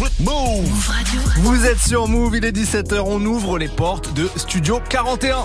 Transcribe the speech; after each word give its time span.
Move 0.00 0.88
Radio. 0.88 1.20
Vous 1.40 1.66
êtes 1.66 1.78
sur 1.78 2.08
Move, 2.08 2.38
il 2.38 2.44
est 2.46 2.56
17h, 2.56 3.00
on 3.04 3.20
ouvre 3.26 3.58
les 3.58 3.68
portes 3.68 4.14
de 4.14 4.30
Studio 4.36 4.80
41. 4.88 5.44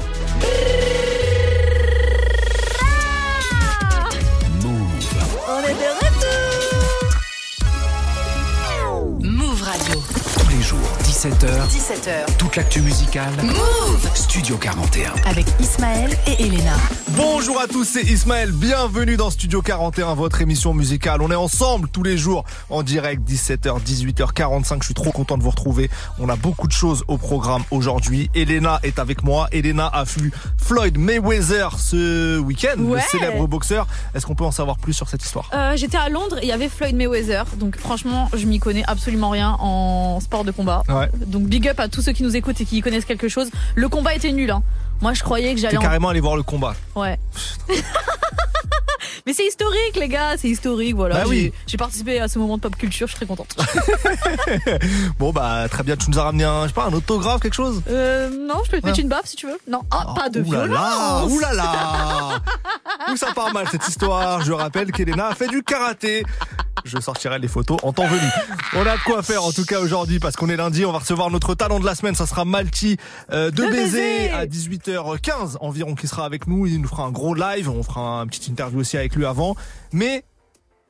17h, 11.25 11.67
17h. 11.69 12.37
toute 12.37 12.55
l'actu 12.55 12.81
musicale. 12.81 13.31
Move 13.41 14.09
Studio 14.13 14.57
41. 14.57 15.11
avec 15.27 15.47
Ismaël 15.59 16.11
et 16.27 16.43
Elena. 16.45 16.75
Bonjour 17.17 17.59
à 17.59 17.65
tous, 17.65 17.83
c'est 17.83 18.03
Ismaël, 18.03 18.51
bienvenue 18.51 19.17
dans 19.17 19.31
Studio 19.31 19.63
41, 19.63 20.13
votre 20.13 20.41
émission 20.43 20.75
musicale. 20.75 21.23
On 21.23 21.31
est 21.31 21.35
ensemble 21.35 21.89
tous 21.89 22.03
les 22.03 22.15
jours 22.15 22.43
en 22.69 22.83
direct, 22.83 23.27
17h, 23.27 23.81
18h45, 23.81 24.77
je 24.81 24.85
suis 24.85 24.93
trop 24.93 25.11
content 25.11 25.35
de 25.39 25.41
vous 25.43 25.49
retrouver. 25.49 25.89
On 26.19 26.29
a 26.29 26.35
beaucoup 26.35 26.67
de 26.67 26.71
choses 26.73 27.03
au 27.07 27.17
programme 27.17 27.63
aujourd'hui. 27.71 28.29
Elena 28.35 28.79
est 28.83 28.99
avec 28.99 29.23
moi, 29.23 29.47
Elena 29.51 29.87
a 29.87 30.03
vu 30.03 30.31
Floyd 30.61 30.99
Mayweather 30.99 31.79
ce 31.79 32.37
week-end, 32.37 32.75
le 32.77 32.99
célèbre 33.09 33.47
boxeur. 33.47 33.87
Est-ce 34.13 34.27
qu'on 34.27 34.35
peut 34.35 34.43
en 34.45 34.51
savoir 34.51 34.77
plus 34.77 34.93
sur 34.93 35.09
cette 35.09 35.23
histoire? 35.23 35.49
Euh, 35.55 35.75
J'étais 35.75 35.97
à 35.97 36.09
Londres 36.09 36.37
et 36.37 36.43
il 36.43 36.49
y 36.49 36.51
avait 36.51 36.69
Floyd 36.69 36.95
Mayweather. 36.95 37.45
Donc 37.57 37.77
franchement, 37.79 38.29
je 38.35 38.45
m'y 38.45 38.59
connais 38.59 38.83
absolument 38.85 39.31
rien 39.31 39.55
en 39.59 40.19
sport 40.19 40.43
de 40.43 40.51
combat. 40.51 40.83
Ouais. 40.89 41.09
Donc 41.25 41.43
big 41.43 41.67
up 41.67 41.79
à 41.79 41.87
tous 41.87 42.01
ceux 42.01 42.11
qui 42.11 42.23
nous 42.23 42.35
écoutent 42.35 42.59
et 42.61 42.65
qui 42.65 42.77
y 42.77 42.81
connaissent 42.81 43.05
quelque 43.05 43.27
chose. 43.27 43.49
Le 43.75 43.89
combat 43.89 44.13
était 44.15 44.31
nul. 44.31 44.51
Hein. 44.51 44.63
Moi, 45.01 45.13
je 45.13 45.23
croyais 45.23 45.51
que 45.51 45.55
T'es 45.55 45.61
j'allais. 45.63 45.77
En... 45.77 45.81
carrément 45.81 46.09
allé 46.09 46.19
voir 46.19 46.35
le 46.37 46.43
combat. 46.43 46.75
Ouais. 46.95 47.19
Mais 49.25 49.33
c'est 49.33 49.45
historique, 49.45 49.95
les 49.95 50.07
gars. 50.07 50.35
C'est 50.37 50.49
historique. 50.49 50.95
Voilà. 50.95 51.15
Bah 51.15 51.23
oui. 51.27 51.51
J'ai- 51.67 51.77
participé 51.77 52.19
à 52.19 52.27
ce 52.27 52.37
moment 52.39 52.57
de 52.57 52.61
pop 52.61 52.75
culture. 52.75 53.07
Je 53.07 53.11
suis 53.15 53.17
très 53.17 53.25
contente. 53.25 53.55
Bon 55.19 55.31
bah 55.31 55.67
très 55.69 55.83
bien, 55.83 55.95
tu 55.95 56.09
nous 56.09 56.19
as 56.19 56.23
ramené 56.23 56.43
un, 56.43 56.63
je 56.63 56.67
sais 56.69 56.73
pas, 56.73 56.85
un 56.85 56.93
autographe, 56.93 57.41
quelque 57.41 57.53
chose? 57.53 57.81
Euh, 57.89 58.29
non, 58.29 58.55
je 58.65 58.71
peux 58.71 58.81
te 58.81 58.85
mettre 58.85 58.97
Ouais. 58.97 59.03
une 59.03 59.09
baffe 59.09 59.25
si 59.25 59.35
tu 59.35 59.47
veux. 59.47 59.57
Non. 59.69 59.81
Ah, 59.91 60.13
pas 60.15 60.29
de 60.29 60.39
là, 60.39 60.45
violence. 60.45 61.31
ouh 61.31 61.39
là 61.39 62.41
Où 63.11 63.17
ça 63.17 63.27
part 63.33 63.53
mal 63.53 63.67
cette 63.71 63.87
histoire 63.87 64.41
Je 64.43 64.51
rappelle 64.51 64.91
qu'Elena 64.91 65.27
a 65.27 65.35
fait 65.35 65.47
du 65.47 65.63
karaté. 65.63 66.23
Je 66.83 66.99
sortirai 66.99 67.39
les 67.39 67.47
photos 67.47 67.77
en 67.81 67.93
temps 67.93 68.05
venu. 68.05 68.21
On 68.75 68.81
a 68.85 68.95
de 68.97 69.01
quoi 69.05 69.23
faire 69.23 69.43
en 69.43 69.51
tout 69.51 69.65
cas 69.65 69.79
aujourd'hui 69.79 70.19
parce 70.19 70.35
qu'on 70.35 70.49
est 70.49 70.55
lundi. 70.57 70.85
On 70.85 70.91
va 70.91 70.99
recevoir 70.99 71.31
notre 71.31 71.55
talent 71.55 71.79
de 71.79 71.85
la 71.85 71.95
semaine. 71.95 72.13
Ça 72.13 72.27
sera 72.27 72.45
Malti 72.45 72.97
euh, 73.31 73.49
de 73.49 73.63
De 73.63 73.67
baiser 73.71 74.27
Baiser. 74.27 74.29
à 74.31 74.45
18h15 74.45 75.57
environ 75.61 75.95
qui 75.95 76.07
sera 76.07 76.25
avec 76.25 76.45
nous. 76.47 76.67
Il 76.67 76.81
nous 76.81 76.87
fera 76.87 77.03
un 77.05 77.11
gros 77.11 77.33
live. 77.33 77.69
On 77.69 77.81
fera 77.81 78.21
une 78.21 78.27
petite 78.27 78.47
interview 78.49 78.79
aussi 78.81 78.97
avec 78.97 79.14
lui 79.15 79.25
avant. 79.25 79.55
Mais 79.91 80.23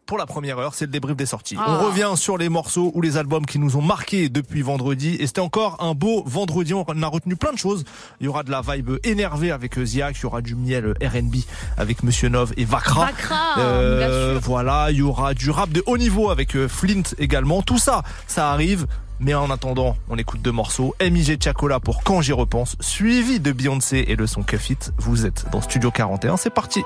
pour 0.06 0.20
la 0.20 0.28
première 0.28 0.60
heure, 0.60 0.76
c'est 0.76 0.86
le 0.86 0.92
débrief 0.92 1.18
des 1.18 1.26
sorties. 1.26 1.56
Ah. 1.58 1.66
On 1.68 1.86
revient 1.86 2.12
sur 2.16 2.38
les 2.38 2.48
morceaux 2.48 2.92
ou 2.94 3.02
les 3.02 3.18
albums 3.18 3.46
qui 3.46 3.58
nous 3.58 3.76
ont 3.76 3.82
marqués 3.82 4.30
depuis 4.30 4.62
vendredi. 4.62 5.16
Et 5.20 5.26
c'était 5.26 5.42
encore 5.42 5.78
un 5.84 5.96
beau 5.96 6.22
vendredi. 6.28 6.76
On 6.76 6.84
a 6.84 7.08
retenu 7.08 7.36
plein 7.36 7.52
de 7.52 7.58
choses. 7.58 7.86
Il 8.20 8.26
y 8.26 8.28
aura 8.28 8.44
de 8.44 8.52
la 8.52 8.62
vibe 8.62 8.92
énervée 9.04 9.50
avec 9.50 9.80
Ziak. 9.84 10.16
Il 10.20 10.24
y 10.24 10.26
aura 10.28 10.42
du 10.42 10.54
miel 10.54 10.94
R&B 11.02 11.38
avec 11.78 12.04
Monsieur 12.04 12.30
Nov 12.30 12.54
et 12.56 12.66
Vakra. 12.66 13.08
Vakra, 13.08 13.56
Euh, 13.58 14.40
voilà, 14.44 14.92
il 14.92 14.98
y 14.98 15.02
aura 15.02 15.34
du 15.34 15.50
rap 15.50 15.72
de 15.72 15.82
haut 15.88 15.98
niveau 15.98 16.30
avec 16.30 16.56
euh, 16.56 16.68
Flint 16.68 17.02
également. 17.18 17.64
Tout 17.64 17.80
ça, 17.80 18.04
ça 18.28 18.52
arrive. 18.52 18.86
Mais 19.20 19.34
en 19.34 19.50
attendant, 19.50 19.96
on 20.10 20.18
écoute 20.18 20.42
deux 20.42 20.52
morceaux. 20.52 20.94
MIG 21.02 21.42
Chacola 21.42 21.80
pour 21.80 22.04
Quand 22.04 22.22
j'y 22.22 22.34
repense, 22.34 22.76
suivi 22.80 23.40
de 23.40 23.52
Beyoncé 23.54 24.06
et 24.08 24.16
le 24.16 24.28
son 24.28 24.44
Cuff 24.44 24.70
It. 24.70 24.92
Vous 24.98 25.26
êtes 25.26 25.46
dans 25.52 25.62
Studio 25.62 25.90
41, 25.90 26.38
c'est 26.38 26.50
parti. 26.50 26.84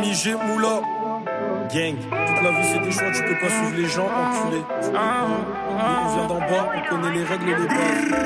MIG 0.00 0.36
Moula. 0.46 0.80
Gang. 1.72 1.96
Toute 1.96 2.42
la 2.42 2.50
vie 2.50 2.64
c'est 2.64 2.80
des 2.80 2.90
choix, 2.90 3.10
tu 3.12 3.22
peux 3.22 3.38
pas 3.40 3.48
suivre 3.48 3.76
les 3.76 3.88
gens, 3.88 4.06
enculé. 4.06 4.62
On 5.74 6.14
vient 6.14 6.26
d'en 6.26 6.38
bas, 6.38 6.70
on 6.74 6.90
connaît 6.90 7.14
les 7.14 7.24
règles 7.24 7.48
et 7.48 7.56
les 7.56 7.66
bases. 7.66 8.22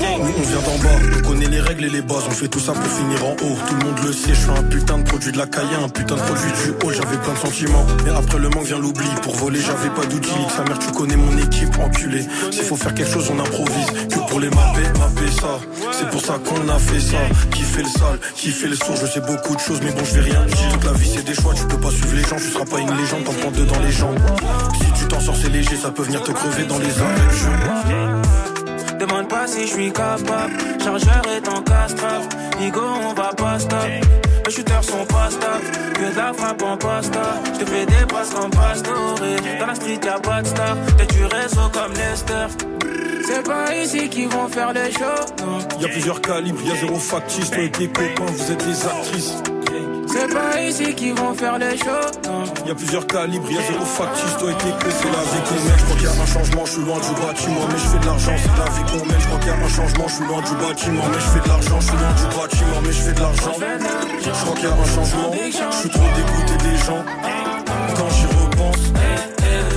Nous 0.00 0.34
on 0.38 0.42
vient 0.42 0.60
d'en 0.60 0.78
bas, 0.82 0.98
on 1.18 1.28
connaît 1.28 1.46
les 1.46 1.60
règles 1.60 1.84
et 1.84 1.90
les 1.90 2.02
bases, 2.02 2.24
on 2.28 2.30
fait 2.30 2.48
tout 2.48 2.60
ça 2.60 2.72
pour 2.72 2.86
finir 2.86 3.24
en 3.24 3.32
haut. 3.32 3.58
Tout 3.68 3.74
le 3.74 3.84
monde 3.84 3.98
le 4.04 4.12
sait, 4.12 4.34
je 4.34 4.40
suis 4.40 4.50
un 4.50 4.62
putain 4.62 4.98
de 4.98 5.02
produit 5.02 5.32
de 5.32 5.38
la 5.38 5.46
caille, 5.46 5.66
un 5.82 5.88
putain 5.88 6.14
de 6.14 6.20
produit 6.20 6.52
du 6.52 6.70
haut, 6.70 6.92
j'avais 6.92 7.16
plein 7.16 7.32
de 7.32 7.38
sentiments. 7.38 7.86
Mais 8.04 8.10
après 8.10 8.38
le 8.38 8.48
manque 8.50 8.64
vient 8.64 8.78
l'oubli, 8.78 9.08
pour 9.22 9.34
voler 9.34 9.60
j'avais 9.60 9.90
pas 9.90 10.06
d'outils. 10.06 10.30
Sa 10.56 10.62
mère 10.64 10.78
tu 10.78 10.90
connais 10.92 11.16
mon 11.16 11.36
équipe, 11.38 11.76
enculé. 11.78 12.24
S'il 12.50 12.62
faut 12.62 12.76
faire 12.76 12.94
quelque 12.94 13.10
chose, 13.10 13.30
on 13.34 13.38
improvise. 13.38 13.86
Que 14.08 14.28
pour 14.28 14.40
les 14.40 14.50
mapper, 14.50 14.86
mapper 14.98 15.30
ça. 15.32 15.58
C'est 15.92 16.08
pour 16.10 16.20
ça 16.20 16.38
qu'on 16.44 16.68
a 16.68 16.78
fait 16.78 17.00
ça. 17.00 17.18
Qui 17.50 17.62
fait 17.62 17.82
le 17.82 17.88
sale, 17.88 18.18
qui 18.34 18.50
fait 18.50 18.68
le 18.68 18.76
sourd, 18.76 18.96
je 18.96 19.06
sais 19.06 19.20
beaucoup 19.20 19.54
de 19.54 19.60
choses, 19.60 19.80
mais 19.82 19.90
bon 19.92 20.04
je 20.04 20.14
vais 20.14 20.30
rien 20.30 20.44
dire. 20.44 20.72
Toute 20.72 20.84
la 20.84 20.92
vie 20.92 21.10
c'est 21.14 21.24
des 21.24 21.34
choix, 21.34 21.52
tu 21.54 21.64
peux 21.64 21.78
pas 21.78 21.90
suivre 21.90 22.14
les 22.14 22.22
gens, 22.22 22.36
tu 22.36 22.50
seras 22.50 22.64
pas 22.64 22.78
une 22.78 22.96
légende, 22.96 23.24
t'en 23.24 23.32
prends 23.32 23.50
deux 23.50 23.66
dans 23.66 23.80
les 23.80 23.92
jambes. 23.92 24.18
Si 24.80 25.00
tu 25.00 25.08
t'en 25.08 25.20
sors 25.20 25.36
c'est 25.36 25.50
léger, 25.50 25.76
ça 25.76 25.90
peut 25.90 26.02
venir 26.02 26.22
te 26.22 26.32
crever 26.32 26.59
dans 26.66 26.78
les 26.78 26.98
arrêts. 27.00 28.98
Demande 28.98 29.28
pas 29.28 29.46
si 29.46 29.62
je 29.66 29.72
suis 29.72 29.92
capable. 29.92 30.52
Chargeur 30.82 31.22
est 31.36 31.48
en 31.48 31.62
castrave. 31.62 32.28
Nigo, 32.60 32.80
on 32.80 33.14
va 33.14 33.30
pas 33.36 33.58
stop. 33.58 33.88
Les 34.46 34.50
shooters 34.52 34.84
sont 34.84 35.06
pas 35.06 35.30
stables. 35.30 35.64
Que 35.94 36.12
de 36.12 36.16
la 36.16 36.32
frappe 36.32 36.62
en 36.62 36.76
pasta. 36.76 37.20
Je 37.54 37.60
te 37.60 37.64
fais 37.70 37.86
des 37.86 38.06
passes 38.06 38.30
comme 38.30 38.50
Pastore. 38.50 39.14
Dans 39.58 39.66
la 39.66 39.74
street, 39.74 40.00
y'a 40.04 40.18
pas 40.18 40.42
de 40.42 40.46
star. 40.48 40.76
T'es 40.98 41.06
du 41.06 41.24
réseau 41.24 41.70
comme 41.72 41.92
Lester. 41.94 42.46
C'est 43.26 43.44
pas 43.44 43.74
ici 43.76 44.08
qu'ils 44.08 44.28
vont 44.28 44.48
faire 44.48 44.72
les 44.72 44.90
shows. 44.90 45.44
non. 45.44 45.58
Y 45.80 45.84
a 45.84 45.88
plusieurs 45.88 46.20
calibres, 46.20 46.60
y 46.64 46.70
a 46.72 46.76
zéro 46.76 46.96
factice, 46.96 47.50
toi 47.50 47.62
et 47.62 47.70
tes 47.70 47.86
copains, 47.86 48.24
vous 48.26 48.52
êtes 48.52 48.66
des 48.66 48.86
actrices. 48.86 49.42
C'est 50.12 50.32
pas 50.34 50.60
ici 50.60 50.94
qu'ils 50.94 51.14
vont 51.14 51.34
faire 51.34 51.58
les 51.58 51.76
shows. 51.78 52.10
non. 52.26 52.44
Y 52.66 52.70
a 52.70 52.74
plusieurs 52.74 53.06
calibres, 53.06 53.50
y 53.50 53.58
a 53.58 53.62
zéro 53.62 53.84
factice, 53.84 54.36
toi 54.38 54.50
et 54.50 54.54
tes 54.54 54.90
c'est 54.90 55.04
la 55.06 55.22
vie 55.30 55.42
qu'on 55.46 55.54
mène. 55.64 55.78
Je 55.78 55.84
crois 55.84 55.96
qu'il 55.96 56.04
y 56.04 56.08
a 56.08 56.22
un 56.22 56.26
changement, 56.26 56.64
je 56.66 56.70
suis 56.72 56.82
loin 56.82 56.98
du 56.98 57.12
bâtiment, 57.20 57.64
mais 57.70 57.78
je 57.78 57.86
fais 57.86 57.98
de 57.98 58.06
l'argent, 58.06 58.32
c'est 58.36 58.58
la 58.58 58.70
vie 58.74 58.84
qu'on 58.90 59.06
mène. 59.06 59.20
Je 59.20 59.26
crois 59.26 59.38
qu'il 59.38 59.48
y 59.48 59.52
a 59.52 59.56
un 59.56 59.68
changement, 59.68 60.08
je 60.08 60.14
suis 60.14 60.24
loin 60.26 60.42
du 60.42 60.54
bâtiment, 60.54 61.04
mais 61.10 61.20
je 61.20 61.30
fais 61.30 61.40
de 61.40 61.48
l'argent, 61.48 61.80
je 61.80 61.86
suis 61.86 61.96
loin 61.96 62.14
du 62.20 62.26
bâtiment, 62.36 62.80
mais 62.84 62.92
je 62.92 63.02
fais 63.06 63.12
de 63.12 63.20
l'argent. 63.20 63.54
Je 63.54 64.30
crois 64.30 64.54
qu'il 64.56 64.64
y 64.64 64.66
a 64.66 64.74
un 64.74 64.84
changement, 64.84 65.30
je 65.70 65.76
suis 65.78 65.90
trop 65.90 66.10
dégoûté 66.18 66.54
des 66.68 66.76
gens. 66.84 67.02
Quand 67.96 68.10
j'y 68.10 68.26
repense, 68.26 68.82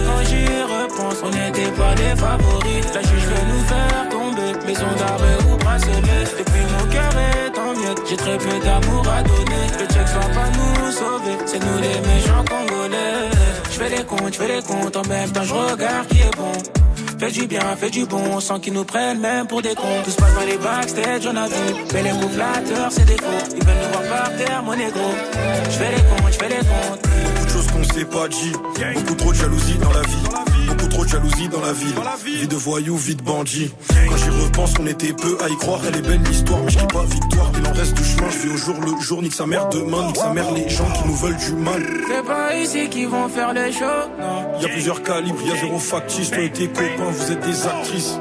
Quand 0.07 0.21
j'y 0.25 0.45
repense, 0.75 1.17
on 1.23 1.29
n'était 1.29 1.71
pas 1.77 1.94
les 1.95 2.15
favoris. 2.15 2.85
La 2.94 3.01
juge 3.01 3.25
veut 3.31 3.45
nous 3.51 3.63
faire 3.69 4.09
tomber. 4.09 4.51
Maison 4.65 4.91
d'arrêt 4.97 5.38
ou 5.51 5.57
bracelet. 5.57 6.22
J'ai 8.13 8.18
très 8.18 8.38
peu 8.38 8.59
d'amour 8.63 9.03
à 9.09 9.24
donner. 9.24 9.66
Le 9.79 9.85
check 9.88 10.06
va 10.06 10.19
pas 10.19 10.50
nous 10.53 10.91
sauver. 10.91 11.35
C'est 11.47 11.57
nous 11.57 11.78
les 11.79 12.00
méchants 12.07 12.46
congolais. 12.47 13.31
Je 13.72 13.72
fais 13.72 13.90
les 13.90 14.03
comptes, 14.03 14.34
je 14.34 14.38
fais 14.38 14.47
les 14.56 14.62
comptes. 14.62 14.96
En 14.96 15.07
même 15.07 15.31
temps, 15.31 15.41
je 15.41 15.53
regarde 15.53 16.07
qui 16.09 16.19
est 16.19 16.38
bon. 16.38 16.51
Fais 17.18 17.31
du 17.31 17.47
bien, 17.47 17.75
fais 17.75 17.90
du 17.90 18.06
bon, 18.06 18.40
sans 18.40 18.59
qu'ils 18.59 18.74
nous 18.74 18.84
prennent 18.84 19.19
même 19.19 19.47
pour 19.47 19.63
des 19.63 19.74
cons. 19.74 20.01
Tout 20.03 20.12
se 20.12 20.18
passe 20.18 20.35
dans 20.35 20.46
les 20.46 20.57
backstage, 20.57 21.25
on 21.25 21.35
a 21.35 21.47
vu. 21.47 21.74
Mais 21.91 22.03
les 22.03 22.12
flatteurs, 22.12 22.91
c'est 22.91 23.06
des 23.06 23.18
faux. 23.18 23.56
Ils 23.56 23.66
veulent 23.66 23.75
nous 23.81 23.90
voir 23.90 24.19
par 24.19 24.38
terre, 24.38 24.62
mon 24.62 24.74
ego. 24.74 25.00
Je 25.72 25.75
fais 25.75 25.90
les 25.90 26.03
comptes, 26.03 26.34
je 26.34 26.38
fais 26.38 26.50
les 26.50 26.56
comptes. 26.57 27.01
beaucoup 27.25 27.45
de 27.45 27.50
choses 27.50 27.68
qu'on 27.72 27.84
s'est 27.84 28.06
pas 28.06 28.28
dit. 28.28 28.53
Beaucoup 28.94 29.16
trop 29.16 29.31
de 29.31 29.38
jalousie 29.38 29.78
dans 29.80 29.91
la 29.91 30.01
vie. 30.01 30.42
Beaucoup 31.03 31.17
trop 31.17 31.19
de 31.19 31.29
jalousie 31.29 31.49
dans 31.49 31.61
la 31.61 31.73
ville. 31.73 32.39
Vie 32.39 32.47
de 32.47 32.55
voyou, 32.55 32.97
vie 32.97 33.15
de 33.15 33.21
bandit. 33.21 33.71
Quand 34.09 34.17
j'y 34.17 34.29
repense, 34.29 34.73
on 34.79 34.87
était 34.87 35.13
peu 35.13 35.37
à 35.43 35.49
y 35.49 35.57
croire. 35.57 35.81
Elle 35.87 35.97
est 35.97 36.01
belle 36.01 36.21
l'histoire, 36.23 36.59
mais 36.63 36.71
je 36.71 36.77
crie 36.77 36.87
pas 36.87 37.03
victoire. 37.03 37.51
Il 37.57 37.67
en 37.67 37.73
reste 37.73 37.93
du 37.95 38.03
chemin, 38.03 38.29
je 38.29 38.37
vis 38.37 38.53
au 38.53 38.57
jour 38.57 38.75
le 38.79 39.01
jour. 39.01 39.21
Nique 39.21 39.33
sa 39.33 39.45
mère 39.45 39.69
demain, 39.69 40.07
nique 40.07 40.17
sa 40.17 40.33
mère 40.33 40.51
les 40.51 40.69
gens 40.69 40.89
qui 40.91 41.07
nous 41.07 41.15
veulent 41.15 41.37
du 41.37 41.53
mal. 41.53 41.83
C'est 42.07 42.25
pas 42.25 42.55
ici 42.55 42.89
qu'ils 42.89 43.07
vont 43.07 43.27
faire 43.27 43.53
les 43.53 43.71
shows, 43.71 43.85
non. 44.19 44.59
Y 44.61 44.65
a 44.65 44.69
plusieurs 44.69 45.03
calibres, 45.03 45.41
y 45.45 45.51
a 45.51 45.55
zéro 45.55 45.79
factice. 45.79 46.31
Toi 46.31 46.43
et 46.43 46.51
tes 46.51 46.67
copains, 46.67 47.11
vous 47.11 47.31
êtes 47.31 47.45
des 47.45 47.67
actrices. 47.67 48.19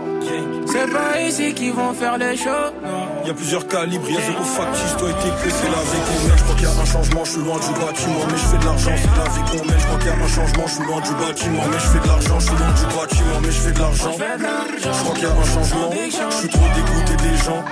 C'est 0.66 0.90
pas 0.90 1.20
ici 1.20 1.52
qu'ils 1.54 1.72
vont 1.72 1.92
faire 1.92 2.16
les 2.18 2.36
shows, 2.36 2.70
non. 2.82 3.26
Y 3.26 3.30
a 3.30 3.34
plusieurs 3.34 3.66
calibres, 3.66 4.08
y 4.10 4.16
a 4.16 4.20
zéro 4.20 4.42
factice. 4.42 4.96
Toi 4.98 5.10
et 5.10 5.12
tes 5.12 5.50
c'est 5.50 5.70
la 5.70 5.82
vie 5.90 6.02
qu'on 6.06 6.26
mène. 6.26 6.38
Je 6.38 6.42
crois 6.42 6.54
qu'il 6.56 6.64
y 6.64 6.70
a 6.70 6.82
un 6.82 6.84
changement, 6.84 7.24
je 7.24 7.30
suis 7.30 7.40
loin 7.40 7.58
du 7.58 7.72
bâtiment, 7.80 8.22
mais 8.28 8.38
je 8.42 8.46
fais 8.50 8.58
de 8.58 8.64
l'argent, 8.64 8.90
c'est 8.96 9.16
la 9.18 9.28
vie 9.34 9.44
qu'on 9.50 9.64
mène. 9.68 9.78
Je 9.78 9.86
crois 9.86 9.98
qu'il 9.98 10.06
y 10.06 10.10
a 10.10 10.24
un 10.24 10.28
changement, 10.28 10.64
je 10.66 10.72
suis 10.72 10.84
loin 10.84 11.00
du 11.00 11.14
bâtiment, 11.22 11.62
mais 11.70 11.78
je 11.78 11.88
fais 11.92 12.00
de 12.00 12.08
l'argent, 12.08 12.40
je 12.40 12.46
suis 12.46 12.56
loin 12.56 12.72
du 12.72 12.86
bâtiment, 12.96 13.38
mais 13.42 13.52
je 13.52 13.60
fais 13.60 13.72
de 13.72 13.78
l'argent. 13.78 14.12
Je 14.12 15.02
crois 15.02 15.14
qu'il 15.14 15.22
y 15.22 15.26
a 15.26 15.32
un 15.32 15.48
changement, 15.54 15.90
je 15.92 16.36
suis 16.36 16.48
trop 16.48 16.68
dégoûté 16.74 17.14
des 17.22 17.36
gens. 17.44 17.62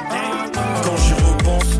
Quand 0.85 0.97
j'y 1.03 1.15
repense, 1.15 1.71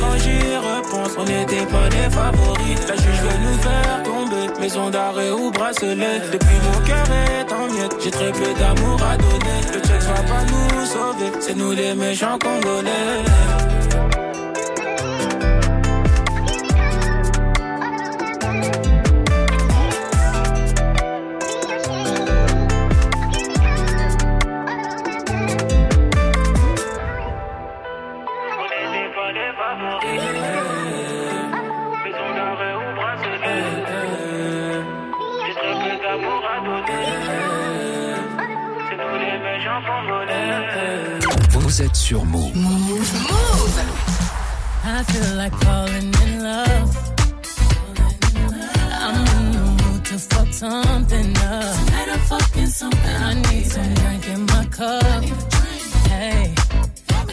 Quand 0.00 0.16
j'y 0.22 0.38
repense, 0.56 1.12
on 1.18 1.24
n'était 1.24 1.66
pas 1.66 1.88
les 1.90 2.08
favoris. 2.10 2.78
La 2.88 2.96
juge 2.96 3.20
veut 3.22 3.38
nous 3.44 3.58
faire. 3.58 4.09
Maison 4.60 4.90
d'arrêt 4.90 5.30
ou 5.30 5.50
bracelet. 5.50 6.20
Depuis 6.30 6.58
mon 6.66 6.86
cœur 6.86 7.06
est 7.10 7.52
en 7.52 7.66
miettes. 7.72 7.96
J'ai 7.98 8.10
très 8.10 8.30
peu 8.30 8.52
d'amour 8.58 9.02
à 9.02 9.16
donner. 9.16 9.60
Le 9.72 9.80
check 9.80 10.02
va 10.02 10.22
pas 10.22 10.44
nous 10.44 10.86
sauver. 10.86 11.32
C'est 11.40 11.56
nous 11.56 11.72
les 11.72 11.94
méchants 11.94 12.38
congolais. 12.38 13.69
Vous 41.70 41.82
êtes 41.82 41.94
sur 41.94 42.24
Move. 42.24 42.52
I 44.84 45.04
feel 45.04 45.36
like 45.36 45.54
falling 45.62 46.12
in 46.24 46.42
love. 46.42 46.96
I'm 48.90 49.14
in 49.14 49.52
the 49.52 49.84
mood 49.84 50.04
to 50.06 50.18
fuck 50.18 50.52
something 50.52 51.36
up. 51.36 51.76
Tonight 51.86 52.08
I'm 52.12 52.18
fucking 52.26 52.66
something. 52.66 53.22
I 53.22 53.34
need 53.34 53.66
some 53.66 53.94
drink 53.94 54.26
in 54.26 54.46
my 54.46 54.64
cup. 54.66 55.22
Hey, 56.08 56.52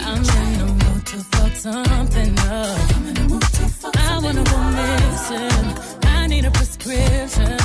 I'm 0.06 0.19
in 0.19 0.57
the 0.60 0.66
mood 0.86 1.06
to 1.07 1.18
fuck 1.18 1.56
something 1.56 2.38
up. 2.38 2.78
I'm 2.95 3.07
in 3.07 3.13
the 3.16 3.24
mood 3.24 3.42
to 3.42 3.66
fuck 3.81 3.98
I 3.98 4.19
wanna 4.19 4.44
go 4.44 4.60
missing. 4.78 5.66
I 6.04 6.28
need 6.28 6.45
a 6.45 6.51
prescription. 6.51 7.57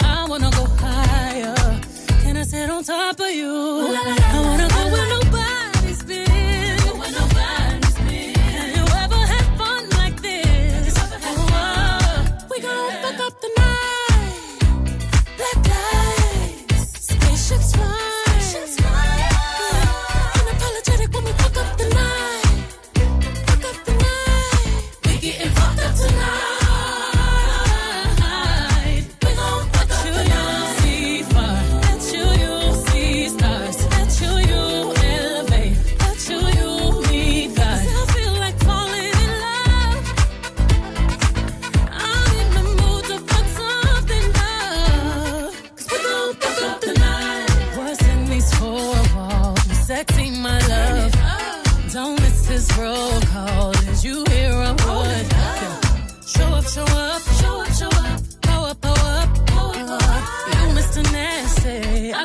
I 0.00 0.26
wanna 0.28 0.50
go 0.50 0.64
higher. 0.80 1.54
Can 2.22 2.36
I 2.36 2.42
sit 2.42 2.68
on 2.68 2.82
top 2.82 3.20
of 3.20 3.30
you? 3.30 3.46
I 3.48 4.40
wanna 4.44 4.68
go 4.68 4.90
where 4.90 5.08
nobody's 5.08 5.25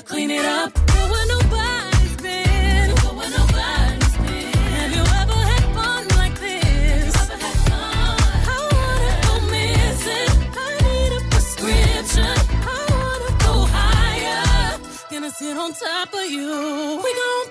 I 0.02 0.04
clean 0.04 0.32
it 0.32 0.44
up. 0.44 0.74
Go 0.74 1.02
where 1.12 1.28
nobody's 1.28 2.16
been. 2.18 2.96
Go 3.04 3.10
where 3.14 3.30
nobody's 3.30 4.18
been. 4.18 4.54
Have 4.80 4.92
you 4.98 5.06
ever 5.22 5.40
had 5.52 5.64
fun 5.76 6.08
like 6.18 6.40
this? 6.40 7.16
I 7.30 8.58
wanna 8.74 9.14
go 9.28 9.34
missing. 9.54 10.34
I 10.58 10.70
need 10.88 11.12
a 11.20 11.22
prescription. 11.30 12.36
I 12.66 12.78
wanna 12.90 13.32
go 13.46 13.54
higher. 13.70 14.80
Gonna 15.12 15.30
sit 15.30 15.56
on 15.56 15.72
top 15.74 16.12
of 16.16 16.26
you. 16.32 16.50
We 17.04 17.14
gon' 17.22 17.51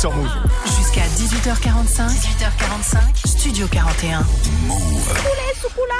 sur 0.00 0.16
Move. 0.16 0.30
Jusqu'à 0.78 1.02
18h45. 1.02 2.08
18h45. 2.08 3.26
Studio 3.26 3.66
41. 3.70 4.24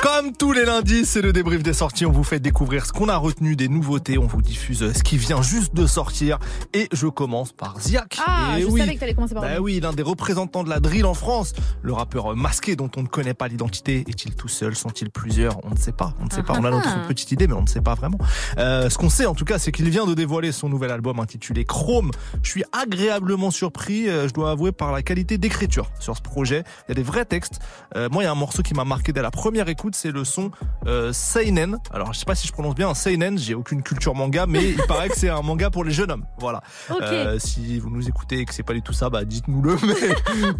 Comme 0.01 0.33
tous 0.33 0.53
les 0.53 0.65
lundis, 0.65 1.00
c'est 1.11 1.23
le 1.23 1.33
débrief 1.33 1.65
des 1.65 1.73
sorties. 1.73 2.07
On 2.07 2.13
vous 2.13 2.23
fait 2.23 2.39
découvrir 2.39 2.87
ce 2.87 2.93
qu'on 2.93 3.09
a 3.09 3.17
retenu 3.17 3.57
des 3.57 3.67
nouveautés. 3.69 4.17
On 4.17 4.29
vous 4.29 4.43
diffuse 4.43 4.93
ce 4.93 5.03
qui 5.03 5.17
vient 5.17 5.43
juste 5.43 5.75
de 5.75 5.85
sortir. 5.85 6.39
Et 6.73 6.89
je 6.93 7.09
commence 7.09 7.51
par 7.53 7.81
Ziak. 7.81 8.19
Ah, 8.25 8.55
Et 8.59 8.63
je 8.63 8.67
oui. 8.69 8.79
savais 8.81 8.95
que 8.95 9.01
t'allais 9.01 9.15
commencer 9.15 9.35
par 9.35 9.43
Bah 9.43 9.55
lui. 9.55 9.59
oui, 9.59 9.81
l'un 9.81 9.93
des 9.93 10.05
représentants 10.05 10.63
de 10.63 10.71
la 10.71 10.79
drill 10.79 11.05
en 11.07 11.15
France. 11.15 11.53
Le 11.83 11.93
rappeur 11.93 12.37
masqué 12.37 12.77
dont 12.77 12.89
on 12.97 13.03
ne 13.03 13.09
connaît 13.09 13.35
pas 13.35 13.49
l'identité. 13.49 14.05
Est-il 14.09 14.37
tout 14.37 14.47
seul? 14.47 14.77
Sont-ils 14.77 15.11
plusieurs? 15.11 15.59
On 15.65 15.71
ne 15.71 15.77
sait 15.77 15.91
pas. 15.91 16.15
On 16.21 16.27
ne 16.27 16.31
sait 16.31 16.45
pas. 16.45 16.53
On 16.61 16.65
a 16.65 16.69
Ah. 16.69 16.71
notre 16.71 17.09
petite 17.09 17.33
idée, 17.33 17.49
mais 17.49 17.55
on 17.55 17.63
ne 17.63 17.67
sait 17.69 17.81
pas 17.81 17.95
vraiment. 17.97 18.19
Euh, 18.59 18.89
ce 18.89 18.97
qu'on 18.97 19.11
sait 19.11 19.27
en 19.27 19.35
tout 19.35 19.45
cas, 19.45 19.59
c'est 19.59 19.73
qu'il 19.73 19.91
vient 19.91 20.07
de 20.07 20.15
dévoiler 20.15 20.53
son 20.53 20.69
nouvel 20.69 20.93
album 20.93 21.19
intitulé 21.19 21.65
Chrome. 21.65 22.13
Je 22.45 22.51
suis 22.51 22.63
agréablement 22.71 23.51
surpris, 23.51 24.09
euh, 24.09 24.29
je 24.29 24.33
dois 24.33 24.53
avouer, 24.53 24.71
par 24.71 24.93
la 24.93 25.03
qualité 25.03 25.39
d'écriture 25.39 25.91
sur 25.99 26.17
ce 26.17 26.23
projet. 26.23 26.63
Il 26.87 26.91
y 26.91 26.93
a 26.93 26.95
des 26.95 27.03
vrais 27.03 27.25
textes. 27.25 27.59
Euh, 27.97 28.09
moi, 28.13 28.23
il 28.23 28.27
y 28.27 28.29
a 28.29 28.33
un 28.33 28.37
morceau 28.37 28.63
qui 28.63 28.75
m'a 28.75 28.85
marqué 28.85 29.13
dès 29.13 29.23
la 29.23 29.33
première 29.33 29.69
écoute, 29.69 29.97
c'est 29.97 30.13
le 30.13 30.25
son 30.25 30.53
euh, 30.87 31.00
Seinen. 31.13 31.79
Alors, 31.93 32.13
je 32.13 32.19
sais 32.19 32.25
pas 32.25 32.35
si 32.35 32.47
je 32.47 32.53
prononce 32.53 32.75
bien 32.75 32.89
un 32.89 32.95
Seinen, 32.95 33.39
j'ai 33.39 33.55
aucune 33.55 33.83
culture 33.83 34.15
manga, 34.15 34.47
mais 34.47 34.71
il 34.71 34.83
paraît 34.89 35.09
que 35.09 35.17
c'est 35.17 35.29
un 35.29 35.43
manga 35.43 35.71
pour 35.71 35.85
les 35.85 35.93
jeunes 35.93 36.11
hommes. 36.11 36.25
Voilà. 36.39 36.63
Euh, 36.91 37.39
si 37.39 37.79
vous 37.79 37.91
nous 37.91 38.09
écoutez 38.09 38.41
et 38.41 38.45
que 38.45 38.55
c'est 38.55 38.63
pas 38.63 38.73
du 38.73 38.83
tout 38.83 38.93
ça, 38.93 39.11
bah 39.11 39.25
dites-nous-le. 39.25 39.77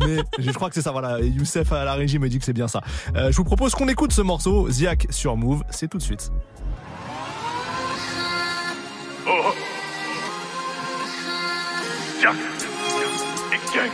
Mais, 0.01 0.17
mais 0.17 0.23
je 0.39 0.51
crois 0.53 0.69
que 0.69 0.75
c'est 0.75 0.83
ça. 0.83 0.93
Voilà. 0.93 1.21
Youssef 1.21 1.73
à 1.73 1.85
la 1.85 1.95
régie 1.95 2.19
me 2.19 2.29
dit 2.29 2.39
que 2.39 2.45
c'est 2.45 2.53
bien 2.53 2.69
ça. 2.69 2.81
Euh, 3.17 3.31
je 3.31 3.37
vous 3.37 3.45
propose 3.45 3.75
qu'on 3.75 3.89
écoute 3.89 4.13
ce 4.13 4.23
morceau, 4.23 4.69
Ziak 4.71 5.07
sur 5.11 5.37
Move. 5.37 5.63
C'est 5.71 5.89
tout 5.89 5.99
de 5.99 6.03
suite. 6.03 6.31
Jack 12.21 12.35
et 13.53 13.77
gang. 13.77 13.91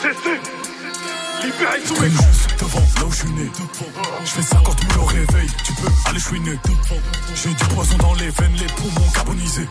Cessez 0.00 0.40
Libérez 1.42 1.80
tous 1.86 2.00
mes 2.00 2.08
devant 2.08 2.49
là 3.00 3.06
où 3.06 3.10
je 3.10 3.16
suis 3.16 3.30
né. 3.30 3.50
Je 4.24 4.30
fais 4.30 4.42
50 4.42 4.80
000 4.92 5.02
au 5.02 5.06
réveil, 5.06 5.48
tu 5.64 5.72
peux 5.74 5.88
aller 6.06 6.20
chouiner. 6.20 6.58
J'ai 7.34 7.48
du 7.54 7.64
poison 7.74 7.96
dans 7.98 8.14
les 8.14 8.30
veines, 8.30 8.54
les 8.58 8.66
poumons 8.66 9.10
carbonisés. 9.14 9.68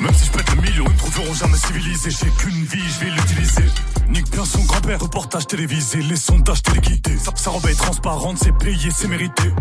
Même 0.00 0.14
si 0.14 0.26
je 0.26 0.30
pète 0.30 0.54
le 0.54 0.62
million, 0.62 0.84
ils 0.86 0.92
me 0.92 0.98
trouveront 0.98 1.34
jamais 1.34 1.56
civilisé. 1.56 2.10
J'ai 2.10 2.30
qu'une 2.30 2.64
vie, 2.64 2.88
je 2.88 3.04
vais 3.04 3.10
l'utiliser. 3.10 3.64
Nique 4.08 4.30
bien 4.30 4.44
son 4.44 4.62
grand-père, 4.62 5.00
reportage 5.00 5.46
télévisé, 5.46 6.00
les 6.02 6.16
sondages 6.16 6.62
téléguidés. 6.62 7.18
Sa, 7.18 7.50
robe 7.50 7.66
est 7.66 7.74
transparente, 7.74 8.38
c'est 8.42 8.56
payé, 8.56 8.90
c'est 8.94 9.08
mérité. 9.08 9.52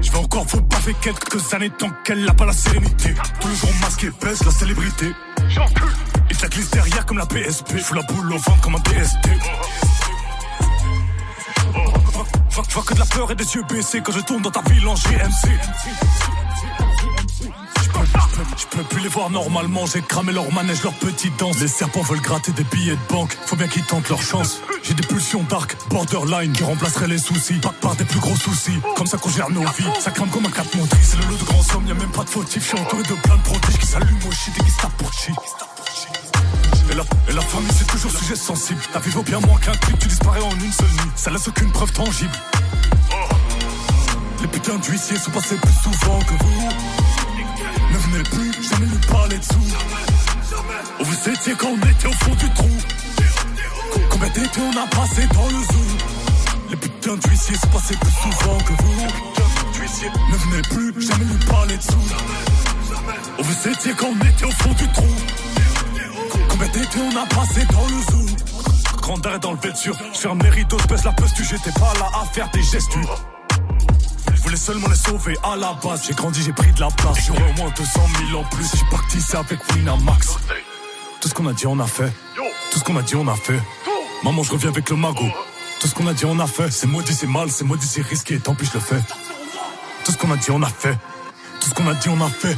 Je 0.00 0.10
vais 0.10 0.18
encore 0.18 0.44
vous 0.44 0.60
baffer 0.62 0.94
quelques 1.00 1.54
années 1.54 1.70
tant 1.70 1.90
qu'elle 2.04 2.24
n'a 2.24 2.34
pas 2.34 2.46
la 2.46 2.52
sérénité. 2.52 3.14
Tous 3.40 3.48
les 3.48 3.56
jours 3.56 3.70
masqué, 3.80 4.10
pèse 4.10 4.44
la 4.44 4.50
célébrité. 4.50 5.12
Il 6.30 6.36
te 6.36 6.42
la 6.42 6.48
glisse 6.48 6.70
derrière 6.70 7.06
comme 7.06 7.18
la 7.18 7.26
PSP. 7.26 7.78
Fous 7.78 7.94
la 7.94 8.02
boule 8.02 8.32
au 8.32 8.38
ventre 8.38 8.60
comme 8.60 8.74
un 8.74 8.80
DST. 8.80 9.28
Je 12.66 12.74
vois 12.74 12.82
que 12.82 12.94
de 12.94 12.98
la 12.98 13.06
peur 13.06 13.30
et 13.30 13.34
des 13.34 13.54
yeux 13.54 13.62
baissés 13.68 14.00
quand 14.02 14.12
je 14.12 14.20
tourne 14.20 14.42
dans 14.42 14.50
ta 14.50 14.62
ville 14.62 14.86
en 14.88 14.94
GMC. 14.94 15.48
Je 18.56 18.66
peux, 18.66 18.82
plus 18.84 19.00
les 19.00 19.08
voir 19.08 19.30
normalement, 19.30 19.86
j'ai 19.86 20.02
cramé 20.02 20.32
leur 20.32 20.52
manège, 20.52 20.82
leur 20.82 20.92
petite 20.94 21.36
danse. 21.38 21.58
Les 21.60 21.68
serpents 21.68 22.02
veulent 22.02 22.20
gratter 22.20 22.52
des 22.52 22.64
billets 22.64 22.96
de 22.96 23.12
banque, 23.12 23.36
faut 23.46 23.56
bien 23.56 23.68
qu'ils 23.68 23.84
tentent 23.84 24.08
leur 24.08 24.22
chance. 24.22 24.60
J'ai 24.82 24.94
des 24.94 25.06
pulsions 25.06 25.42
dark, 25.48 25.76
borderline, 25.90 26.52
qui 26.52 26.64
remplaceraient 26.64 27.08
les 27.08 27.18
soucis, 27.18 27.54
pas 27.54 27.72
par 27.80 27.96
des 27.96 28.04
plus 28.04 28.20
gros 28.20 28.36
soucis. 28.36 28.78
Comme 28.96 29.06
ça 29.06 29.18
qu'on 29.18 29.30
gère 29.30 29.50
nos 29.50 29.60
vies, 29.60 29.90
ça 30.00 30.10
crame 30.10 30.30
comme 30.30 30.46
un 30.46 30.50
cap 30.50 30.66
motrice. 30.74 31.10
C'est 31.10 31.16
le 31.16 31.28
lot 31.28 31.36
de 31.36 31.44
grands 31.44 31.62
sommes, 31.62 31.86
y'a 31.86 31.94
même 31.94 32.10
pas 32.10 32.24
de 32.24 32.30
fautif. 32.30 32.62
Je 32.62 32.68
suis 32.68 32.78
entouré 32.78 33.02
de 33.02 33.14
plein 33.14 33.36
de 33.36 33.42
prodiges 33.42 33.78
qui 33.78 33.86
s'allument 33.86 34.18
au 34.28 34.32
shit 34.32 34.54
et 34.58 34.64
qui 34.64 34.70
se 34.70 34.80
tapent 34.80 34.96
pour 34.96 35.12
cheat. 35.12 35.34
La, 36.98 37.04
et 37.28 37.32
la 37.32 37.42
famille 37.42 37.70
c'est 37.78 37.86
toujours 37.86 38.10
sujet 38.10 38.34
sensible. 38.34 38.80
Ta 38.92 38.98
vie 38.98 39.10
vaut 39.10 39.22
bien 39.22 39.38
moins 39.38 39.56
qu'un 39.60 39.70
clip, 39.70 39.96
tu 40.00 40.08
disparais 40.08 40.40
en 40.40 40.50
une 40.50 40.72
seule 40.72 40.88
nuit. 40.88 41.12
Ça 41.14 41.30
laisse 41.30 41.46
aucune 41.46 41.70
preuve 41.70 41.92
tangible. 41.92 42.32
Les 44.40 44.48
putains 44.48 44.78
d'huissiers 44.78 45.16
sont 45.16 45.30
passés 45.30 45.54
plus 45.54 45.72
souvent 45.74 46.18
que 46.18 46.42
vous. 46.42 46.68
Ne 47.92 47.98
venez 47.98 48.22
plus, 48.24 48.68
jamais 48.68 48.86
nous 48.86 49.12
parler 49.12 49.38
dessous 49.38 49.76
Où 50.98 51.04
vous 51.04 51.30
étiez 51.30 51.54
quand 51.54 51.68
on 51.68 51.88
était 51.88 52.08
au 52.08 52.12
fond 52.12 52.34
du 52.34 52.50
trou. 52.54 52.70
Combien 54.10 54.28
d'étés 54.30 54.60
on 54.60 54.82
a 54.82 54.86
passé 54.88 55.22
dans 55.32 55.46
le 55.46 55.62
zoo. 55.62 55.96
Les 56.70 56.76
putains 56.76 57.16
d'huissiers 57.16 57.56
sont 57.58 57.68
passés 57.68 57.96
plus 57.96 58.10
souvent 58.10 58.58
que 58.58 58.82
vous. 58.82 59.06
Ne 60.32 60.36
venez 60.36 60.62
plus, 60.62 61.06
jamais 61.06 61.26
nous 61.26 61.46
parler 61.46 61.76
dessous 61.76 61.92
Où 63.38 63.42
vous 63.44 63.68
étiez 63.68 63.92
quand 63.96 64.08
on 64.08 64.26
était 64.26 64.46
au 64.46 64.50
fond 64.50 64.72
du 64.72 64.88
trou 64.88 65.06
Combien 66.58 66.72
d'étés 66.72 66.98
on 66.98 67.16
a 67.16 67.26
passé 67.26 67.64
dans 67.66 67.84
le 67.84 68.02
zoo. 68.10 68.36
Grand 69.00 69.26
arrêt 69.26 69.38
dans 69.38 69.52
le 69.52 69.58
vêture 69.58 69.96
Je 70.12 70.18
ferme 70.18 70.42
mes 70.42 70.48
rideaux, 70.48 70.76
je 70.80 70.86
baisse 70.88 71.04
la 71.04 71.12
tu 71.12 71.44
J'étais 71.44 71.70
pas 71.70 71.92
là 72.00 72.10
à 72.20 72.24
faire 72.26 72.50
des 72.50 72.62
gestes 72.64 72.90
Je 74.34 74.42
voulais 74.42 74.56
seulement 74.56 74.88
les 74.88 74.96
sauver 74.96 75.36
à 75.44 75.54
la 75.54 75.74
base. 75.74 76.02
J'ai 76.08 76.14
grandi, 76.14 76.42
j'ai 76.42 76.52
pris 76.52 76.72
de 76.72 76.80
la 76.80 76.88
place. 76.88 77.18
J'aurais 77.26 77.48
au 77.48 77.62
moins 77.62 77.72
200 77.76 78.00
000 78.30 78.40
en 78.40 78.44
plus. 78.44 78.66
Suis 78.66 78.86
parti, 78.90 79.20
c'est 79.20 79.36
avec 79.36 79.60
Winamax. 79.72 80.36
Tout 81.20 81.28
ce 81.28 81.34
qu'on 81.34 81.46
a 81.46 81.52
dit, 81.52 81.66
on 81.68 81.78
a 81.78 81.86
fait. 81.86 82.12
Tout 82.72 82.78
ce 82.80 82.84
qu'on 82.84 82.96
a 82.96 83.02
dit, 83.02 83.14
on 83.14 83.28
a 83.28 83.36
fait. 83.36 83.60
Maman, 84.24 84.42
je 84.42 84.50
reviens 84.50 84.70
avec 84.70 84.90
le 84.90 84.96
magot. 84.96 85.30
Tout 85.78 85.86
ce 85.86 85.94
qu'on 85.94 86.08
a 86.08 86.12
dit, 86.12 86.24
on 86.24 86.40
a 86.40 86.46
fait. 86.48 86.72
C'est 86.72 86.88
maudit, 86.88 87.14
c'est 87.14 87.28
mal, 87.28 87.50
c'est 87.50 87.64
maudit, 87.64 87.86
c'est 87.86 88.02
risqué. 88.02 88.40
Tant 88.40 88.56
pis, 88.56 88.66
je 88.66 88.74
le 88.74 88.80
fais. 88.80 89.00
Tout 90.04 90.10
ce 90.10 90.16
qu'on 90.16 90.32
a 90.32 90.36
dit, 90.36 90.50
on 90.50 90.62
a 90.62 90.68
fait. 90.68 90.98
Tout 91.60 91.68
ce 91.68 91.74
qu'on 91.74 91.88
a 91.88 91.94
dit, 91.94 92.08
on 92.08 92.20
a 92.20 92.28
fait 92.28 92.56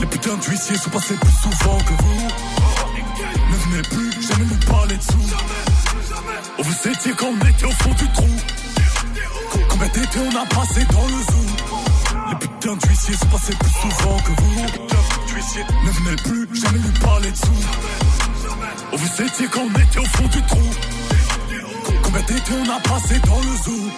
les 0.00 0.06
putains 0.06 0.36
d'huissiers 0.36 0.76
sont 0.76 0.90
passés 0.90 1.14
plus 1.14 1.30
souvent 1.30 1.78
que 1.78 2.02
vous. 2.02 2.28
Ne 3.50 3.56
venez 3.56 3.82
plus, 3.82 4.26
jamais 4.26 4.44
nous 4.44 4.72
parler 4.72 4.96
dessous. 4.96 5.36
Où 6.58 6.62
vous 6.62 6.88
étiez 6.88 7.12
quand 7.12 7.26
on 7.28 7.46
était 7.46 7.66
au 7.66 7.70
fond 7.70 7.90
du 7.90 8.12
trou. 8.12 8.28
Combien 9.68 9.88
d'étés 9.88 10.18
on 10.18 10.36
a 10.36 10.46
passé 10.46 10.84
dans 10.92 11.06
le 11.06 11.22
zoo. 11.30 11.46
Les 12.30 12.36
putains 12.36 12.76
d'huissiers 12.76 13.14
sont 13.14 13.26
passés 13.26 13.54
plus 13.54 13.70
souvent 13.70 14.16
que 14.18 14.42
vous. 14.42 14.92
Ne 15.84 15.90
venez 15.90 16.16
plus, 16.16 16.60
jamais 16.60 16.78
nous 16.78 17.00
parler 17.00 17.30
dessous. 17.30 17.64
Où 18.92 18.96
vous 18.96 19.22
étiez 19.22 19.46
quand 19.48 19.62
on 19.62 19.80
était 19.80 19.98
au 19.98 20.04
fond 20.04 20.28
du 20.28 20.42
trou. 20.42 20.70
Combien 22.02 22.22
d'étés 22.22 22.52
on 22.66 22.70
a 22.70 22.80
passé 22.80 23.18
dans 23.26 23.40
le 23.40 23.56
zoo. 23.64 23.90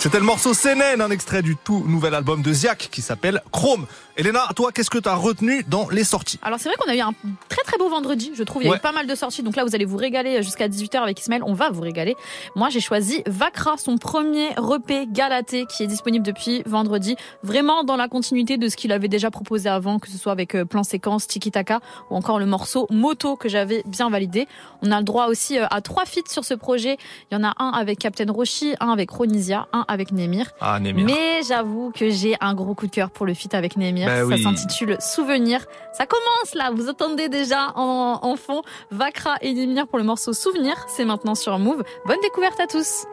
C'était 0.00 0.18
le 0.18 0.24
morceau 0.24 0.54
CNN, 0.54 1.00
un 1.00 1.10
extrait 1.10 1.42
du 1.42 1.56
tout 1.56 1.84
nouvel 1.84 2.14
album 2.14 2.40
de 2.40 2.52
Ziak 2.52 2.88
qui 2.92 3.02
s'appelle 3.02 3.42
Chrome. 3.50 3.84
Elena, 4.18 4.48
toi, 4.56 4.72
qu'est-ce 4.72 4.90
que 4.90 4.98
t'as 4.98 5.14
retenu 5.14 5.62
dans 5.68 5.88
les 5.90 6.02
sorties 6.02 6.40
Alors 6.42 6.58
c'est 6.58 6.68
vrai 6.68 6.76
qu'on 6.76 6.90
a 6.90 6.96
eu 6.96 7.00
un 7.00 7.12
très 7.48 7.62
très 7.62 7.78
beau 7.78 7.88
vendredi, 7.88 8.32
je 8.34 8.42
trouve. 8.42 8.62
Il 8.62 8.64
y 8.64 8.68
a 8.68 8.72
Ouais. 8.72 8.78
eu 8.78 8.80
pas 8.80 8.90
mal 8.90 9.06
de 9.06 9.14
sorties. 9.14 9.44
Donc 9.44 9.54
là, 9.54 9.64
vous 9.64 9.76
allez 9.76 9.84
vous 9.84 9.96
régaler 9.96 10.42
jusqu'à 10.42 10.66
18h 10.66 10.96
avec 11.00 11.20
Ismaël. 11.20 11.42
On 11.46 11.54
va 11.54 11.70
vous 11.70 11.82
régaler. 11.82 12.16
Moi, 12.56 12.68
j'ai 12.68 12.80
choisi 12.80 13.22
Vakra, 13.26 13.76
son 13.76 13.96
premier 13.96 14.48
repé 14.56 15.06
Galaté, 15.08 15.66
qui 15.66 15.84
est 15.84 15.86
disponible 15.86 16.26
depuis 16.26 16.64
vendredi. 16.66 17.14
Vraiment 17.44 17.84
dans 17.84 17.94
la 17.94 18.08
continuité 18.08 18.56
de 18.56 18.68
ce 18.68 18.76
qu'il 18.76 18.90
avait 18.90 19.06
déjà 19.06 19.30
proposé 19.30 19.68
avant, 19.68 20.00
que 20.00 20.08
ce 20.08 20.18
soit 20.18 20.32
avec 20.32 20.56
euh, 20.56 20.64
plan 20.64 20.82
séquence, 20.82 21.28
Tiki 21.28 21.52
Taka 21.52 21.78
ou 22.10 22.16
encore 22.16 22.40
le 22.40 22.46
morceau 22.46 22.88
Moto 22.90 23.36
que 23.36 23.48
j'avais 23.48 23.84
bien 23.86 24.10
validé. 24.10 24.48
On 24.82 24.90
a 24.90 24.98
le 24.98 25.04
droit 25.04 25.26
aussi 25.28 25.58
euh, 25.60 25.66
à 25.70 25.80
trois 25.80 26.06
feats 26.06 26.28
sur 26.28 26.44
ce 26.44 26.54
projet. 26.54 26.96
Il 27.30 27.34
y 27.34 27.36
en 27.36 27.44
a 27.44 27.54
un 27.60 27.70
avec 27.70 28.00
Captain 28.00 28.30
Roshi, 28.32 28.74
un 28.80 28.90
avec 28.90 29.10
Ronisia, 29.12 29.68
un 29.72 29.84
avec 29.86 30.10
Nemir. 30.10 30.50
Ah, 30.60 30.80
Némir. 30.80 31.06
Mais 31.06 31.42
j'avoue 31.46 31.92
que 31.94 32.10
j'ai 32.10 32.34
un 32.40 32.54
gros 32.54 32.74
coup 32.74 32.88
de 32.88 32.92
cœur 32.92 33.10
pour 33.10 33.24
le 33.24 33.34
feat 33.34 33.54
avec 33.54 33.76
Nemir. 33.76 34.07
Bah 34.08 34.18
Ça 34.20 34.24
oui. 34.24 34.42
s'intitule 34.42 34.96
Souvenir. 35.00 35.64
Ça 35.92 36.06
commence 36.06 36.54
là, 36.54 36.70
vous 36.74 36.88
entendez 36.88 37.28
déjà 37.28 37.72
en, 37.76 38.18
en 38.22 38.36
fond 38.36 38.62
Vakra 38.90 39.36
et 39.42 39.52
Nemir 39.52 39.86
pour 39.86 39.98
le 39.98 40.04
morceau 40.04 40.32
Souvenir. 40.32 40.86
C'est 40.88 41.04
maintenant 41.04 41.34
sur 41.34 41.58
Move. 41.58 41.82
Bonne 42.06 42.20
découverte 42.22 42.58
à 42.60 42.66
tous. 42.66 43.04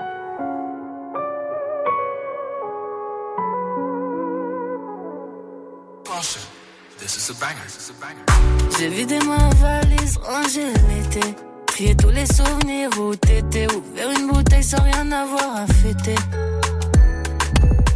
J'ai 8.80 8.88
vidé 8.90 9.20
ma 9.20 9.50
valise, 9.56 10.18
rangé 10.24 10.68
l'été. 10.68 11.36
Trié 11.68 11.96
tous 11.96 12.10
les 12.10 12.25
souvenirs 12.25 12.90
où 13.00 13.16
t'étais. 13.16 13.68
Ouvert 13.74 14.12
une 14.12 14.28
bouteille 14.28 14.64
sans 14.64 14.82
rien 14.82 15.12
avoir 15.12 15.58
à 15.58 15.68
fêter. 15.68 16.16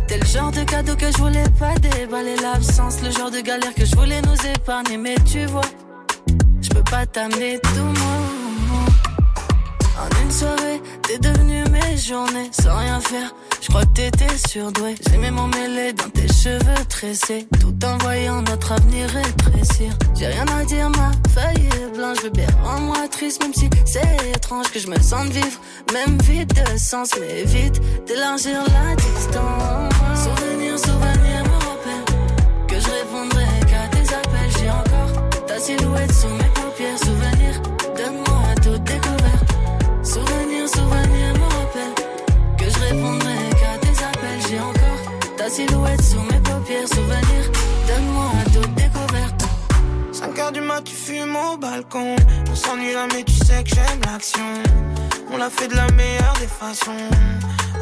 T'es 0.09 0.17
le 0.17 0.25
genre 0.25 0.51
de 0.51 0.63
cadeau 0.63 0.95
que 0.95 1.05
je 1.11 1.17
voulais 1.19 1.47
pas 1.59 1.75
déballer 1.75 2.35
l'absence. 2.37 2.95
Le 3.03 3.11
genre 3.11 3.29
de 3.29 3.41
galère 3.41 3.75
que 3.75 3.85
je 3.85 3.95
voulais 3.95 4.19
nous 4.23 4.51
épargner. 4.55 4.97
Mais 4.97 5.13
tu 5.23 5.45
vois, 5.45 5.69
je 6.63 6.69
peux 6.69 6.83
pas 6.83 7.05
t'amener 7.05 7.59
tout 7.59 7.83
moi. 7.83 8.17
En 9.99 10.23
une 10.23 10.31
soirée, 10.31 10.81
t'es 11.03 11.19
devenu 11.19 11.63
mes 11.65 11.95
journées 11.95 12.49
sans 12.51 12.75
rien 12.75 12.99
faire. 13.01 13.35
Je 13.61 13.67
crois 13.67 13.83
que 13.83 13.93
t'étais 13.93 14.35
surdoué. 14.47 14.95
J'aimais 15.11 15.29
m'emmêler 15.29 15.93
dans 15.93 16.09
tes 16.09 16.27
cheveux 16.27 16.85
tressés, 16.87 17.47
tout 17.59 17.75
en 17.85 17.97
voyant 17.99 18.41
notre 18.41 18.71
avenir 18.71 19.07
rétrécir. 19.09 19.93
J'ai 20.17 20.27
rien 20.27 20.45
à 20.47 20.63
dire, 20.63 20.89
ma 20.89 21.11
feuille 21.35 21.67
est 21.67 21.95
blanche. 21.95 22.23
Bébé, 22.23 22.47
rends-moi 22.63 23.07
triste, 23.11 23.43
même 23.43 23.53
si 23.53 23.69
c'est 23.85 24.29
étrange 24.33 24.71
que 24.71 24.79
je 24.79 24.87
me 24.87 24.99
sente 24.99 25.29
vivre. 25.29 25.59
Même 25.93 26.17
vide 26.23 26.51
de 26.51 26.77
sens, 26.79 27.11
mais 27.19 27.43
vite 27.43 27.79
d'élargir 28.07 28.63
la 28.63 28.95
distance. 28.95 29.98
Souvenir, 30.19 30.77
souvenir 30.77 31.43
me 31.45 31.57
rappelle 31.67 32.05
que 32.67 32.79
je 32.79 32.89
répondrai 32.89 33.45
qu'à 33.69 33.87
tes 33.87 34.13
appels. 34.13 34.51
J'ai 34.59 34.69
encore 34.69 35.45
ta 35.47 35.59
silhouette 35.59 36.11
sous 36.11 36.27
mes 36.27 36.51
paupières. 36.53 36.99
Souvenir, 36.99 37.61
donne-moi 37.95 38.55
toute 38.61 38.83
découverte. 38.83 39.49
Souvenir, 40.03 40.67
souvenir 40.67 41.33
me 41.35 41.47
rappelle 41.57 41.95
que 42.57 42.65
je 42.69 42.79
répondrai 42.79 43.49
qu'à 43.59 43.77
tes 43.79 44.03
appels. 44.03 44.41
J'ai 44.49 44.59
encore 44.59 45.01
ta 45.37 45.49
silhouette 45.49 46.01
sous 46.01 46.21
mes 46.21 46.39
paupières. 46.39 46.87
Souvenir, 46.89 47.43
donne-moi 47.87 48.31
toute 48.53 48.73
découverte. 48.75 49.45
5 50.11 50.39
heures 50.39 50.51
du 50.51 50.61
mat, 50.61 50.81
tu 50.83 50.95
fumes 50.95 51.35
au 51.35 51.57
balcon. 51.57 52.17
On 52.51 52.55
s'ennuie 52.55 52.93
là, 52.93 53.07
mais 53.13 53.23
tu 53.23 53.33
sais 53.33 53.63
que 53.63 53.69
j'aime 53.69 54.01
l'action. 54.05 54.43
On 55.31 55.37
l'a 55.37 55.49
fait 55.49 55.69
de 55.69 55.75
la 55.75 55.89
meilleure 55.91 56.35
des 56.41 56.47
façons. 56.47 57.07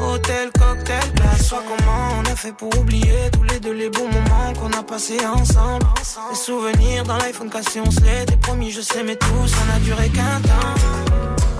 Hôtel, 0.00 0.50
cocktail, 0.58 1.12
place. 1.14 1.46
Soit 1.48 1.62
comment 1.66 2.20
on 2.20 2.32
a 2.32 2.36
fait 2.36 2.52
pour 2.52 2.70
oublier 2.78 3.30
tous 3.32 3.42
les 3.42 3.60
deux 3.60 3.72
les 3.72 3.90
bons 3.90 4.08
moments 4.08 4.52
qu'on 4.58 4.72
a 4.78 4.82
passés 4.82 5.24
ensemble. 5.26 5.86
Les 6.30 6.36
souvenirs 6.36 7.04
dans 7.04 7.16
l'iPhone 7.16 7.50
cassé, 7.50 7.80
on 7.80 7.90
se 7.90 8.00
promis, 8.42 8.70
je 8.70 8.80
sais, 8.80 9.02
mais 9.02 9.16
tout 9.16 9.46
ça 9.46 9.64
n'a 9.72 9.78
duré 9.80 10.08
qu'un 10.08 10.40
temps. 10.42 10.74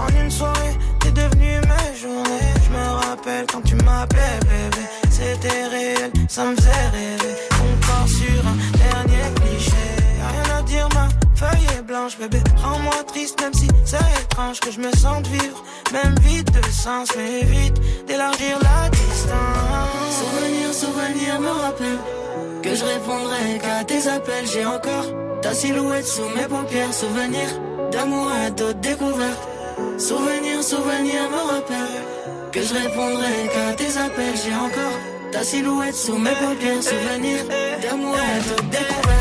En 0.00 0.22
une 0.22 0.30
soirée, 0.30 0.76
t'es 1.00 1.10
devenu 1.10 1.60
mes 1.60 1.96
journées. 2.00 2.52
Je 2.64 2.70
me 2.70 2.86
rappelle 3.06 3.46
quand 3.52 3.62
tu 3.62 3.74
m'appelais 3.76 4.38
bébé. 4.42 4.84
C'était 5.10 5.66
réel, 5.66 6.12
ça 6.28 6.44
me 6.44 6.54
faisait 6.54 6.88
rêver. 6.92 7.34
Ton 7.50 7.86
corps 7.86 8.08
sur 8.08 8.46
un 8.46 8.56
dernier 8.78 9.34
cliché. 9.36 9.86
Y'a 10.18 10.28
rien 10.28 10.58
à 10.58 10.62
dire, 10.62 10.88
ma 10.94 11.08
feuille 11.34 11.67
blanche, 11.88 12.18
bébé. 12.18 12.38
Rends-moi 12.62 13.02
triste, 13.06 13.40
même 13.40 13.54
si 13.54 13.66
c'est 13.84 13.96
étrange 14.22 14.60
que 14.60 14.70
je 14.70 14.78
me 14.78 14.92
sente 14.92 15.26
vivre. 15.26 15.64
Même 15.92 16.14
vite 16.20 16.50
de 16.52 16.62
sens, 16.70 17.08
mais 17.16 17.42
vite 17.44 17.78
d'élargir 18.06 18.58
la 18.62 18.88
distance. 18.90 20.14
Souvenir, 20.20 20.66
souvenir 20.82 21.40
me 21.40 21.52
rappelle 21.64 22.00
que 22.62 22.74
je 22.74 22.84
répondrai 22.84 23.58
qu'à 23.62 23.84
tes 23.84 24.06
appels. 24.06 24.46
J'ai 24.52 24.66
encore 24.66 25.06
ta 25.40 25.52
silhouette 25.54 26.06
sous 26.06 26.28
mes 26.36 26.46
paupières. 26.54 26.92
Souvenir 26.92 27.48
d'amour 27.90 28.30
et 28.46 28.50
d'autres 28.50 28.80
découvertes. 28.80 29.48
Souvenir, 29.98 30.62
souvenir 30.62 31.20
me 31.34 31.42
rappelle 31.52 31.94
que 32.52 32.62
je 32.62 32.74
répondrai 32.74 33.36
qu'à 33.52 33.72
tes 33.80 33.96
appels. 33.96 34.36
J'ai 34.44 34.54
encore 34.54 34.98
ta 35.32 35.42
silhouette 35.42 35.96
sous 35.96 36.18
mes 36.18 36.36
paupières. 36.42 36.82
Souvenir 36.82 37.38
d'amour 37.82 38.16
de 38.46 38.62
découverte. 38.76 39.17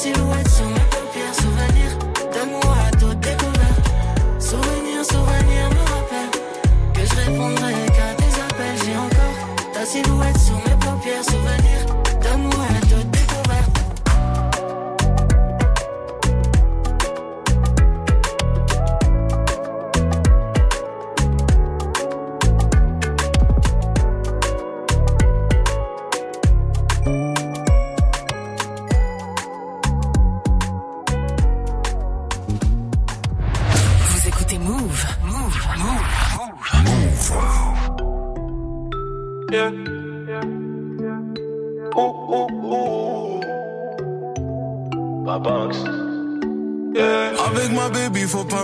Silhouette 0.00 0.48
sous 0.48 0.64
mes 0.64 0.88
paupières. 0.94 1.34
Souvenir 1.34 1.90
d'amour 2.32 2.76
et 2.86 2.96
de 2.96 3.12
découverte. 3.14 3.86
Souvenir, 4.38 5.04
souvenir 5.04 5.68
me 5.76 5.82
rappelle 5.92 6.30
que 6.94 7.02
je 7.04 7.14
répondrai 7.16 7.74
qu'à 7.94 8.14
tes 8.16 8.32
appels. 8.40 8.78
J'ai 8.84 8.96
encore 8.96 9.38
ta 9.74 9.84
silhouette 9.84 10.38
sous 10.38 10.56
mes 10.66 10.76
paupières. 10.84 11.24
Souvenir 11.24 11.99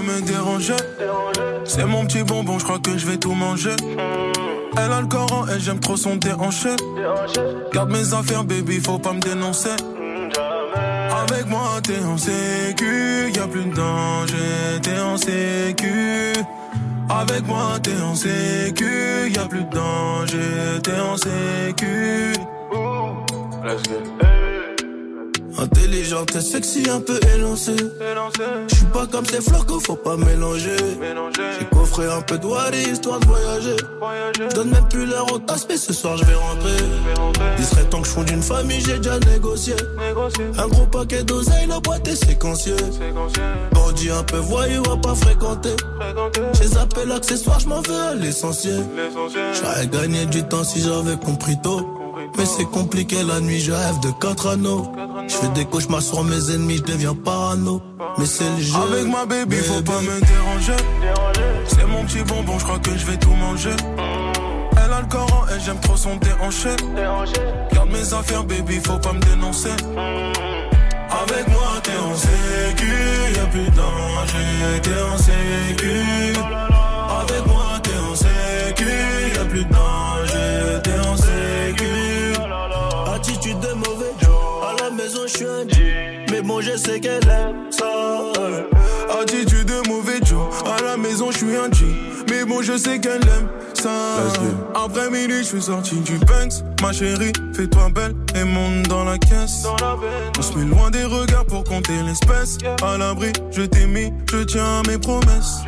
me 0.00 0.20
déranger. 0.20 0.74
C'est 1.64 1.84
mon 1.84 2.04
petit 2.06 2.22
bonbon, 2.22 2.58
je 2.58 2.64
crois 2.64 2.78
que 2.78 2.96
je 2.96 3.06
vais 3.06 3.16
tout 3.16 3.34
manger. 3.34 3.76
Elle 4.76 4.92
a 4.92 5.00
le 5.00 5.06
Coran 5.06 5.46
et 5.48 5.58
j'aime 5.58 5.80
trop 5.80 5.96
son 5.96 6.16
déhanché. 6.16 6.70
Garde 7.72 7.90
mes 7.90 8.14
affaires, 8.14 8.44
baby, 8.44 8.80
faut 8.80 8.98
pas 8.98 9.12
me 9.12 9.20
dénoncer. 9.20 9.76
Avec 11.28 11.46
moi, 11.46 11.80
t'es 11.82 12.02
en 12.04 12.16
sécu, 12.16 13.32
y 13.34 13.38
a 13.38 13.46
plus 13.46 13.64
de 13.64 13.74
danger, 13.74 14.80
t'es 14.82 14.98
en 15.00 15.16
sécu. 15.16 16.32
Avec 17.08 17.46
moi, 17.46 17.78
t'es 17.82 18.00
en 18.00 18.14
sécu, 18.14 19.30
y 19.34 19.38
a 19.38 19.46
plus 19.46 19.64
de 19.64 19.70
danger, 19.70 20.80
t'es 20.82 21.00
en 21.00 21.16
sécu. 21.16 22.32
Intelligente 25.58 26.36
et 26.36 26.40
sexy, 26.40 26.82
un 26.90 27.00
peu 27.00 27.18
élancée. 27.34 27.76
Je 28.68 28.75
suis 28.75 28.84
pas 28.86 29.06
comme 29.06 29.25
ces 29.25 29.40
fleurs 29.40 29.64
qu'il 29.66 29.80
faut 29.80 29.96
pas 29.96 30.16
mélanger. 30.16 30.76
J'ai 31.58 31.66
coffré 31.66 32.06
un 32.06 32.20
peu 32.20 32.38
de 32.38 32.90
histoire 32.90 33.20
de 33.20 33.26
voyager. 33.26 33.76
Je 34.34 34.54
donne 34.54 34.70
même 34.70 34.88
plus 34.88 35.06
l'heure 35.06 35.32
au 35.32 35.38
tasse, 35.38 35.66
mais 35.68 35.76
ce 35.76 35.92
soir 35.92 36.16
je 36.18 36.25
vais 36.25 36.34
rentrer. 36.34 36.76
Il 37.58 37.64
serait 37.64 37.84
temps 37.84 38.02
que 38.02 38.06
je 38.06 38.12
fonde 38.12 38.30
une 38.30 38.42
famille, 38.42 38.80
j'ai 38.80 38.98
déjà 38.98 39.18
négocié. 39.20 39.75
Un 40.58 40.68
gros 40.68 40.86
paquet 40.86 41.25
d'oseille, 41.25 41.66
la 41.68 41.80
boîte 41.80 42.06
est 42.08 42.16
séquenciée. 42.16 42.76
Bandit 43.72 44.10
un 44.10 44.22
peu 44.25 44.38
voyou, 44.38 44.82
à 44.92 44.96
pas 45.00 45.14
fréquenter. 45.14 45.76
J'ai 46.60 46.68
zappé 46.68 47.04
l'accessoire, 47.06 47.60
je 47.60 47.68
m'en 47.68 47.80
veux 47.80 48.00
à 48.00 48.14
l'essentiel. 48.14 48.84
J'aurais 49.54 49.86
gagné 49.86 50.26
du 50.26 50.42
temps 50.42 50.64
si 50.64 50.80
j'avais 50.80 51.16
compris 51.16 51.56
tôt. 51.62 51.80
Mais 52.36 52.44
c'est 52.44 52.64
compliqué 52.64 53.22
la 53.22 53.40
nuit, 53.40 53.60
je 53.60 53.72
rêve 53.72 54.00
de 54.00 54.10
quatre 54.20 54.48
anneaux. 54.48 54.92
Je 55.28 55.35
fais 55.35 55.49
des 55.49 55.64
cauchemars 55.64 56.02
sur 56.02 56.23
mes 56.25 56.50
ennemis, 56.50 56.76
je 56.76 56.83
deviens 56.92 57.14
parano. 57.14 57.83
Mais 58.18 58.26
c'est 58.26 58.49
le 58.49 58.61
jeu. 58.61 58.75
Avec 58.76 59.06
ma 59.06 59.26
baby, 59.26 59.56
faut 59.56 59.83
pas 59.83 60.00
me 60.00 60.21
déranger. 60.21 60.76
C'est 61.66 61.87
mon 61.87 62.04
petit 62.04 62.23
bonbon, 62.23 62.59
je 62.59 62.64
crois 62.64 62.78
que 62.78 62.97
je 62.97 63.06
vais 63.06 63.16
tout 63.16 63.35
manger. 63.35 63.76
Elle 64.73 64.93
a 64.93 65.00
le 65.00 65.06
Coran 65.08 65.45
et 65.49 65.60
j'aime 65.65 65.80
trop 65.80 65.97
son 65.97 66.17
déhanché. 66.17 66.71
Garde 67.73 67.91
mes 67.91 68.15
affaires, 68.15 68.45
baby, 68.45 68.80
faut 68.84 68.99
pas 68.99 69.12
me 69.12 69.21
dénoncer. 69.21 69.71
Avec 71.23 71.49
moi, 71.49 71.69
t'es 71.82 71.97
en 71.97 72.15
sécu, 72.15 72.93
y'a 73.34 73.47
plus 73.47 73.65
de 73.65 73.76
danger, 73.76 74.80
t'es 74.82 75.02
en 75.02 75.19
sécu. 75.19 75.93
Avec 77.21 77.47
moi, 77.47 77.65
t'es 77.82 77.99
en 77.99 78.15
sécu, 78.15 78.93
y'a 79.34 79.45
plus 79.45 79.65
de 79.65 79.73
danger, 79.73 80.82
t'es 80.82 80.99
en 81.08 81.17
sécu. 81.17 81.93
Attitude 83.15 83.60
de 83.60 83.73
mauvais. 83.75 83.96
Je 85.22 85.28
suis 85.28 85.46
un 85.46 85.66
G. 85.68 86.26
Mais 86.30 86.42
bon, 86.42 86.60
je 86.60 86.76
sais 86.76 87.00
qu'elle 87.00 87.26
aime 87.28 87.70
ça. 87.70 87.86
Attitude 89.20 89.64
de 89.64 89.88
mauvais 89.88 90.18
Joe. 90.22 90.48
À 90.66 90.82
la 90.82 90.96
maison, 90.96 91.30
je 91.30 91.38
suis 91.38 91.56
un 91.56 91.72
G. 91.72 91.86
Mais 92.28 92.44
bon, 92.44 92.60
je 92.60 92.76
sais 92.76 92.98
qu'elle 92.98 93.22
aime 93.22 93.48
ça. 93.76 93.91
Après 94.75 95.10
minuit, 95.10 95.39
je 95.39 95.49
suis 95.49 95.62
sorti 95.62 95.97
du 96.00 96.19
Banks. 96.19 96.65
Ma 96.82 96.93
chérie, 96.93 97.32
fais-toi 97.54 97.89
belle 97.95 98.15
et 98.34 98.45
monte 98.45 98.89
dans 98.89 99.04
la 99.04 99.19
caisse. 99.19 99.67
On 100.39 100.43
se 100.43 100.56
met 100.56 100.65
loin 100.65 100.91
des 100.91 101.04
regards 101.04 101.47
pour 101.47 101.65
compter 101.65 102.02
l'espèce. 102.02 102.58
À 102.82 102.99
l'abri, 102.99 103.32
je 103.50 103.62
t'ai 103.62 103.86
mis, 103.86 104.12
je 104.30 104.39
tiens 104.45 104.80
à 104.80 104.89
mes 104.89 104.99
promesses. 104.99 105.62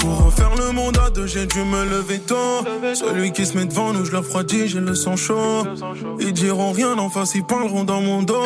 Pour 0.00 0.26
refaire 0.26 0.54
le 0.56 0.72
monde 0.72 0.98
à 0.98 1.10
deux, 1.10 1.26
j'ai 1.26 1.46
dû 1.46 1.62
me 1.62 1.84
lever 1.84 2.18
tôt. 2.18 2.64
Celui 2.94 3.32
qui 3.32 3.46
se 3.46 3.56
met 3.56 3.66
devant 3.66 3.92
nous, 3.92 4.04
je 4.04 4.12
le 4.12 4.18
refroidis, 4.18 4.68
j'ai 4.68 4.80
le 4.80 4.94
sang 4.94 5.16
chaud. 5.16 5.64
Ils 6.20 6.32
diront 6.32 6.72
rien 6.72 6.98
en 6.98 7.10
face, 7.10 7.34
ils 7.34 7.44
parleront 7.44 7.84
dans 7.84 8.00
mon 8.00 8.22
dos. 8.22 8.42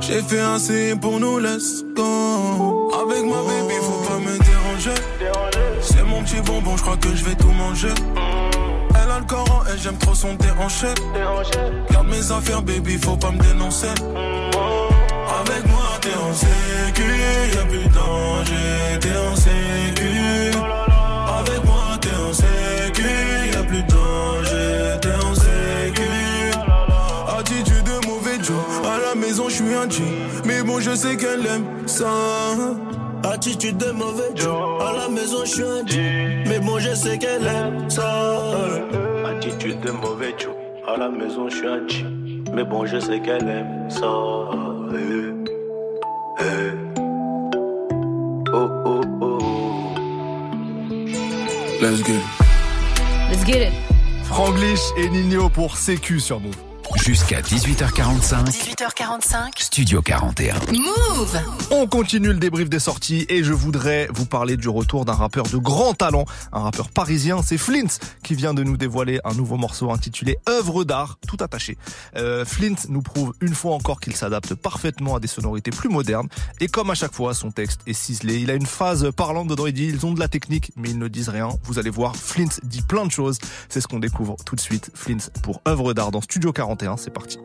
J'ai 0.00 0.22
fait 0.22 0.40
assez 0.40 0.94
pour 0.96 1.20
nous, 1.20 1.38
let's 1.38 1.84
go. 1.94 2.90
Avec 3.02 3.24
ma 3.24 3.42
baby, 3.42 3.74
faut 3.80 4.08
pas 4.08 4.18
me 4.18 4.38
déranger. 4.38 5.53
Petit 6.24 6.40
bonbon, 6.40 6.74
je 6.74 6.82
crois 6.82 6.96
que 6.96 7.14
je 7.14 7.22
vais 7.22 7.34
tout 7.34 7.50
manger. 7.50 7.92
Elle 8.94 9.10
a 9.10 9.18
le 9.18 9.26
Coran 9.26 9.62
et 9.66 9.78
j'aime 9.78 9.98
trop 9.98 10.14
son 10.14 10.32
déhanché. 10.34 10.86
Garde 11.90 12.06
mes 12.06 12.32
affaires, 12.32 12.62
baby, 12.62 12.96
faut 12.96 13.14
pas 13.16 13.30
me 13.30 13.38
dénoncer. 13.38 13.88
Avec 13.88 15.66
moi, 15.68 15.84
t'es 16.00 16.14
en 16.14 16.32
sécu, 16.32 17.02
y'a 17.54 17.64
plus 17.66 17.84
de 17.84 17.92
danger, 17.92 18.98
t'es 19.00 19.16
en 19.18 19.36
sécu. 19.36 20.56
Avec 21.38 21.64
moi, 21.66 21.98
t'es 22.00 22.16
en 22.16 22.32
sécu, 22.32 23.04
y'a 23.52 23.62
plus 23.64 23.82
de 23.82 23.88
danger, 23.88 25.00
t'es 25.02 25.26
en 25.26 25.34
sécu. 25.34 26.08
Attitude 27.38 27.84
de 27.84 28.06
mauvais 28.06 28.42
Joe, 28.42 28.56
à 28.82 28.98
la 29.08 29.14
maison, 29.14 29.50
je 29.50 29.56
suis 29.56 29.74
un 29.74 29.90
G. 29.90 30.02
Mais 30.46 30.62
bon, 30.62 30.80
je 30.80 30.94
sais 30.94 31.18
qu'elle 31.18 31.46
aime 31.46 31.66
ça. 31.86 32.06
Attitude 33.24 33.78
de 33.78 33.90
mauvais 33.90 34.30
Joe. 34.34 34.82
À 34.82 34.92
la 34.92 35.08
maison, 35.08 35.44
je 35.44 35.50
suis 35.50 35.62
un 35.62 35.86
G. 35.86 36.44
Mais 36.46 36.60
bon, 36.60 36.78
je 36.78 36.94
sais 36.94 37.18
qu'elle 37.18 37.46
aime 37.46 37.88
ça. 37.88 38.42
Attitude 39.26 39.80
de 39.80 39.90
mauvais 39.90 40.34
Joe. 40.38 40.52
À 40.86 40.98
la 40.98 41.08
maison, 41.08 41.48
je 41.48 41.56
suis 41.56 41.66
un 41.66 41.88
G. 41.88 42.04
Mais 42.52 42.64
bon, 42.64 42.84
je 42.84 42.98
sais 42.98 43.20
qu'elle 43.20 43.48
aime 43.48 43.88
ça. 43.88 44.12
Eh, 44.94 45.32
eh. 46.40 46.72
Oh, 48.52 48.68
oh, 48.84 49.00
oh. 49.20 49.38
Let's 51.80 52.02
go. 52.02 52.12
Let's 53.30 53.44
get 53.44 53.68
it. 53.68 53.72
Franglish 54.24 54.80
et 54.96 55.08
Nino 55.08 55.48
pour 55.48 55.76
Sécu 55.76 56.20
sur 56.20 56.40
Move. 56.40 56.54
Jusqu'à 56.96 57.40
18h45, 57.40 58.44
18h45. 58.46 59.50
Studio 59.58 60.00
41. 60.00 60.54
Move. 60.72 61.38
On 61.70 61.86
continue 61.86 62.28
le 62.28 62.38
débrief 62.38 62.70
des 62.70 62.78
sorties 62.78 63.26
et 63.28 63.42
je 63.42 63.52
voudrais 63.52 64.08
vous 64.14 64.24
parler 64.24 64.56
du 64.56 64.68
retour 64.68 65.04
d'un 65.04 65.12
rappeur 65.12 65.44
de 65.44 65.58
grand 65.58 65.92
talent, 65.92 66.24
un 66.52 66.60
rappeur 66.60 66.88
parisien, 66.88 67.42
c'est 67.42 67.58
Flint 67.58 67.88
qui 68.22 68.34
vient 68.34 68.54
de 68.54 68.62
nous 68.62 68.76
dévoiler 68.76 69.20
un 69.24 69.34
nouveau 69.34 69.56
morceau 69.56 69.90
intitulé 69.90 70.38
Œuvre 70.48 70.84
d'art, 70.84 71.18
tout 71.26 71.36
attaché. 71.40 71.76
Euh, 72.16 72.44
Flint 72.44 72.76
nous 72.88 73.02
prouve 73.02 73.34
une 73.40 73.54
fois 73.54 73.74
encore 73.74 74.00
qu'il 74.00 74.14
s'adapte 74.14 74.54
parfaitement 74.54 75.16
à 75.16 75.20
des 75.20 75.28
sonorités 75.28 75.72
plus 75.72 75.88
modernes 75.88 76.28
et 76.60 76.68
comme 76.68 76.90
à 76.90 76.94
chaque 76.94 77.12
fois, 77.12 77.34
son 77.34 77.50
texte 77.50 77.80
est 77.86 77.92
ciselé. 77.92 78.38
Il 78.38 78.50
a 78.50 78.54
une 78.54 78.66
phase 78.66 79.10
parlante 79.14 79.48
dedans, 79.48 79.66
il 79.66 79.74
dit 79.74 79.86
ils 79.86 80.06
ont 80.06 80.12
de 80.12 80.20
la 80.20 80.28
technique 80.28 80.72
mais 80.76 80.90
ils 80.90 80.98
ne 80.98 81.08
disent 81.08 81.28
rien. 81.28 81.50
Vous 81.64 81.78
allez 81.78 81.90
voir, 81.90 82.16
Flint 82.16 82.60
dit 82.62 82.82
plein 82.82 83.04
de 83.04 83.12
choses. 83.12 83.38
C'est 83.68 83.80
ce 83.80 83.88
qu'on 83.88 83.98
découvre 83.98 84.36
tout 84.46 84.54
de 84.54 84.60
suite. 84.60 84.90
Flint 84.94 85.18
pour 85.42 85.60
Œuvre 85.68 85.92
d'art 85.92 86.10
dans 86.10 86.20
Studio 86.20 86.52
41, 86.52 86.83
c'est 86.96 87.12
parti. 87.12 87.38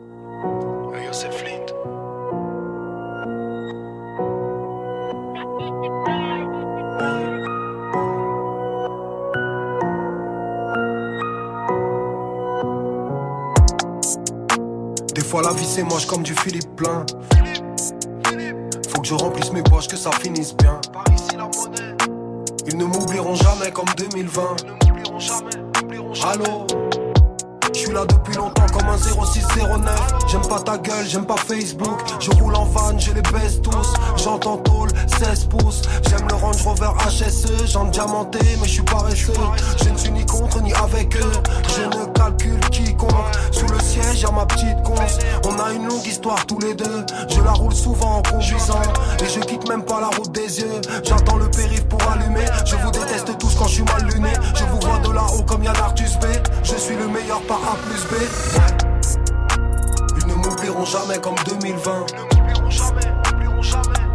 Des 15.14 15.22
fois 15.22 15.42
la 15.42 15.52
vie 15.52 15.64
c'est 15.64 15.82
moche 15.82 16.06
comme 16.06 16.22
du 16.22 16.34
Philippe 16.34 16.76
plein. 16.76 17.06
Faut 18.88 19.00
que 19.00 19.06
je 19.06 19.14
remplisse 19.14 19.52
mes 19.52 19.62
poches, 19.62 19.88
que 19.88 19.96
ça 19.96 20.10
finisse 20.12 20.54
bien. 20.56 20.80
Ils 22.66 22.76
ne 22.76 22.84
m'oublieront 22.84 23.34
jamais 23.34 23.70
comme 23.72 23.88
2020. 23.96 24.42
Allô, 26.22 26.66
je 27.80 27.86
suis 27.86 27.94
là 27.94 28.04
depuis 28.04 28.34
longtemps 28.34 28.66
comme 28.74 28.88
un 28.88 28.98
0609. 28.98 30.28
J'aime 30.28 30.42
pas 30.42 30.60
ta 30.60 30.76
gueule, 30.76 31.06
j'aime 31.06 31.24
pas 31.24 31.36
Facebook. 31.36 31.98
Je 32.20 32.30
roule 32.32 32.54
en 32.54 32.64
van, 32.66 32.98
je 32.98 33.12
les 33.12 33.22
baisse 33.22 33.62
tous. 33.62 33.94
J'entends 34.22 34.58
tôle, 34.58 34.90
16 35.18 35.46
pouces. 35.46 35.82
J'aime 36.08 36.28
le 36.28 36.34
Range 36.34 36.62
Rover 36.62 36.90
HSE. 37.08 37.72
J'en 37.72 37.84
diamanté, 37.86 38.38
mais 38.60 38.68
je 38.68 38.72
suis 38.72 38.82
paresseux. 38.82 39.32
Je 39.82 39.88
ne 39.88 39.96
suis 39.96 40.10
ni 40.10 40.26
contre 40.26 40.60
ni 40.60 40.74
avec 40.74 41.16
eux. 41.16 41.32
Je 41.68 41.82
ne 41.84 42.04
calcule 42.12 42.60
quiconque. 42.70 43.10
Sous 43.60 43.66
le 43.66 43.78
siège, 43.80 44.22
y'a 44.22 44.30
ma 44.30 44.46
petite 44.46 44.82
conce. 44.82 45.18
On 45.44 45.58
a 45.60 45.72
une 45.72 45.86
longue 45.86 46.06
histoire 46.06 46.46
tous 46.46 46.58
les 46.60 46.72
deux. 46.72 47.04
Je 47.28 47.42
la 47.42 47.52
roule 47.52 47.74
souvent 47.74 48.16
en 48.16 48.22
conduisant. 48.22 48.80
Et 49.22 49.28
je 49.28 49.38
quitte 49.40 49.68
même 49.68 49.84
pas 49.84 50.00
la 50.00 50.06
route 50.06 50.32
des 50.32 50.60
yeux. 50.60 50.80
J'attends 51.04 51.36
le 51.36 51.50
périph' 51.50 51.86
pour 51.86 52.00
allumer. 52.10 52.46
Je 52.64 52.76
vous 52.76 52.90
déteste 52.90 53.36
tous 53.38 53.54
quand 53.56 53.66
je 53.66 53.74
suis 53.74 53.82
mal 53.82 54.02
luné. 54.14 54.30
Je 54.54 54.64
vous 54.64 54.80
vois 54.80 54.98
de 55.00 55.12
là-haut 55.12 55.42
comme 55.42 55.62
Yann 55.62 55.76
Arthus 55.76 56.16
B. 56.22 56.24
Je 56.62 56.74
suis 56.74 56.96
le 56.96 57.06
meilleur 57.08 57.42
par 57.42 57.58
A 57.58 57.76
plus 57.86 58.02
B. 58.04 58.14
Ils 60.22 60.26
ne 60.26 60.34
m'oublieront 60.36 60.86
jamais 60.86 61.18
comme 61.18 61.36
2020. 61.46 62.06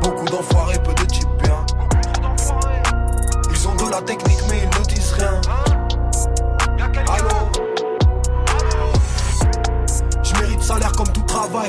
Beaucoup 0.02 0.26
d'enfoirés, 0.26 0.80
peu 0.80 0.94
de 0.96 1.06
types 1.06 1.28
bien. 1.44 1.64
Ils 3.52 3.68
ont 3.68 3.76
de 3.76 3.92
la 3.92 4.02
technique, 4.02 4.40
mais 4.50 4.64
ils 4.64 4.80
ne 4.80 4.86
disent 4.86 5.14
rien. 5.20 5.40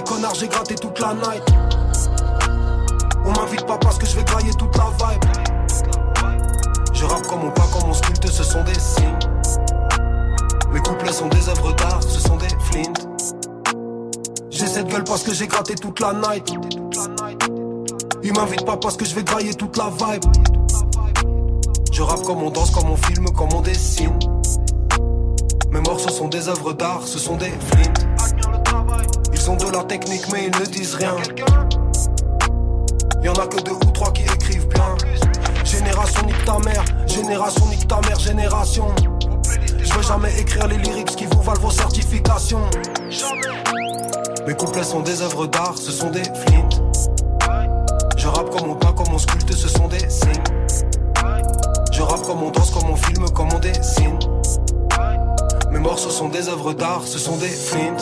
Connard, 0.05 0.35
j'ai 0.35 0.49
gratté 0.49 0.75
toute 0.75 0.99
la 1.01 1.15
night. 1.15 1.43
On 3.25 3.33
m'invite 3.33 3.67
pas 3.67 3.79
parce 3.79 3.99
que 3.99 4.07
je 4.07 4.17
vais 4.17 4.25
grailler 4.25 4.53
toute 4.59 4.77
la 4.77 4.85
vibe. 4.85 5.25
Je 6.93 7.05
rappe 7.05 7.27
comme 7.27 7.45
on 7.45 7.51
pas 7.51 7.67
comme 7.73 7.89
on 7.89 7.95
sculpte, 7.95 8.27
ce 8.27 8.43
sont 8.43 8.63
des 8.65 8.79
signes. 8.79 9.19
Mes 10.73 10.81
couplets 10.81 11.13
sont 11.13 11.29
des 11.29 11.49
œuvres 11.49 11.73
d'art, 11.75 12.03
ce 12.03 12.21
sont 12.21 12.37
des 12.37 12.49
flints. 12.49 12.93
J'ai 14.51 14.67
cette 14.67 14.89
gueule 14.89 15.05
parce 15.05 15.23
que 15.23 15.33
j'ai 15.33 15.47
gratté 15.47 15.75
toute 15.75 16.01
la 16.01 16.13
night. 16.13 16.53
Ils 18.23 18.35
m'invitent 18.35 18.67
pas 18.67 18.77
parce 18.77 18.97
que 18.97 19.05
je 19.05 19.15
vais 19.15 19.25
grailler 19.25 19.55
toute 19.55 19.77
la 19.77 19.91
vibe. 19.91 20.25
Je 21.93 22.03
rappe 22.03 22.23
comme 22.23 22.43
on 22.43 22.51
danse, 22.51 22.71
comme 22.71 22.91
on 22.91 22.97
filme, 22.97 23.27
comme 23.31 23.53
on 23.55 23.61
dessine. 23.61 24.19
Mes 25.71 25.81
morceaux 25.81 26.11
sont 26.11 26.29
des 26.29 26.49
œuvres 26.49 26.73
d'art, 26.75 27.03
ce 27.05 27.19
sont 27.19 27.37
des 27.37 27.51
flints. 27.51 28.06
Ont 29.49 29.55
de 29.55 29.71
la 29.71 29.85
technique, 29.85 30.25
mais 30.33 30.47
ils 30.47 30.61
ne 30.61 30.67
disent 30.67 30.97
rien. 30.97 31.15
Y'en 33.23 33.33
a 33.35 33.47
que 33.47 33.63
deux 33.63 33.75
ou 33.75 33.91
trois 33.93 34.13
qui 34.13 34.23
écrivent 34.23 34.67
bien. 34.67 34.97
Génération 35.65 36.27
nique 36.27 36.45
ta 36.45 36.59
mère, 36.59 36.85
génération 37.07 37.67
nique 37.67 37.87
ta 37.87 38.01
mère, 38.01 38.19
génération. 38.19 38.87
Je 39.79 39.93
veux 39.93 40.03
jamais 40.03 40.37
écrire 40.41 40.67
les 40.67 40.79
lyrics 40.79 41.15
qui 41.15 41.27
vous 41.27 41.41
valent 41.43 41.61
vos 41.61 41.71
certifications. 41.71 42.63
Mes 44.49 44.55
couplets 44.55 44.83
sont 44.83 45.01
des 45.01 45.23
œuvres 45.23 45.47
d'art, 45.47 45.79
ce 45.79 45.93
sont 45.93 46.11
des 46.11 46.25
flints. 46.25 46.69
Je 48.17 48.27
rappe 48.27 48.51
comme 48.51 48.71
on 48.71 48.75
peint, 48.75 48.95
comme 48.95 49.15
on 49.15 49.19
sculpte, 49.19 49.53
ce 49.53 49.69
sont 49.69 49.87
des 49.87 50.11
signes. 50.11 50.43
Je 51.93 52.03
rappe 52.03 52.23
comme 52.23 52.43
on 52.43 52.51
danse, 52.51 52.73
comme 52.73 52.91
on 52.91 52.97
filme, 52.97 53.31
comme 53.31 53.49
on 53.55 53.61
dessine. 53.61 54.19
Mes 55.71 55.79
morceaux 55.79 56.11
sont 56.11 56.31
des 56.31 56.49
œuvres 56.49 56.73
d'art, 56.73 57.03
ce 57.05 57.21
sont 57.21 57.37
des 57.37 57.47
flints. 57.47 57.97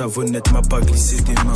Savonnette 0.00 0.50
m'a 0.50 0.62
pas 0.62 0.80
glissé 0.80 1.20
des 1.20 1.34
mains. 1.34 1.52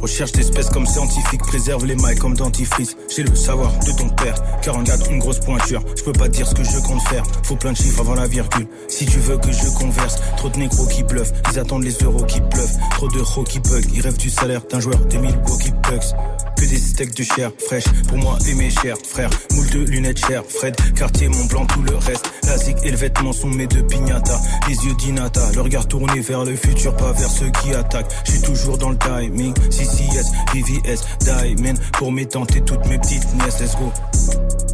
Recherche 0.00 0.32
d'espèces 0.32 0.70
comme 0.70 0.86
scientifique, 0.86 1.42
préserve 1.42 1.84
les 1.84 1.94
mailles 1.94 2.16
comme 2.16 2.34
dentifrice. 2.34 2.96
J'ai 3.14 3.22
le 3.22 3.36
savoir 3.36 3.70
de 3.80 3.92
ton 3.92 4.08
père, 4.08 4.34
44, 4.62 5.10
une 5.10 5.18
grosse 5.18 5.40
pointure. 5.40 5.82
Je 5.94 6.02
peux 6.02 6.12
pas 6.12 6.28
dire 6.28 6.46
ce 6.46 6.54
que 6.54 6.64
je 6.64 6.78
compte 6.78 7.02
faire, 7.02 7.22
faut 7.42 7.56
plein 7.56 7.72
de 7.72 7.76
chiffres 7.76 8.00
avant 8.00 8.14
la 8.14 8.26
virgule. 8.26 8.66
Si 8.88 9.04
tu 9.04 9.18
veux 9.18 9.36
que 9.36 9.52
je 9.52 9.68
converse, 9.78 10.16
trop 10.38 10.48
de 10.48 10.56
négros 10.56 10.86
qui 10.86 11.02
bluffent, 11.02 11.34
ils 11.52 11.58
attendent 11.58 11.84
les 11.84 11.98
euros 12.02 12.24
qui 12.24 12.40
pleuvent. 12.40 12.78
Trop 12.92 13.08
de 13.08 13.44
qui 13.44 13.60
bug, 13.60 13.84
ils 13.92 14.00
rêvent 14.00 14.16
du 14.16 14.30
salaire 14.30 14.62
d'un 14.62 14.80
joueur 14.80 14.98
des 15.00 15.18
mille 15.18 15.38
qui 15.60 15.72
bugs. 15.72 16.45
Que 16.56 16.64
des 16.64 16.78
steaks 16.78 17.14
de 17.14 17.22
chair 17.22 17.50
fraîche, 17.66 17.84
pour 18.08 18.18
moi 18.18 18.38
et 18.48 18.54
mes 18.54 18.70
chers 18.70 18.96
frères. 18.98 19.30
Moule 19.52 19.68
de 19.70 19.78
lunettes 19.80 20.24
chères, 20.26 20.44
Fred, 20.48 20.74
quartier, 20.94 21.28
mon 21.28 21.44
blanc, 21.46 21.66
tout 21.66 21.82
le 21.82 21.96
reste. 21.96 22.30
La 22.44 22.56
zig 22.56 22.76
et 22.82 22.90
le 22.90 22.96
vêtement 22.96 23.32
sont 23.32 23.48
mes 23.48 23.66
deux 23.66 23.82
pignata. 23.82 24.40
Les 24.68 24.74
yeux 24.74 24.94
d'Inata, 24.94 25.52
le 25.54 25.60
regard 25.60 25.86
tourné 25.86 26.20
vers 26.20 26.44
le 26.44 26.56
futur, 26.56 26.94
pas 26.96 27.12
vers 27.12 27.30
ceux 27.30 27.50
qui 27.50 27.74
attaquent. 27.74 28.10
Je 28.24 28.32
suis 28.32 28.42
toujours 28.42 28.78
dans 28.78 28.90
le 28.90 28.98
timing, 28.98 29.52
CCS, 29.70 30.32
VVS, 30.54 31.00
Diamond. 31.20 31.74
Pour 31.94 32.12
mes 32.12 32.26
tantes 32.26 32.56
et 32.56 32.62
toutes 32.62 32.86
mes 32.86 32.98
petites 32.98 33.34
nièces, 33.34 33.60
let's 33.60 33.76
go. 33.76 33.92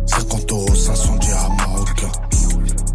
50 0.06 0.52
euros, 0.52 0.74
500 0.74 1.16
dirhams 1.16 1.56
marocains. 1.56 2.12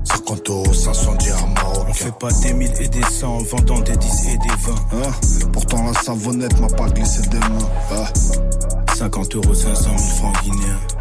50 0.04 0.50
euros, 0.50 0.73
500 0.73 1.15
dirhams 1.15 1.54
marocains. 1.54 1.86
On 1.89 1.93
fait 1.93 2.17
pas 2.19 2.32
des 2.32 2.54
mille 2.54 2.73
et 2.80 2.88
des 2.88 3.04
cent 3.04 3.38
en 3.38 3.43
vendant 3.43 3.80
des 3.80 3.97
10 3.97 4.28
et 4.28 4.38
des 4.38 4.47
20. 4.47 4.71
Hein? 4.93 5.12
Pourtant 5.52 5.84
la 5.86 5.93
savonnette 5.93 6.60
m'a 6.60 6.67
pas 6.67 6.89
glissé 6.89 7.21
des 7.30 7.39
mains. 7.39 7.69
Hein? 7.91 8.76
50 8.97 9.36
euros, 9.36 9.53
500 9.53 9.95
000 9.95 9.97
francs 9.99 10.43
guinéens. 10.43 10.96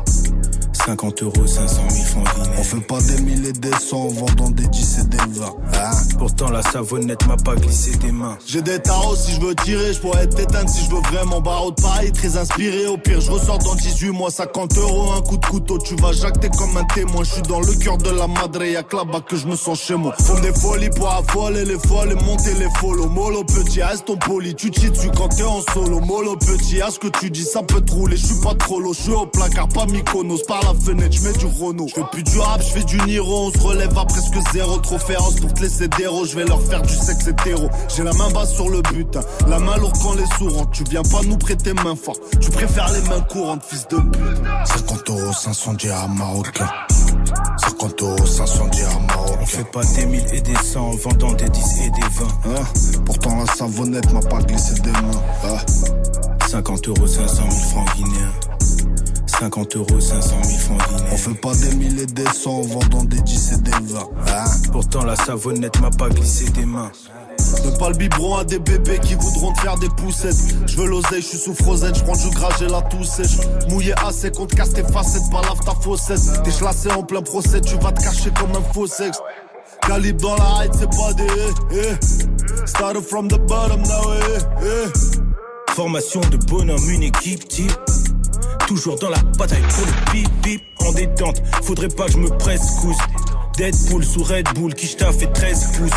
50 0.87 1.23
euros, 1.25 1.47
500 1.47 1.83
000 1.91 2.05
francs. 2.05 2.29
On 2.57 2.63
fait 2.63 2.81
pas 2.81 3.01
des 3.01 3.21
mille 3.23 3.45
et 3.45 3.53
des 3.53 3.73
cent 3.73 4.03
en 4.03 4.09
vendant 4.09 4.51
des 4.51 4.69
10 4.69 4.99
et 5.01 5.05
des 5.09 5.17
20. 5.17 5.47
Hein 5.47 5.91
Pourtant 6.17 6.49
la 6.49 6.63
savonnette 6.63 7.27
m'a 7.27 7.37
pas 7.37 7.57
glissé 7.57 7.97
des 7.97 8.13
mains. 8.13 8.39
J'ai 8.47 8.63
des 8.63 8.79
tarots 8.79 9.17
si 9.17 9.33
je 9.33 9.41
veux 9.41 9.57
tirer, 9.57 9.93
je 9.93 9.99
pourrais 9.99 10.23
être 10.23 10.39
éteinte 10.39 10.69
si 10.69 10.85
je 10.85 10.91
veux 10.91 11.01
vraiment 11.11 11.41
barreau 11.41 11.73
de 11.73 11.83
pareil, 11.83 12.13
très 12.13 12.37
inspiré. 12.37 12.87
Au 12.87 12.99
pire, 12.99 13.21
je 13.21 13.33
ressors 13.33 13.59
dans 13.59 13.75
18 13.75 14.11
mois, 14.11 14.31
50 14.31 14.79
euros, 14.79 15.11
un 15.11 15.23
coup 15.23 15.37
de 15.39 15.45
couteau. 15.45 15.77
Tu 15.79 15.97
vas 15.97 16.13
jacter 16.13 16.49
comme 16.57 16.77
un 16.77 16.85
témoin. 16.85 17.25
Je 17.25 17.33
suis 17.33 17.43
dans 17.43 17.61
le 17.61 17.75
cœur 17.83 17.99
de 17.99 18.11
la 18.11 18.29
madre, 18.29 18.63
y'a 18.63 18.85
que 18.85 18.95
là-bas 18.95 19.23
que 19.29 19.35
je 19.35 19.49
me 19.49 19.57
sens 19.57 19.81
chez 19.81 19.97
moi. 19.97 20.15
Font 20.21 20.39
des 20.39 20.53
folies 20.53 20.91
pour 20.91 21.13
affoler 21.13 21.65
les 21.65 21.81
folles 21.81 22.13
et 22.13 22.25
monter 22.25 22.55
les 22.55 22.71
follow. 22.79 23.09
Mollo 23.09 23.43
petit, 23.43 23.83
reste 23.83 24.05
ton 24.05 24.19
poli, 24.19 24.55
tu 24.55 24.73
chies 24.73 24.91
dessus 24.91 25.11
quand 25.17 25.31
t'es 25.31 25.43
en 25.43 25.61
solo. 25.75 25.99
Mollo 25.99 26.37
petit, 26.37 26.81
à 26.81 26.93
ce 26.93 27.01
que 27.01 27.09
tu 27.09 27.29
dis, 27.29 27.43
ça 27.43 27.65
peut 27.65 27.81
te 27.81 27.91
rouler. 27.91 28.17
Je 28.17 28.27
suis 28.27 28.41
pas 28.41 28.55
trop 28.55 28.79
lourd, 28.79 28.95
je 28.95 29.03
suis 29.03 29.13
au 29.13 29.27
placard, 29.27 29.69
pas 29.69 29.87
Mykonos. 29.87 30.45
Par 30.47 30.63
la 30.63 30.76
fenêtre, 30.77 31.17
je 31.17 31.23
mets 31.23 31.33
du 31.33 31.47
Renault. 31.47 31.87
Je 31.89 31.95
fais 31.95 32.07
plus 32.13 32.23
du 32.23 32.39
rap, 32.39 32.63
je 32.63 32.73
fais 32.73 32.85
du 32.85 33.01
Niro. 33.03 33.49
On 33.49 33.53
se 33.53 33.59
relève 33.59 33.99
à 33.99 34.05
presque 34.05 34.37
zéro. 34.53 34.79
Trop 34.79 34.99
féroce 34.99 35.41
pour 35.41 35.53
te 35.55 35.63
laisser 35.63 35.89
déro. 35.89 36.25
Je 36.25 36.37
vais 36.37 36.45
leur 36.45 36.61
faire 36.63 36.83
du 36.83 36.95
sexe 36.95 37.27
hétéro. 37.27 37.69
J'ai 37.95 38.03
la 38.03 38.13
main 38.13 38.31
basse 38.31 38.55
sur 38.55 38.69
le 38.69 38.83
butin. 38.83 39.21
La 39.49 39.59
main 39.59 39.77
lourde 39.77 39.97
quand 40.03 40.15
les 40.15 40.27
sourds 40.39 40.71
Tu 40.73 40.85
viens 40.85 41.03
pas 41.03 41.23
nous 41.27 41.37
prêter 41.37 41.73
main 41.73 41.97
forte. 41.97 42.21
Tu 42.41 42.51
préfères 42.51 42.91
les 42.93 43.09
mains 43.09 43.21
courantes, 43.23 43.63
fils 43.65 43.87
de 43.89 43.97
pute. 43.97 44.43
50 44.65 45.11
euros, 45.11 45.33
500 45.33 45.75
dirhams 45.75 46.17
marocains. 46.17 46.71
50 47.59 48.03
euros, 48.03 48.27
500 48.27 48.67
dirhams 48.69 49.07
marocains. 49.07 49.39
On 49.41 49.47
fait 49.47 49.71
pas 49.71 49.85
des 49.85 50.07
mille 50.07 50.27
et 50.33 50.41
des 50.41 50.57
cent 50.57 50.89
en 50.89 50.97
vendant 50.97 51.33
des 51.33 51.49
10 51.49 51.81
et 51.81 51.91
des 51.91 52.01
20. 52.01 52.27
Hein? 52.27 52.65
Pourtant 53.05 53.37
la 53.39 53.47
savonnette 53.53 54.13
m'a 54.13 54.21
pas 54.21 54.43
glissé 54.43 54.75
des 54.81 54.91
mains. 54.91 55.23
Hein 55.45 55.59
50 56.49 56.89
euros, 56.89 57.07
500 57.07 57.43
000 57.51 57.51
francs 57.51 57.97
guinéens. 57.97 58.56
50 59.39 59.77
euros, 59.77 60.01
500 60.01 60.35
000 60.45 60.59
francs 60.59 60.89
guinéens. 60.89 61.11
On 61.13 61.17
fait 61.17 61.35
pas 61.35 61.55
des 61.55 61.75
mille 61.77 62.01
et 62.01 62.07
des 62.07 62.25
cent 62.25 62.57
en 62.57 62.63
vendant 62.63 63.05
des 63.05 63.21
10 63.21 63.53
et 63.53 63.57
des 63.59 63.71
20. 63.71 64.01
Hein 64.29 64.45
Pourtant 64.73 65.05
la 65.05 65.15
savonnette 65.15 65.79
m'a 65.81 65.91
pas 65.91 66.09
glissé 66.09 66.49
des 66.51 66.65
mains. 66.65 66.91
Donne 67.63 67.79
pas 67.79 67.91
le 67.91 67.97
biberon 67.97 68.37
à 68.37 68.45
des 68.45 68.59
bébés 68.59 68.99
qui 68.99 69.15
voudront 69.15 69.53
te 69.53 69.61
faire 69.61 69.77
des 69.79 69.89
poussettes. 69.91 70.37
Je 70.67 70.77
veux 70.77 70.87
l'oseille, 70.87 71.21
je 71.21 71.27
suis 71.27 71.39
sous 71.39 71.55
Frozen, 71.55 71.95
je 71.95 72.03
prends 72.03 72.17
du 72.17 72.31
gras, 72.31 72.49
j'ai 72.59 72.67
la 72.67 72.81
toux 72.83 73.05
sèche. 73.05 73.37
Mouillé 73.69 73.93
assez, 74.05 74.31
qu'on 74.31 74.47
te 74.47 74.57
casse 74.57 74.73
tes 74.73 74.83
facettes, 74.85 75.31
pas 75.31 75.43
lave 75.43 75.61
ta 75.65 75.75
faussette. 75.75 76.43
T'es 76.43 76.51
chlassé 76.51 76.91
en 76.93 77.03
plein 77.03 77.23
procès, 77.23 77.61
tu 77.61 77.77
vas 77.77 77.93
te 77.93 78.03
cacher 78.03 78.31
comme 78.31 78.51
un 78.51 78.73
faux 78.73 78.87
sexe. 78.87 79.21
Calibre 79.87 80.23
dans 80.23 80.37
la 80.37 80.65
hype, 80.65 80.73
c'est 80.79 80.91
pas 80.91 81.13
des 81.13 81.27
eh, 81.73 81.77
eh. 81.93 82.67
Started 82.67 83.03
from 83.03 83.29
the 83.29 83.39
bottom 83.47 83.83
now, 83.83 84.13
eh, 84.15 84.65
eh. 84.65 85.73
Formation 85.75 86.21
de 86.31 86.39
bonhomme, 86.39 86.89
une 86.89 87.03
équipe 87.03 87.47
type. 87.49 87.73
Toujours 88.67 88.99
dans 88.99 89.11
la 89.11 89.23
bataille 89.39 89.63
pour 89.63 89.87
le 89.87 90.13
bip 90.13 90.29
bip 90.43 90.63
en 90.81 90.93
détente. 90.93 91.43
Faudrait 91.63 91.89
pas 91.89 92.07
que 92.07 92.13
je 92.13 92.19
me 92.19 92.29
presse 92.29 92.81
cousse. 92.81 92.97
Deadpool 93.57 94.05
sous 94.05 94.23
Red 94.23 94.49
Bull, 94.55 94.75
qui 94.75 94.87
fait 94.87 95.33
13 95.33 95.67
pouces. 95.73 95.91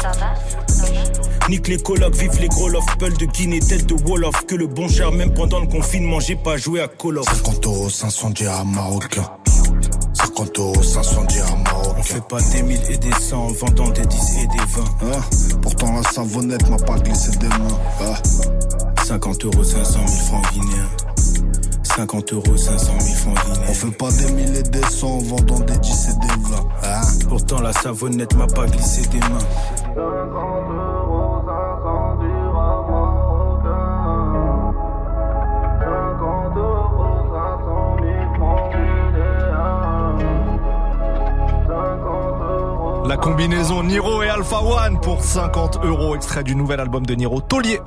Nique 1.49 1.67
les 1.67 1.77
colocs, 1.77 2.15
vive 2.15 2.39
les 2.39 2.47
gros 2.47 2.69
love, 2.69 2.85
Peul 2.99 3.17
de 3.17 3.25
Guinée, 3.25 3.59
tête 3.59 3.85
de 3.87 3.95
Wolof. 4.07 4.45
Que 4.45 4.55
le 4.55 4.67
bon 4.67 4.87
cher, 4.87 5.11
même 5.11 5.33
pendant 5.33 5.59
le 5.59 5.67
confinement, 5.67 6.19
j'ai 6.19 6.35
pas 6.35 6.57
joué 6.57 6.79
à 6.79 6.87
Call 6.87 7.17
of. 7.17 7.25
50 7.25 7.65
euros, 7.65 7.89
500 7.89 8.29
dirhams 8.29 8.71
marocain. 8.71 9.29
50 10.13 10.59
euros, 10.59 10.83
500 10.83 11.23
dirhams 11.25 11.63
marocain. 11.63 11.95
On 11.97 12.03
fait 12.03 12.27
pas 12.27 12.41
des 12.53 12.61
mille 12.61 12.81
et 12.89 12.97
des 12.97 13.11
cents 13.13 13.47
en 13.47 13.51
vendant 13.51 13.89
des 13.89 14.05
10 14.05 14.37
et 14.43 14.47
des 14.47 14.57
20. 14.57 15.15
Hein? 15.15 15.21
Pourtant 15.61 15.93
la 15.93 16.03
savonnette 16.03 16.69
m'a 16.69 16.77
pas 16.77 16.99
glissé 16.99 17.31
des 17.37 17.47
mains. 17.47 17.79
Ah. 18.01 18.21
50 19.05 19.45
euros, 19.45 19.63
500 19.63 19.99
000 20.05 20.07
francs 20.07 20.53
guinéens. 20.53 20.89
50 21.99 22.31
euros, 22.31 22.55
500 22.55 22.93
000 22.97 23.15
francs. 23.17 23.37
On 23.67 23.73
fait 23.73 23.91
pas 23.91 24.09
des 24.09 24.31
mille 24.31 24.55
et 24.55 24.63
des 24.63 24.81
cents 24.83 25.17
en 25.17 25.21
vendant 25.21 25.59
des 25.59 25.77
10 25.77 26.07
et 26.07 26.19
des 26.21 26.49
20. 26.49 26.57
Hein 26.85 27.01
Pourtant 27.27 27.59
la 27.59 27.73
savonnette 27.73 28.35
m'a 28.35 28.47
pas 28.47 28.67
glissé 28.67 29.01
des 29.09 29.19
mains. 29.19 29.27
La 43.09 43.17
combinaison 43.17 43.83
Niro 43.83 44.23
et 44.23 44.29
Alpha 44.29 44.61
One 44.61 45.01
pour 45.01 45.21
50 45.21 45.83
euros, 45.83 46.15
extrait 46.15 46.45
du 46.45 46.55
nouvel 46.55 46.79
album 46.79 47.05
de 47.05 47.13
Niro, 47.15 47.41
Taulier. 47.41 47.81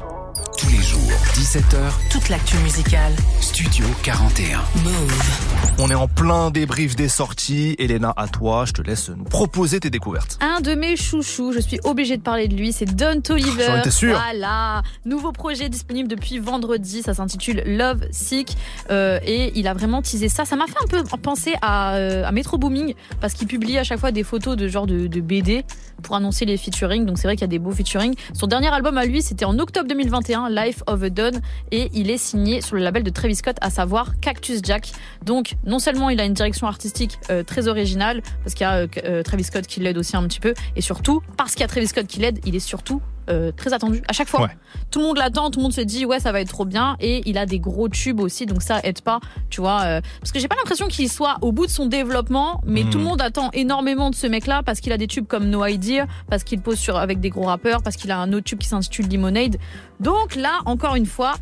Tous 0.58 0.68
les 0.68 0.82
jours, 0.82 1.00
17h, 1.42 2.08
Toute 2.08 2.28
l'actu 2.28 2.56
musicale. 2.58 3.12
Studio 3.40 3.84
41. 4.04 4.60
Move. 4.84 5.40
On 5.80 5.90
est 5.90 5.94
en 5.96 6.06
plein 6.06 6.52
débrief 6.52 6.94
des 6.94 7.08
sorties. 7.08 7.74
Elena, 7.80 8.14
à 8.16 8.28
toi, 8.28 8.64
je 8.64 8.72
te 8.72 8.80
laisse 8.80 9.08
nous 9.08 9.24
proposer 9.24 9.80
tes 9.80 9.90
découvertes. 9.90 10.38
Un 10.40 10.60
de 10.60 10.76
mes 10.76 10.94
chouchous, 10.96 11.52
je 11.52 11.58
suis 11.58 11.80
obligée 11.82 12.16
de 12.16 12.22
parler 12.22 12.46
de 12.46 12.54
lui, 12.54 12.72
c'est 12.72 12.84
Don 12.84 13.20
Toliver. 13.20 13.64
J'en 13.66 13.78
étais 13.78 13.90
sûr. 13.90 14.16
Voilà, 14.16 14.82
nouveau 15.04 15.32
projet 15.32 15.68
disponible 15.68 16.08
depuis 16.08 16.38
vendredi, 16.38 17.02
ça 17.02 17.12
s'intitule 17.12 17.64
Love 17.66 18.06
Sick 18.12 18.56
euh, 18.90 19.18
et 19.26 19.50
il 19.58 19.66
a 19.66 19.74
vraiment 19.74 20.00
teasé 20.00 20.28
ça. 20.28 20.44
Ça 20.44 20.54
m'a 20.54 20.66
fait 20.66 20.78
un 20.80 20.86
peu 20.86 21.02
penser 21.18 21.54
à, 21.60 21.96
euh, 21.96 22.24
à 22.24 22.30
Metro 22.30 22.56
Booming 22.56 22.94
parce 23.20 23.34
qu'il 23.34 23.48
publie 23.48 23.78
à 23.78 23.84
chaque 23.84 23.98
fois 23.98 24.12
des 24.12 24.22
photos 24.22 24.56
de 24.56 24.68
genre 24.68 24.86
de, 24.86 25.08
de 25.08 25.20
BD 25.20 25.64
pour 26.02 26.14
annoncer 26.14 26.44
les 26.44 26.56
featuring. 26.56 27.04
Donc 27.04 27.18
c'est 27.18 27.26
vrai 27.26 27.34
qu'il 27.34 27.42
y 27.42 27.44
a 27.44 27.48
des 27.48 27.58
beaux 27.58 27.72
featuring. 27.72 28.14
Son 28.32 28.46
dernier 28.46 28.68
album 28.68 28.96
à 28.96 29.04
lui, 29.06 29.22
c'était 29.22 29.44
en 29.44 29.58
octobre 29.58 29.88
2021, 29.88 30.50
Life 30.50 30.82
of 30.86 31.02
a 31.02 31.10
Don, 31.10 31.31
et 31.70 31.90
il 31.92 32.10
est 32.10 32.18
signé 32.18 32.60
sur 32.60 32.76
le 32.76 32.82
label 32.82 33.02
de 33.02 33.10
Travis 33.10 33.36
Scott, 33.36 33.56
à 33.60 33.70
savoir 33.70 34.18
Cactus 34.20 34.60
Jack. 34.62 34.92
Donc 35.24 35.54
non 35.64 35.78
seulement 35.78 36.10
il 36.10 36.20
a 36.20 36.24
une 36.24 36.34
direction 36.34 36.66
artistique 36.66 37.18
euh, 37.30 37.42
très 37.42 37.68
originale, 37.68 38.22
parce 38.44 38.54
qu'il 38.54 38.64
y 38.64 38.70
a 38.70 38.86
euh, 39.04 39.22
Travis 39.22 39.44
Scott 39.44 39.66
qui 39.66 39.80
l'aide 39.80 39.98
aussi 39.98 40.16
un 40.16 40.22
petit 40.24 40.40
peu, 40.40 40.54
et 40.76 40.80
surtout 40.80 41.22
parce 41.36 41.52
qu'il 41.52 41.60
y 41.60 41.64
a 41.64 41.68
Travis 41.68 41.88
Scott 41.88 42.06
qui 42.06 42.20
l'aide, 42.20 42.40
il 42.44 42.54
est 42.56 42.60
surtout 42.60 43.00
euh, 43.30 43.52
très 43.52 43.72
attendu 43.72 44.02
à 44.08 44.12
chaque 44.12 44.28
fois. 44.28 44.42
Ouais. 44.42 44.56
Tout 44.90 45.00
le 45.00 45.06
monde 45.06 45.18
l'attend, 45.18 45.50
tout 45.50 45.58
le 45.58 45.64
monde 45.64 45.72
se 45.72 45.80
dit 45.80 46.04
ouais 46.06 46.20
ça 46.20 46.32
va 46.32 46.40
être 46.40 46.48
trop 46.48 46.64
bien 46.64 46.96
et 47.00 47.22
il 47.28 47.38
a 47.38 47.46
des 47.46 47.58
gros 47.58 47.88
tubes 47.88 48.20
aussi 48.20 48.46
donc 48.46 48.62
ça 48.62 48.80
aide 48.84 49.00
pas, 49.02 49.20
tu 49.50 49.60
vois. 49.60 49.80
euh, 49.82 50.00
parce 50.20 50.32
que 50.32 50.38
j'ai 50.38 50.48
pas 50.48 50.56
l'impression 50.56 50.88
qu'il 50.88 51.10
soit 51.10 51.36
au 51.40 51.52
bout 51.52 51.66
de 51.66 51.70
son 51.70 51.86
développement, 51.86 52.60
mais 52.66 52.84
tout 52.84 52.98
le 52.98 53.04
monde 53.04 53.20
attend 53.22 53.50
énormément 53.52 54.10
de 54.10 54.14
ce 54.14 54.26
mec-là 54.26 54.62
parce 54.64 54.80
qu'il 54.80 54.92
a 54.92 54.98
des 54.98 55.06
tubes 55.06 55.26
comme 55.26 55.48
No 55.48 55.64
Idea, 55.66 56.06
parce 56.28 56.44
qu'il 56.44 56.60
pose 56.60 56.78
sur 56.78 56.96
avec 56.96 57.20
des 57.20 57.30
gros 57.30 57.44
rappeurs, 57.46 57.82
parce 57.82 57.96
qu'il 57.96 58.10
a 58.10 58.18
un 58.18 58.32
autre 58.32 58.44
tube 58.44 58.58
qui 58.58 58.68
s'intitule 58.68 59.08
Lemonade. 59.08 59.56
Donc 60.00 60.34
là 60.34 60.60
encore 60.66 60.96
une 60.96 61.06
fois, 61.06 61.34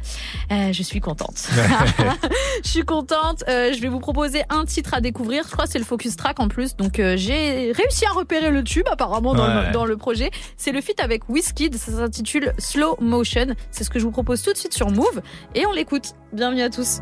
euh, 0.53 0.73
je 0.73 0.83
suis 0.83 1.01
contente. 1.01 1.49
je 2.65 2.69
suis 2.69 2.85
contente. 2.85 3.43
Je 3.49 3.81
vais 3.81 3.89
vous 3.89 4.01
proposer 4.01 4.43
un 4.51 4.65
titre 4.65 4.95
à 4.95 5.01
découvrir. 5.01 5.45
Je 5.47 5.51
crois 5.53 5.67
c'est 5.67 5.79
le 5.79 5.85
focus 5.85 6.17
track 6.17 6.41
en 6.41 6.49
plus. 6.49 6.77
Donc 6.77 6.97
j'ai 6.97 7.73
réussi 7.73 8.05
à 8.07 8.11
repérer 8.13 8.51
le 8.51 8.63
tube 8.63 8.87
apparemment 8.91 9.35
dans, 9.35 9.41
Ouais. 9.51 9.67
le, 9.69 9.73
dans 9.73 9.85
le 9.87 9.97
projet. 9.97 10.31
C'est 10.57 10.73
le 10.73 10.81
feat 10.81 11.01
avec 11.01 11.29
Ça 11.77 11.93
s'intitule 11.93 12.53
Slow 12.59 12.97
Motion. 13.01 13.55
C'est 13.71 13.85
ce 13.85 13.91
que 13.91 13.99
je 13.99 14.05
vous 14.05 14.11
propose 14.11 14.43
tout 14.43 14.53
de 14.53 14.59
suite 14.59 14.75
sur 14.75 14.91
Move 14.91 15.23
et 15.55 15.67
on 15.67 15.73
l'écoute. 15.73 16.15
Bienvenue 16.33 16.63
à 16.63 16.71
tous. 16.71 17.01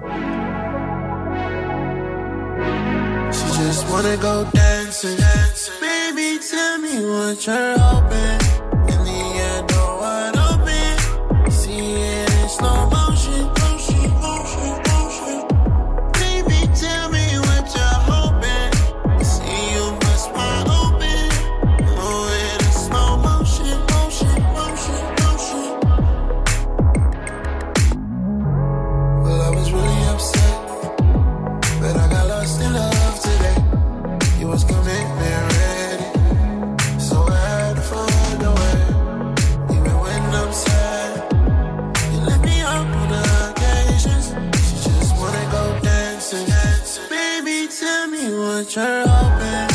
What 48.39 48.75
you're 48.77 49.07
hoping. 49.07 49.71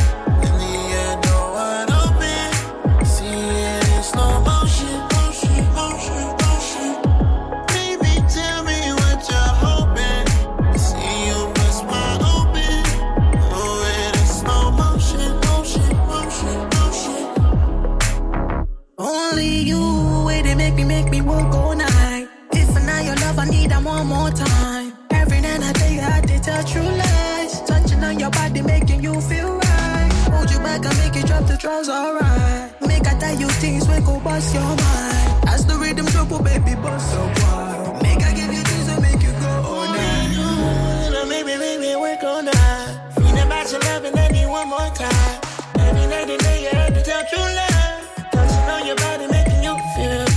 In 0.46 0.54
the 0.62 0.74
air, 1.00 1.16
door 1.22 1.48
wide 1.56 1.92
open. 2.02 3.06
See 3.06 3.26
it 3.26 3.90
in 3.96 4.04
slow 4.04 4.40
motion, 4.42 4.96
motion, 5.14 5.64
motion, 5.80 6.26
motion. 6.44 6.92
Baby, 7.74 8.14
tell 8.30 8.64
me 8.64 8.80
what 9.00 9.20
you're 9.30 9.54
hoping. 9.64 10.26
See 10.78 11.14
you 11.28 11.40
bust 11.56 11.84
wide 11.90 12.24
open. 12.36 12.80
Move 13.52 13.84
it 14.00 14.16
in 14.22 14.28
slow 14.40 14.72
motion, 14.72 15.32
motion, 15.48 15.92
motion, 16.12 16.58
motion. 16.76 17.24
Only 18.98 19.52
you, 19.70 20.24
way 20.26 20.42
they 20.42 20.56
make 20.56 20.76
me, 20.76 20.84
make 20.86 21.10
me 21.10 21.22
walk 21.22 21.54
all 21.54 21.76
night. 21.76 22.28
If 22.54 22.76
I 22.78 22.82
not 22.86 23.04
your 23.06 23.16
love, 23.16 23.40
I 23.40 23.46
need 23.46 23.72
them 23.72 23.84
one 23.84 24.08
more 24.08 24.32
time. 24.32 24.94
Every 25.12 25.42
night 25.42 25.62
I 25.62 25.74
tell 25.74 25.92
you 25.92 26.02
how 26.02 26.22
to 26.22 26.40
tell 26.40 26.64
true 26.64 26.82
lies. 26.82 27.03
Body, 28.54 28.68
making 28.68 29.02
you 29.02 29.20
feel 29.20 29.58
right. 29.58 30.10
Hold 30.30 30.52
you 30.52 30.60
back 30.60 30.86
and 30.86 30.96
make 31.00 31.16
you 31.16 31.24
drop 31.24 31.48
the 31.48 31.58
draws, 31.58 31.90
alright. 31.90 32.70
Make 32.82 33.08
I 33.08 33.18
tell 33.18 33.36
you 33.36 33.48
things 33.48 33.88
when 33.88 34.04
go 34.06 34.20
bust 34.20 34.54
your 34.54 34.62
mind. 34.62 35.50
As 35.50 35.66
the 35.66 35.76
rhythm 35.76 36.06
oh 36.14 36.40
baby, 36.40 36.76
bust 36.76 37.12
so 37.12 37.22
wild. 37.42 38.04
Make 38.04 38.22
I 38.22 38.32
give 38.36 38.54
you 38.54 38.62
things 38.62 38.86
that 38.86 39.02
make 39.02 39.24
you 39.24 39.32
go 39.42 39.54
all 39.66 39.88
night. 39.88 41.10
Now, 41.14 41.26
Maybe, 41.26 41.58
maybe 41.58 41.96
work 41.96 42.24
all 42.24 42.44
night. 42.44 43.12
Feeling 43.16 43.40
about 43.40 43.72
your 43.72 43.82
love 43.90 44.04
and 44.06 44.34
need 44.36 44.46
one 44.46 44.70
more 44.70 44.92
time. 45.02 45.42
Every 45.80 46.06
night 46.14 46.30
and 46.30 46.40
day 46.46 46.62
you 46.62 46.78
had 46.78 46.94
to 46.94 47.02
tell 47.02 47.26
true 47.26 47.50
love. 47.58 48.06
Touching 48.34 48.70
on 48.76 48.86
your 48.86 48.98
body, 48.98 49.26
making 49.34 49.64
you 49.66 49.74
feel. 49.96 50.28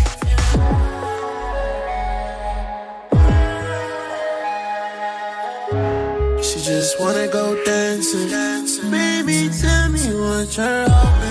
She 6.43 6.59
just 6.65 6.99
wanna 6.99 7.29
go 7.29 7.55
dancing. 8.03 8.91
Baby, 8.91 9.49
tell 9.49 9.89
me 9.89 10.01
what 10.15 10.57
you're 10.57 10.89
hoping. 10.89 11.26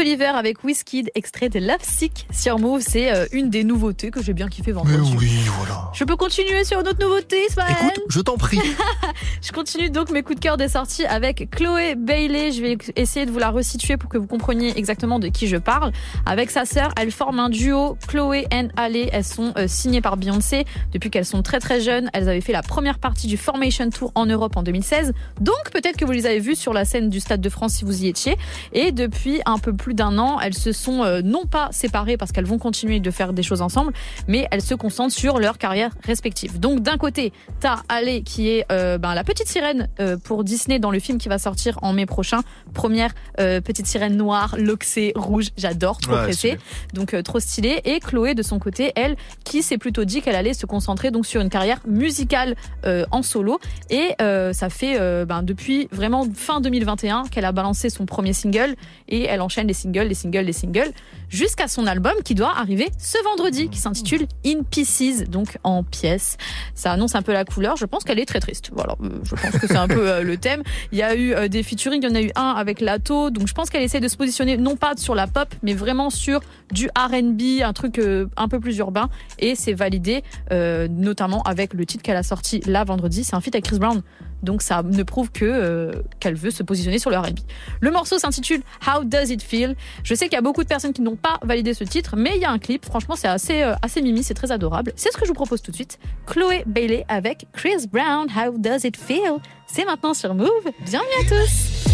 Toliver 0.00 0.32
avec 0.34 0.64
Wizkid, 0.64 1.10
extrait 1.14 1.50
de 1.50 1.58
Love 1.58 1.82
Sick 1.82 2.26
sur 2.32 2.58
Move. 2.58 2.80
C'est 2.80 3.14
euh, 3.14 3.26
une 3.32 3.50
des 3.50 3.64
nouveautés 3.64 4.10
que 4.10 4.22
j'ai 4.22 4.32
bien 4.32 4.48
kiffé 4.48 4.72
vendredi. 4.72 5.14
oui, 5.18 5.30
voilà. 5.58 5.90
Je 5.92 6.04
peux 6.04 6.16
continuer 6.16 6.64
sur 6.64 6.80
une 6.80 6.88
autre 6.88 7.06
nouveauté, 7.06 7.44
Ismaël 7.50 7.76
Écoute, 7.78 8.04
je 8.08 8.20
t'en 8.20 8.38
prie. 8.38 8.62
Je 9.42 9.52
continue 9.52 9.90
donc 9.90 10.10
mes 10.10 10.22
coups 10.22 10.38
de 10.38 10.42
cœur 10.42 10.56
des 10.58 10.68
sorties 10.68 11.04
avec 11.06 11.50
Chloé 11.50 11.94
Bailey. 11.96 12.52
Je 12.52 12.62
vais 12.62 12.78
essayer 12.96 13.24
de 13.24 13.30
vous 13.30 13.38
la 13.38 13.50
resituer 13.50 13.96
pour 13.96 14.10
que 14.10 14.18
vous 14.18 14.26
compreniez 14.26 14.72
exactement 14.76 15.18
de 15.18 15.28
qui 15.28 15.48
je 15.48 15.56
parle. 15.56 15.92
Avec 16.26 16.50
sa 16.50 16.66
sœur, 16.66 16.92
elles 16.98 17.10
forment 17.10 17.40
un 17.40 17.48
duo, 17.48 17.96
Chloé 18.06 18.46
and 18.52 18.68
Ale. 18.76 19.08
Elles 19.12 19.24
sont 19.24 19.52
euh, 19.56 19.66
signées 19.66 20.02
par 20.02 20.16
Beyoncé 20.18 20.66
depuis 20.92 21.10
qu'elles 21.10 21.24
sont 21.24 21.42
très 21.42 21.58
très 21.58 21.80
jeunes. 21.80 22.10
Elles 22.12 22.28
avaient 22.28 22.42
fait 22.42 22.52
la 22.52 22.62
première 22.62 22.98
partie 22.98 23.26
du 23.26 23.36
Formation 23.36 23.88
Tour 23.90 24.12
en 24.14 24.26
Europe 24.26 24.56
en 24.56 24.62
2016. 24.62 25.12
Donc 25.40 25.70
peut-être 25.72 25.96
que 25.96 26.04
vous 26.04 26.12
les 26.12 26.26
avez 26.26 26.40
vues 26.40 26.56
sur 26.56 26.72
la 26.72 26.84
scène 26.84 27.08
du 27.08 27.20
Stade 27.20 27.40
de 27.40 27.48
France 27.48 27.74
si 27.74 27.84
vous 27.84 28.04
y 28.04 28.08
étiez. 28.08 28.36
Et 28.72 28.92
depuis 28.92 29.40
un 29.46 29.58
peu 29.58 29.74
plus 29.74 29.89
d'un 29.94 30.18
an, 30.18 30.40
elles 30.40 30.54
se 30.54 30.72
sont 30.72 31.02
euh, 31.02 31.22
non 31.22 31.46
pas 31.46 31.68
séparées 31.72 32.16
parce 32.16 32.32
qu'elles 32.32 32.46
vont 32.46 32.58
continuer 32.58 33.00
de 33.00 33.10
faire 33.10 33.32
des 33.32 33.42
choses 33.42 33.62
ensemble, 33.62 33.92
mais 34.28 34.46
elles 34.50 34.62
se 34.62 34.74
concentrent 34.74 35.14
sur 35.14 35.38
leur 35.38 35.58
carrière 35.58 35.92
respective. 36.04 36.58
Donc 36.60 36.80
d'un 36.80 36.96
côté, 36.96 37.32
t'as 37.60 37.82
Ale 37.88 38.22
qui 38.22 38.48
est 38.48 38.66
euh, 38.72 38.98
ben, 38.98 39.14
la 39.14 39.24
petite 39.24 39.48
sirène 39.48 39.88
euh, 40.00 40.16
pour 40.16 40.44
Disney 40.44 40.78
dans 40.78 40.90
le 40.90 40.98
film 40.98 41.18
qui 41.18 41.28
va 41.28 41.38
sortir 41.38 41.78
en 41.82 41.92
mai 41.92 42.06
prochain. 42.06 42.40
Première 42.74 43.10
petite 43.36 43.86
sirène 43.86 44.16
noire, 44.16 44.54
loxée, 44.58 45.12
rouge, 45.14 45.48
j'adore, 45.56 45.98
trop 45.98 46.12
Ouais, 46.12 46.24
pressée. 46.24 46.58
Donc 46.92 47.16
trop 47.22 47.40
stylé. 47.40 47.80
Et 47.84 48.00
Chloé 48.00 48.34
de 48.34 48.42
son 48.42 48.58
côté, 48.58 48.92
elle, 48.96 49.16
qui 49.44 49.62
s'est 49.62 49.78
plutôt 49.78 50.04
dit 50.04 50.20
qu'elle 50.20 50.34
allait 50.34 50.54
se 50.54 50.66
concentrer 50.66 51.10
donc 51.10 51.26
sur 51.26 51.40
une 51.40 51.48
carrière 51.48 51.80
musicale 51.86 52.54
en 52.84 53.22
solo. 53.22 53.58
Et 53.88 54.14
ça 54.18 54.68
fait 54.68 54.98
ben, 55.24 55.42
depuis 55.42 55.88
vraiment 55.90 56.26
fin 56.34 56.60
2021 56.60 57.24
qu'elle 57.30 57.44
a 57.44 57.52
balancé 57.52 57.90
son 57.90 58.06
premier 58.06 58.32
single 58.32 58.76
et 59.10 59.24
elle 59.24 59.40
enchaîne 59.40 59.66
les 59.66 59.74
singles, 59.74 60.06
les 60.06 60.14
singles, 60.14 60.40
les 60.44 60.52
singles 60.52 60.92
jusqu'à 61.28 61.68
son 61.68 61.86
album 61.86 62.14
qui 62.24 62.34
doit 62.34 62.56
arriver 62.56 62.90
ce 62.98 63.22
vendredi, 63.24 63.68
qui 63.68 63.78
s'intitule 63.78 64.26
In 64.44 64.62
Pieces, 64.68 65.28
donc 65.28 65.58
en 65.64 65.82
pièces. 65.82 66.36
Ça 66.74 66.92
annonce 66.92 67.14
un 67.14 67.22
peu 67.22 67.32
la 67.32 67.44
couleur. 67.44 67.76
Je 67.76 67.86
pense 67.86 68.04
qu'elle 68.04 68.18
est 68.18 68.26
très 68.26 68.40
triste. 68.40 68.70
Voilà, 68.72 68.96
euh, 69.02 69.20
je 69.22 69.34
pense 69.34 69.60
que 69.60 69.66
c'est 69.66 69.76
un 69.76 69.88
peu 69.88 70.08
euh, 70.08 70.22
le 70.22 70.36
thème. 70.36 70.62
Il 70.92 70.98
y 70.98 71.02
a 71.02 71.14
eu 71.14 71.32
euh, 71.32 71.48
des 71.48 71.62
featuring, 71.62 72.02
il 72.02 72.08
y 72.08 72.12
en 72.12 72.14
a 72.14 72.22
eu 72.22 72.30
un 72.34 72.50
avec 72.50 72.80
Lato, 72.80 73.30
donc 73.30 73.46
je 73.46 73.54
pense 73.54 73.70
qu'elle 73.70 73.82
essaie 73.82 74.00
de 74.00 74.08
se 74.08 74.16
positionner 74.16 74.56
non 74.56 74.76
pas 74.76 74.94
sur 74.96 75.14
la 75.14 75.26
pop, 75.26 75.48
mais 75.62 75.74
vraiment 75.74 76.10
sur 76.10 76.40
du 76.72 76.88
R&B, 76.96 77.62
un 77.62 77.72
truc 77.72 78.00
un 78.36 78.48
peu 78.48 78.60
plus 78.60 78.78
urbain, 78.78 79.08
et 79.38 79.54
c'est 79.54 79.72
validé, 79.72 80.22
notamment 80.50 81.42
avec 81.42 81.74
le 81.74 81.84
titre 81.86 82.02
qu'elle 82.02 82.16
a 82.16 82.22
sorti 82.22 82.60
là 82.66 82.84
vendredi. 82.84 83.24
C'est 83.24 83.34
un 83.34 83.40
feat 83.40 83.54
avec 83.54 83.64
Chris 83.64 83.78
Brown. 83.78 84.02
Donc 84.42 84.62
ça 84.62 84.82
ne 84.82 85.02
prouve 85.02 85.30
que 85.30 85.44
euh, 85.44 85.92
qu'elle 86.18 86.34
veut 86.34 86.50
se 86.50 86.62
positionner 86.62 86.98
sur 86.98 87.10
le 87.10 87.18
R&B. 87.18 87.38
Le 87.80 87.90
morceau 87.90 88.18
s'intitule 88.18 88.62
How 88.86 89.04
Does 89.04 89.30
It 89.30 89.42
Feel? 89.42 89.76
Je 90.02 90.14
sais 90.14 90.26
qu'il 90.26 90.34
y 90.34 90.38
a 90.38 90.42
beaucoup 90.42 90.62
de 90.62 90.68
personnes 90.68 90.92
qui 90.92 91.02
n'ont 91.02 91.16
pas 91.16 91.38
validé 91.42 91.74
ce 91.74 91.84
titre, 91.84 92.14
mais 92.16 92.32
il 92.36 92.42
y 92.42 92.44
a 92.44 92.50
un 92.50 92.58
clip. 92.58 92.84
Franchement, 92.84 93.16
c'est 93.16 93.28
assez 93.28 93.62
euh, 93.62 93.74
mimi, 94.02 94.22
c'est 94.22 94.34
très 94.34 94.52
adorable. 94.52 94.92
C'est 94.96 95.12
ce 95.12 95.16
que 95.16 95.24
je 95.24 95.28
vous 95.28 95.34
propose 95.34 95.62
tout 95.62 95.70
de 95.70 95.76
suite. 95.76 95.98
Chloé 96.26 96.64
Bailey 96.66 97.04
avec 97.08 97.46
Chris 97.52 97.86
Brown. 97.90 98.26
How 98.34 98.56
Does 98.58 98.86
It 98.86 98.96
Feel? 98.96 99.38
C'est 99.66 99.84
maintenant 99.84 100.14
sur 100.14 100.34
Move. 100.34 100.48
Bienvenue 100.84 101.08
à 101.20 101.28
tous. 101.28 101.90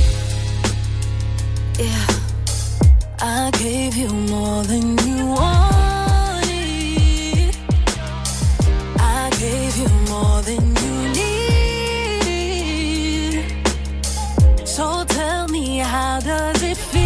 So 14.77 15.05
tell 15.09 15.49
me, 15.49 15.79
how 15.79 16.21
does 16.21 16.63
it 16.63 16.77
feel 16.77 17.01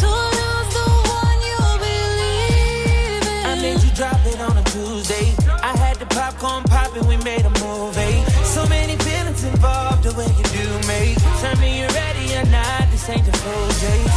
to 0.00 0.08
lose 0.36 0.70
the 0.76 0.88
one 1.08 1.40
you 1.48 1.60
believe 1.80 3.24
in? 3.24 3.46
I 3.48 3.56
made 3.62 3.82
you 3.82 3.90
drop 3.94 4.20
it 4.26 4.38
on 4.38 4.58
a 4.58 4.64
Tuesday. 4.64 5.32
I 5.62 5.74
had 5.74 5.96
the 5.96 6.04
popcorn 6.04 6.64
popping, 6.64 7.06
we 7.08 7.16
made 7.24 7.46
a 7.46 7.50
movie. 7.64 8.22
So 8.44 8.66
many 8.68 8.96
feelings 8.96 9.42
involved, 9.42 10.02
the 10.02 10.12
way 10.12 10.28
you 10.36 10.44
do 10.52 10.68
me. 10.86 11.16
Tell 11.40 11.56
me 11.56 11.80
you're 11.80 11.88
ready 11.88 12.36
or 12.36 12.44
not, 12.52 12.90
this 12.90 13.08
ain't 13.08 13.24
the 13.24 13.32
full 13.32 13.68
chase. 13.80 14.16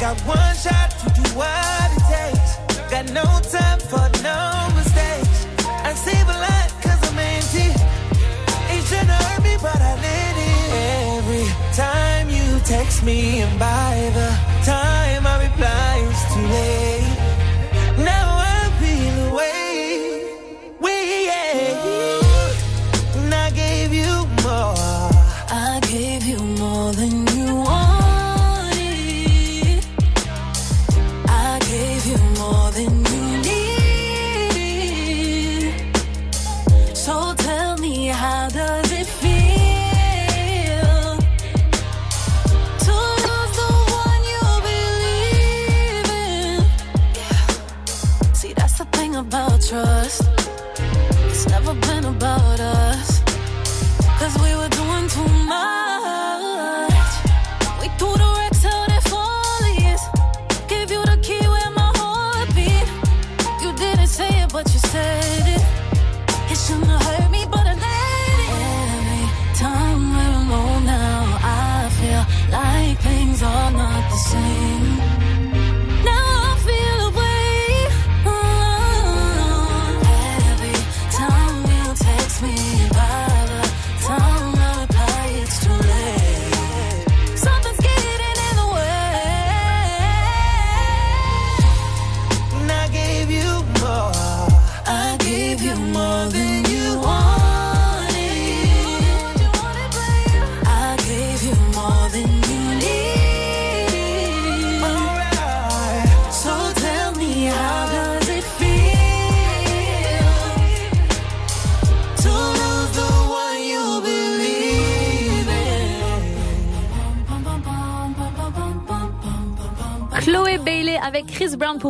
Got 0.00 0.18
one 0.26 0.56
shot 0.56 0.90
to 0.98 1.06
do 1.14 1.22
what 1.38 1.88
it 1.94 2.02
takes. 2.10 2.58
Got 2.90 3.06
no 3.12 3.22
time 3.54 3.78
for 3.78 4.02
no 4.20 4.68
mistakes. 4.74 5.46
I 5.68 5.94
save 5.94 6.21
text 12.72 13.04
me, 13.04 13.42
and 13.42 13.58
by 13.58 14.10
the 14.14 14.51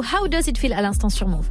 How 0.00 0.28
Does 0.28 0.48
It 0.48 0.58
Feel 0.58 0.72
à 0.72 0.82
l'instant 0.82 1.08
sur 1.08 1.28
Move. 1.28 1.48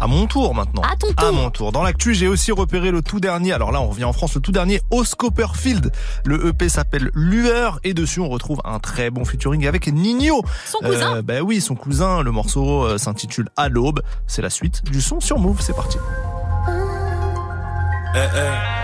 À 0.00 0.06
mon 0.06 0.26
tour 0.26 0.54
maintenant. 0.54 0.82
À 0.82 0.94
ton 0.94 1.12
tour. 1.12 1.28
À 1.28 1.32
mon 1.32 1.50
tour. 1.50 1.72
Dans 1.72 1.82
l'actu, 1.82 2.14
j'ai 2.14 2.28
aussi 2.28 2.52
repéré 2.52 2.90
le 2.90 3.02
tout 3.02 3.18
dernier. 3.18 3.52
Alors 3.52 3.72
là, 3.72 3.80
on 3.80 3.88
revient 3.88 4.04
en 4.04 4.12
France, 4.12 4.34
le 4.36 4.40
tout 4.40 4.52
dernier 4.52 4.80
Oscopperfield. 4.90 5.90
Le 6.24 6.48
EP 6.48 6.68
s'appelle 6.68 7.10
Lueur 7.14 7.80
et 7.82 7.94
dessus, 7.94 8.20
on 8.20 8.28
retrouve 8.28 8.60
un 8.64 8.78
très 8.78 9.10
bon 9.10 9.24
featuring 9.24 9.66
avec 9.66 9.88
Nino. 9.92 10.42
Son 10.66 10.78
cousin. 10.78 11.16
Euh, 11.16 11.22
ben 11.22 11.42
oui, 11.42 11.60
son 11.60 11.74
cousin. 11.74 12.22
Le 12.22 12.30
morceau 12.30 12.84
euh, 12.84 12.98
s'intitule 12.98 13.48
À 13.56 13.68
l'aube. 13.68 14.00
C'est 14.26 14.42
la 14.42 14.50
suite 14.50 14.84
du 14.84 15.00
son 15.00 15.18
sur 15.20 15.38
Move. 15.38 15.60
C'est 15.60 15.74
parti. 15.74 15.98
Eh, 18.14 18.18
eh. 18.18 18.77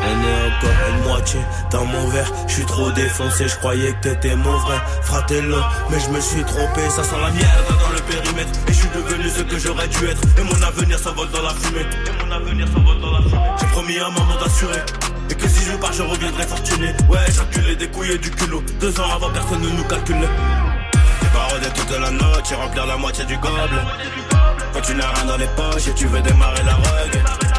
Eh. 0.00 0.08
Je 0.08 0.14
n'ai 0.14 0.56
encore 0.56 0.88
une 0.90 1.08
moitié 1.08 1.40
dans 1.70 1.84
mon 1.84 2.08
verre. 2.08 2.32
Je 2.46 2.54
suis 2.54 2.64
trop 2.66 2.90
défoncé, 2.92 3.48
je 3.48 3.56
croyais 3.56 3.92
que 3.92 4.08
t'étais 4.08 4.36
mon 4.36 4.56
vrai 4.58 4.76
fratello. 5.02 5.58
Mais 5.90 6.00
je 6.00 6.10
me 6.10 6.20
suis 6.20 6.42
trompé, 6.44 6.88
ça 6.90 7.02
sent 7.02 7.16
la 7.20 7.30
merde 7.30 7.66
dans 7.68 7.90
le 7.90 8.00
périmètre. 8.00 8.58
Et 8.68 8.72
je 8.72 8.78
suis 8.78 8.88
devenu 8.88 9.28
ce 9.28 9.42
que 9.42 9.58
j'aurais 9.58 9.88
dû 9.88 10.06
être. 10.06 10.22
Et 10.38 10.42
mon 10.42 10.62
avenir 10.62 10.98
s'envole 10.98 11.30
dans 11.30 11.42
la 11.42 11.50
fumée. 11.50 11.86
Et 12.06 12.24
mon 12.24 12.30
avenir 12.32 12.66
s'envole 12.68 13.00
dans 13.00 13.12
la 13.12 13.22
fumée. 13.22 13.42
J'ai 13.60 13.66
promis 13.66 13.98
à 13.98 14.08
maman 14.08 14.36
d'assurer. 14.42 14.82
Et 15.30 15.34
que 15.34 15.48
si 15.48 15.64
je 15.64 15.76
pars, 15.76 15.92
je 15.92 16.02
reviendrai 16.02 16.46
fortuné. 16.46 16.94
Ouais, 17.08 17.18
j'enculé 17.34 17.76
des 17.76 17.88
couilles 17.88 18.12
et 18.12 18.18
du 18.18 18.30
culot. 18.30 18.62
Deux 18.80 18.98
ans 19.00 19.10
avant, 19.14 19.30
personne 19.30 19.60
ne 19.60 19.68
nous 19.68 19.84
calcule. 19.84 20.16
J'ai 21.22 21.28
pas 21.28 21.44
rodé 21.52 21.66
toute 21.74 22.00
la 22.00 22.10
note, 22.10 22.46
j'ai 22.48 22.54
remplir 22.54 22.86
la 22.86 22.96
moitié 22.96 23.24
du 23.24 23.36
gobelet. 23.36 23.84
Quand 24.72 24.80
tu 24.80 24.94
n'as 24.94 25.08
rien 25.08 25.24
dans 25.26 25.36
les 25.36 25.48
poches 25.48 25.88
et 25.88 25.94
tu 25.94 26.06
veux 26.06 26.20
démarrer 26.20 26.62
la 26.64 26.74
rogue. 26.74 27.57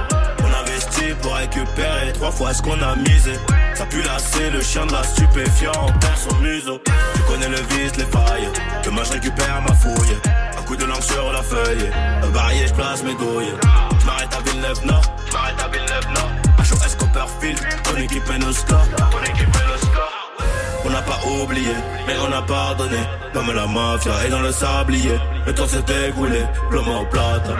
Pour 1.15 1.33
récupérer 1.33 2.13
trois 2.13 2.31
fois 2.31 2.53
ce 2.53 2.61
qu'on 2.61 2.79
a 2.81 2.95
misé. 2.95 3.33
Ça 3.73 3.85
pue 3.85 4.03
c'est 4.17 4.49
le 4.51 4.61
chien 4.61 4.85
de 4.85 4.93
la 4.93 5.03
stupéfiant, 5.03 5.71
on 5.81 5.91
perd 5.99 6.17
son 6.17 6.35
museau. 6.37 6.79
Tu 7.15 7.21
connais 7.23 7.49
le 7.49 7.57
vice, 7.57 7.95
les 7.97 8.05
failles. 8.05 8.47
Demain 8.83 9.01
je 9.03 9.13
récupère 9.13 9.61
ma 9.67 9.73
fouille. 9.73 10.17
Un 10.57 10.61
coup 10.63 10.75
de 10.75 10.85
langue 10.85 11.01
sur 11.01 11.31
la 11.33 11.41
feuille. 11.41 11.89
Un 12.23 12.27
barillet, 12.29 12.67
je 12.67 12.73
place 12.73 13.03
mes 13.03 13.15
douilles. 13.15 13.53
Je 13.99 14.05
m'arrête 14.05 14.35
à 14.35 14.49
Villeneuve-Nord. 14.49 15.01
Je 15.27 15.33
m'arrête 15.33 15.61
à 15.63 15.67
Villeneuve-Nord. 15.67 16.31
HOS 16.59 16.95
Copperfield, 16.97 17.59
ton 17.83 17.97
équipe 17.97 18.29
est 18.29 18.39
nos 18.39 18.53
scores. 18.53 18.87
Ton 19.11 19.23
équipe 19.23 19.55
est 19.55 19.71
nos 19.71 19.77
scores. 19.77 20.19
On 20.85 20.89
n'a 20.89 21.01
pas 21.01 21.19
oublié, 21.25 21.73
mais 22.07 22.13
on 22.27 22.31
a 22.31 22.41
pardonné. 22.41 22.99
Comme 23.33 23.51
la 23.53 23.67
mafia 23.67 24.11
est 24.25 24.29
dans 24.29 24.41
le 24.41 24.51
sablier. 24.51 25.19
Le 25.45 25.53
temps 25.53 25.67
s'est 25.67 25.83
écoulé, 26.07 26.43
plomo 26.69 27.01
au 27.01 27.05
plata. 27.05 27.55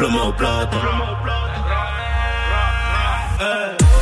Au 0.00 0.32
plata. 0.32 0.78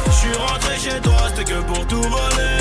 Je 0.06 0.12
suis 0.12 0.32
rentré 0.34 0.78
chez 0.78 1.00
toi, 1.00 1.16
c'était 1.28 1.44
que 1.44 1.60
pour 1.62 1.86
tout 1.86 2.02
voler. 2.02 2.58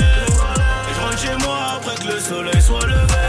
Et 0.88 0.94
je 0.94 1.00
rentre 1.00 1.18
chez 1.18 1.36
moi 1.44 1.58
après 1.76 1.96
que 1.96 2.12
le 2.14 2.18
soleil 2.18 2.62
soit 2.62 2.86
levé. 2.86 3.26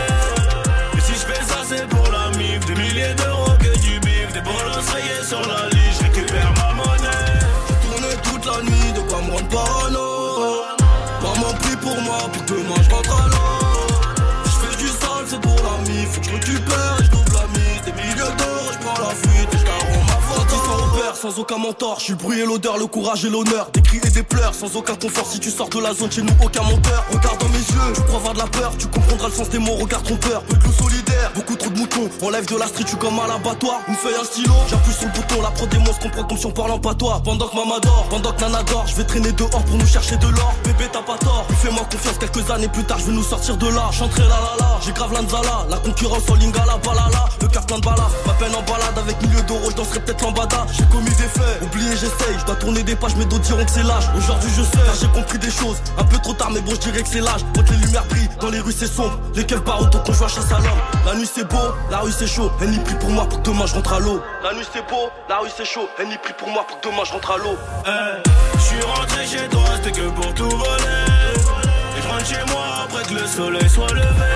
Et 0.98 1.02
si 1.02 1.12
je 1.12 1.26
fais 1.26 1.44
ça, 1.44 1.58
c'est 1.68 1.88
pour 1.90 2.08
la 2.10 2.30
mif. 2.38 2.66
Des 2.66 2.76
milliers 2.76 3.14
d'euros 3.16 3.52
que 3.60 3.78
du 3.80 4.00
bif. 4.00 4.32
Des 4.34 4.42
bolos 4.42 4.90
rayés 4.94 5.24
sur 5.28 5.42
la 5.42 5.68
liste, 5.76 6.00
je 6.00 6.04
récupère 6.06 6.54
ma 6.56 6.74
monnaie. 6.74 7.40
Tourné 7.82 8.16
toute 8.24 8.46
la 8.46 8.62
nuit, 8.62 8.94
de 8.94 9.02
quoi 9.02 9.22
me 9.22 9.34
rendre. 9.56 10.27
Aucun 21.40 21.58
mentor. 21.58 22.00
Je 22.00 22.06
suis 22.06 22.14
le 22.14 22.18
bruit 22.20 22.40
et 22.40 22.46
l'odeur, 22.46 22.78
le 22.78 22.88
courage 22.88 23.26
et 23.26 23.30
l'honneur. 23.30 23.70
Et 23.96 24.10
des 24.10 24.24
pleurs, 24.24 24.54
sans 24.54 24.76
aucun 24.76 24.96
confort. 24.96 25.26
Si 25.26 25.40
tu 25.40 25.50
sors 25.50 25.70
de 25.70 25.80
la 25.80 25.94
zone, 25.94 26.12
chez 26.12 26.22
nous, 26.22 26.34
aucun 26.44 26.64
menteur. 26.64 27.06
Regarde 27.12 27.40
dans 27.40 27.50
mes 27.50 27.58
yeux, 27.58 27.94
tu 27.96 28.02
crois 28.02 28.18
avoir 28.18 28.34
de 28.34 28.40
la 28.40 28.48
peur. 28.48 28.74
Tu 28.78 28.88
comprendras 28.88 29.28
le 29.28 29.34
sens 29.34 29.50
des 29.50 29.60
mots, 29.60 29.76
regarde 29.76 30.04
trompeur. 30.04 30.42
Peu 30.44 30.56
de 30.56 30.64
loup 30.64 30.74
solidaire, 30.74 31.32
beaucoup 31.36 31.56
trop 31.56 31.70
de 31.70 31.78
moutons. 31.78 32.10
On 32.22 32.30
lève 32.30 32.46
de 32.46 32.56
la 32.58 32.68
street, 32.68 32.86
tu 32.86 32.96
comme 32.98 33.20
à 33.20 33.28
l'abattoir. 33.28 33.80
Une 33.88 33.96
feuille, 33.96 34.16
un 34.20 34.24
stylo, 34.24 34.54
j'appuie 34.70 34.94
sur 34.94 35.08
le 35.08 35.14
bouton. 35.14 35.42
La 35.42 35.52
prod 35.52 35.70
des 35.70 35.78
mots 35.80 35.92
comprend 36.02 36.24
comme 36.24 36.38
si 36.38 36.46
on 36.46 36.52
parle 36.52 36.72
en 36.72 36.80
patois. 36.80 37.22
Pendant 37.24 37.48
que 37.48 37.56
maman 37.56 37.80
dort, 37.80 38.08
pendant 38.10 38.32
que 38.32 38.42
Nana 38.42 38.64
dort, 38.64 38.86
je 38.88 38.96
vais 38.96 39.04
traîner 39.04 39.32
dehors 39.32 39.50
pour 39.50 39.78
nous 39.78 39.88
chercher 39.88 40.18
de 40.18 40.28
l'or. 40.28 40.54
Bébé, 40.64 40.86
t'as 40.92 41.02
pas 41.02 41.18
tort. 41.18 41.46
Fais-moi 41.62 41.84
confiance, 41.92 42.18
quelques 42.18 42.50
années 42.52 42.68
plus 42.68 42.84
tard, 42.84 43.00
je 43.00 43.06
vais 43.06 43.14
nous 43.14 43.24
sortir 43.24 43.58
de 43.58 43.68
là. 43.68 43.90
Chanterai 43.92 44.24
la 44.24 44.30
la 44.30 44.56
la, 44.60 44.80
j'ai 44.86 44.92
grave 44.92 45.14
l'anzala. 45.14 45.66
La 45.70 45.78
concurrence 45.78 46.30
en 46.30 46.36
lingala, 46.36 46.78
balala. 46.84 47.30
Le 47.42 47.48
cœur 47.48 47.66
plein 47.66 47.78
de 47.78 47.84
balas, 47.84 48.10
ma 48.26 48.34
peine 48.34 48.56
en 48.56 48.62
balade 48.64 48.98
avec 48.98 49.22
milieu 49.22 49.42
d'euros, 49.44 49.70
je 49.70 49.76
danserai 49.76 50.00
peut-être 50.00 50.22
lambada. 50.24 50.66
J'ai 50.74 50.86
commis 50.86 51.10
des 51.10 51.30
faits, 51.30 51.62
oublié, 51.62 51.92
j'essaye. 51.92 52.38
Je 52.40 52.46
dois 52.46 52.56
tourner 52.56 52.84
des 52.84 52.96
pages, 52.96 53.16
mes 53.16 53.26
dos 53.26 53.38
diront 53.40 53.64
que 53.64 53.72
c'est 53.72 53.84
Aujourd'hui, 54.18 54.50
je 54.56 54.64
sais, 54.64 55.00
j'ai 55.00 55.08
compris 55.08 55.38
des 55.38 55.52
choses. 55.52 55.78
Un 55.98 56.04
peu 56.04 56.18
trop 56.18 56.34
tard, 56.34 56.50
mais 56.52 56.62
bon, 56.62 56.72
je 56.72 56.80
dirais 56.90 57.02
que 57.02 57.08
c'est 57.08 57.22
l'âge. 57.22 57.42
Quand 57.56 57.70
les 57.70 57.78
lumières 57.78 58.06
brillent, 58.06 58.30
dans 58.40 58.50
les 58.50 58.60
rues 58.60 58.74
c'est 58.78 58.88
sombre. 58.88 59.18
Les 59.36 59.46
keufs 59.46 59.64
par 59.64 59.82
autant 59.82 60.00
qu'on 60.00 60.14
joue 60.14 60.26
à 60.26 60.28
chasse 60.28 60.52
à 60.52 60.58
l'homme. 60.58 60.82
La 61.06 61.16
nuit 61.16 61.30
c'est 61.34 61.48
beau, 61.48 61.74
la 61.90 62.00
rue 62.00 62.12
c'est 62.12 62.28
chaud. 62.28 62.52
Elle 62.62 62.72
n'y 62.72 62.80
prie 62.80 62.96
pour 62.96 63.10
moi 63.10 63.26
pour 63.26 63.42
que 63.42 63.50
demain 63.50 63.66
je 63.66 63.76
rentre 63.76 63.94
à 63.94 64.00
l'eau. 64.00 64.22
La 64.44 64.54
nuit 64.54 64.66
c'est 64.74 64.86
beau, 64.90 65.10
la 65.30 65.38
rue 65.40 65.50
c'est 65.56 65.66
chaud. 65.66 65.88
Elle 66.00 66.10
n'y 66.10 66.18
prie 66.18 66.34
pour 66.38 66.50
moi 66.50 66.66
pour 66.68 66.80
que 66.82 66.90
demain 66.90 67.04
je 67.06 67.14
rentre 67.14 67.32
à 67.32 67.38
l'eau. 67.38 67.58
Je 68.56 68.62
suis 68.62 68.82
rentré 68.82 69.26
chez 69.26 69.48
toi, 69.50 69.64
c'était 69.78 69.92
que 70.00 70.10
pour 70.10 70.34
tout 70.34 70.50
voler. 70.50 71.06
Et 71.98 72.02
je 72.02 72.08
rentre 72.08 72.26
chez 72.26 72.52
moi 72.52 72.66
après 72.84 73.04
que 73.04 73.14
le 73.14 73.28
soleil 73.28 73.70
soit 73.70 73.94
levé. 73.94 74.34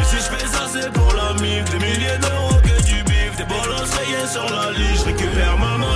Et 0.00 0.04
si 0.04 0.16
je 0.16 0.36
fais 0.36 0.46
ça, 0.46 0.66
c'est 0.72 0.92
pour 0.92 1.12
la 1.14 1.32
mif. 1.42 1.64
Des 1.70 1.78
milliers 1.78 2.18
d'euros 2.20 2.60
que 2.62 2.82
du 2.84 3.02
bif. 3.02 3.36
Des 3.36 3.44
bolos 3.44 3.90
rayés 3.98 4.26
sur 4.30 4.44
la 4.44 4.70
liste, 4.70 5.00
je 5.00 5.04
récupère 5.06 5.58
ma 5.58 5.78
monnaie. 5.78 5.93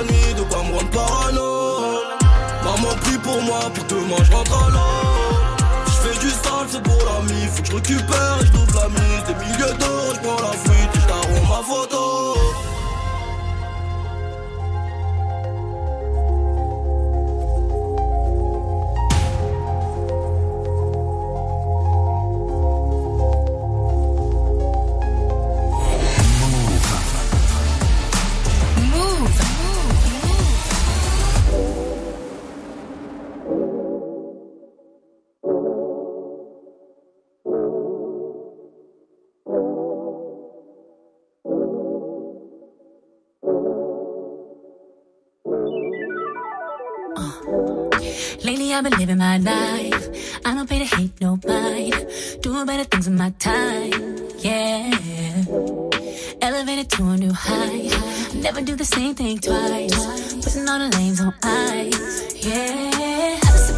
De 0.00 0.42
quoi 0.44 0.62
me 0.64 0.72
rendre 0.72 0.90
parano. 0.90 2.00
Maman 2.64 2.94
prie 3.02 3.18
pour 3.18 3.40
moi, 3.42 3.60
pour 3.74 3.84
demain 3.84 4.24
je 4.24 4.32
rentre 4.32 4.64
à 4.64 4.70
l'eau. 4.70 5.58
Je 5.86 6.08
fais 6.08 6.18
du 6.18 6.30
sale, 6.30 6.66
c'est 6.66 6.82
pour 6.82 6.98
la 7.04 7.20
mif. 7.30 7.56
Faut 7.70 7.78
que 7.78 7.88
je 7.88 7.98
et 7.98 8.46
je 8.46 8.52
la 8.74 8.88
mise. 8.88 9.24
Des 9.26 9.34
milliers 9.34 9.76
d'euros, 9.78 10.14
je 10.14 10.20
prends 10.20 10.42
la 10.42 10.52
fuite 10.56 10.90
et 10.94 11.00
je 11.00 11.40
ma 11.46 11.62
photo. 11.62 12.38
I've 48.74 48.84
been 48.84 48.98
living 48.98 49.18
my 49.18 49.36
life. 49.36 50.40
I 50.46 50.54
don't 50.54 50.68
pay 50.68 50.78
to 50.78 50.96
hate 50.96 51.20
nobody. 51.20 51.90
Doing 52.40 52.64
better 52.64 52.84
things 52.84 53.06
in 53.06 53.16
my 53.16 53.30
time. 53.38 54.18
Yeah. 54.38 55.44
Elevated 56.40 56.88
to 56.90 57.02
a 57.08 57.16
new 57.18 57.32
height. 57.32 58.34
Never 58.34 58.62
do 58.62 58.74
the 58.74 58.84
same 58.84 59.14
thing 59.14 59.38
twice. 59.38 60.34
Putting 60.42 60.68
all 60.68 60.78
the 60.78 60.88
lanes 60.96 61.20
on 61.20 61.34
ice. 61.42 62.46
Yeah. 62.46 63.71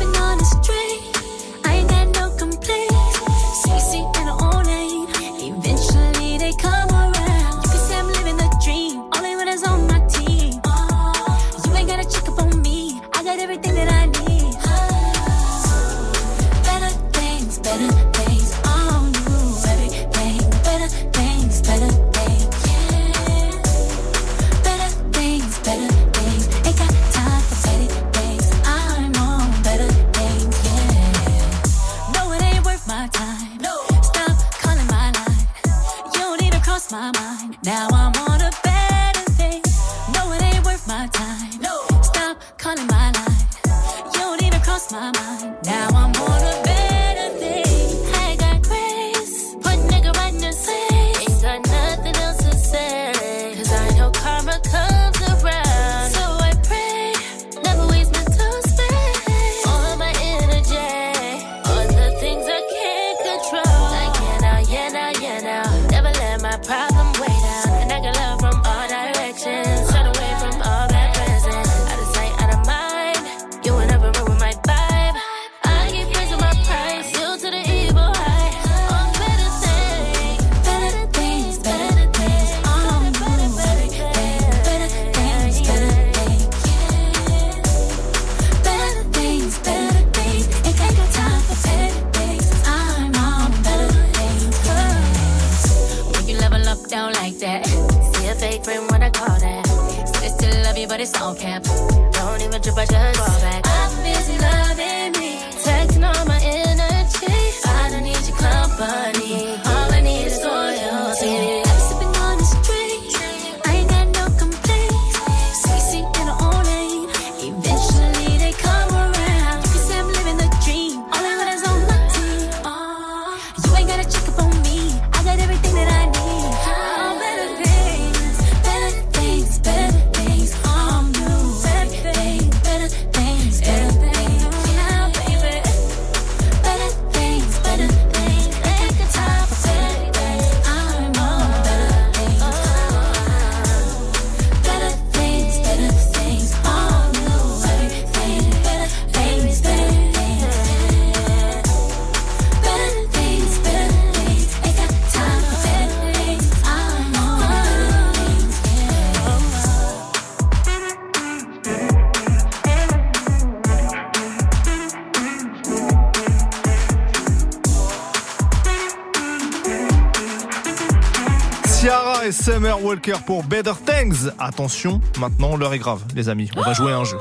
Walker 172.95 173.25
pour 173.27 173.43
Better 173.43 173.73
Things. 173.85 174.31
Attention, 174.39 175.01
maintenant 175.19 175.57
l'heure 175.57 175.75
est 175.75 175.81
grave, 175.81 176.05
les 176.15 176.29
amis. 176.29 176.49
On 176.57 176.63
va 176.63 176.75
jouer 176.75 176.93
à 176.93 176.99
un 176.99 177.05
jeu. 177.05 177.17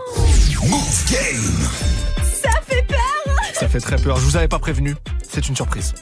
Move 0.61 1.11
Game. 1.11 1.67
Ça 2.21 2.51
fait 2.67 2.85
peur 2.87 2.99
Ça 3.55 3.67
fait 3.67 3.79
très 3.79 3.95
peur. 3.95 4.17
Je 4.17 4.21
vous 4.21 4.37
avais 4.37 4.47
pas 4.47 4.59
prévenu. 4.59 4.95
C'est 5.27 5.47
une 5.49 5.55
surprise. 5.55 5.95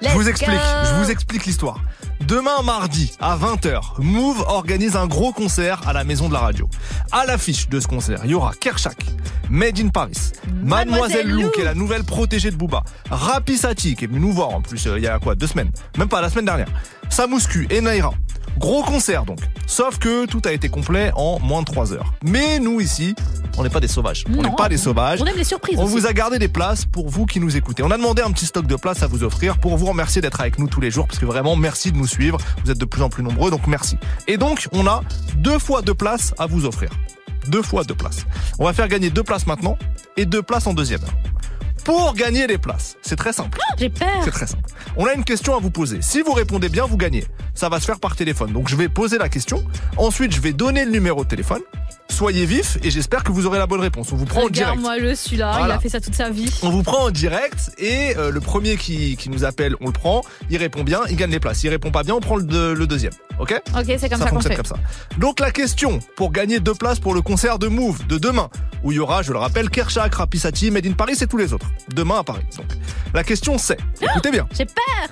je 0.00 0.10
vous 0.10 0.28
explique. 0.28 0.54
go. 0.54 0.84
Je 0.84 0.94
vous 1.02 1.10
explique 1.10 1.44
l'histoire. 1.44 1.80
Demain 2.20 2.62
mardi 2.62 3.16
à 3.18 3.36
20h, 3.36 4.00
Move 4.00 4.44
organise 4.46 4.94
un 4.94 5.08
gros 5.08 5.32
concert 5.32 5.80
à 5.88 5.92
la 5.92 6.04
maison 6.04 6.28
de 6.28 6.32
la 6.32 6.40
radio. 6.40 6.68
À 7.10 7.26
l'affiche 7.26 7.68
de 7.68 7.80
ce 7.80 7.88
concert, 7.88 8.20
il 8.24 8.30
y 8.30 8.34
aura 8.34 8.52
Kershak, 8.54 9.04
Made 9.50 9.80
in 9.80 9.88
Paris, 9.88 10.32
Mademoiselle 10.46 10.68
Mademoiselle 10.68 11.28
Lou, 11.28 11.42
Lou. 11.42 11.50
qui 11.50 11.62
est 11.62 11.64
la 11.64 11.74
nouvelle 11.74 12.04
protégée 12.04 12.52
de 12.52 12.56
Booba, 12.56 12.84
Rapisati, 13.10 13.96
qui 13.96 14.04
est 14.04 14.08
venu 14.08 14.20
nous 14.20 14.32
voir 14.32 14.50
en 14.50 14.62
plus 14.62 14.86
euh, 14.86 14.98
il 14.98 15.04
y 15.04 15.08
a 15.08 15.18
quoi 15.18 15.34
Deux 15.34 15.48
semaines? 15.48 15.72
Même 15.98 16.08
pas 16.08 16.20
la 16.20 16.30
semaine 16.30 16.44
dernière. 16.44 16.68
Samouscu 17.10 17.66
et 17.70 17.80
Naira. 17.80 18.12
Gros 18.58 18.82
concert 18.82 19.24
donc. 19.24 19.38
Sauf 19.66 19.98
que 19.98 20.26
tout 20.26 20.42
a 20.44 20.52
été 20.52 20.68
complet 20.68 21.12
en 21.14 21.38
moins 21.40 21.60
de 21.60 21.66
3 21.66 21.92
heures. 21.92 22.14
Mais 22.22 22.58
nous 22.58 22.80
ici, 22.80 23.14
on 23.58 23.62
n'est 23.62 23.70
pas 23.70 23.80
des 23.80 23.88
sauvages. 23.88 24.24
on 24.28 24.42
n'est 24.42 24.54
pas 24.56 24.68
des 24.68 24.76
sauvages. 24.76 25.20
On 25.22 25.26
aime 25.26 25.36
les 25.36 25.44
surprises. 25.44 25.78
On 25.78 25.84
aussi. 25.84 25.92
vous 25.92 26.06
a 26.06 26.12
gardé 26.12 26.38
des 26.38 26.48
places 26.48 26.84
pour 26.84 27.08
vous 27.08 27.26
qui 27.26 27.40
nous 27.40 27.56
écoutez. 27.56 27.82
On 27.82 27.90
a 27.90 27.96
demandé 27.96 28.22
un 28.22 28.30
petit 28.30 28.46
stock 28.46 28.66
de 28.66 28.76
places 28.76 29.02
à 29.02 29.06
vous 29.06 29.24
offrir 29.24 29.58
pour 29.58 29.76
vous 29.76 29.86
remercier 29.86 30.22
d'être 30.22 30.40
avec 30.40 30.58
nous 30.58 30.68
tous 30.68 30.80
les 30.80 30.90
jours 30.90 31.06
parce 31.06 31.18
que 31.18 31.26
vraiment 31.26 31.56
merci 31.56 31.92
de 31.92 31.96
nous 31.96 32.06
suivre. 32.06 32.38
Vous 32.64 32.70
êtes 32.70 32.78
de 32.78 32.84
plus 32.84 33.02
en 33.02 33.08
plus 33.08 33.22
nombreux 33.22 33.50
donc 33.50 33.66
merci. 33.66 33.96
Et 34.26 34.36
donc 34.36 34.68
on 34.72 34.86
a 34.86 35.02
deux 35.36 35.58
fois 35.58 35.82
deux 35.82 35.94
places 35.94 36.34
à 36.38 36.46
vous 36.46 36.66
offrir. 36.66 36.90
Deux 37.48 37.62
fois 37.62 37.84
deux 37.84 37.94
places. 37.94 38.26
On 38.58 38.64
va 38.64 38.72
faire 38.72 38.88
gagner 38.88 39.10
deux 39.10 39.22
places 39.22 39.46
maintenant 39.46 39.78
et 40.16 40.26
deux 40.26 40.42
places 40.42 40.66
en 40.66 40.74
deuxième 40.74 41.02
heure. 41.02 41.14
Pour 41.86 42.14
gagner 42.14 42.48
les 42.48 42.58
places, 42.58 42.96
c'est 43.00 43.14
très 43.14 43.32
simple. 43.32 43.58
J'ai 43.78 43.88
peur. 43.90 44.08
C'est 44.24 44.32
très 44.32 44.48
simple. 44.48 44.68
On 44.96 45.06
a 45.06 45.14
une 45.14 45.22
question 45.22 45.56
à 45.56 45.60
vous 45.60 45.70
poser. 45.70 46.02
Si 46.02 46.20
vous 46.20 46.32
répondez 46.32 46.68
bien, 46.68 46.84
vous 46.84 46.96
gagnez. 46.96 47.24
Ça 47.54 47.68
va 47.68 47.78
se 47.78 47.84
faire 47.86 48.00
par 48.00 48.16
téléphone. 48.16 48.52
Donc 48.52 48.68
je 48.68 48.74
vais 48.74 48.88
poser 48.88 49.18
la 49.18 49.28
question. 49.28 49.64
Ensuite, 49.96 50.32
je 50.34 50.40
vais 50.40 50.52
donner 50.52 50.84
le 50.84 50.90
numéro 50.90 51.22
de 51.22 51.28
téléphone. 51.28 51.60
Soyez 52.10 52.44
vifs 52.44 52.76
et 52.82 52.90
j'espère 52.90 53.22
que 53.22 53.30
vous 53.30 53.46
aurez 53.46 53.58
la 53.58 53.66
bonne 53.68 53.80
réponse. 53.80 54.10
On 54.12 54.16
vous 54.16 54.24
prend 54.24 54.42
en 54.44 54.48
direct. 54.48 54.70
Regarde-moi 54.78 54.98
le 54.98 55.14
celui-là, 55.14 55.60
il 55.64 55.70
a 55.70 55.78
fait 55.78 55.88
ça 55.88 56.00
toute 56.00 56.14
sa 56.14 56.28
vie. 56.30 56.52
On 56.62 56.70
vous 56.70 56.82
prend 56.82 57.04
en 57.04 57.10
direct 57.10 57.70
et 57.78 58.16
euh, 58.16 58.30
le 58.32 58.40
premier 58.40 58.76
qui, 58.76 59.16
qui 59.16 59.30
nous 59.30 59.44
appelle, 59.44 59.76
on 59.80 59.86
le 59.86 59.92
prend. 59.92 60.22
Il 60.50 60.56
répond 60.56 60.82
bien, 60.82 61.00
il 61.08 61.14
gagne 61.16 61.30
les 61.30 61.40
places. 61.40 61.58
S'il 61.58 61.70
répond 61.70 61.92
pas 61.92 62.02
bien, 62.02 62.14
on 62.14 62.20
prend 62.20 62.36
le, 62.36 62.42
de- 62.44 62.72
le 62.76 62.86
deuxième. 62.88 63.12
Ok? 63.38 63.54
Ok, 63.76 63.84
c'est 63.98 64.08
comme 64.08 64.18
ça, 64.20 64.30
qu'on 64.30 64.40
fait. 64.40 64.56
comme 64.56 64.64
ça. 64.64 64.76
Donc 65.18 65.38
la 65.40 65.50
question 65.52 65.98
pour 66.16 66.32
gagner 66.32 66.58
deux 66.58 66.74
places 66.74 66.98
pour 66.98 67.14
le 67.14 67.22
concert 67.22 67.58
de 67.58 67.68
Move 67.68 68.06
de 68.06 68.18
demain, 68.18 68.48
où 68.82 68.92
il 68.92 68.96
y 68.96 68.98
aura, 68.98 69.22
je 69.22 69.32
le 69.32 69.38
rappelle, 69.38 69.68
Kershak, 69.68 70.14
Rapisati, 70.14 70.70
Made 70.70 70.86
in 70.86 70.92
Paris 70.92 71.16
et 71.20 71.26
tous 71.26 71.36
les 71.36 71.52
autres. 71.52 71.66
Demain 71.94 72.18
à 72.18 72.24
Paris. 72.24 72.44
Donc 72.56 72.66
la 73.14 73.24
question 73.24 73.58
c'est, 73.58 73.78
écoutez 74.00 74.30
bien, 74.30 74.46
J'ai 74.56 74.66
peur. 74.66 75.08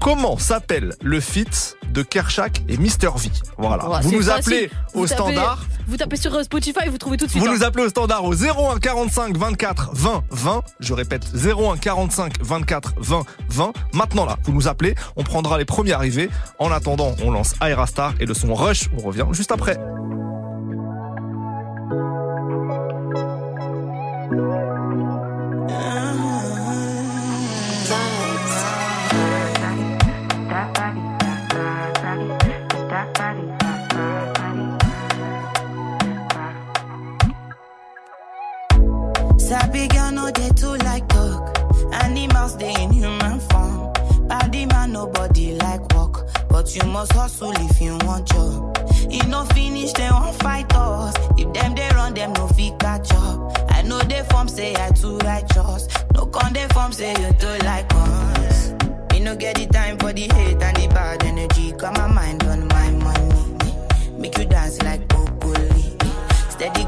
comment 0.00 0.38
s'appelle 0.38 0.94
le 1.02 1.20
feat 1.20 1.76
de 1.92 2.02
Kershak 2.02 2.62
et 2.68 2.76
Mister 2.78 3.08
V? 3.14 3.30
Voilà. 3.58 3.84
Oh, 3.86 3.94
vous 4.02 4.12
nous 4.12 4.22
facile. 4.22 4.54
appelez 4.54 4.70
Vous 4.94 5.02
au 5.02 5.06
tapez- 5.06 5.14
standard. 5.14 5.64
Vous 5.88 5.96
tapez 5.96 6.16
sur 6.16 6.32
euh, 6.34 6.42
Spotify, 6.44 6.88
vous 6.88 6.96
trouvez 6.96 7.16
tout 7.16 7.26
de 7.26 7.30
suite. 7.30 7.42
Vous 7.42 7.48
hein. 7.48 7.54
nous 7.54 7.64
appelez 7.64 7.84
au 7.84 7.88
standard 7.88 8.24
au 8.24 8.32
01 8.34 8.78
45 8.78 9.36
24 9.36 9.90
20 9.92 10.22
20. 10.30 10.62
Je 10.80 10.94
répète 10.94 11.24
01 11.34 11.76
45 11.76 12.34
24 12.40 12.94
20 12.98 13.22
20. 13.48 13.72
Maintenant 13.92 14.24
là, 14.24 14.36
vous 14.44 14.52
nous 14.52 14.68
appelez, 14.68 14.94
on 15.16 15.24
prendra 15.24 15.58
les 15.58 15.64
premiers 15.64 15.92
arrivés. 15.92 16.30
En 16.58 16.70
attendant, 16.70 17.14
on 17.22 17.30
lance 17.32 17.54
Aerastar 17.60 18.14
et 18.20 18.26
le 18.26 18.32
son 18.34 18.54
Rush. 18.54 18.88
On 18.96 19.02
revient 19.02 19.26
juste 19.32 19.52
après. 19.52 19.76
But 46.62 46.76
you 46.76 46.92
must 46.92 47.12
hustle 47.12 47.52
if 47.56 47.80
you 47.80 47.98
want 48.06 48.28
job. 48.28 48.78
You 49.10 49.24
no 49.26 49.44
finish 49.46 49.92
they 49.94 50.08
won't 50.10 50.36
fight 50.36 50.72
us. 50.74 51.14
If 51.36 51.52
them 51.52 51.74
they 51.74 51.88
run 51.94 52.14
them 52.14 52.32
no 52.34 52.46
fit 52.48 52.78
catch 52.78 53.10
up. 53.12 53.52
I 53.70 53.82
know 53.82 53.98
they 54.02 54.22
form 54.30 54.48
say 54.48 54.74
I 54.76 54.90
too 54.90 55.18
righteous. 55.18 55.88
No 56.14 56.26
con 56.26 56.52
they 56.52 56.66
form 56.68 56.92
say 56.92 57.10
you 57.20 57.32
too 57.40 57.58
like 57.64 57.90
us. 57.92 58.74
Me 59.10 59.18
no 59.20 59.34
get 59.34 59.56
the 59.56 59.66
time 59.66 59.98
for 59.98 60.12
the 60.12 60.28
hate 60.34 60.62
and 60.62 60.76
the 60.76 60.86
bad 60.88 61.24
energy. 61.24 61.72
Got 61.72 61.96
my 61.96 62.06
mind 62.06 62.44
on 62.44 62.68
my 62.68 62.90
money. 62.90 63.74
Make 64.16 64.38
you 64.38 64.44
dance 64.44 64.80
like 64.82 65.06
broccoli. 65.08 65.98
Steady 66.50 66.84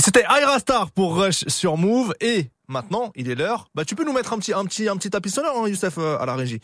Et 0.00 0.02
c'était 0.02 0.24
Ira 0.30 0.58
Star 0.58 0.90
pour 0.92 1.14
Rush 1.22 1.44
sur 1.48 1.76
Move. 1.76 2.14
Et 2.22 2.46
maintenant, 2.68 3.12
il 3.16 3.28
est 3.30 3.34
l'heure. 3.34 3.66
Bah, 3.74 3.84
tu 3.84 3.94
peux 3.94 4.02
nous 4.06 4.14
mettre 4.14 4.32
un 4.32 4.38
petit, 4.38 4.54
un 4.54 4.64
petit, 4.64 4.88
un 4.88 4.96
petit 4.96 5.10
tapis 5.10 5.28
sonore, 5.28 5.62
hein, 5.62 5.68
Youssef, 5.68 5.98
euh, 5.98 6.16
à 6.18 6.24
la 6.24 6.36
régie. 6.36 6.58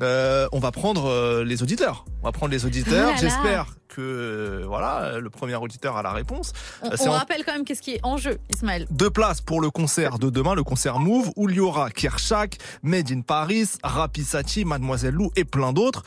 Euh, 0.00 0.48
on 0.52 0.58
va 0.58 0.70
prendre 0.72 1.04
euh, 1.04 1.44
les 1.44 1.62
auditeurs. 1.62 2.06
On 2.22 2.24
va 2.28 2.32
prendre 2.32 2.50
les 2.50 2.64
auditeurs. 2.64 3.10
Ah. 3.12 3.18
J'espère 3.20 3.66
que, 3.88 4.62
voilà, 4.66 5.18
le 5.18 5.28
premier 5.28 5.54
auditeur 5.56 5.98
a 5.98 6.02
la 6.02 6.12
réponse. 6.12 6.54
On, 6.80 6.90
c'est 6.96 7.06
on 7.08 7.10
en- 7.10 7.18
rappelle 7.18 7.44
quand 7.44 7.52
même 7.52 7.66
qu'est-ce 7.66 7.82
qui 7.82 7.92
est 7.96 8.00
en 8.04 8.16
jeu, 8.16 8.38
Ismaël. 8.54 8.86
deux 8.90 9.10
places 9.10 9.42
pour 9.42 9.60
le 9.60 9.68
concert 9.68 10.18
de 10.18 10.30
demain, 10.30 10.54
le 10.54 10.64
concert 10.64 10.98
Move, 10.98 11.30
où 11.36 11.50
il 11.50 11.56
y 11.56 11.60
aura 11.60 11.90
Kershak, 11.90 12.56
Made 12.82 13.10
in 13.12 13.20
Paris, 13.20 13.68
Rapisati, 13.84 14.64
Mademoiselle 14.64 15.12
Lou 15.12 15.30
et 15.36 15.44
plein 15.44 15.74
d'autres. 15.74 16.04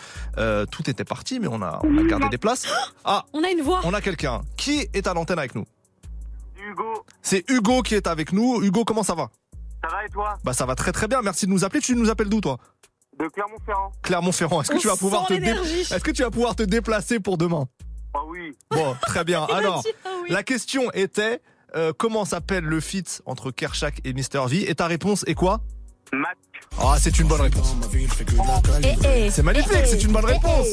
Tout 0.72 0.90
était 0.90 1.06
parti, 1.06 1.40
mais 1.40 1.48
on 1.48 1.62
a, 1.62 1.80
on 1.84 1.96
a 2.00 2.04
gardé 2.06 2.28
des 2.30 2.40
places. 2.40 2.66
Ah, 3.06 3.26
On 3.34 3.44
a 3.44 3.50
une 3.52 3.62
voix. 3.62 3.82
on 3.84 3.94
a 3.94 4.02
quelqu'un. 4.02 4.42
Qui 4.58 4.88
est 4.96 5.06
à 5.06 5.14
l'antenne 5.14 5.38
avec 5.38 5.54
nous 5.54 5.66
Hugo. 6.70 7.06
C'est 7.22 7.50
Hugo 7.50 7.82
qui 7.82 7.96
est 7.96 8.08
avec 8.08 8.32
nous. 8.34 8.62
Hugo, 8.64 8.84
comment 8.86 9.04
ça 9.04 9.16
va? 9.16 9.30
Ça 9.84 9.90
va 9.90 10.06
et 10.06 10.10
toi? 10.10 10.38
Bah 10.44 10.54
ça 10.54 10.66
va 10.66 10.76
très 10.76 10.92
très 10.92 11.08
bien. 11.08 11.22
Merci 11.22 11.46
de 11.48 11.52
nous 11.52 11.64
appeler. 11.64 11.82
Tu 11.82 11.96
nous 11.96 12.10
appelles 12.10 12.30
d'où 12.30 12.42
toi? 12.42 12.58
De 13.20 13.28
Clermont-Ferrand. 13.28 13.92
Clermont-Ferrand. 14.04 14.62
Est-ce 14.62 14.72
que 14.72 14.76
On 14.76 14.80
tu 14.80 14.88
vas 14.88 14.96
pouvoir 14.96 15.26
te 15.28 15.34
sent 15.34 15.40
dé- 15.40 15.46
l'énergie. 15.48 15.82
Est-ce 15.82 16.00
que 16.04 16.12
tu 16.12 16.22
vas 16.24 16.32
pouvoir 16.32 16.56
te 16.56 16.64
déplacer 16.64 17.20
pour 17.20 17.38
demain? 17.38 17.68
Ah 18.14 18.20
oui. 18.28 18.56
Bon, 18.72 18.96
très 19.02 19.24
bien. 19.24 19.44
Alors, 19.52 19.82
dit 19.84 19.90
ah 20.06 20.10
oui. 20.24 20.30
la 20.32 20.44
question 20.44 20.92
était 20.94 21.42
euh, 21.76 21.94
comment 21.98 22.26
s'appelle 22.26 22.64
le 22.64 22.80
feat 22.80 23.22
entre 23.26 23.52
Kershak 23.52 24.02
et 24.04 24.14
Mr 24.14 24.46
V? 24.48 24.70
Et 24.70 24.76
ta 24.76 24.88
réponse 24.88 25.24
est 25.28 25.36
quoi? 25.36 25.62
Mac. 26.14 26.38
Ah, 26.80 26.96
c'est 26.98 27.20
une 27.20 27.28
bonne 27.28 27.42
réponse. 27.42 27.76
C'est 29.30 29.44
magnifique, 29.44 29.86
c'est 29.86 30.04
une 30.04 30.12
bonne 30.12 30.26
réponse. 30.26 30.68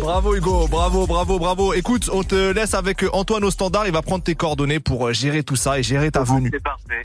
Bravo 0.00 0.34
Hugo, 0.34 0.66
bravo, 0.68 1.06
bravo, 1.06 1.38
bravo. 1.38 1.74
Écoute, 1.74 2.10
on 2.12 2.22
te 2.22 2.52
laisse 2.52 2.74
avec 2.74 3.04
euh, 3.04 3.10
Antoine 3.12 3.44
au 3.44 3.50
standard. 3.50 3.86
Il 3.86 3.92
va 3.92 4.02
prendre 4.02 4.24
tes 4.24 4.34
coordonnées 4.34 4.80
pour 4.80 5.06
euh, 5.06 5.12
gérer 5.12 5.42
tout 5.42 5.56
ça 5.56 5.78
et 5.78 5.82
gérer 5.82 6.10
ta 6.10 6.22
venue. 6.22 6.50
C'est 6.52 6.62
parfait. 6.62 7.02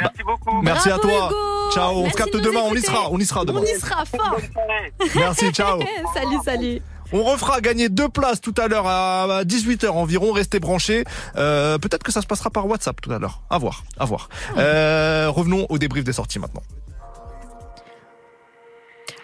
Merci 0.00 0.22
beaucoup. 0.24 0.62
Merci 0.62 0.90
à 0.90 0.98
toi. 0.98 1.28
Hugo. 1.30 1.70
Ciao, 1.72 1.96
on 1.96 2.10
se 2.10 2.16
capte 2.16 2.34
de 2.34 2.40
demain. 2.40 2.60
On 2.64 2.74
y 2.74 2.80
sera, 2.80 3.10
on 3.10 3.18
y 3.18 3.24
sera 3.24 3.44
demain. 3.44 3.60
On 3.60 3.64
y 3.64 3.80
sera 3.80 4.04
fort. 4.04 4.38
Merci, 5.16 5.52
ciao. 5.52 5.80
salut, 6.14 6.38
salut. 6.44 6.82
On 7.12 7.22
refera 7.22 7.60
gagner 7.60 7.88
deux 7.88 8.08
places 8.08 8.40
tout 8.40 8.54
à 8.58 8.66
l'heure 8.68 8.86
à 8.86 9.42
18h 9.44 9.88
environ. 9.90 10.32
Restez 10.32 10.58
branchés. 10.60 11.04
Euh, 11.36 11.78
Peut-être 11.78 12.02
que 12.02 12.12
ça 12.12 12.22
se 12.22 12.26
passera 12.26 12.50
par 12.50 12.66
WhatsApp 12.66 13.00
tout 13.00 13.12
à 13.12 13.18
l'heure. 13.18 13.42
À 13.50 13.58
voir, 13.58 13.84
à 13.98 14.04
voir. 14.04 14.28
Euh, 14.56 15.28
revenons 15.30 15.66
au 15.68 15.78
débrief 15.78 16.04
des 16.04 16.12
sorties 16.12 16.38
maintenant. 16.38 16.62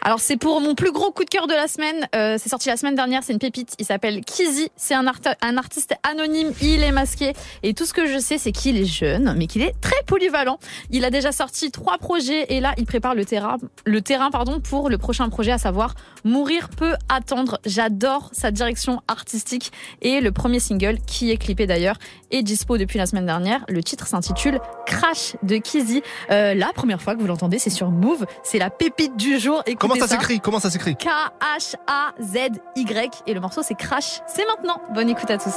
Alors 0.03 0.19
c'est 0.19 0.39
pour 0.39 0.63
mon 0.63 0.75
plus 0.75 0.93
gros 0.93 1.11
coup 1.13 1.25
de 1.25 1.29
cœur 1.29 1.47
de 1.47 1.53
la 1.53 1.69
semaine. 1.69 2.09
Euh, 2.15 2.39
c'est 2.43 2.49
sorti 2.49 2.69
la 2.71 2.79
semaine 2.79 2.95
dernière. 2.95 3.23
C'est 3.23 3.35
une 3.35 3.39
pépite. 3.39 3.75
Il 3.79 3.85
s'appelle 3.85 4.23
Kizzy. 4.25 4.71
C'est 4.75 4.95
un, 4.95 5.07
art- 5.07 5.21
un 5.43 5.59
artiste 5.59 5.95
anonyme. 6.11 6.53
Il 6.63 6.83
est 6.83 6.91
masqué. 6.91 7.35
Et 7.63 7.75
tout 7.75 7.85
ce 7.85 7.93
que 7.93 8.07
je 8.07 8.19
sais, 8.19 8.39
c'est 8.39 8.51
qu'il 8.51 8.79
est 8.79 8.87
jeune, 8.87 9.35
mais 9.37 9.47
qu'il 9.47 9.61
est 9.61 9.75
très 9.83 10.03
polyvalent. 10.07 10.59
Il 10.91 11.05
a 11.05 11.11
déjà 11.11 11.33
sorti 11.33 11.71
trois 11.71 11.99
projets 11.99 12.47
et 12.55 12.61
là, 12.61 12.73
il 12.79 12.87
prépare 12.87 13.15
le 13.15 13.27
terrain, 13.27 13.59
le 13.85 14.01
terrain 14.01 14.31
pardon, 14.31 14.61
pour 14.61 14.89
le 14.89 14.97
prochain 14.97 15.29
projet, 15.29 15.53
à 15.53 15.59
savoir 15.59 15.95
Mourir 16.25 16.69
peut 16.71 16.95
attendre. 17.09 17.59
J'adore 17.65 18.31
sa 18.33 18.51
direction 18.51 19.03
artistique 19.09 19.73
et 20.03 20.21
le 20.21 20.33
premier 20.33 20.61
single, 20.61 20.99
qui 21.07 21.31
est 21.31 21.37
clippé 21.37 21.67
d'ailleurs, 21.67 21.97
est 22.31 22.43
dispo 22.43 22.79
depuis 22.79 22.99
la 22.99 23.07
semaine 23.07 23.27
dernière. 23.27 23.65
Le 23.69 23.83
titre 23.83 24.07
s'intitule 24.07 24.61
Crash 24.87 25.37
de 25.43 25.57
Kizzy. 25.57 26.03
Euh, 26.31 26.55
la 26.55 26.73
première 26.75 27.03
fois 27.03 27.15
que 27.15 27.21
vous 27.21 27.27
l'entendez, 27.27 27.59
c'est 27.59 27.71
sur 27.71 27.91
Move. 27.91 28.27
C'est 28.43 28.59
la 28.59 28.71
pépite 28.71 29.17
du 29.17 29.39
jour. 29.39 29.63
Écoutez 29.67 29.77
Comment 29.77 29.95
ça 29.95 30.09
s'écrit? 30.09 30.41
Comment 30.41 30.61
ça 30.61 30.71
s'écrit? 30.71 30.97
K-H-A-Z-Y. 30.97 32.31
Et 33.27 33.35
le 33.35 33.41
morceau, 33.41 33.63
c'est 33.63 33.75
Crash. 33.75 34.21
C'est 34.27 34.47
maintenant. 34.47 34.81
Bonne 34.95 35.09
écoute 35.09 35.31
à 35.31 35.39
tous. 35.39 35.55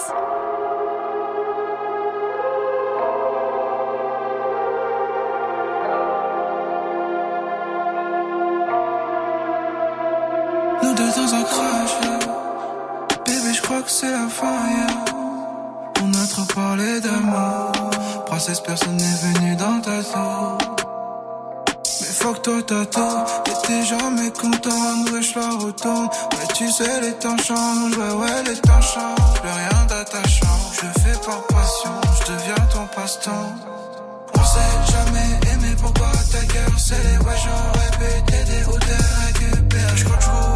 Dans 11.16 11.34
un 11.34 11.43
crash. 11.43 11.91
Bébé, 13.26 13.53
je 13.53 13.61
crois 13.61 13.82
que 13.82 13.91
c'est 13.91 14.11
la 14.11 14.28
fin, 14.28 14.45
yeah. 14.45 15.14
On 16.03 16.14
a 16.14 16.28
trop 16.28 16.45
parlé 16.53 16.99
d'amour. 17.01 17.72
Princesse, 18.26 18.59
personne 18.59 18.97
n'est 18.97 19.34
venu 19.34 19.55
dans 19.55 19.80
ta 19.82 20.03
tour. 20.03 20.57
Mais 22.01 22.07
fuck 22.07 22.41
toi, 22.41 22.61
t'as 22.66 22.86
tout. 22.86 23.24
Et 23.47 23.68
t'es 23.68 23.86
jamais 23.86 24.32
content, 24.32 25.14
wesh, 25.14 25.36
la 25.36 25.49
retourne. 25.49 26.09
Mais 26.32 26.47
tu 26.53 26.70
sais, 26.70 27.01
les 27.01 27.14
temps 27.14 27.38
changent, 27.38 27.97
ouais, 27.97 28.14
ouais, 28.22 28.43
les 28.45 28.57
temps 28.57 28.82
changent. 28.82 29.41
Plus 29.41 29.49
rien 29.49 29.86
d'attachant. 29.88 30.57
Je 30.74 31.01
fais 31.01 31.18
par 31.26 31.41
passion, 31.47 31.91
je 32.20 32.34
deviens 32.34 32.66
ton 32.74 32.86
passe-temps. 32.95 33.53
On 34.36 34.43
s'est 34.43 34.91
jamais 34.91 35.53
aimé, 35.53 35.76
pourquoi 35.80 36.11
ta 36.32 36.39
gueule 36.53 36.78
c'est 36.78 36.95
les 36.95 37.18
ouais, 37.26 37.36
j'aurais 37.43 37.91
pu 37.97 38.32
t'aider 38.32 38.66
ou 38.68 38.78
te 38.78 38.95
récupérer. 39.26 39.95
Je 39.95 40.03
crois 40.05 40.18
que 40.18 40.53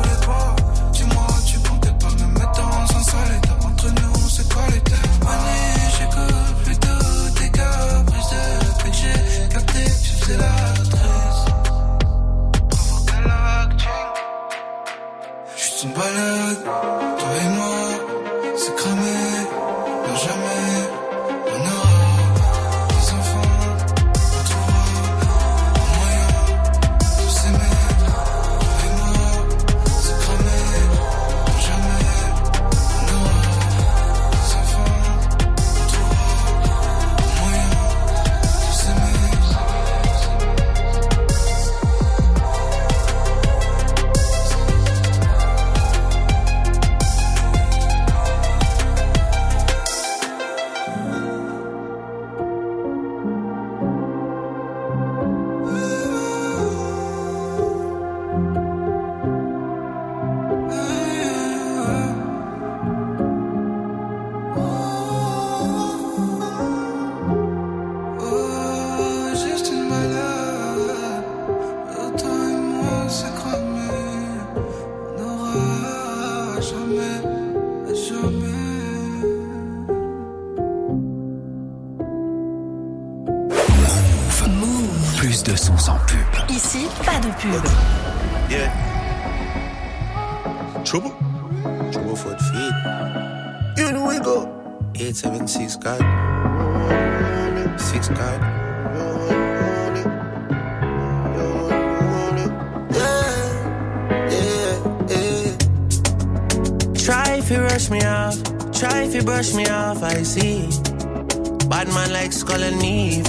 Juste 15.78 15.90
une 15.90 15.94
balade, 15.94 17.07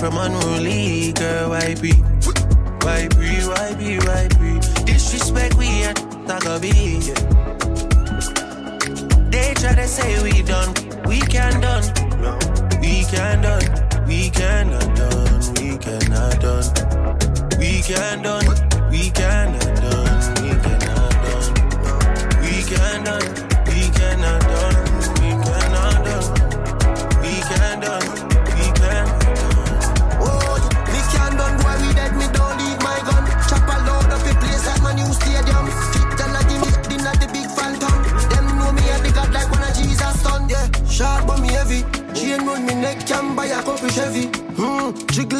from 0.09 0.32
unruly 0.32 1.12
girl, 1.12 1.50
why 1.50 1.74
be? 1.74 1.92
Why 2.82 3.09
be, 3.09 3.28
why 3.44 3.74
be, 3.74 3.98
why 4.06 4.28
be? 4.40 4.59
Disrespect 4.84 5.54
we 5.56 5.84
at 5.84 5.96
Tagabi. 6.26 7.04
They 9.30 9.52
try 9.54 9.74
to 9.74 9.86
say 9.86 10.22
we 10.22 10.42
done, 10.42 10.72
we 11.04 11.20
can 11.20 11.61
done. 11.61 11.84
We 12.80 13.04
can 13.04 13.42
done, 13.42 14.06
we 14.06 14.30
cannot 14.30 14.96
done, 14.96 15.54
we 15.61 15.76
cannot 15.76 16.40
done. 16.40 17.59
We 17.59 17.82
can 17.82 18.22
done, 18.22 18.67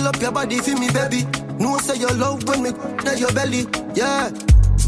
up 0.09 0.21
your 0.21 0.33
body 0.33 0.59
for 0.59 0.75
me, 0.75 0.89
baby. 0.91 1.27
No 1.59 1.77
say 1.79 1.97
your 1.97 2.13
love 2.15 2.43
when 2.49 2.63
me 2.63 2.71
at 3.05 3.19
your 3.19 3.33
belly. 3.33 3.67
Yeah, 3.95 4.31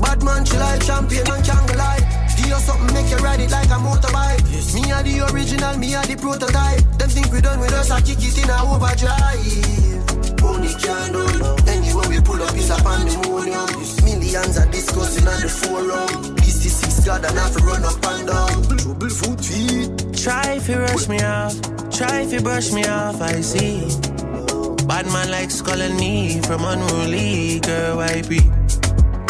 bad 0.01 0.25
man, 0.25 0.45
she 0.45 0.57
like 0.57 0.83
champion 0.83 1.29
and 1.29 1.45
can't 1.45 1.77
lie. 1.77 2.01
Give 2.37 2.47
you 2.49 2.57
something, 2.57 2.95
make 2.95 3.11
you 3.11 3.19
ride 3.19 3.41
it 3.41 3.51
like 3.51 3.69
a 3.69 3.79
motorbike. 3.85 4.41
Yes. 4.51 4.75
Me 4.75 4.91
are 4.93 5.03
the 5.03 5.21
original, 5.33 5.77
me 5.77 5.95
are 5.95 6.07
the 6.07 6.17
prototype. 6.17 6.81
Them 6.97 7.09
think 7.11 7.33
we 7.33 7.41
done 7.41 7.61
with 7.61 7.73
us, 7.73 7.91
I 7.91 8.01
kick 8.01 8.19
it 8.19 8.39
in 8.43 8.49
a 8.49 8.57
overdrive. 8.65 10.41
Money 10.41 10.73
can't 10.81 11.13
do 11.13 11.21
it. 11.21 11.69
Anywhere 11.69 12.09
we 12.09 12.21
pull 12.21 12.43
up 12.43 12.57
is 12.57 12.71
a 12.71 12.77
pandemonium. 12.81 13.69
Millions 14.05 14.57
are 14.57 14.71
discussing 14.73 15.29
on 15.29 15.41
the 15.43 15.49
forum. 15.49 16.37
This 16.37 16.65
is 16.65 16.73
six 16.77 17.05
God 17.05 17.25
and 17.25 17.37
have 17.37 17.55
to 17.57 17.63
run 17.65 17.85
up 17.85 18.05
and 18.05 18.27
down. 18.27 18.79
Trouble 18.79 19.11
foot 19.11 19.45
feet. 19.45 20.17
Try 20.17 20.55
if 20.57 20.69
you 20.69 20.77
rush 20.77 21.09
me 21.09 21.21
off, 21.21 21.61
try 21.91 22.23
if 22.23 22.33
you 22.33 22.41
brush 22.41 22.73
me 22.73 22.85
off, 22.85 23.21
I 23.21 23.41
see. 23.41 24.10
Bad 25.01 25.13
man 25.15 25.31
likes 25.31 25.63
calling 25.63 25.97
me 25.97 26.43
from 26.43 26.63
unruly 26.63 27.59
girl, 27.61 27.97
why 27.97 28.21
be? 28.21 28.41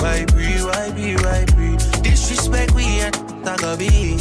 Why 0.03 0.25
be, 0.35 0.59
why 0.67 0.91
be, 0.91 1.15
why 1.15 1.45
be? 1.57 1.77
Disrespect 2.03 2.75
we 2.75 2.99
at 3.03 3.13
Tagabi. 3.47 4.19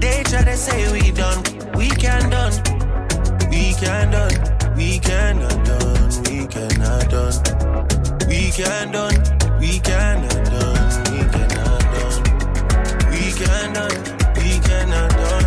They 0.00 0.24
try 0.24 0.42
to 0.42 0.56
say 0.56 0.90
we 0.90 1.12
done, 1.12 1.40
we 1.76 1.90
can 1.90 2.30
done. 2.30 2.52
We 3.48 3.74
can 3.74 4.10
done, 4.10 4.74
we 4.76 4.98
cannot 4.98 5.66
done, 5.66 6.22
we 6.24 6.46
cannot 6.48 7.08
done. 7.08 8.26
We 8.26 8.50
can 8.50 8.90
done, 8.90 9.14
we 9.60 9.78
cannot 9.78 10.44
done, 10.50 10.82
we 11.12 11.18
cannot 11.30 11.82
done. 11.94 12.22
We 13.12 13.30
can 13.38 13.72
done, 13.72 13.98
we 14.34 14.58
cannot 14.58 15.10
done, 15.10 15.41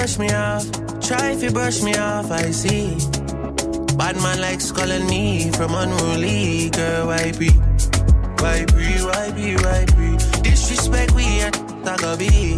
Try 0.00 0.06
if 0.06 0.16
you 0.16 0.16
rush 0.16 0.18
me 0.18 0.34
off, 0.34 1.00
try 1.02 1.30
if 1.32 1.42
you 1.42 1.50
brush 1.50 1.82
me 1.82 1.94
off, 1.94 2.30
I 2.30 2.50
see. 2.52 2.96
Bad 3.98 4.16
man 4.16 4.40
likes 4.40 4.72
calling 4.72 5.06
me 5.06 5.50
from 5.50 5.74
unruly 5.74 6.70
girl, 6.70 7.08
why 7.08 7.32
be? 7.32 7.50
Why 8.40 8.64
be, 8.64 8.96
why 9.04 9.30
be, 9.32 9.56
why 9.56 9.84
be? 9.84 10.16
Disrespect 10.40 11.12
we 11.12 11.42
at 11.42 11.52
Tagabi. 11.84 12.56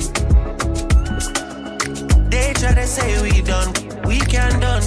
They 2.30 2.52
try 2.54 2.74
to 2.74 2.86
say 2.86 3.20
we 3.22 3.42
done, 3.42 3.72
we 4.06 4.20
can 4.20 4.60
done. 4.60 4.82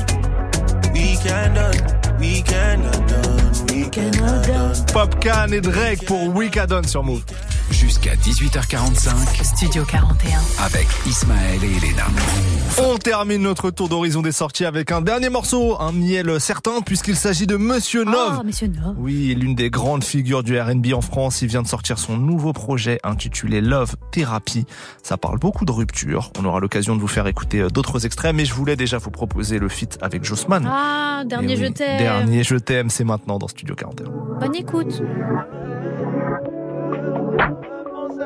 We 0.94 1.18
can 1.18 1.54
done, 1.56 2.20
we 2.22 2.42
cannot 2.42 3.08
done, 3.10 3.66
we 3.68 3.90
cannot 3.90 4.48
done. 4.48 4.86
Popcan 4.94 5.52
et 5.52 5.60
Drake 5.60 6.06
pour 6.06 6.34
Wicadon 6.34 6.84
sur 6.84 7.04
Move. 7.04 7.26
Jusqu'à 8.26 8.60
18h45. 8.60 9.44
Studio 9.44 9.84
41. 9.84 10.40
Avec 10.64 10.88
Ismaël 11.06 11.64
et 11.64 11.78
Elena. 11.78 12.06
On 12.82 12.98
termine 12.98 13.42
notre 13.44 13.70
tour 13.70 13.88
d'horizon 13.88 14.22
des 14.22 14.32
sorties 14.32 14.66
avec 14.66 14.92
un 14.92 15.02
dernier 15.02 15.30
morceau, 15.30 15.80
un 15.80 15.92
miel 15.92 16.40
certain, 16.40 16.82
puisqu'il 16.82 17.16
s'agit 17.16 17.46
de 17.46 17.56
Monsieur 17.56 18.04
Nov. 18.04 18.40
Ah, 18.40 18.44
monsieur 18.44 18.68
Nov. 18.68 18.96
Oui, 18.98 19.36
l'une 19.40 19.54
des 19.54 19.70
grandes 19.70 20.04
figures 20.04 20.44
du 20.44 20.60
R&B 20.60 20.94
en 20.94 21.02
France. 21.02 21.42
Il 21.44 21.50
vient 21.50 21.62
de 21.62 21.68
sortir 21.68 22.00
son 22.00 22.18
nouveau 22.18 22.52
projet 22.52 23.00
intitulé 23.04 23.62
Love 23.62 23.96
Therapy. 24.12 24.66
Ça 25.04 25.18
parle 25.18 25.38
beaucoup 25.38 25.66
de 25.66 25.72
rupture. 25.72 26.32
On 26.40 26.46
aura 26.46 26.60
l'occasion 26.60 26.96
de 26.96 27.02
vous 27.02 27.08
faire 27.08 27.28
écouter 27.28 27.62
euh, 27.62 27.70
d'autres 27.70 28.06
extraits, 28.06 28.34
mais 28.36 28.46
je 28.46 28.54
voulais 28.54 28.76
déjà 28.76 28.98
vous 28.98 29.12
proposer 29.12 29.60
le 29.60 29.70
feat 29.70 30.00
avec 30.02 30.24
Jossman. 30.24 30.66
Ah, 30.68 31.24
dernier 31.26 31.54
Eh 31.54 31.58
oui, 31.58 31.66
je 31.68 31.72
t'aime. 31.72 31.98
Dernier 32.00 32.44
je 32.44 32.56
t'aime, 32.56 32.90
c'est 32.90 33.04
maintenant 33.04 33.38
dans 33.38 33.48
Studio 33.48 33.76
41. 33.76 34.10
Bonne 34.40 34.56
écoute. 34.56 35.02
Ton 38.16 38.24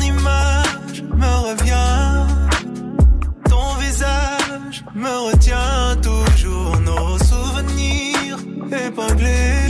image 0.00 1.02
me 1.02 1.48
revient, 1.48 2.24
ton 3.48 3.74
visage 3.80 4.84
me 4.94 5.10
retient 5.30 5.96
toujours 6.00 6.78
nos 6.80 7.18
souvenirs 7.18 8.38
épinglés 8.86 9.66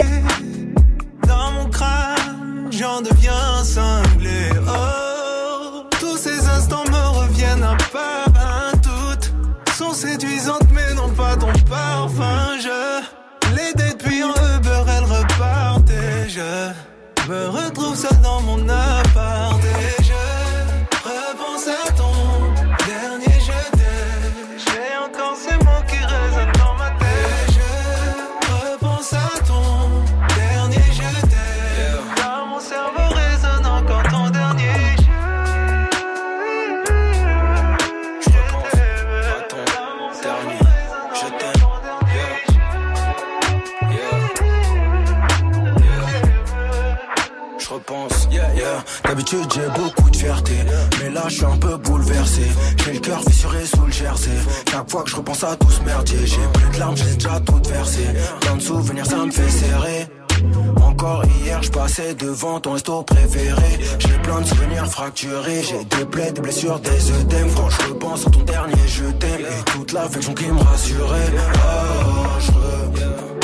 dans 1.27 1.53
mon 1.53 1.71
crâne, 1.71 2.69
j'en 2.71 3.01
deviens 3.01 3.65
cinglé. 3.65 4.51
Oh, 4.69 5.85
tous 5.99 6.19
ces 6.19 6.47
instants 6.47 6.85
me 6.91 7.07
reviennent 7.21 7.63
un 7.63 7.79
par 7.91 8.29
un, 8.37 8.73
toutes 8.83 9.33
sont 9.73 9.95
séduisantes 9.95 10.69
mais 10.75 10.93
non 10.93 11.09
pas 11.09 11.37
ton 11.37 11.55
parfum. 11.71 12.59
Je 12.61 13.01
je 16.41 17.31
me 17.31 17.49
retrouve 17.49 17.95
seul 17.95 18.19
dans 18.23 18.41
mon 18.41 18.67
appart 18.69 19.61
j'ai 49.31 49.81
beaucoup 49.81 50.11
de 50.11 50.17
fierté, 50.17 50.55
mais 51.01 51.11
là 51.11 51.23
je 51.29 51.35
suis 51.35 51.45
un 51.45 51.57
peu 51.57 51.77
bouleversé. 51.77 52.43
J'ai 52.85 52.95
le 52.95 52.99
cœur 52.99 53.21
fissuré 53.23 53.65
sous 53.65 53.87
le 53.87 53.93
jersey. 53.93 54.31
Chaque 54.71 54.91
fois 54.91 55.03
que 55.05 55.11
je 55.11 55.17
repense 55.17 55.45
à 55.45 55.57
tout 55.57 55.71
ce 55.71 55.81
merdier, 55.83 56.27
j'ai 56.27 56.41
plus 56.53 56.71
de 56.75 56.79
larmes, 56.79 56.97
j'ai 56.97 57.15
déjà 57.15 57.39
tout 57.41 57.61
versé. 57.69 58.01
Plein 58.41 58.57
de 58.57 58.61
souvenirs, 58.63 59.07
ça 59.07 59.25
me 59.25 59.31
fait 59.31 59.49
serrer. 59.49 60.09
Encore 60.83 61.23
hier, 61.43 61.63
je 61.63 61.71
passais 61.71 62.15
devant 62.15 62.61
ton 62.61 62.73
resto 62.73 63.03
préféré. 63.03 63.79
J'ai 63.99 64.19
plein 64.23 64.41
de 64.41 64.47
souvenirs 64.47 64.87
fracturés. 64.87 65.63
J'ai 65.63 65.85
des 65.85 66.05
plaies, 66.07 66.33
des 66.33 66.41
blessures, 66.41 66.81
des 66.81 67.13
œdèmes. 67.13 67.53
Quand 67.55 67.71
je 67.71 67.89
repense 67.89 68.27
à 68.27 68.31
ton 68.31 68.41
dernier, 68.41 68.75
je 68.87 69.05
t'aime. 69.05 69.41
Et 69.41 69.71
toute 69.71 69.93
l'affection 69.93 70.35
qui 70.35 70.47
me 70.47 70.61
rassurait. 70.61 71.33
Oh, 71.55 72.41
je 72.41 72.80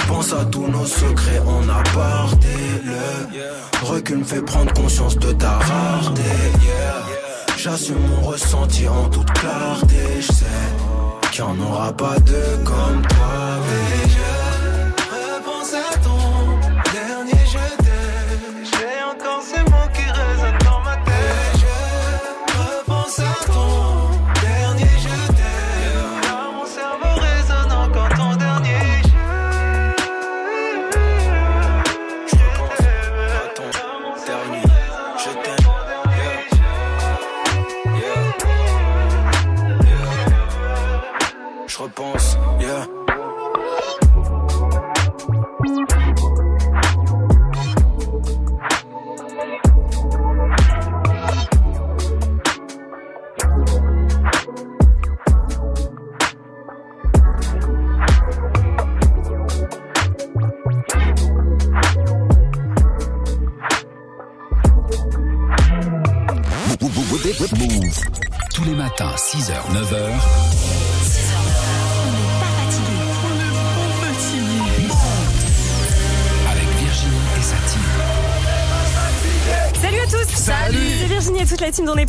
Repense 0.09 0.33
à 0.35 0.45
tous 0.45 0.69
nos 0.69 0.85
secrets 0.85 1.41
en 1.41 1.69
aparté. 1.69 2.47
Le 2.85 3.87
recul 3.87 4.19
me 4.19 4.25
fait 4.25 4.43
prendre 4.43 4.73
conscience 4.73 5.17
de 5.17 5.33
ta 5.33 5.59
rareté. 5.59 6.23
J'assume 7.57 7.99
mon 8.09 8.29
ressenti 8.29 8.87
en 8.87 9.09
toute 9.09 9.31
clarté. 9.33 9.97
Je 10.21 10.33
sais 10.33 10.45
qu'il 11.33 11.45
n'y 11.45 11.51
en 11.51 11.61
aura 11.61 11.93
pas 11.93 12.17
deux 12.21 12.59
comme 12.65 13.03
toi, 13.03 13.59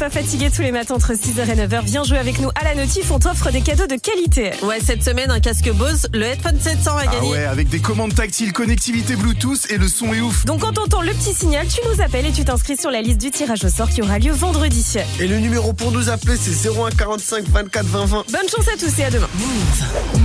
pas 0.09 0.21
fatigué 0.21 0.49
tous 0.55 0.61
les 0.61 0.71
matins 0.71 0.95
entre 0.95 1.13
6h 1.13 1.49
et 1.51 1.55
9h. 1.67 1.83
Viens 1.83 2.03
jouer 2.03 2.17
avec 2.17 2.39
nous 2.39 2.49
à 2.55 2.63
la 2.63 2.75
notif, 2.75 3.11
on 3.11 3.19
t'offre 3.19 3.51
des 3.51 3.59
cadeaux 3.61 3.87
de 3.87 3.95
qualité. 3.95 4.51
Ouais, 4.63 4.79
cette 4.79 5.03
semaine, 5.03 5.31
un 5.31 5.39
casque 5.41 5.69
Bose, 5.73 6.07
le 6.13 6.23
Headphone 6.23 6.57
700 6.61 6.91
à 6.91 7.01
Ah 7.07 7.11
gagner. 7.13 7.29
ouais, 7.31 7.43
avec 7.43 7.67
des 7.67 7.79
commandes 7.79 8.13
tactiles, 8.15 8.53
connectivité 8.53 9.15
Bluetooth 9.17 9.69
et 9.69 9.77
le 9.77 9.87
son 9.89 10.13
est 10.13 10.21
ouf. 10.21 10.45
Donc 10.45 10.61
quand 10.61 10.71
t'entends 10.73 11.01
le 11.01 11.11
petit 11.11 11.33
signal, 11.33 11.67
tu 11.67 11.79
nous 11.93 12.01
appelles 12.01 12.25
et 12.25 12.31
tu 12.31 12.45
t'inscris 12.45 12.77
sur 12.77 12.89
la 12.89 13.01
liste 13.01 13.19
du 13.19 13.31
tirage 13.31 13.65
au 13.65 13.69
sort 13.69 13.89
qui 13.89 14.01
aura 14.01 14.17
lieu 14.19 14.31
vendredi. 14.31 14.85
Et 15.19 15.27
le 15.27 15.39
numéro 15.39 15.73
pour 15.73 15.91
nous 15.91 16.09
appeler, 16.09 16.35
c'est 16.37 16.69
01 16.69 16.91
45 16.91 17.45
24 17.49 17.85
20 17.85 18.05
20. 18.05 18.25
Bonne 18.31 18.49
chance 18.55 18.67
à 18.73 18.77
tous 18.77 18.99
et 18.99 19.03
à 19.03 19.09
demain. 19.09 19.27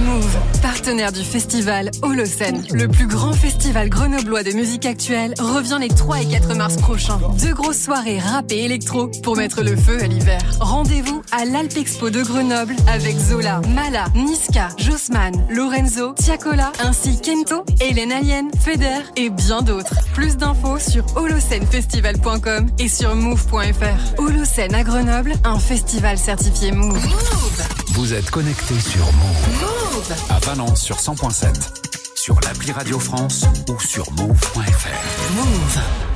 Move, 0.04 0.36
partenaire 0.62 1.10
du 1.12 1.24
festival 1.24 1.90
Holocène, 2.02 2.62
le 2.72 2.86
plus 2.86 3.06
grand 3.06 3.32
festival 3.32 3.88
grenoblois 3.88 4.42
de 4.44 4.52
musique 4.52 4.86
actuelle, 4.86 5.34
revient 5.40 5.78
les 5.80 5.88
3 5.88 6.20
et 6.20 6.26
4 6.26 6.54
mars 6.54 6.76
prochains. 6.76 7.18
Deux 7.40 7.54
grosses 7.54 7.80
soirées 7.80 8.18
rap 8.20 8.52
et 8.52 8.64
électro 8.64 9.08
pour 9.22 9.36
mettre 9.36 9.62
le 9.62 9.71
feu 9.76 9.98
à 10.02 10.06
l'hiver. 10.06 10.40
Rendez-vous 10.60 11.22
à 11.32 11.44
l'Alpe 11.44 11.76
Expo 11.76 12.10
de 12.10 12.22
Grenoble 12.22 12.74
avec 12.86 13.16
Zola, 13.18 13.60
Mala, 13.68 14.06
Niska, 14.14 14.68
Jossman, 14.76 15.32
Lorenzo, 15.50 16.14
Tiakola, 16.14 16.72
ainsi 16.80 17.20
Kento, 17.20 17.64
Hélène 17.80 18.12
Alien, 18.12 18.50
Feder 18.60 19.00
et 19.16 19.30
bien 19.30 19.62
d'autres. 19.62 19.94
Plus 20.14 20.36
d'infos 20.36 20.78
sur 20.78 21.04
holocenefestival.com 21.16 22.70
et 22.78 22.88
sur 22.88 23.14
move.fr. 23.14 24.20
Holocène 24.20 24.74
à 24.74 24.82
Grenoble, 24.82 25.34
un 25.44 25.58
festival 25.58 26.18
certifié 26.18 26.72
Move. 26.72 26.98
Vous 27.94 28.14
êtes 28.14 28.30
connectés 28.30 28.80
sur 28.80 29.04
Move. 29.12 30.14
À 30.30 30.38
Valence 30.40 30.82
sur 30.82 30.96
100.7. 30.96 31.46
Sur 32.14 32.40
l'appli 32.40 32.72
Radio 32.72 32.98
France 32.98 33.44
ou 33.68 33.80
sur 33.80 34.10
move.fr. 34.12 35.34
Move. 35.36 36.11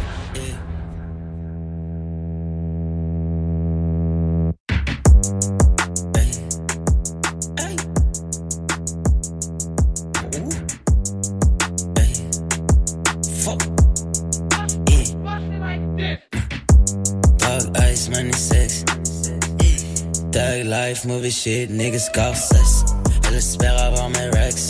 Life, 20.96 21.04
movie 21.04 21.30
shit, 21.30 21.70
niggas 21.70 22.06
Scorsese. 22.06 22.84
Elle 23.28 23.36
espère 23.36 23.76
avoir 23.82 24.08
mes 24.10 24.28
rex. 24.30 24.68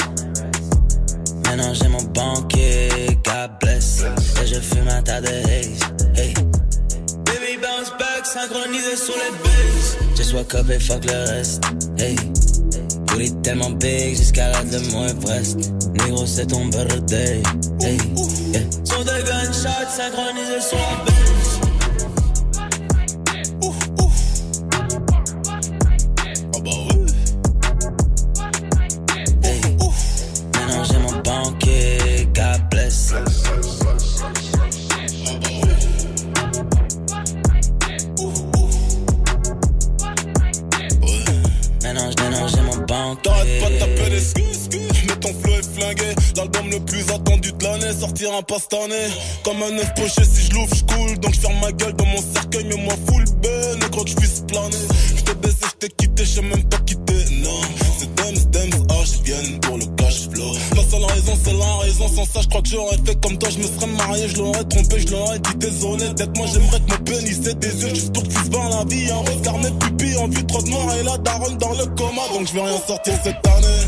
Maintenant 1.44 1.72
j'ai 1.74 1.88
mon 1.88 2.02
banquier, 2.02 2.88
God 3.24 3.50
bless. 3.60 4.02
Et 4.42 4.46
je 4.46 4.60
fume 4.60 4.88
un 4.88 5.02
tas 5.02 5.20
de 5.20 5.28
haze. 5.28 5.80
Hey. 6.14 6.34
Baby 7.24 7.58
bounce 7.62 7.90
back, 7.98 8.24
synchronisé 8.24 8.96
sur 8.96 9.14
les 9.14 9.32
bases. 9.44 10.16
Just 10.16 10.32
woke 10.32 10.54
up 10.54 10.70
et 10.70 10.80
fuck 10.80 11.04
le 11.04 11.30
reste. 11.30 11.62
Hey. 11.98 12.16
Booty 13.06 13.32
tellement 13.42 13.70
big 13.70 14.16
jusqu'à 14.16 14.50
la 14.50 14.64
de 14.64 14.78
mon 14.92 15.06
Everest. 15.06 15.72
Négro, 15.92 16.26
c'est 16.26 16.46
ton 16.46 16.66
birthday. 16.66 17.42
Hey. 17.82 17.98
Yeah. 18.52 18.62
Son 18.84 19.02
de 19.02 19.22
gunshots 19.26 19.90
synchronisés 19.96 20.60
sur 20.60 20.78
la 20.78 21.04
base. 21.04 21.35
De 48.16 48.24
l'année 48.24 48.36
sortira 48.36 48.42
pas 48.42 48.58
cette 48.58 48.74
année. 48.74 49.08
Comme 49.44 49.62
un 49.62 49.78
œuf 49.78 49.94
poché, 49.94 50.24
si 50.24 50.46
je 50.46 50.54
l'ouvre, 50.54 50.74
je 50.74 50.94
coule. 50.94 51.18
Donc 51.18 51.34
je 51.34 51.40
ferme 51.40 51.60
ma 51.60 51.72
gueule 51.72 51.92
dans 51.94 52.06
mon 52.06 52.22
cercueil, 52.34 52.64
mais 52.68 52.76
moi 52.76 52.94
full 53.06 53.24
ben. 53.42 53.78
Et 53.82 53.90
quand 53.94 54.06
je 54.06 54.14
puisse 54.14 54.42
planer, 54.46 54.76
je 55.16 55.22
t'ai 55.22 55.34
baisé, 55.34 55.56
je 55.62 55.86
t'ai 55.86 55.88
quitté, 55.88 56.24
je 56.24 56.40
même 56.40 56.64
pas 56.64 56.78
quitter. 56.78 57.24
Non, 57.42 57.60
c'est 57.98 58.14
Dems, 58.14 58.50
Dems, 58.50 58.86
H 58.88 59.22
viennent 59.22 59.60
pour 59.60 59.78
le 59.78 59.86
cash 59.96 60.28
flow. 60.30 60.52
La 60.76 60.82
seule 60.82 61.04
raison, 61.04 61.32
c'est 61.44 61.52
la 61.52 61.74
raison. 61.76 62.08
Sans 62.08 62.24
ça, 62.24 62.40
je 62.42 62.48
crois 62.48 62.62
que 62.62 62.68
j'aurais 62.68 62.98
fait 63.04 63.20
comme 63.20 63.38
toi. 63.38 63.50
Je 63.50 63.58
me 63.58 63.64
serais 63.64 63.86
marié, 63.86 64.28
je 64.28 64.36
l'aurais 64.36 64.64
trompé, 64.64 65.00
je 65.00 65.08
l'aurais 65.12 65.38
dit 65.38 65.56
désolé. 65.56 66.08
D'être 66.14 66.36
moi, 66.36 66.46
j'aimerais 66.52 66.80
que 66.80 66.90
mon 66.90 66.98
pénis 67.04 67.40
des 67.40 67.82
yeux 67.82 67.94
juste 67.94 68.12
pour 68.12 68.22
que 68.22 68.28
tu 68.28 68.50
la 68.50 68.84
vie. 68.84 69.10
Un 69.10 69.18
regard, 69.18 69.58
mes 69.58 69.70
pupilles 69.72 70.18
en 70.18 70.28
vue 70.28 70.46
trop 70.46 70.62
de 70.62 70.68
noir 70.68 70.94
et 70.96 71.02
la 71.02 71.18
daronne 71.18 71.58
dans 71.58 71.72
le 71.72 71.86
coma. 71.86 72.22
Donc 72.32 72.48
je 72.48 72.54
vais 72.54 72.62
rien 72.62 72.80
sortir 72.86 73.14
cette 73.22 73.46
année. 73.46 73.86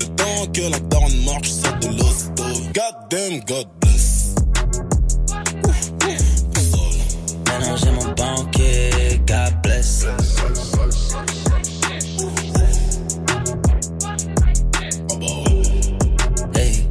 Le 0.00 0.06
temps 0.16 0.46
que 0.52 0.70
la 0.70 0.78
daronne 0.80 1.24
marche, 1.24 1.50
ça 1.50 1.72
de 1.72 1.88
l'hosto. 1.88 2.31
God 2.72 3.10
damn, 3.10 3.40
God 3.40 3.66
bless. 3.80 4.34
Maintenant 7.46 7.76
j'ai 7.76 7.90
mon 7.90 8.14
banquier, 8.14 9.20
God 9.26 9.62
bless. 9.62 10.06
Hey. 16.54 16.88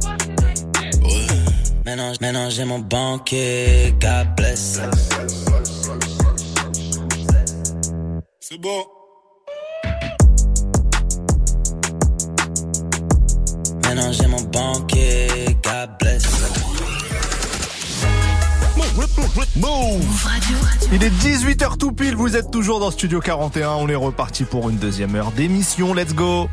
Maintenant, 1.84 2.12
maintenant 2.20 2.50
j'ai 2.50 2.64
mon 2.64 2.78
banquier, 2.78 3.92
God 4.00 4.36
bless. 4.36 4.78
C'est 8.38 8.58
bon. 8.60 8.84
Maintenant 13.82 14.12
j'ai 14.12 14.26
mon 14.28 14.40
banquier, 14.42 15.28
Il 20.92 21.02
est 21.02 21.10
18h 21.10 21.78
tout 21.78 21.92
pile, 21.92 22.14
vous 22.14 22.36
êtes 22.36 22.50
toujours 22.50 22.78
dans 22.80 22.90
Studio 22.90 23.20
41, 23.20 23.70
on 23.70 23.88
est 23.88 23.94
reparti 23.94 24.44
pour 24.44 24.70
une 24.70 24.76
deuxième 24.76 25.14
heure 25.14 25.32
d'émission, 25.32 25.94
let's 25.94 26.14
go 26.14 26.48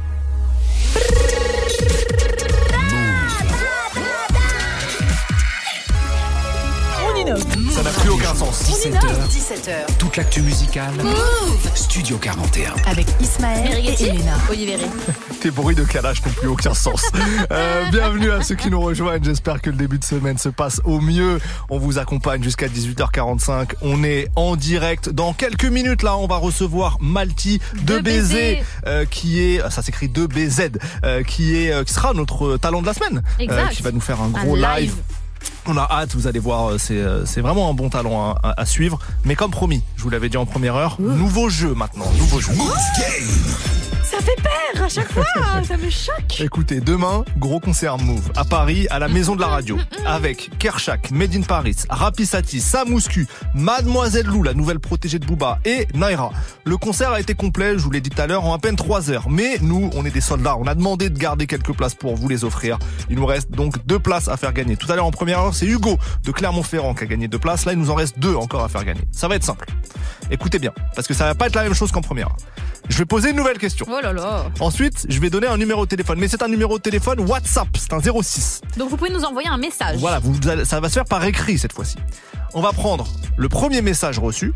On 8.42 8.46
innove. 8.46 8.54
Ça 8.54 8.90
n'a 8.90 9.00
plus 9.00 9.08
aucun 9.10 9.26
sens. 9.26 9.36
17h, 9.36 9.70
17h. 9.90 9.98
toute 9.98 10.18
l'actu 10.18 10.42
musicale. 10.42 10.94
Studio 11.76 12.18
41. 12.18 12.74
Avec 12.90 13.08
Ismaël 13.20 13.86
et 13.86 14.04
Elena. 14.04 14.34
Olivier 14.50 14.78
Tes 15.42 15.52
bruits 15.52 15.76
de 15.76 15.84
calage 15.84 16.24
n'ont 16.26 16.32
plus 16.32 16.48
aucun 16.48 16.74
sens. 16.74 17.02
Euh, 17.52 17.90
bienvenue 17.92 18.32
à 18.32 18.42
ceux 18.44 18.56
qui 18.56 18.70
nous 18.70 18.80
rejoignent. 18.80 19.24
J'espère 19.24 19.62
que 19.62 19.70
le 19.70 19.76
début 19.76 19.98
de 19.98 20.04
semaine 20.04 20.38
se 20.38 20.50
passe 20.50 20.82
au 20.84 21.00
mieux. 21.00 21.40
On 21.70 21.80
vous 21.80 21.98
accompagne 21.98 22.44
jusqu'à 22.44 22.68
18h45. 22.68 23.72
On 23.82 24.04
est 24.04 24.28
en 24.36 24.56
direct. 24.56 25.10
Dans 25.10 25.34
quelques 25.34 25.66
minutes, 25.66 26.04
là, 26.04 26.16
on 26.18 26.28
va 26.28 26.38
recevoir 26.38 26.98
Malti 27.02 27.60
de 27.84 28.00
2BZ. 28.00 28.02
BZ, 28.02 28.64
euh, 28.86 29.06
qui 29.06 29.42
est, 29.42 29.62
ça 29.72 29.82
s'écrit 29.82 30.08
2BZ, 30.10 30.78
euh, 31.04 31.24
qui 31.24 31.56
est, 31.56 31.72
euh, 31.72 31.84
qui 31.84 31.94
sera 31.94 32.14
notre 32.14 32.58
talent 32.58 32.82
de 32.82 32.88
la 32.88 32.94
semaine. 32.94 33.24
euh, 33.40 33.44
Exact. 33.44 33.70
qui 33.72 33.82
va 33.84 33.92
nous 33.92 34.02
faire 34.02 34.22
un 34.22 34.26
Un 34.26 34.44
gros 34.44 34.56
live. 34.56 34.66
live. 34.78 34.96
On 35.66 35.78
a 35.78 35.88
hâte, 35.90 36.16
vous 36.16 36.28
allez 36.28 36.40
voir, 36.40 36.72
euh, 36.72 36.78
c'est 36.78 36.98
euh, 36.98 37.26
c'est 37.26 37.42
vraiment 37.42 37.70
un 37.70 37.74
bon 37.74 37.90
talent 37.90 38.32
à, 38.32 38.40
à- 38.50 38.62
à 38.62 38.66
suivre. 38.66 38.98
Mais 39.26 39.36
comme 39.36 39.52
promis, 39.52 39.84
je 39.98 40.04
vous 40.04 40.10
l'avais 40.10 40.30
dit 40.30 40.38
en 40.38 40.46
première 40.46 40.76
heure, 40.76 40.98
nouveau 41.00 41.50
jeu 41.50 41.74
maintenant, 41.76 42.06
nouveau 42.18 42.40
jeu. 42.40 42.52
Ça 44.10 44.18
fait 44.22 44.42
peur 44.42 44.84
à 44.84 44.90
chaque 44.90 45.12
fois, 45.12 45.24
ça 45.64 45.78
me 45.78 45.88
choque. 45.88 46.42
Écoutez, 46.42 46.80
demain, 46.80 47.24
gros 47.38 47.60
concert 47.60 48.00
Move 48.00 48.32
à 48.36 48.44
Paris, 48.44 48.88
à 48.90 48.98
la 48.98 49.08
Maison 49.08 49.36
de 49.36 49.42
la 49.42 49.48
Radio, 49.48 49.78
avec 50.04 50.50
Kershak, 50.58 51.12
Made 51.12 51.36
in 51.36 51.44
Paris, 51.44 51.76
Rapisati, 51.90 52.60
Samouscu, 52.60 53.28
Mademoiselle 53.54 54.26
Lou, 54.26 54.42
la 54.42 54.56
nouvelle 54.56 54.80
protégée 54.80 55.20
de 55.20 55.28
Booba, 55.28 55.60
et 55.64 55.88
Naira. 55.94 56.32
Le 56.64 56.76
concert 56.78 57.12
a 57.12 57.20
été 57.20 57.36
complet, 57.36 57.74
je 57.74 57.84
vous 57.84 57.92
l'ai 57.92 58.02
dit 58.02 58.10
tout 58.10 58.20
à 58.20 58.26
l'heure, 58.26 58.46
en 58.46 58.54
à 58.54 58.58
peine 58.58 58.76
3 58.76 59.12
heures. 59.12 59.30
Mais 59.30 59.58
nous, 59.62 59.92
on 59.94 60.04
est 60.06 60.12
des 60.12 60.22
soldats, 60.22 60.58
on 60.58 60.66
a 60.66 60.74
demandé 60.74 61.12
de 61.12 61.20
garder 61.20 61.46
quelques 61.46 61.74
places 61.74 61.94
pour 61.94 62.16
vous 62.16 62.28
les 62.28 62.44
offrir. 62.44 62.80
Il 63.12 63.18
nous 63.18 63.28
reste 63.28 63.52
donc 63.52 63.86
deux 63.86 64.00
places 64.00 64.28
à 64.28 64.38
faire 64.38 64.54
gagner. 64.54 64.76
Tout 64.76 64.92
à 64.92 64.96
l'heure, 64.96 65.06
en 65.06 65.12
première 65.12 65.40
heure, 65.40 65.54
c'est 65.54 65.68
Hugo 65.68 66.00
de 66.24 66.32
Clermont-Ferrand 66.32 66.96
qui 66.96 67.04
a 67.04 67.08
gagné 67.08 67.28
deux 67.28 67.38
places. 67.38 67.66
Là, 67.66 67.74
il 67.74 67.80
nous 67.80 67.92
en 67.92 67.96
reste 67.96 68.18
deux 68.18 68.36
encore 68.36 68.64
à 68.64 68.70
faire 68.70 68.86
gagner. 68.86 69.04
Ça 69.12 69.28
va 69.28 69.36
être 69.36 69.44
simple. 69.44 69.68
Écoutez 70.32 70.60
bien, 70.60 70.72
parce 70.96 71.08
que 71.08 71.14
ça 71.14 71.26
va 71.26 71.36
pas 71.36 71.48
être 71.48 71.56
la 71.56 71.64
même 71.64 71.74
chose 71.74 71.92
qu'en 71.92 72.02
première 72.02 72.28
heure. 72.28 72.38
Je 72.88 72.98
vais 72.98 73.06
poser 73.06 73.32
une 73.32 73.36
nouvelle 73.36 73.58
question. 73.58 73.86
Oh 73.90 74.00
là 74.02 74.14
là. 74.14 74.46
Ensuite, 74.60 75.06
je 75.10 75.20
vais 75.20 75.30
donner 75.30 75.48
un 75.48 75.58
numéro 75.58 75.86
de 75.86 75.90
téléphone, 75.90 76.20
mais 76.20 76.28
c'est 76.28 76.42
un 76.42 76.48
numéro 76.48 76.78
de 76.78 76.82
téléphone 76.84 77.20
WhatsApp, 77.22 77.68
c'est 77.78 77.94
un 77.94 78.00
06. 78.02 78.62
Donc 78.78 78.90
vous 78.90 78.98
pouvez 78.98 79.12
nous 79.12 79.24
envoyer 79.24 79.48
un 79.50 79.58
message. 79.58 79.98
Voilà, 79.98 80.20
vous, 80.20 80.36
ça 80.66 80.80
va 80.80 80.88
se 80.90 80.94
faire 80.94 81.06
par 81.06 81.24
écrit 81.26 81.58
cette 81.58 81.74
fois-ci. 81.74 81.96
On 82.54 82.62
va 82.62 82.72
prendre 82.74 83.08
le 83.38 83.50
premier 83.50 83.82
message 83.82 84.18
reçu. 84.20 84.54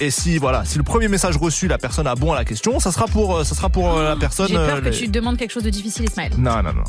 Et 0.00 0.10
si 0.12 0.38
voilà, 0.38 0.64
si 0.64 0.78
le 0.78 0.84
premier 0.84 1.08
message 1.08 1.36
reçu, 1.36 1.66
la 1.66 1.76
personne 1.78 2.06
a 2.06 2.14
bon 2.14 2.32
à 2.32 2.36
la 2.36 2.44
question, 2.44 2.78
ça 2.78 2.92
sera 2.92 3.06
pour, 3.06 3.36
euh, 3.38 3.44
ça 3.44 3.54
sera 3.56 3.68
pour 3.68 3.96
euh, 3.96 4.10
la 4.10 4.16
personne. 4.16 4.46
J'ai 4.46 4.54
peur 4.54 4.76
euh, 4.76 4.80
que 4.80 4.84
les- 4.90 4.96
tu 4.96 5.08
demandes 5.08 5.36
quelque 5.36 5.50
chose 5.50 5.64
de 5.64 5.70
difficile, 5.70 6.04
Ismaël. 6.04 6.32
Non, 6.38 6.62
non, 6.62 6.72
non. 6.72 6.84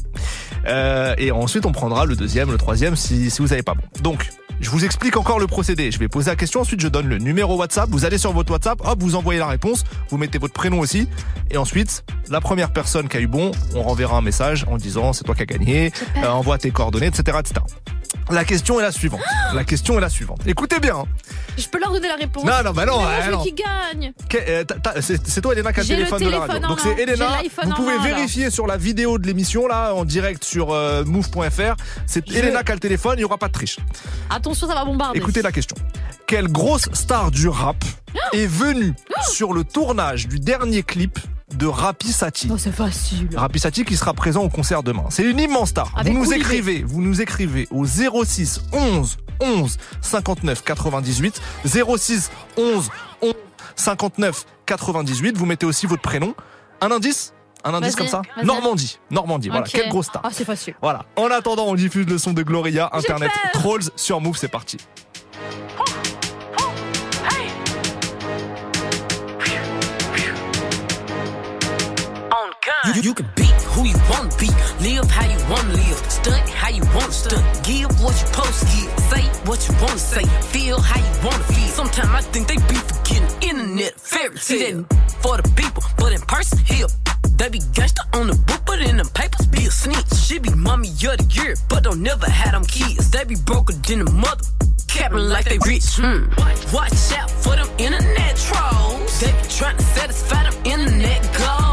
Euh, 0.68 1.16
et 1.18 1.32
ensuite, 1.32 1.66
on 1.66 1.72
prendra 1.72 2.06
le 2.06 2.16
deuxième, 2.16 2.52
le 2.52 2.58
troisième, 2.58 2.96
si, 2.96 3.32
si 3.32 3.42
vous 3.42 3.48
n'avez 3.48 3.64
pas 3.64 3.74
bon. 3.74 3.82
Donc, 4.04 4.30
je 4.60 4.70
vous 4.70 4.86
explique 4.86 5.18
encore 5.18 5.40
le 5.40 5.48
procédé. 5.48 5.92
Je 5.92 6.00
vais 6.00 6.08
poser 6.08 6.30
la 6.30 6.36
question, 6.36 6.62
ensuite 6.62 6.82
je 6.82 6.88
donne 6.88 7.08
le 7.08 7.18
numéro 7.18 7.58
WhatsApp. 7.58 7.90
Vous 7.90 8.06
allez 8.06 8.18
sur 8.18 8.34
votre 8.34 8.52
WhatsApp, 8.52 8.82
hop, 8.84 9.00
vous 9.02 9.16
envoyez 9.16 9.40
la 9.40 9.48
réponse, 9.48 9.84
vous 10.10 10.18
mettez 10.18 10.38
votre 10.38 10.54
prénom 10.54 10.80
aussi. 10.80 11.08
Et 11.52 11.58
ensuite, 11.58 12.04
la 12.30 12.42
première 12.42 12.72
personne 12.72 13.08
qui 13.08 13.18
a 13.18 13.22
eu 13.22 13.28
bon, 13.28 13.52
on 13.76 13.84
renverra 13.84 14.18
un 14.18 14.22
message 14.22 14.66
en 14.70 14.78
disant 14.78 15.14
c'est 15.14 15.24
toi 15.24 15.36
qui 15.36 15.44
as 15.44 15.46
gagné, 15.46 15.92
euh, 16.18 16.28
envoie 16.28 16.58
tes 16.58 16.72
coordonnées, 16.72 17.08
etc., 17.08 17.38
etc. 17.40 17.62
La 18.30 18.46
question 18.46 18.80
est 18.80 18.84
la 18.84 18.92
suivante. 18.92 19.22
La 19.54 19.64
question 19.64 19.98
est 19.98 20.02
la 20.02 20.10
suivante. 20.10 20.40
Écoutez 20.46 20.80
bien. 20.80 20.98
hein. 20.98 21.06
Je 21.58 21.68
peux 21.68 21.80
leur 21.80 21.92
donner 21.92 22.08
la 22.08 22.16
réponse. 22.16 22.44
Non, 22.46 22.64
non, 22.64 22.72
bah 22.72 22.86
non, 22.86 23.00
Mais 23.02 23.22
moi, 23.30 23.32
non. 23.38 23.44
qu'il 23.44 23.56
gagne. 23.56 24.14
Euh, 24.36 24.64
C'est 25.02 25.42
toi, 25.42 25.54
Elena, 25.54 25.74
qui 25.74 25.80
a 25.80 25.84
le 25.84 25.90
téléphone 25.90 26.24
de 26.24 26.30
la 26.30 26.40
radio. 26.40 26.68
Donc 26.68 26.80
c'est 26.80 26.98
Elena. 27.02 27.28
Vous 27.64 27.74
pouvez 27.74 27.98
main, 27.98 28.04
vérifier 28.04 28.50
sur 28.52 28.68
la 28.68 28.78
vidéo 28.78 29.18
de 29.18 29.26
l'émission, 29.28 29.68
là, 29.68 29.94
en 29.94 30.06
direct 30.06 30.44
sur 30.44 30.72
euh, 30.72 31.04
move.fr. 31.06 31.76
C'est 32.06 32.28
Je- 32.30 32.38
Elena 32.38 32.64
qui 32.64 32.72
a 32.72 32.76
le 32.76 32.80
téléphone, 32.80 33.14
il 33.16 33.20
n'y 33.20 33.24
aura 33.26 33.38
pas 33.38 33.48
de 33.48 33.54
triche. 33.54 33.78
Attention, 34.30 34.68
ça 34.68 34.76
va 34.76 34.86
bombarder. 34.86 35.18
Écoutez 35.18 35.42
la 35.42 35.52
question. 35.52 35.76
Quelle 36.28 36.48
grosse 36.48 36.88
star 36.94 37.32
du 37.32 37.48
rap 37.50 37.84
est 38.34 38.46
venue 38.46 38.94
Oh 39.10 39.22
sur 39.32 39.54
le 39.54 39.64
tournage 39.64 40.28
du 40.28 40.40
dernier 40.40 40.84
clip 40.84 41.18
de 41.60 41.68
Rapi 41.68 42.12
Sati 42.14 42.48
Oh, 42.52 42.58
c'est 42.58 42.72
facile. 42.72 43.28
Rapi 43.36 43.60
Sati 43.60 43.84
qui 43.84 43.98
sera 43.98 44.14
présent 44.14 44.42
au 44.44 44.50
concert 44.50 44.82
demain. 44.82 45.04
C'est 45.10 45.24
une 45.24 45.40
immense 45.40 45.70
star. 45.70 45.92
Avec 45.96 46.14
vous 46.14 46.24
nous 46.24 46.34
écrivez, 46.34 46.84
vous 46.84 47.02
nous 47.02 47.22
écrivez 47.22 47.68
au 47.70 47.86
06 47.86 48.62
11 48.72 49.18
11 49.42 49.78
59 50.02 50.64
98 50.64 51.42
06 51.66 52.32
11 52.58 52.90
11 53.22 53.34
59 53.76 54.46
98. 54.66 55.38
Vous 55.38 55.46
mettez 55.46 55.66
aussi 55.66 55.86
votre 55.86 56.02
prénom. 56.02 56.34
Un 56.82 56.92
indice? 56.92 57.34
Un 57.66 57.74
indice 57.74 57.98
comme 57.98 58.08
ça? 58.08 58.22
Normandie. 58.42 58.98
Normandie, 59.12 59.50
voilà. 59.50 59.66
Quelle 59.66 59.90
grosse 59.90 60.08
star. 60.08 60.22
Ah, 60.24 60.30
c'est 60.32 60.46
facile. 60.46 60.76
Voilà. 60.82 61.06
En 61.18 61.26
attendant, 61.26 61.66
on 61.66 61.76
diffuse 61.76 62.08
le 62.08 62.18
son 62.18 62.32
de 62.32 62.42
Gloria, 62.42 62.90
Internet. 62.94 63.32
Trolls 63.52 63.90
sur 63.98 64.22
Move, 64.22 64.38
c'est 64.38 64.48
parti. 64.48 64.78
You, 72.96 73.02
you 73.02 73.14
can 73.14 73.28
be 73.36 73.46
who 73.74 73.86
you 73.86 73.96
want 74.10 74.32
to 74.32 74.38
be, 74.40 74.48
live 74.82 75.10
how 75.12 75.26
you 75.26 75.38
want 75.48 75.62
to 75.62 75.74
live, 75.74 75.98
stunt 76.12 76.50
how 76.50 76.70
you 76.70 76.82
want 76.96 77.06
to 77.06 77.12
stunt, 77.12 77.64
give 77.64 77.90
what 78.02 78.20
you 78.20 78.26
supposed 78.26 78.60
to 78.62 78.66
give, 78.66 79.00
say 79.12 79.24
what 79.46 79.68
you 79.68 79.74
want 79.78 79.92
to 79.92 80.00
say, 80.00 80.26
feel 80.50 80.80
how 80.82 80.98
you 80.98 81.26
want 81.26 81.36
to 81.36 81.54
feel. 81.54 81.68
Sometimes 81.68 82.10
I 82.10 82.22
think 82.22 82.48
they 82.48 82.56
be 82.56 82.80
forgetting 82.82 83.50
internet 83.50 83.94
fairy 83.94 84.38
tale 84.38 84.86
for 85.22 85.38
the 85.38 85.48
people, 85.56 85.84
but 85.98 86.14
in 86.14 86.22
person, 86.22 86.58
here. 86.66 86.88
They 87.38 87.48
be 87.50 87.60
gangsta 87.60 88.04
on 88.20 88.28
the 88.28 88.36
book, 88.36 88.62
but 88.66 88.82
in 88.82 88.98
them 88.98 89.08
papers 89.14 89.48
be 89.48 89.66
a 89.66 89.72
snitch. 89.72 90.12
She 90.16 90.40
be 90.40 90.50
mommy 90.56 90.90
of 90.90 91.18
the 91.18 91.28
year, 91.32 91.56
but 91.70 91.84
don't 91.84 92.02
never 92.02 92.30
had 92.30 92.54
them 92.54 92.66
kids. 92.66 93.12
They 93.12 93.24
be 93.24 93.36
broker 93.46 93.74
than 93.74 94.02
a 94.02 94.12
mother. 94.12 94.44
Capping 94.88 95.30
like 95.30 95.46
they 95.46 95.60
rich, 95.60 95.86
hmm. 95.96 96.28
Watch 96.74 97.14
out 97.14 97.30
for 97.30 97.56
them 97.56 97.70
internet 97.78 98.36
trolls. 98.36 99.20
They 99.22 99.32
be 99.32 99.48
trying 99.48 99.78
to 99.78 99.84
satisfy 99.84 100.50
them 100.50 100.66
internet 100.66 101.22
goals. 101.38 101.69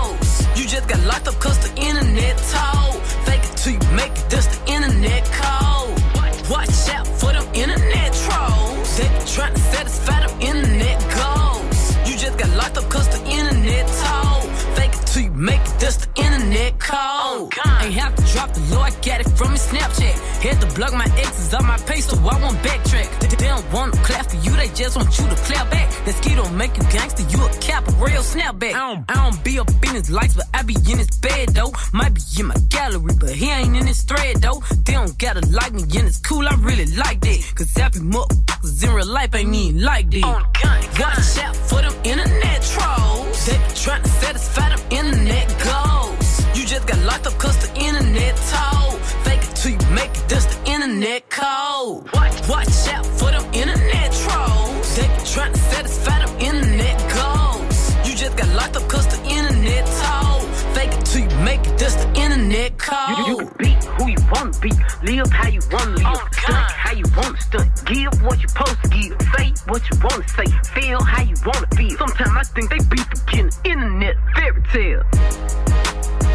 You 0.77 0.83
just 0.83 0.91
got 0.91 1.07
locked 1.07 1.29
up 1.29 1.41
cause 1.41 1.59
the 1.61 1.75
internet 1.81 2.37
told. 2.53 3.01
Fake 3.25 3.41
it 3.45 3.57
till 3.57 3.73
you 3.73 3.97
make 3.97 4.13
it, 4.13 4.27
that's 4.29 4.47
the 4.47 4.61
internet 4.71 5.25
code. 5.25 6.51
Watch 6.51 6.91
out 6.91 7.07
for 7.07 7.33
them 7.33 7.49
internet 7.55 8.13
trolls. 8.13 8.99
They 8.99 9.09
be 9.09 9.25
trying 9.25 9.55
to 9.55 9.61
satisfy 9.73 10.27
them 10.27 10.39
internet 10.39 11.01
goals. 11.17 11.97
You 12.07 12.19
just 12.19 12.37
got 12.37 12.51
locked 12.59 12.77
up 12.77 12.91
cause 12.91 13.09
the 13.09 13.25
internet 13.25 13.87
told. 14.05 14.51
Fake 14.77 14.93
it 14.93 15.07
till 15.07 15.23
you 15.23 15.31
make 15.31 15.63
it, 15.63 15.76
that's 15.79 16.07
the 16.07 16.09
internet 16.23 16.79
code. 16.79 17.53
Ain't 17.83 17.95
have 17.95 18.15
to 18.17 18.23
drop 18.33 18.53
the 18.53 18.61
low, 18.73 18.81
I 18.81 18.91
got 18.91 19.21
it 19.21 19.29
from 19.39 19.53
his 19.53 19.63
Snapchat. 19.67 20.15
Had 20.43 20.61
to 20.61 20.75
block 20.75 20.93
my 20.93 21.09
exes 21.17 21.55
off 21.55 21.65
my 21.65 21.79
page 21.79 22.05
so 22.05 22.17
I 22.17 22.41
won't 22.41 22.57
backtrack. 22.59 23.09
They, 23.21 23.29
they 23.29 23.49
don't 23.49 23.73
want 23.73 23.95
to 23.95 24.01
clap 24.01 24.27
for 24.31 24.37
you, 24.37 24.57
they 24.57 24.69
just 24.69 24.97
want 24.97 25.19
you 25.19 25.27
to 25.29 25.35
clap 25.35 25.71
back. 25.71 25.91
That 26.05 26.15
ski 26.15 26.35
don't 26.35 26.57
make 26.57 26.77
you 26.77 26.85
gangster, 26.85 27.25
you 27.29 27.45
a 27.45 27.51
cap, 27.61 27.89
a 27.89 27.93
real 27.93 28.23
snapback. 28.23 28.75
I 28.75 28.95
don't, 28.95 29.05
I 29.11 29.15
don't 29.15 29.43
be 29.45 29.59
up 29.59 29.71
in 29.71 29.95
his 29.95 30.11
lights, 30.11 30.35
but 30.35 30.47
I 30.55 30.63
be 30.63 30.75
in 30.75 30.99
his 30.99 31.11
bed 31.19 31.51
though. 31.51 31.73
Might 31.93 32.15
be 32.15 32.23
in 32.39 32.47
my 32.47 32.57
gallery, 32.69 33.15
but 33.19 33.31
he 33.31 33.51
ain't 33.51 33.77
in 33.77 33.87
his 33.87 34.03
thread 34.03 34.37
though. 34.37 34.63
They 34.85 34.93
don't 34.93 35.17
gotta 35.19 35.47
like 35.49 35.73
me, 35.73 35.83
and 35.83 36.07
it's 36.09 36.19
cool, 36.19 36.47
I 36.47 36.55
really 36.61 36.87
like 36.97 37.21
that. 37.21 37.53
Cause 37.55 37.73
happy 37.75 38.01
motherfuckers 38.01 38.85
in 38.85 38.91
real 38.95 39.07
life 39.07 39.35
ain't 39.35 39.55
even 39.55 39.83
like 39.83 40.11
that. 40.11 40.47
Watch 41.01 41.39
out 41.45 41.57
for 41.57 41.83
them 41.83 41.95
internet 42.05 42.63
trolls. 42.63 43.47
They 43.47 43.59
be 43.59 43.75
trying 43.75 44.03
to 44.03 44.09
satisfy 44.09 44.69
them 44.75 44.81
internet 44.91 45.49
told. 48.51 49.01
Fake 49.25 49.43
it 49.43 49.55
till 49.57 49.73
you 49.73 49.95
make 49.95 50.11
it, 50.11 50.25
that's 50.29 50.47
the 50.47 50.71
internet 50.71 51.29
code. 51.31 52.07
Watch 52.49 52.89
out 52.89 53.05
for 53.05 53.31
them 53.33 53.45
internet 53.53 54.13
trolls. 54.13 54.97
They 54.97 55.09
be 55.09 55.23
trying 55.27 55.53
to 55.53 55.59
satisfy 55.59 56.25
them 56.25 56.33
internet 56.39 56.97
goals. 57.13 57.91
You 58.07 58.15
just 58.17 58.37
got 58.37 58.49
locked 58.55 58.77
up 58.77 58.89
cause 58.89 59.07
the 59.09 59.21
internet 59.29 59.85
told. 60.03 60.47
Fake 60.75 60.93
it 60.93 61.05
till 61.07 61.23
you 61.23 61.39
make 61.45 61.61
it, 61.67 61.77
that's 61.79 61.97
the 61.97 62.09
internet 62.15 62.79
code. 62.79 63.19
You, 63.19 63.27
you 63.27 63.37
can 63.39 63.57
be 63.59 63.73
who 63.97 64.09
you 64.09 64.19
want 64.31 64.55
to 64.55 64.61
be, 64.61 64.71
live 65.03 65.33
how 65.33 65.49
you 65.49 65.61
want 65.73 65.85
to 65.85 65.91
live, 65.91 66.07
oh, 66.07 66.29
stunt 66.33 66.71
how 66.71 66.93
you 66.93 67.05
want 67.17 67.37
to 67.37 67.43
stunt, 67.43 67.85
give 67.87 68.23
what 68.23 68.39
you're 68.39 68.49
supposed 68.49 68.83
to 68.85 68.89
give, 68.91 69.17
say 69.37 69.53
what 69.67 69.83
you 69.91 69.99
want 70.05 70.23
to 70.23 70.29
say, 70.29 70.47
feel 70.79 71.03
how 71.03 71.23
you 71.23 71.35
want 71.45 71.69
to 71.69 71.77
feel. 71.77 71.97
Sometimes 71.99 72.31
I 72.37 72.43
think 72.55 72.71
they 72.71 72.79
be 72.95 73.03
forgetting 73.03 73.51
internet 73.65 74.17
fairy 74.37 74.63
tale. 74.73 76.26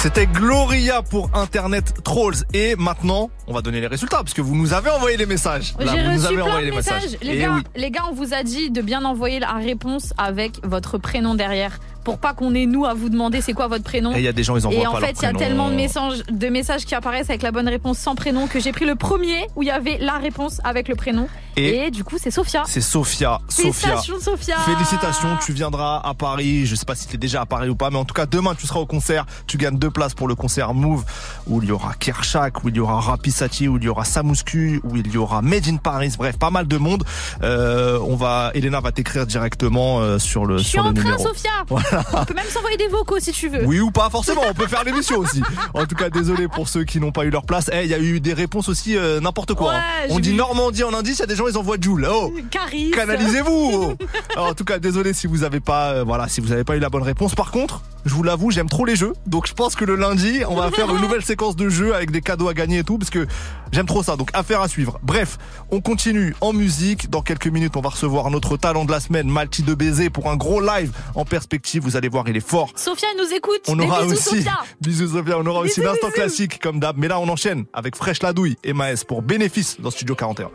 C'était 0.00 0.26
Gloria 0.28 1.02
pour 1.02 1.28
Internet 1.34 1.92
Trolls. 2.04 2.36
Et 2.54 2.76
maintenant, 2.76 3.30
on 3.48 3.52
va 3.52 3.62
donner 3.62 3.80
les 3.80 3.88
résultats 3.88 4.18
parce 4.18 4.32
que 4.32 4.40
vous 4.40 4.54
nous 4.54 4.72
avez 4.72 4.90
envoyé 4.90 5.16
les 5.16 5.26
messages. 5.26 5.74
J'ai 5.80 5.84
vous 5.86 5.96
nous 5.96 6.12
reçu 6.14 6.26
avez 6.26 6.34
plein 6.36 6.44
envoyé 6.44 6.66
de 6.66 6.70
les 6.70 6.76
messages. 6.76 7.02
messages. 7.02 7.18
Les 7.20 7.34
Et 7.34 7.38
gars, 7.40 7.54
oui. 7.56 7.62
les 7.74 7.90
gars, 7.90 8.02
on 8.08 8.14
vous 8.14 8.32
a 8.32 8.44
dit 8.44 8.70
de 8.70 8.80
bien 8.80 9.04
envoyer 9.04 9.40
la 9.40 9.54
réponse 9.54 10.14
avec 10.16 10.64
votre 10.64 10.98
prénom 10.98 11.34
derrière 11.34 11.80
pour 12.08 12.18
pas 12.18 12.32
qu'on 12.32 12.54
ait 12.54 12.64
nous 12.64 12.86
à 12.86 12.94
vous 12.94 13.10
demander 13.10 13.42
c'est 13.42 13.52
quoi 13.52 13.66
votre 13.68 13.84
prénom. 13.84 14.14
Et 14.14 14.20
il 14.20 14.24
y 14.24 14.28
a 14.28 14.32
des 14.32 14.42
gens, 14.42 14.56
ils 14.56 14.66
envoient 14.66 14.80
Et 14.80 14.82
pas 14.84 14.90
en 14.90 14.96
fait, 14.96 15.14
il 15.20 15.24
y 15.24 15.26
a 15.26 15.32
tellement 15.34 15.68
de 15.68 15.74
messages, 15.74 16.22
de 16.30 16.48
messages 16.48 16.86
qui 16.86 16.94
apparaissent 16.94 17.28
avec 17.28 17.42
la 17.42 17.52
bonne 17.52 17.68
réponse 17.68 17.98
sans 17.98 18.14
prénom 18.14 18.46
que 18.46 18.60
j'ai 18.60 18.72
pris 18.72 18.86
le 18.86 18.94
premier 18.94 19.46
où 19.56 19.62
il 19.62 19.66
y 19.66 19.70
avait 19.70 19.98
la 20.00 20.14
réponse 20.14 20.60
avec 20.64 20.88
le 20.88 20.94
prénom. 20.94 21.28
Et 21.56 21.86
Et, 21.86 21.90
du 21.90 22.04
coup, 22.04 22.16
c'est 22.18 22.30
Sophia. 22.30 22.62
C'est 22.66 22.80
Sophia. 22.80 23.40
Sophia. 23.48 23.72
Félicitations, 23.72 24.20
Sophia. 24.20 24.56
Félicitations, 24.58 25.28
tu 25.44 25.52
viendras 25.52 26.00
à 26.04 26.14
Paris. 26.14 26.64
Je 26.66 26.74
sais 26.76 26.84
pas 26.86 26.94
si 26.94 27.08
tu 27.08 27.16
es 27.16 27.18
déjà 27.18 27.42
à 27.42 27.46
Paris 27.46 27.68
ou 27.68 27.74
pas, 27.74 27.90
mais 27.90 27.98
en 27.98 28.04
tout 28.04 28.14
cas, 28.14 28.26
demain, 28.26 28.54
tu 28.54 28.66
seras 28.66 28.80
au 28.80 28.86
concert. 28.86 29.26
Tu 29.46 29.58
gagnes 29.58 29.76
deux 29.76 29.90
places 29.90 30.14
pour 30.14 30.28
le 30.28 30.34
concert 30.36 30.72
Move, 30.72 31.04
où 31.48 31.60
il 31.60 31.68
y 31.68 31.72
aura 31.72 31.94
Kershak, 31.94 32.62
où 32.64 32.68
il 32.68 32.76
y 32.76 32.80
aura 32.80 33.00
Rapisati, 33.00 33.66
où 33.68 33.76
il 33.76 33.84
y 33.84 33.88
aura 33.88 34.04
Samuscu, 34.04 34.80
où 34.84 34.96
il 34.96 35.12
y 35.12 35.16
aura 35.16 35.42
Made 35.42 35.66
in 35.68 35.76
Paris. 35.76 36.14
Bref, 36.16 36.38
pas 36.38 36.50
mal 36.50 36.68
de 36.68 36.76
monde. 36.76 37.02
Euh, 37.42 37.98
on 38.06 38.14
va, 38.14 38.52
Elena 38.54 38.80
va 38.80 38.92
t'écrire 38.92 39.26
directement 39.26 39.98
euh, 40.00 40.18
sur 40.20 40.46
le, 40.46 40.58
Je 40.58 40.62
suis 40.62 40.70
sur 40.72 40.84
le 40.84 40.90
en 40.90 40.94
train, 40.94 41.02
numéro. 41.04 41.26
Sophia. 41.26 41.50
Voilà. 41.68 41.97
On 42.12 42.24
peut 42.24 42.34
même 42.34 42.48
s'envoyer 42.48 42.76
des 42.76 42.88
vocaux 42.88 43.18
si 43.18 43.32
tu 43.32 43.48
veux. 43.48 43.64
Oui 43.64 43.80
ou 43.80 43.90
pas 43.90 44.10
forcément, 44.10 44.42
on 44.48 44.54
peut 44.54 44.66
faire 44.66 44.84
l'émission 44.84 45.18
aussi. 45.18 45.42
En 45.74 45.86
tout 45.86 45.94
cas, 45.94 46.10
désolé 46.10 46.48
pour 46.48 46.68
ceux 46.68 46.84
qui 46.84 47.00
n'ont 47.00 47.12
pas 47.12 47.24
eu 47.24 47.30
leur 47.30 47.44
place. 47.44 47.70
Eh, 47.72 47.84
il 47.84 47.90
y 47.90 47.94
a 47.94 47.98
eu 47.98 48.20
des 48.20 48.32
réponses 48.32 48.68
aussi 48.68 48.96
euh, 48.96 49.20
n'importe 49.20 49.54
quoi. 49.54 49.72
Ouais, 49.72 49.76
hein. 49.76 50.06
On 50.10 50.18
dit 50.18 50.30
vu. 50.30 50.36
Normandie 50.36 50.84
en 50.84 50.94
indice, 50.94 51.16
il 51.18 51.20
y 51.20 51.22
a 51.22 51.26
des 51.26 51.36
gens 51.36 51.46
ils 51.48 51.56
envoient 51.58 51.76
Joule. 51.80 52.06
Oh, 52.10 52.32
Caris. 52.50 52.90
canalisez-vous. 52.92 53.94
Alors, 54.34 54.48
en 54.48 54.54
tout 54.54 54.64
cas, 54.64 54.78
désolé 54.78 55.12
si 55.12 55.26
vous 55.26 55.44
avez 55.44 55.60
pas 55.60 55.90
euh, 55.92 56.04
voilà, 56.04 56.28
si 56.28 56.40
vous 56.40 56.52
avez 56.52 56.64
pas 56.64 56.76
eu 56.76 56.80
la 56.80 56.88
bonne 56.90 57.02
réponse. 57.02 57.34
Par 57.34 57.50
contre, 57.50 57.82
je 58.04 58.14
vous 58.14 58.22
l'avoue, 58.22 58.50
j'aime 58.50 58.68
trop 58.68 58.84
les 58.84 58.96
jeux. 58.96 59.12
Donc 59.26 59.46
je 59.46 59.54
pense 59.54 59.74
que 59.74 59.84
le 59.84 59.96
lundi, 59.96 60.40
on 60.48 60.54
va 60.56 60.70
faire 60.70 60.88
une 60.94 61.00
nouvelle 61.02 61.24
séquence 61.24 61.56
de 61.56 61.68
jeux 61.68 61.94
avec 61.94 62.10
des 62.10 62.20
cadeaux 62.20 62.48
à 62.48 62.54
gagner 62.54 62.78
et 62.78 62.84
tout 62.84 62.98
parce 62.98 63.10
que 63.10 63.26
j'aime 63.72 63.86
trop 63.86 64.02
ça. 64.02 64.16
Donc 64.16 64.30
affaire 64.32 64.60
à 64.60 64.68
suivre. 64.68 64.98
Bref, 65.02 65.38
on 65.70 65.80
continue 65.80 66.34
en 66.40 66.52
musique. 66.52 67.10
Dans 67.10 67.22
quelques 67.22 67.46
minutes, 67.46 67.76
on 67.76 67.80
va 67.80 67.90
recevoir 67.90 68.30
notre 68.30 68.56
talent 68.56 68.84
de 68.84 68.90
la 68.92 69.00
semaine, 69.00 69.28
Malti 69.28 69.62
de 69.62 69.74
baiser 69.74 70.10
pour 70.10 70.30
un 70.30 70.36
gros 70.36 70.60
live 70.60 70.92
en 71.14 71.24
perspective. 71.24 71.82
Vous 71.82 71.96
allez 71.96 72.08
voir, 72.08 72.28
il 72.28 72.36
est 72.36 72.46
fort. 72.46 72.70
Sophia 72.76 73.08
nous 73.16 73.34
écoute. 73.34 73.62
On 73.68 73.76
Des 73.76 73.84
aura 73.84 74.02
bisous, 74.02 74.12
aussi, 74.14 74.36
Sophia. 74.36 74.58
bisous 74.80 75.08
Sophia, 75.08 75.38
on 75.38 75.46
aura 75.46 75.60
aussi 75.60 75.80
l'instant 75.80 76.10
classique 76.10 76.60
comme 76.60 76.80
d'hab. 76.80 76.96
Mais 76.96 77.08
là, 77.08 77.20
on 77.20 77.28
enchaîne 77.28 77.64
avec 77.72 77.96
Fresh 77.96 78.22
la 78.22 78.32
douille 78.32 78.56
et 78.64 78.72
Maes 78.72 79.04
pour 79.06 79.22
bénéfice 79.22 79.80
dans 79.80 79.90
Studio 79.90 80.14
41. 80.14 80.50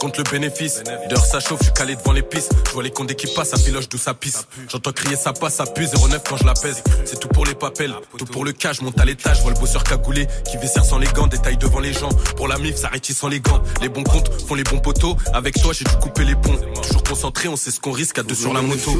Compte 0.00 0.16
le 0.16 0.24
bénéfice. 0.24 0.82
D'heure 1.08 1.24
ça 1.24 1.40
chauffe, 1.40 1.58
je 1.60 1.64
suis 1.64 1.74
calé 1.74 1.94
devant 1.94 2.12
les 2.12 2.22
pistes. 2.22 2.52
Je 2.66 2.72
vois 2.72 2.82
les 2.82 2.90
condés 2.90 3.14
qui 3.14 3.26
passent, 3.32 3.50
ça 3.50 3.58
filoche 3.58 3.88
d'où 3.88 3.98
ça 3.98 4.14
pisse. 4.14 4.46
J'entends 4.68 4.92
crier 4.92 5.14
ça 5.14 5.32
passe, 5.32 5.56
ça 5.56 5.66
pue 5.66 5.86
09 5.86 6.22
quand 6.28 6.38
je 6.38 6.44
la 6.44 6.54
pèse. 6.54 6.82
C'est 7.04 7.20
tout 7.20 7.28
pour 7.28 7.44
les 7.44 7.54
papels, 7.54 7.94
tout 8.16 8.24
pour 8.24 8.44
le 8.44 8.52
cash, 8.52 8.80
monte 8.80 8.98
à 8.98 9.04
l'étage, 9.04 9.42
vois 9.42 9.52
le 9.52 9.60
bosseur 9.60 9.84
cagoulé 9.84 10.26
qui 10.50 10.56
vaissère 10.56 10.84
sans 10.84 10.98
les 10.98 11.06
gants, 11.08 11.26
détaille 11.26 11.58
devant 11.58 11.80
les 11.80 11.92
gens. 11.92 12.08
Pour 12.36 12.48
la 12.48 12.58
mif, 12.58 12.76
ça 12.76 12.88
rétisse 12.88 13.18
sans 13.18 13.28
les 13.28 13.40
gants. 13.40 13.62
Les 13.82 13.90
bons 13.90 14.04
comptes 14.04 14.30
font 14.48 14.54
les 14.54 14.64
bons 14.64 14.80
poteaux. 14.80 15.16
Avec 15.34 15.60
toi, 15.60 15.72
j'ai 15.74 15.84
dû 15.84 15.94
couper 15.96 16.24
les 16.24 16.34
ponts. 16.34 16.58
Toujours 16.82 17.02
concentré, 17.02 17.48
on 17.48 17.56
sait 17.56 17.70
ce 17.70 17.80
qu'on 17.80 17.92
risque 17.92 18.18
à 18.18 18.22
deux 18.22 18.34
sur 18.34 18.54
la 18.54 18.62
moto. 18.62 18.90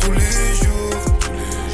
Tous 0.00 0.12
les 0.12 0.54
jours. 0.62 1.00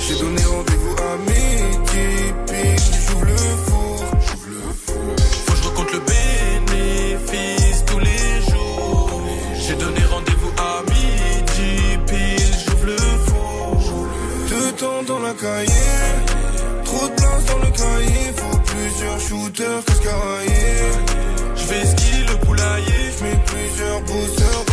J'ai 0.00 0.16
donné 0.16 0.42
rendez-vous 0.44 0.96
à 0.96 1.16
midi, 1.18 2.32
pile, 2.46 2.76
j'ouvre 3.06 3.24
le 3.24 3.36
four. 3.66 4.04
Faut 5.46 5.52
que 5.52 5.58
je 5.58 5.68
recompte 5.68 5.92
le 5.92 6.00
bénéfice 6.00 7.84
tous 7.86 7.98
les 7.98 8.50
jours. 8.50 9.20
J'ai 9.54 9.74
donné 9.74 10.04
rendez-vous 10.10 10.52
à 10.58 10.82
midi, 10.90 11.98
j'ouvre 12.64 12.86
le 12.86 12.96
four. 13.26 13.78
Deux 14.48 14.72
temps 14.72 15.02
dans 15.06 15.20
la 15.20 15.32
cahier, 15.34 15.98
trop 16.84 17.08
de 17.08 17.14
place 17.14 17.44
dans 17.46 17.58
le 17.58 17.70
cahier. 17.70 18.32
Faut 18.36 18.58
plusieurs 18.58 19.20
shooters 19.20 19.84
cascaraillés. 19.84 20.92
Je 21.56 21.64
vais 21.66 21.86
skier 21.86 22.24
le 22.28 22.36
poulailler. 22.44 23.02
Je 23.18 23.24
mets 23.24 23.40
plusieurs 23.46 24.00
bosseurs 24.02 24.64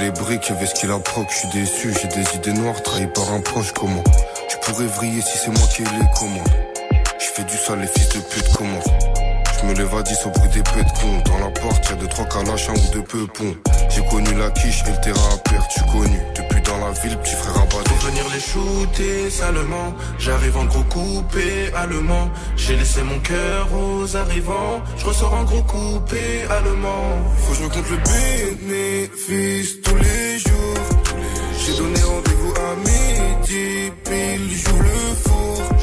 les 0.00 0.10
briques, 0.10 0.48
y'avait 0.48 0.66
ce 0.66 0.74
qu'il 0.74 0.90
a 0.90 0.98
je 1.28 1.34
suis 1.34 1.48
déçu, 1.48 1.92
j'ai 2.00 2.08
des 2.08 2.36
idées 2.36 2.52
noires, 2.52 2.82
trahi 2.82 3.06
par 3.06 3.32
un 3.32 3.40
proche, 3.40 3.72
comment 3.72 4.02
Tu 4.48 4.56
pourrais 4.58 4.86
vriller 4.86 5.20
si 5.20 5.36
c'est 5.36 5.50
moi 5.50 5.66
qui 5.74 5.82
ai 5.82 5.84
les 5.84 6.18
commandes. 6.18 6.48
Je 7.18 7.26
fais 7.26 7.44
du 7.44 7.56
sale, 7.56 7.80
les 7.80 7.86
fils 7.86 8.08
de 8.08 8.20
pute 8.20 8.52
commencent. 8.56 9.19
Je 9.60 9.66
me 9.66 9.74
lève 9.74 9.94
à 9.94 10.02
10 10.02 10.26
au 10.26 10.30
bruit 10.30 10.48
des 10.54 10.62
pets 10.62 10.84
de 10.84 11.00
con. 11.00 11.22
Dans 11.26 11.38
la 11.38 11.50
porte, 11.50 11.88
y'a 11.90 11.96
deux, 11.96 12.06
trois 12.06 12.24
calaches, 12.26 12.68
un 12.70 12.72
ou 12.72 12.92
deux 12.94 13.02
peupons. 13.02 13.54
J'ai 13.90 14.04
connu 14.06 14.32
la 14.38 14.50
quiche 14.50 14.82
et 14.86 14.90
le 14.90 15.00
terrain 15.00 15.34
à 15.34 15.36
perdre, 15.36 15.66
je 15.68 15.80
suis 15.80 15.90
connu. 15.90 16.18
Depuis 16.34 16.62
dans 16.62 16.78
la 16.78 16.92
ville, 16.92 17.16
petit 17.18 17.34
frère 17.34 17.56
abattu. 17.56 17.90
Pour 17.90 17.98
venir 18.08 18.24
les 18.32 18.40
shooter 18.40 19.30
salement, 19.30 19.94
j'arrive 20.18 20.56
en 20.56 20.64
gros 20.64 20.84
coupé 20.84 21.70
allemand. 21.76 22.30
J'ai 22.56 22.76
laissé 22.76 23.02
mon 23.02 23.18
cœur 23.18 23.68
aux 23.74 24.16
arrivants, 24.16 24.80
je 24.96 25.04
ressors 25.04 25.34
en 25.34 25.44
gros 25.44 25.62
coupé 25.62 26.44
allemand. 26.48 27.18
Faut 27.38 27.52
que 27.52 27.58
je 27.58 27.62
me 27.64 27.68
compte 27.68 27.90
le 27.90 27.98
bénéfice 28.66 29.82
tous 29.82 29.96
les 29.96 30.38
jours. 30.38 30.84
J'ai 31.66 31.76
donné 31.76 32.00
rendez-vous 32.00 32.54
à 32.56 32.76
midi, 32.76 33.92
pile, 34.04 34.56
j'ouvre 34.56 34.82
le 34.82 35.14
four. 35.22 35.79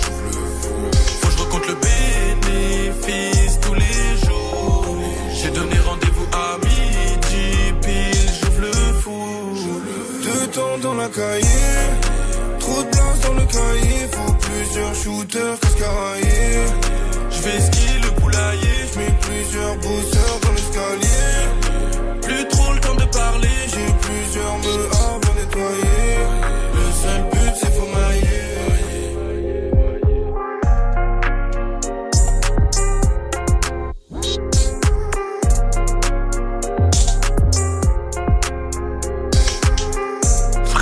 Dans 10.82 10.93
la 10.93 11.07
cahier, 11.07 11.88
trop 12.59 12.84
de 12.84 12.89
place 12.89 13.19
dans 13.25 13.34
le 13.34 13.45
cahier. 13.45 14.07
Faut 14.11 14.34
plusieurs 14.34 14.93
shooters 14.93 15.59
cascaraillés. 15.59 16.67
Je 17.32 17.41
vais 17.41 17.59
skier 17.59 17.99
le 18.03 18.21
poulailler. 18.21 18.86
Je 18.93 18.99
mets 18.99 19.15
plusieurs 19.21 19.75
bosseurs 19.78 20.16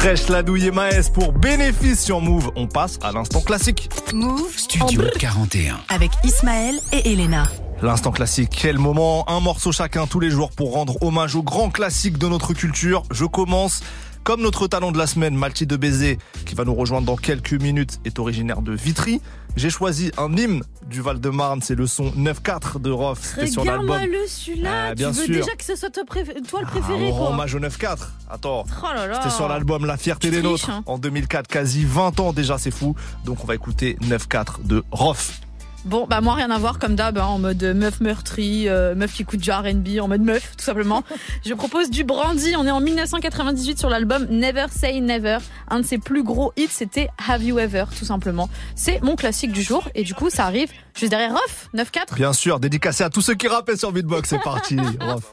Fresh 0.06 0.30
la 0.30 0.44
douille 0.44 0.68
et 0.68 0.72
Maes 0.72 1.10
pour 1.11 1.34
bénéfice 1.34 2.06
sur 2.06 2.22
Move. 2.22 2.52
On 2.56 2.68
passe 2.68 2.99
à 3.02 3.11
l'instant 3.11 3.41
classique. 3.41 3.90
Move 4.14 4.56
Studio 4.56 5.02
41. 5.18 5.80
Avec 5.90 6.11
Ismaël 6.23 6.76
et 6.94 7.11
Elena. 7.11 7.45
L'instant 7.82 8.11
classique, 8.11 8.56
quel 8.56 8.77
moment, 8.77 9.27
un 9.27 9.40
morceau 9.40 9.72
chacun 9.72 10.06
tous 10.06 10.19
les 10.19 10.30
jours 10.30 10.52
pour 10.52 10.73
rendre 10.73 11.02
hommage 11.02 11.36
aux 11.36 11.41
grands 11.41 11.72
classiques 11.72 12.19
de 12.19 12.27
notre 12.27 12.53
culture. 12.53 13.02
Je 13.10 13.26
commence 13.26 13.82
comme 14.23 14.41
notre 14.41 14.68
talent 14.68 14.91
de 14.91 14.99
la 14.99 15.07
semaine, 15.07 15.34
Malti 15.34 15.65
de 15.65 15.76
Baiser, 15.76 16.19
qui 16.45 16.53
va 16.53 16.65
nous 16.65 16.76
rejoindre 16.76 17.07
dans 17.07 17.15
quelques 17.15 17.53
minutes, 17.53 17.99
est 18.06 18.19
originaire 18.19 18.61
de 18.61 18.73
Vitry. 18.73 19.22
J'ai 19.56 19.69
choisi 19.69 20.11
un 20.18 20.36
hymne 20.36 20.64
du 20.90 21.02
Val-de-Marne, 21.02 21.61
c'est 21.61 21.76
le 21.76 21.88
son 21.88 22.10
9-4 22.11 22.80
de 22.82 22.91
Rof, 22.91 23.19
c'était 23.23 23.48
sur 23.48 23.64
l'album. 23.64 23.90
Regarde-moi-le 23.91 24.27
celui-là. 24.27 24.69
Ah, 24.90 24.95
tu 24.95 25.03
veux 25.03 25.14
sûr. 25.14 25.27
déjà 25.27 25.56
que 25.56 25.64
ce 25.64 25.76
soit 25.77 25.90
toi, 25.91 26.03
le 26.06 26.19
Ah, 26.61 26.65
préféré, 26.65 27.10
rend 27.10 27.18
quoi. 27.18 27.30
hommage 27.30 27.56
au 27.56 27.60
9-4. 27.60 27.98
Attends. 28.30 28.65
Oh 28.84 28.86
là 28.94 29.07
là. 29.07 29.15
C'était 29.22 29.34
sur 29.34 29.48
l'album 29.48 29.86
La 29.86 29.95
fierté 29.98 30.27
Tu 30.27 30.36
des 30.36 30.41
triches, 30.41 30.52
nôtres 30.68 30.69
hein. 30.69 30.84
en 30.86 30.98
2004, 30.98 31.48
quasi 31.48 31.86
20 31.86 32.19
ans 32.19 32.34
déjà, 32.34 32.57
c'est 32.57 32.72
fou. 32.72 32.95
Donc 33.23 33.44
on 33.44 33.48
va 33.48 33.56
écouter 33.56 33.98
9-4 34.03 34.64
de 34.65 34.84
Rof. 34.91 35.40
Bon, 35.86 36.07
bah 36.10 36.20
moi 36.20 36.34
rien 36.34 36.49
à 36.49 36.57
voir 36.57 36.80
comme 36.80 36.95
d'hab, 36.95 37.20
hein, 37.20 37.26
en 37.26 37.38
mode 37.38 37.62
meuf 37.64 38.02
meurtrie, 38.02 38.68
euh, 38.68 38.95
meuf 38.95 39.14
qui 39.14 39.22
écoute 39.22 39.40
du 39.40 39.52
R&B, 39.52 39.99
en 40.02 40.07
mode 40.07 40.22
meuf 40.22 40.56
tout 40.57 40.64
simplement. 40.64 41.03
Je 41.45 41.53
propose 41.53 41.91
du 41.91 42.03
Brandy. 42.03 42.56
On 42.57 42.66
est 42.66 42.72
en 42.72 42.82
1998 42.82 43.78
sur 43.78 43.90
l'album 43.90 44.26
Never 44.32 44.66
Say 44.72 44.99
Never. 44.99 45.38
Un 45.68 45.82
de 45.82 45.86
ses 45.86 45.99
plus 45.99 46.24
gros 46.24 46.53
hits, 46.57 46.70
c'était 46.72 47.10
Have 47.28 47.44
You 47.44 47.60
Ever, 47.60 47.86
tout 47.98 48.06
simplement. 48.06 48.49
C'est 48.76 48.99
mon 49.03 49.16
classique 49.16 49.52
du 49.52 49.62
jour 49.62 49.88
et 49.94 50.03
du 50.03 50.16
coup 50.16 50.32
ça 50.32 50.45
arrive 50.45 50.72
juste 50.95 51.12
derrière 51.12 51.34
Rof 51.34 51.70
9-4. 51.76 52.16
Bien 52.16 52.34
sûr, 52.34 52.60
dédicacé 52.60 53.03
à 53.03 53.12
tous 53.12 53.22
ceux 53.22 53.36
qui 53.36 53.48
rappaient 53.48 53.78
sur 53.78 53.91
Beatbox, 53.91 54.30
c'est 54.30 54.41
parti. 54.41 54.78
Rof. 54.99 55.32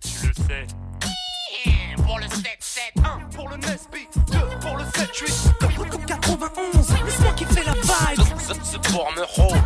Tu 0.00 0.28
le 0.28 0.34
sais. 0.34 0.66
Pour 2.06 2.18
le 2.18 2.26
7-7, 2.26 2.38
1 3.04 3.36
pour 3.36 3.48
le 3.48 3.56
Nesby, 3.56 4.06
2 4.30 4.38
pour 4.60 4.76
le 4.76 4.84
7-8. 4.84 5.88
Comme 5.90 6.04
91, 6.04 6.88
laisse-moi 7.04 7.32
kiffer 7.36 7.64
la 7.64 7.72
vibe. 7.72 8.21
C'est 8.46 8.82
pour 8.90 9.10
me 9.12 9.22
hold. 9.38 9.62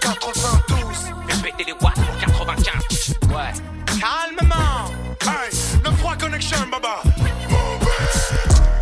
92, 0.00 1.12
répétez 1.28 1.64
les 1.64 1.72
watts 1.72 1.94
pour 1.94 2.16
95. 2.18 3.16
Ouais. 3.30 3.52
Calmement. 3.86 4.90
Hey, 5.22 5.50
le 5.84 5.90
3 5.98 6.16
connection, 6.16 6.58
baba. 6.70 7.02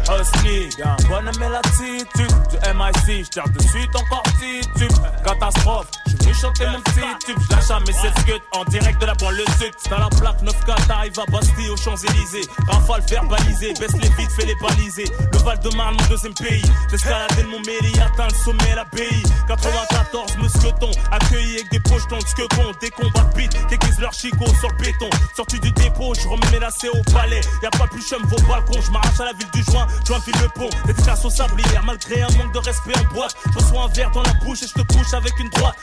Hustling, 0.08 0.70
Y'a 0.78 0.92
un 0.92 1.08
bonhomme 1.08 1.42
et 1.42 1.48
l'attitude 1.48 2.36
du 2.50 2.56
MIC, 2.74 3.24
je 3.24 3.30
tire 3.30 3.44
de 3.48 3.62
suite 3.62 3.96
encore 3.96 4.22
titube. 4.38 4.92
Catastrophe, 5.24 5.90
je 6.06 6.25
chanter 6.36 6.66
mon 6.66 6.80
petit 6.80 7.00
tube. 7.24 7.38
Je 7.38 7.56
lâche 7.56 7.70
à 7.70 7.80
mes 7.80 7.92
7 7.92 8.18
scuds 8.20 8.42
en 8.52 8.64
direct 8.64 9.00
de 9.00 9.06
la 9.06 9.14
banlieue 9.14 9.44
sud. 9.58 9.72
Dans 9.90 9.98
la 9.98 10.08
plaque 10.08 10.42
9K, 10.42 10.86
t'arrives 10.86 11.18
à 11.18 11.30
Bastille 11.30 11.70
aux 11.70 11.76
Champs-Élysées. 11.76 12.48
Rafale 12.68 13.02
verbalisé, 13.08 13.74
baisse 13.74 13.92
les 13.94 14.08
vides, 14.08 14.30
fais 14.30 14.46
les 14.46 14.54
baliser. 14.56 15.04
Le 15.32 15.38
Val 15.38 15.58
de 15.60 15.74
Marne, 15.76 15.96
mon 16.00 16.08
deuxième 16.08 16.34
pays. 16.34 16.64
J'escaladais 16.90 17.42
de 17.42 17.48
mon 17.48 17.60
mairie, 17.60 17.98
atteint 18.00 18.28
le 18.28 18.34
sommet, 18.34 18.74
l'abbaye. 18.74 19.22
94, 19.48 20.36
mousqueton, 20.38 20.90
accueilli 21.10 21.56
avec 21.56 21.70
des 21.70 21.80
poches 21.80 22.02
ce 22.02 22.34
que 22.34 22.56
bon, 22.56 22.72
des 22.80 22.90
combats 22.90 23.24
de 23.24 23.36
bite, 23.36 23.56
qui 23.68 24.00
leur 24.00 24.12
chicot 24.12 24.46
sur 24.60 24.68
le 24.68 24.76
béton. 24.76 25.10
Sorti 25.34 25.58
du 25.60 25.70
dépôt, 25.72 26.14
je 26.14 26.28
remets 26.28 26.50
menacé 26.52 26.88
au 26.88 27.02
palais. 27.12 27.40
Y'a 27.62 27.70
pas 27.70 27.86
plus 27.86 28.02
chum 28.02 28.22
vos 28.24 28.36
balcons, 28.48 28.80
je 28.80 28.90
m'arrache 28.90 29.20
à 29.20 29.24
la 29.24 29.32
ville 29.32 29.50
du 29.52 29.62
joint, 29.64 29.86
joint 30.06 30.20
file 30.20 30.34
le 30.42 30.48
pont. 30.48 30.68
Dédicace 30.86 31.24
au 31.24 31.30
sablière, 31.30 31.82
malgré 31.84 32.22
un 32.22 32.30
manque 32.36 32.52
de 32.52 32.58
respect 32.58 32.92
en 32.98 33.14
boîte. 33.14 33.34
Je 33.52 33.58
reçois 33.58 33.84
un 33.84 33.88
verre 33.88 34.10
dans 34.10 34.22
la 34.22 34.32
bouche 34.44 34.62
et 34.62 34.66
je 34.66 34.74
te 34.74 34.92
couche 34.92 35.14
avec 35.14 35.38
une 35.38 35.48
droite. 35.50 35.76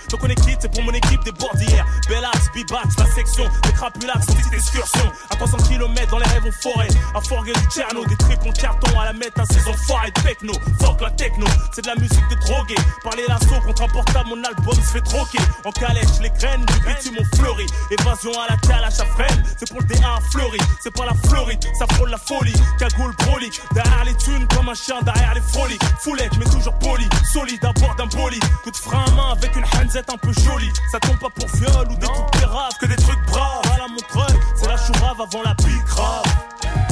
C'est 0.59 0.71
pour 0.71 0.83
mon 0.83 0.91
équipe 0.91 1.23
des 1.23 1.31
bordières. 1.31 1.85
Bellax, 2.07 2.51
Bibax, 2.53 2.97
la 2.97 3.05
section, 3.13 3.45
des 3.63 3.71
crapulax, 3.73 4.25
petite 4.25 4.53
excursion. 4.53 5.11
À 5.29 5.35
300 5.35 5.57
km 5.67 6.11
dans 6.11 6.19
les 6.19 6.27
rêves 6.27 6.45
en 6.47 6.61
forêt. 6.61 6.87
À 7.15 7.21
forger 7.21 7.53
du 7.53 7.65
Tcherno, 7.69 8.05
des 8.05 8.15
tripes 8.17 8.45
en 8.45 8.51
carton 8.51 8.99
à 8.99 9.05
la 9.05 9.13
mettre 9.13 9.39
à 9.41 9.45
ces 9.45 9.67
enfoirés 9.67 10.11
de 10.11 10.21
techno. 10.21 10.53
Fuck 10.79 11.01
la 11.01 11.11
techno, 11.11 11.45
c'est 11.73 11.83
de 11.83 11.87
la 11.87 11.95
musique 11.95 12.27
de 12.29 12.35
drogué. 12.45 12.75
Parler 13.03 13.23
l'assaut 13.27 13.61
contre 13.65 13.83
un 13.83 13.87
portable, 13.87 14.29
mon 14.29 14.43
album 14.43 14.75
se 14.75 14.93
fait 14.93 15.01
troquer. 15.01 15.39
En 15.65 15.71
calèche, 15.71 16.19
les 16.21 16.29
graines 16.29 16.65
du 16.65 16.79
bitume 16.85 17.17
ont 17.19 17.37
fleuri. 17.37 17.65
Évasion 17.91 18.31
à 18.39 18.51
la 18.51 18.57
calèche 18.57 18.99
à 18.99 19.05
freine, 19.05 19.43
c'est 19.57 19.69
pour 19.69 19.81
le 19.81 19.87
D1 19.87 20.21
fleuri. 20.31 20.59
C'est 20.81 20.93
pas 20.93 21.05
la 21.05 21.13
Floride, 21.27 21.63
ça 21.77 21.85
frôle 21.93 22.09
la 22.09 22.17
folie. 22.17 22.53
Cagoule 22.77 23.15
brolique, 23.15 23.61
derrière 23.73 24.05
les 24.05 24.15
thunes 24.15 24.47
comme 24.55 24.69
un 24.69 24.73
chien 24.73 25.01
derrière 25.01 25.33
les 25.33 25.41
froliques. 25.41 25.83
Foulette, 25.99 26.35
mais 26.37 26.45
toujours 26.45 26.77
poli, 26.79 27.07
solide 27.31 27.63
à 27.63 27.71
bord 27.73 27.95
d'un 27.95 28.07
bolide. 28.07 28.43
Coup 28.63 28.71
de 28.71 28.77
frein 28.77 29.03
à 29.07 29.11
main 29.11 29.31
avec 29.31 29.55
une 29.55 29.65
hanzette 29.65 30.09
un 30.09 30.17
peu 30.17 30.32
jolie. 30.41 30.71
Ça 30.91 30.99
tombe 30.99 31.17
pas 31.19 31.29
pour 31.29 31.47
viol 31.55 31.87
ou 31.89 31.95
des 31.95 32.07
trucs 32.07 32.31
péraves, 32.31 32.73
que 32.79 32.85
des 32.85 32.95
trucs 32.95 33.25
braves. 33.27 33.61
À 33.73 33.77
la 33.79 33.87
montreuil, 33.87 34.39
c'est 34.55 34.67
la 34.67 34.77
chourave 34.77 35.21
avant 35.21 35.43
la 35.43 35.55
pique 35.55 35.85
grave. 35.85 36.23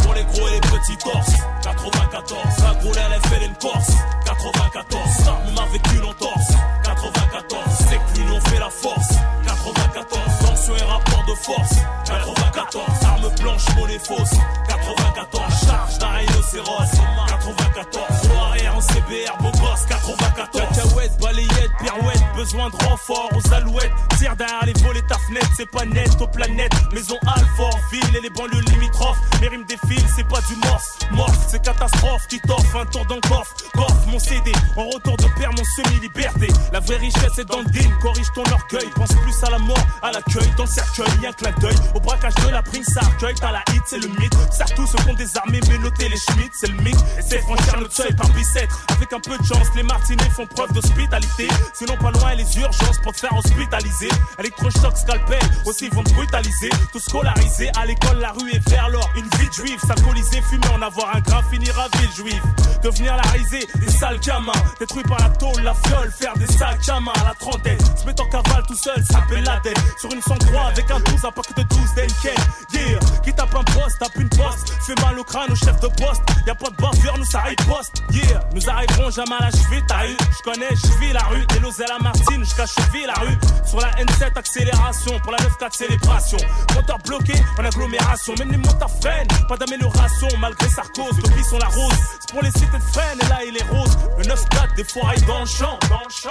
Pour 0.03 0.13
les 0.13 0.23
gros 0.25 0.47
et 0.47 0.51
les 0.51 0.59
petits 0.59 0.97
torses, 0.97 1.33
94. 1.63 2.37
La 2.63 2.73
groule, 2.79 2.95
elle 2.97 3.29
fait 3.29 3.45
une 3.45 3.55
corse, 3.55 3.91
94. 4.25 5.09
Ça, 5.23 5.37
on 5.47 5.51
m'a 5.51 5.65
vécu 5.71 5.95
l'entorse, 6.01 6.51
94. 6.83 7.63
C'est 7.89 7.97
que 7.97 8.19
l'union 8.19 8.39
fait 8.41 8.59
la 8.59 8.69
force, 8.69 9.09
94. 9.45 10.21
Tension 10.41 10.75
et 10.75 10.83
rapport 10.83 11.23
de 11.27 11.35
force, 11.35 11.75
94. 12.05 12.83
Arme 13.05 13.35
blanche, 13.39 13.75
monnaie 13.75 13.99
fausse, 13.99 14.37
94. 14.67 15.65
Charge 15.65 15.97
d'un 15.99 16.09
rhinocéros, 16.09 16.91
94. 17.27 18.27
Gros 18.27 18.43
arrière 18.49 18.75
en 18.75 18.81
CBR, 18.81 19.37
beau 19.39 19.51
gosse, 19.51 19.85
94. 19.87 20.67
Cacahuète, 20.67 21.17
balayette, 21.21 21.70
pirouette, 21.81 22.23
besoin 22.35 22.69
de 22.69 22.75
renfort 22.85 23.29
aux 23.35 23.53
alouettes. 23.53 23.91
Tire 24.17 24.35
derrière 24.35 24.65
les 24.65 24.73
volets, 24.73 25.01
ta 25.07 25.17
fenêtre, 25.17 25.49
c'est 25.55 25.69
pas 25.69 25.85
net 25.85 26.09
aux 26.19 26.27
planètes. 26.27 26.73
Maison 26.93 27.17
Alfort, 27.25 27.77
ville 27.91 28.15
et 28.15 28.21
les 28.21 28.29
banlieues 28.29 28.61
limitrophes. 28.71 29.17
Mes 29.41 29.47
rimes 29.47 29.65
défilent, 29.65 30.07
c'est 30.15 30.27
pas 30.27 30.41
du 30.41 30.55
morse. 30.67 30.99
Morse, 31.11 31.37
c'est 31.49 31.61
catastrophe 31.61 32.27
qui 32.27 32.39
t'offre 32.41 32.77
un 32.77 32.85
tour 32.85 33.05
d'un 33.05 33.19
coffre. 33.21 33.53
Coffre 33.73 34.07
mon 34.07 34.19
CD, 34.19 34.51
en 34.77 34.85
retour 34.89 35.17
de 35.17 35.25
père, 35.37 35.51
mon 35.51 35.63
semi-liberté. 35.63 36.47
La 36.71 36.79
vraie 36.79 36.97
richesse 36.97 37.37
est 37.39 37.45
dans 37.45 37.59
le 37.59 37.65
deal, 37.65 37.89
corrige 38.01 38.31
ton 38.35 38.43
orgueil. 38.43 38.89
Pense 38.95 39.13
plus 39.13 39.43
à 39.43 39.49
la 39.49 39.59
mort, 39.59 39.85
à 40.01 40.11
l'accueil, 40.11 40.49
dans 40.57 40.63
le 40.63 40.69
cercueil, 40.69 41.11
y'a 41.21 41.33
clin 41.33 41.51
d'œil. 41.59 41.75
Au 41.95 41.99
braquage 41.99 42.35
de 42.35 42.49
la 42.49 42.61
prime, 42.61 42.83
ça 42.83 43.01
accueille, 43.01 43.35
t'as 43.35 43.51
la 43.51 43.63
hit, 43.73 43.83
c'est 43.85 43.99
le 43.99 44.07
mythe. 44.07 44.35
Serre 44.51 44.73
tous 44.75 44.87
ceux 44.87 44.97
qui 44.99 45.09
ont 45.09 45.13
des 45.13 45.37
armées, 45.37 45.59
mais 45.69 45.77
notez 45.79 46.09
les 46.09 46.17
schmitts, 46.17 46.53
c'est 46.53 46.67
le 46.67 46.81
mythe. 46.81 47.03
C'est 47.27 47.39
franchir 47.39 47.77
notre 47.77 47.93
seuil 47.93 48.13
par 48.15 48.29
bicêtre. 48.29 48.85
Avec 48.89 49.11
un 49.13 49.19
peu 49.19 49.37
de 49.37 49.43
chance, 49.43 49.67
les 49.75 49.83
martinets 49.83 50.29
font 50.29 50.45
preuve 50.45 50.71
d'hospitalité. 50.73 51.47
Sinon, 51.73 51.97
pas 51.97 52.11
loin, 52.11 52.33
les 52.35 52.57
urgences 52.59 52.97
pour 53.01 53.13
te 53.13 53.19
faire 53.19 53.35
hospitaliser. 53.35 54.09
Électrochoc, 54.39 54.97
scalpel, 54.97 55.39
aussi 55.65 55.89
vont 55.89 56.03
te 56.03 56.13
brutaliser. 56.13 56.69
Tout 56.91 56.99
scolarisé, 56.99 57.71
à 57.79 57.85
l'école, 57.85 58.19
la 58.19 58.31
rue 58.31 58.51
est 58.51 58.69
vers 58.69 58.89
l'or. 58.89 59.09
Une 59.15 59.27
vie 59.39 59.49
juive, 59.51 59.79
s'alcooliser, 59.87 60.41
fumer, 60.41 60.67
en 60.75 60.81
avoir 60.81 61.15
un 61.15 61.21
grain, 61.21 61.41
finir 61.51 61.77
à 61.79 61.87
ville 61.97 62.11
juive. 62.15 62.43
Devenir 62.83 63.15
la 63.15 63.29
risée, 63.31 63.67
des 63.75 63.91
sales 63.91 64.19
gamins. 64.19 64.51
Détruits 64.79 65.03
par 65.03 65.19
la 65.19 65.29
tôle, 65.29 65.61
la 65.63 65.73
fiole, 65.73 66.11
faire 66.11 66.33
des 66.35 66.47
sales 66.47 66.77
gamins 66.85 67.13
à 67.21 67.25
la 67.25 67.33
trentaine. 67.35 67.79
Se 67.95 68.05
mettre 68.05 68.23
en 68.23 68.29
cavale 68.29 68.63
tout 68.67 68.75
seul, 68.75 69.03
s'appelle 69.05 69.43
la 69.43 69.59
dette. 69.59 69.79
Sur 69.99 70.11
une 70.11 70.21
103 70.21 70.67
avec 70.67 70.89
un 70.91 70.99
12, 70.99 71.25
un 71.25 71.31
paquet 71.31 71.53
de 71.57 71.63
12 71.63 71.79
d'Enken. 71.95 72.43
Yeah, 72.73 72.99
qui 73.23 73.33
tape 73.33 73.55
un 73.55 73.63
poste, 73.63 73.99
tape 73.99 74.15
une 74.15 74.29
poste. 74.29 74.69
Fait 74.85 74.99
mal 75.01 75.19
au 75.19 75.23
crâne 75.23 75.51
au 75.51 75.55
chef 75.55 75.79
de 75.79 75.87
poste. 75.87 76.21
Y 76.45 76.49
a 76.49 76.55
pas 76.55 76.69
de 76.69 76.75
bavure, 76.75 77.17
nous 77.17 77.25
ça 77.25 77.43
poste. 77.67 78.03
Yeah, 78.11 78.39
nous 78.53 78.69
arriverons 78.69 79.09
jamais 79.11 79.35
à 79.39 79.43
la 79.43 79.51
cheville, 79.51 79.83
t'as 79.87 80.07
eu. 80.07 80.17
Je 80.37 80.51
connais, 80.51 80.69
je 80.69 80.99
vis 80.99 81.13
la 81.13 81.23
rue. 81.23 81.45
Des 81.61 81.83
et 81.83 81.87
la 81.87 81.99
Martine, 81.99 82.43
jusqu'à 82.43 82.65
cheville 82.65 83.05
la 83.05 83.13
rue. 83.13 83.37
Sur 83.65 83.79
la 83.79 83.91
N7, 83.91 84.35
accélération. 84.35 85.19
Pour 85.19 85.31
la 85.31 85.37
9-4, 85.37 85.71
célébration. 85.71 86.37
Moteur 86.73 86.97
bloqué 87.05 87.33
en 87.59 87.65
agglomération. 87.65 88.33
Même 88.39 88.51
les 88.51 88.57
moteurs 88.57 88.89
freinent, 88.99 89.27
pas 89.47 89.57
d'amélioration. 89.57 90.27
Malgré 90.39 90.67
Sarkozy, 90.69 91.21
depuis 91.21 91.43
sont 91.43 91.59
la 91.59 91.67
rose. 91.67 91.93
C'est 92.19 92.31
pour 92.31 92.41
les 92.41 92.51
cités 92.51 92.77
de 92.77 92.83
freine, 92.91 93.19
et 93.23 93.29
là 93.29 93.39
il 93.47 93.55
est 93.55 93.69
rose. 93.69 93.95
Le 94.17 94.23
9-4, 94.23 94.75
des 94.75 94.83
foirailles 94.83 95.21
dans 95.21 95.41
le 95.41 95.45
champ. 95.45 95.77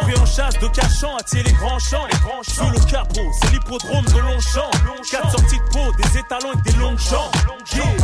Pris 0.00 0.18
en 0.18 0.26
chasse 0.26 0.58
de 0.58 0.66
cachant, 0.68 1.16
attirer 1.16 1.44
les 1.44 1.52
grands 1.52 1.78
champs. 1.78 2.06
Les 2.06 2.18
grands 2.18 2.42
champs. 2.42 2.70
Le 2.70 2.90
capot, 2.90 3.30
c'est 3.40 3.52
l'hippodrome 3.52 4.04
de 4.06 4.18
Longchamp. 4.18 4.70
Quatre 5.10 5.30
sorties 5.30 5.58
de 5.58 5.72
peau, 5.72 5.92
des 5.92 6.18
étalons 6.18 6.50
avec 6.50 6.62
des 6.64 6.72
longues 6.72 6.98
jambes. 6.98 7.30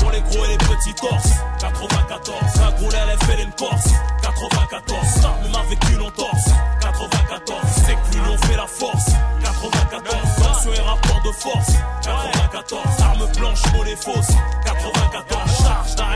Pour 0.01 0.11
les 0.13 0.21
gros 0.21 0.45
et 0.45 0.49
les 0.49 0.59
petits 0.59 0.95
torses, 0.95 1.33
94. 1.59 2.39
La 2.61 2.71
groule, 2.73 2.93
elle 2.95 3.27
fait 3.27 3.43
une 3.43 3.53
corse, 3.53 3.89
94. 4.23 5.07
Ça, 5.21 5.37
on 5.45 5.49
m'a 5.51 5.63
vécu 5.65 5.97
l'entorse, 5.99 6.51
94. 6.81 7.16
Force, 8.79 9.07
94. 9.43 10.37
Tension 10.37 10.73
et 10.73 10.81
rapport 10.81 11.23
de 11.23 11.33
force, 11.33 11.73
94. 12.03 12.83
Arme 13.01 13.27
blanche, 13.37 13.63
monnaie 13.73 13.97
fausse, 13.97 14.35
94. 14.65 15.56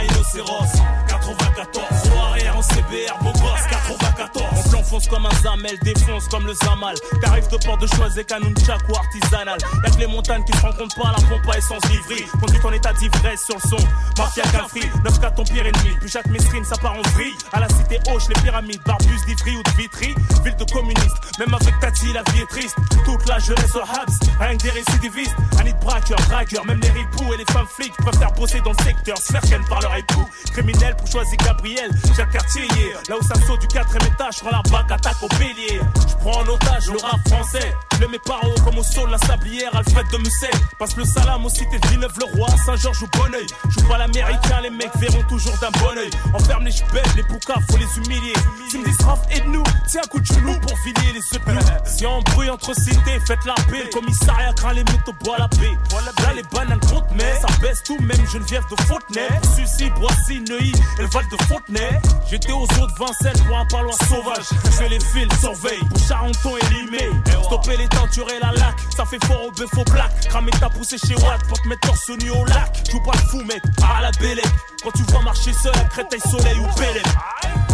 Charge 0.00 0.06
d'un 0.06 0.12
rhinocéros, 0.12 0.72
94. 1.08 1.86
Gros 2.08 2.20
arrière 2.20 2.56
en 2.56 2.62
CBR, 2.62 3.22
beau 3.22 3.32
gosse, 3.32 3.66
94. 3.70 4.44
On 4.56 4.70
t'enfonce 4.70 5.08
comme 5.08 5.26
un 5.26 5.34
zamel, 5.42 5.78
défonce 5.82 6.28
comme 6.28 6.46
le 6.46 6.54
zamal. 6.54 6.94
T'arrives 7.22 7.48
de 7.48 7.56
port 7.58 7.78
de 7.78 7.86
choisir 7.86 8.24
Kanunchak 8.26 8.80
ou 8.88 8.96
artisanal. 8.96 9.58
Y'a 9.84 9.90
que 9.90 9.98
les 9.98 10.06
montagnes 10.06 10.44
qui 10.44 10.56
se 10.56 10.62
rencontrent 10.62 10.96
pas 10.96 11.12
la 11.16 11.28
pompe 11.28 11.48
à 11.52 11.58
essence 11.58 11.84
livrée. 11.90 12.26
Conduite 12.40 12.64
en 12.64 12.72
état 12.72 12.92
d'ivresse 12.92 13.44
sur 13.44 13.56
le 13.56 13.68
son. 13.68 13.84
Mafia 14.18 14.44
Cafri, 14.44 14.80
9-4 15.04 15.34
ton 15.34 15.44
pire 15.44 15.66
ennemi. 15.66 15.96
Puis 16.00 16.10
chaque 16.10 16.26
mesrine, 16.26 16.64
ça 16.64 16.76
part 16.76 16.94
en 16.94 17.02
vrille. 17.10 17.34
À 17.52 17.60
la 17.60 17.68
cité 17.68 17.98
Hoche, 18.10 18.28
les 18.28 18.40
pyramides, 18.42 18.80
Barbus 18.86 19.20
d'Ivry 19.26 19.56
ou 19.56 19.62
de 19.62 19.70
Vitry. 19.70 20.14
Ville 20.44 20.56
de 20.56 20.64
communistes, 20.72 21.38
même 21.38 21.54
avec 21.54 21.78
Tati, 21.80 22.12
la 22.12 22.22
vie 22.32 22.40
est 22.42 22.46
triste. 22.46 22.76
Toute 23.04 23.28
la 23.28 23.38
jeunesse 23.38 23.74
au 23.74 23.80
Habs, 23.80 24.18
rien 24.38 24.56
que 24.56 24.62
des 24.62 24.70
récidivistes. 24.70 25.34
Annie 25.58 25.72
de 25.72 25.78
braqueur, 25.78 26.18
dragueur, 26.28 26.64
même 26.66 26.80
les 26.80 26.90
ripoux 26.90 27.32
et 27.34 27.36
les 27.36 27.44
femmes 27.52 27.66
flics 27.66 27.94
préfèrent 27.98 28.32
bosser 28.32 28.60
dans 28.60 28.72
le 28.72 28.84
secteur, 28.84 29.18
se 29.18 29.32
faire 29.32 29.60
par 29.68 29.80
leur 29.80 29.89
époux. 29.98 30.26
Criminel 30.52 30.96
pour 30.96 31.06
choisir 31.06 31.36
Gabriel, 31.38 31.90
le 31.90 32.32
quartier. 32.32 32.68
Là 33.08 33.16
où 33.20 33.22
ça 33.22 33.34
saute 33.46 33.60
du 33.60 33.66
quatrième 33.68 34.12
étage, 34.12 34.36
je 34.36 34.40
prends 34.40 34.50
la 34.50 34.62
bac, 34.70 34.90
attaque 34.90 35.22
au 35.22 35.28
bélier. 35.38 35.80
Je 36.08 36.14
prends 36.16 36.40
en 36.40 36.46
otage 36.46 36.88
le 36.88 36.98
rap 36.98 37.20
français. 37.28 37.74
Je 37.94 38.00
le 38.00 38.08
mets 38.08 38.18
par 38.18 38.42
haut 38.44 38.60
comme 38.64 38.78
au 38.78 38.82
sol 38.82 39.10
la 39.10 39.18
sablière, 39.18 39.74
Alfred 39.74 40.06
de 40.12 40.18
Musset. 40.18 40.50
Passe 40.78 40.96
le 40.96 41.04
salam 41.04 41.44
aux 41.44 41.50
cités 41.50 41.78
de 41.78 41.88
Villeneuve-le-Roi, 41.88 42.48
Saint-Georges 42.66 43.02
ou 43.02 43.08
Bonneuil. 43.18 43.46
Joue 43.68 43.88
pas 43.88 43.98
l'américain, 43.98 44.60
les 44.62 44.70
mecs 44.70 44.96
verront 44.96 45.22
toujours 45.28 45.56
d'un 45.58 45.70
bon 45.70 45.96
oeil. 45.96 46.10
Enferme 46.34 46.64
les 46.64 46.72
chebelles, 46.72 47.04
les 47.16 47.22
boucas, 47.22 47.60
faut 47.70 47.76
les 47.76 47.98
humilier. 47.98 48.32
Si 48.70 48.78
me 48.78 48.84
disent 48.84 49.00
Raph, 49.04 49.20
aide-nous, 49.30 49.62
tiens 49.88 50.02
un 50.04 50.08
coup 50.08 50.20
de 50.20 50.26
genou 50.26 50.58
pour 50.60 50.78
filer 50.80 51.12
les 51.14 51.38
bleus. 51.38 51.58
Si 51.84 52.06
on 52.06 52.20
bruit 52.22 52.48
entre 52.48 52.74
cités, 52.74 53.20
faites 53.26 53.44
la 53.44 53.54
paix. 53.54 53.84
Le 53.84 53.90
commissariat 53.90 54.52
craint 54.54 54.72
les 54.72 54.84
métaux, 54.84 55.12
bois 55.22 55.36
la 55.38 55.48
paix. 55.48 55.76
Là, 55.92 56.32
les 56.34 56.42
bananes 56.44 56.80
comptent, 56.80 57.10
mais 57.14 57.40
ça 57.40 57.48
baisse 57.60 57.82
tout, 57.82 57.98
même 58.00 58.26
Geneviève 58.26 58.64
de 58.70 58.76
Fontenay. 58.82 59.28
Sucy, 59.80 59.90
Boissy, 59.98 60.40
Neuilly 60.48 60.72
et 60.98 61.02
le 61.02 61.08
Val 61.08 61.24
de 61.30 61.36
Fontenay. 61.44 62.00
J'étais 62.28 62.52
aux 62.52 62.64
eaux 62.64 62.86
de 62.86 62.92
Vincennes 62.98 63.46
pour 63.46 63.56
un 63.56 63.66
parloir 63.66 63.96
sauvage. 64.08 64.44
Je 64.64 64.70
fais 64.70 64.88
les 64.88 65.00
fils, 65.00 65.40
surveille, 65.40 65.78
pour 65.88 65.98
Charenton 65.98 66.56
et 66.56 66.74
Limay. 66.74 67.10
Stopper 67.44 67.76
les 67.76 67.88
teintures 67.88 68.28
et 68.30 68.38
la 68.40 68.52
lac, 68.52 68.74
ça 68.96 69.04
fait 69.06 69.22
fort 69.24 69.46
au 69.46 69.50
bœuf 69.50 69.70
au 69.76 69.84
plaque. 69.84 70.28
Cramer 70.28 70.52
ta 70.52 70.68
poussée 70.68 70.98
chez 70.98 71.14
Watt 71.14 71.42
pour 71.48 71.60
te 71.60 71.68
mettre 71.68 71.88
torse 71.88 72.10
nu 72.10 72.30
au 72.30 72.44
lac. 72.44 72.82
Joue 72.90 73.00
pas 73.00 73.12
le 73.14 73.28
fou, 73.30 73.44
mec, 73.44 73.62
à 73.82 74.02
la 74.02 74.10
bélec. 74.20 74.46
Quand 74.82 74.90
tu 74.92 75.02
vois 75.04 75.22
marcher 75.22 75.52
seul 75.52 75.72
Créteil 75.90 76.20
Soleil 76.20 76.58
ou 76.58 76.78
Bélec. 76.78 77.06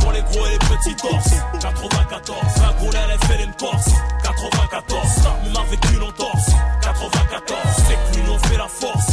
Pour 0.00 0.12
les 0.12 0.22
gros 0.22 0.46
et 0.46 0.50
les 0.50 0.58
petits 0.58 0.94
torses, 0.96 1.34
94. 1.60 2.38
La 2.60 2.72
groule, 2.74 2.94
elle 2.94 3.18
fait 3.26 3.44
une 3.44 3.52
corse, 3.54 3.90
94. 4.22 5.08
Ça, 5.08 5.36
on 5.44 5.50
m'a 5.50 5.64
vécu 5.64 5.94
l'entorse, 5.98 6.50
94. 6.82 7.58
C'est 7.76 7.94
que 7.94 8.18
l'union 8.18 8.38
fait 8.38 8.56
la 8.56 8.68
force, 8.68 9.08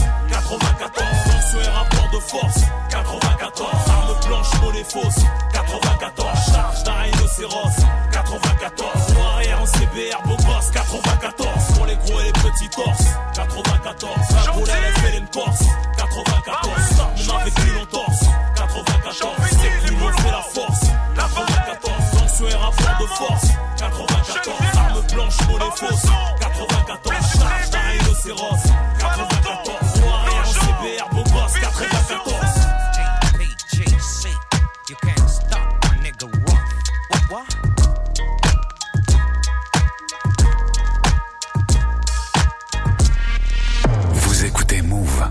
94 4.83 6.51
charge 6.51 6.83
d'un 6.83 6.93
rhinocéros. 6.93 7.69
94 8.11 9.15
Ou 9.15 9.21
arrière 9.21 9.61
en 9.61 9.65
CBR 9.65 10.21
beau 10.25 10.35
gosse. 10.35 10.71
94 10.71 11.47
Pour 11.75 11.85
les 11.85 11.95
gros 11.95 12.19
et 12.19 12.25
les 12.25 12.31
petits 12.33 12.69
torses. 12.69 13.05
94 13.33 14.11
La 14.45 14.51
boule 14.51 14.67
elle 14.69 14.93
fait 15.01 15.17
une 15.17 15.27
torse 15.27 15.63
94 15.97 16.69
On 17.29 17.35
avait 17.37 17.51
plus 17.51 17.73
long 17.73 17.85
torse 17.85 18.19
94 18.55 19.31
C'est 19.51 19.87
plus 19.87 19.95
long 19.95 20.11
c'est 20.17 20.31
la 20.31 20.41
force. 20.41 20.81
94 21.15 21.93
Tension 22.11 22.47
et 22.47 22.53
rapport 22.53 22.97
de 22.99 23.05
force. 23.07 23.47
94 23.77 24.57
Arme 24.77 25.01
blanche 25.13 25.37
pour 25.47 25.59
les 25.59 25.71
fausses. 25.75 26.32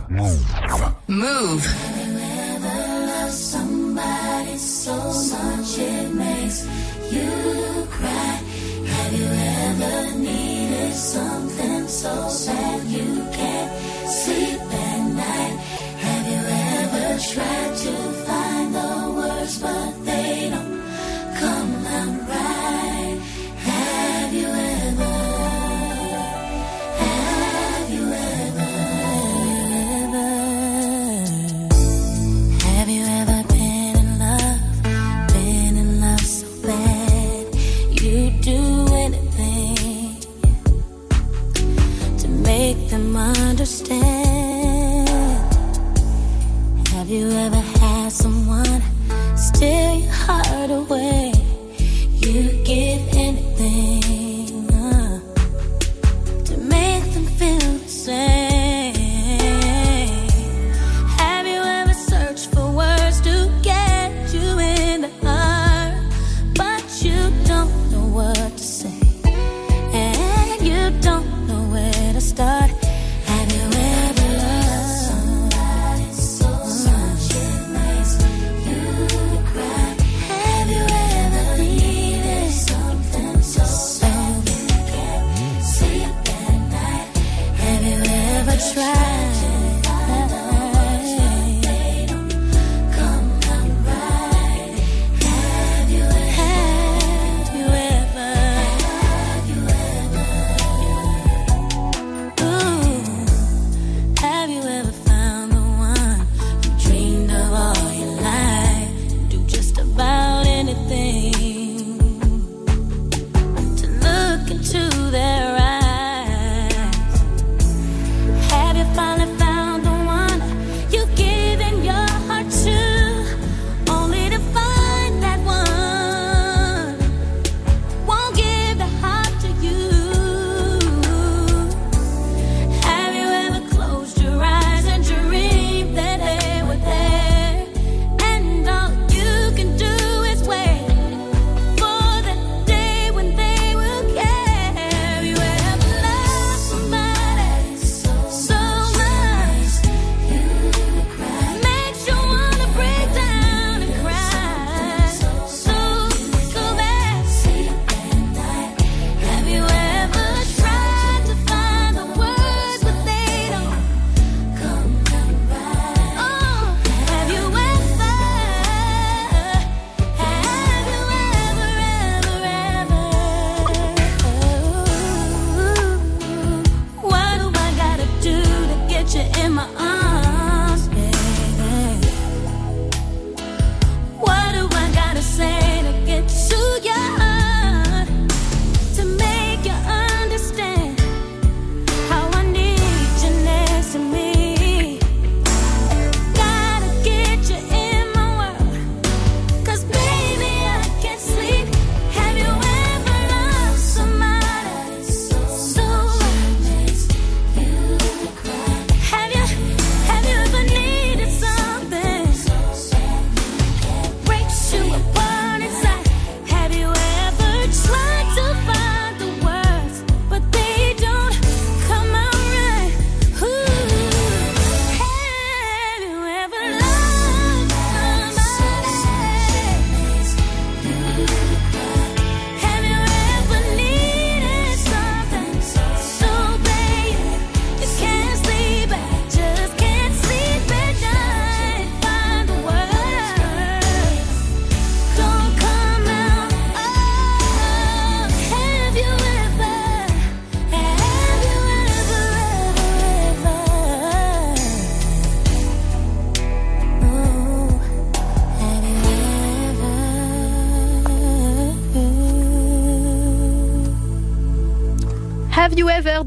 Move. 0.09 1.09
Move. 1.09 1.65
Somebody 3.31 4.57
so 4.59 4.95
much 4.95 5.79
it 5.79 6.15
makes 6.15 6.67
you 7.11 7.87
cry. 7.91 8.41
Have 8.87 9.13
you 9.13 9.27
ever 9.27 10.19
needed 10.19 10.95
something 10.95 11.89
so? 11.89 12.62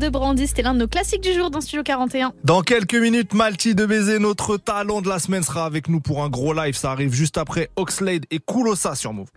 Brandy. 0.09 0.47
C'était 0.47 0.61
l'un 0.61 0.73
de 0.73 0.79
nos 0.79 0.87
classiques 0.87 1.21
du 1.21 1.33
jour 1.33 1.51
dans 1.51 1.61
Studio 1.61 1.83
41. 1.83 2.33
Dans 2.43 2.61
quelques 2.61 2.95
minutes, 2.95 3.33
Malti 3.33 3.75
de 3.75 3.85
Baiser, 3.85 4.19
notre 4.19 4.57
talent 4.57 5.01
de 5.01 5.09
la 5.09 5.19
semaine, 5.19 5.43
sera 5.43 5.65
avec 5.65 5.89
nous 5.89 5.99
pour 5.99 6.23
un 6.23 6.29
gros 6.29 6.53
live. 6.53 6.75
Ça 6.75 6.91
arrive 6.91 7.13
juste 7.13 7.37
après 7.37 7.69
Oxlade 7.75 8.25
et 8.31 8.39
Kulosa 8.39 8.95
sur 8.95 9.13
Move. 9.13 9.29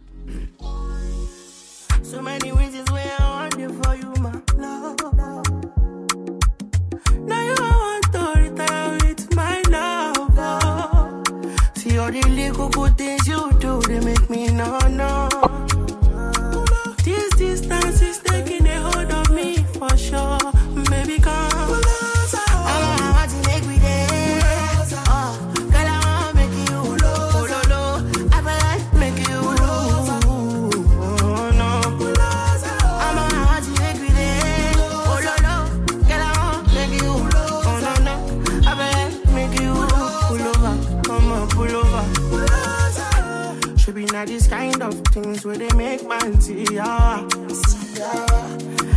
These 44.26 44.46
kind 44.48 44.82
of 44.82 44.94
things 45.08 45.44
where 45.44 45.56
they 45.56 45.70
make 45.76 46.06
man 46.08 46.40
see 46.40 46.64
ya. 46.72 47.26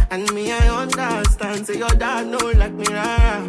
And 0.09 0.31
me, 0.33 0.51
I 0.51 0.67
understand. 0.81 1.67
Say 1.67 1.77
your 1.77 1.89
dad 1.89 2.27
know 2.27 2.51
like 2.55 2.73
me, 2.73 2.85
rara. 2.89 3.47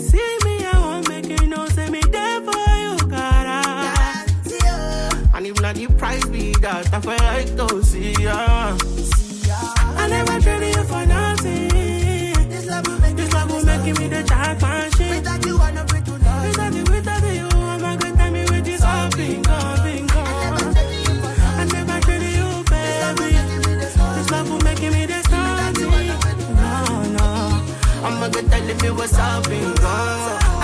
See 0.00 0.38
me, 0.44 0.64
I 0.66 0.78
won't 0.78 1.08
make 1.08 1.28
you 1.28 1.46
know. 1.46 1.66
Say 1.68 1.88
me 1.90 2.00
there 2.00 2.40
for 2.40 2.66
you, 2.82 2.96
cara. 3.08 3.62
And 5.34 5.46
if 5.46 5.60
not 5.60 5.74
the 5.76 5.86
price 5.98 6.24
be 6.26 6.52
that, 6.60 6.92
I 6.92 7.00
feel 7.00 7.16
like 7.32 7.56
to 7.56 7.82
see 7.84 8.12
ya. 8.22 8.76
I 10.00 10.08
never 10.08 10.40
traded 10.40 10.74
you 10.76 10.84
for 10.84 11.06
nothing. 11.06 12.48
This 12.48 12.66
love 12.66 12.86
will 12.86 13.00
make, 13.00 13.16
this 13.16 13.32
love 13.32 13.50
will 13.50 13.64
make 13.64 13.98
me 13.98 14.08
the 14.08 14.22
jackpot 14.24 14.97
I'm 28.38 28.44
a 28.44 28.48
good 28.48 28.50
telling 28.52 28.76
me 28.82 28.90
what's 28.90 29.18
up, 29.18 29.48
bingo. 29.48 29.82
I'm 29.82 30.57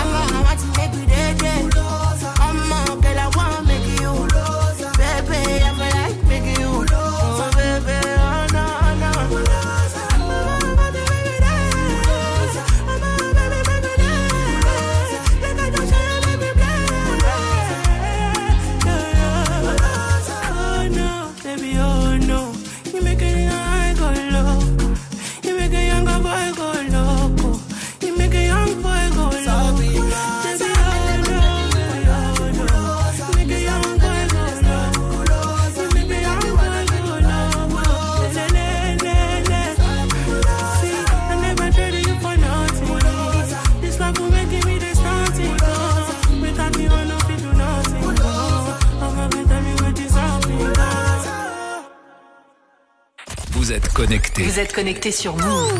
Vous 54.55 54.61
êtes 54.61 54.71
connectés 54.71 55.11
sur 55.11 55.35
Move. 55.35 55.73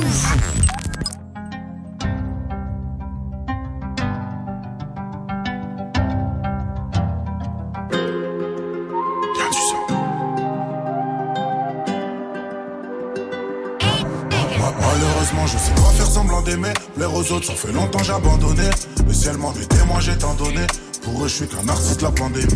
Ma- 14.60 14.74
Malheureusement, 14.80 15.48
je 15.48 15.58
sais 15.58 15.72
pas 15.76 15.90
faire 15.96 16.06
semblant 16.08 16.42
d'aimer. 16.42 16.74
Plaire 16.96 17.14
aux 17.14 17.32
autres, 17.32 17.46
ça 17.46 17.54
fait 17.54 17.72
longtemps 17.72 18.04
j'ai 18.04 18.14
abandonné. 18.14 18.70
Le 19.08 19.14
ciel 19.14 19.38
m'en 19.38 19.54
est 19.54 19.68
témoin, 19.68 20.00
j'ai 20.00 20.18
tant 20.18 20.34
donné. 20.34 20.66
Pour 21.04 21.24
eux, 21.24 21.28
je 21.28 21.34
suis 21.36 21.48
qu'un 21.48 21.62
de 21.62 22.04
la 22.04 22.12
pandémie. 22.12 22.48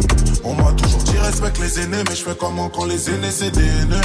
On 0.44 0.54
m'a 0.56 0.72
toujours 0.74 1.04
dit 1.04 1.18
respecte 1.18 1.60
les 1.60 1.80
aînés, 1.82 2.04
mais 2.10 2.16
je 2.16 2.24
fais 2.24 2.36
comment 2.38 2.70
quand 2.70 2.86
les 2.86 3.10
aînés 3.10 3.32
c'est 3.32 3.52
des 3.52 3.62
haineux? 3.66 4.02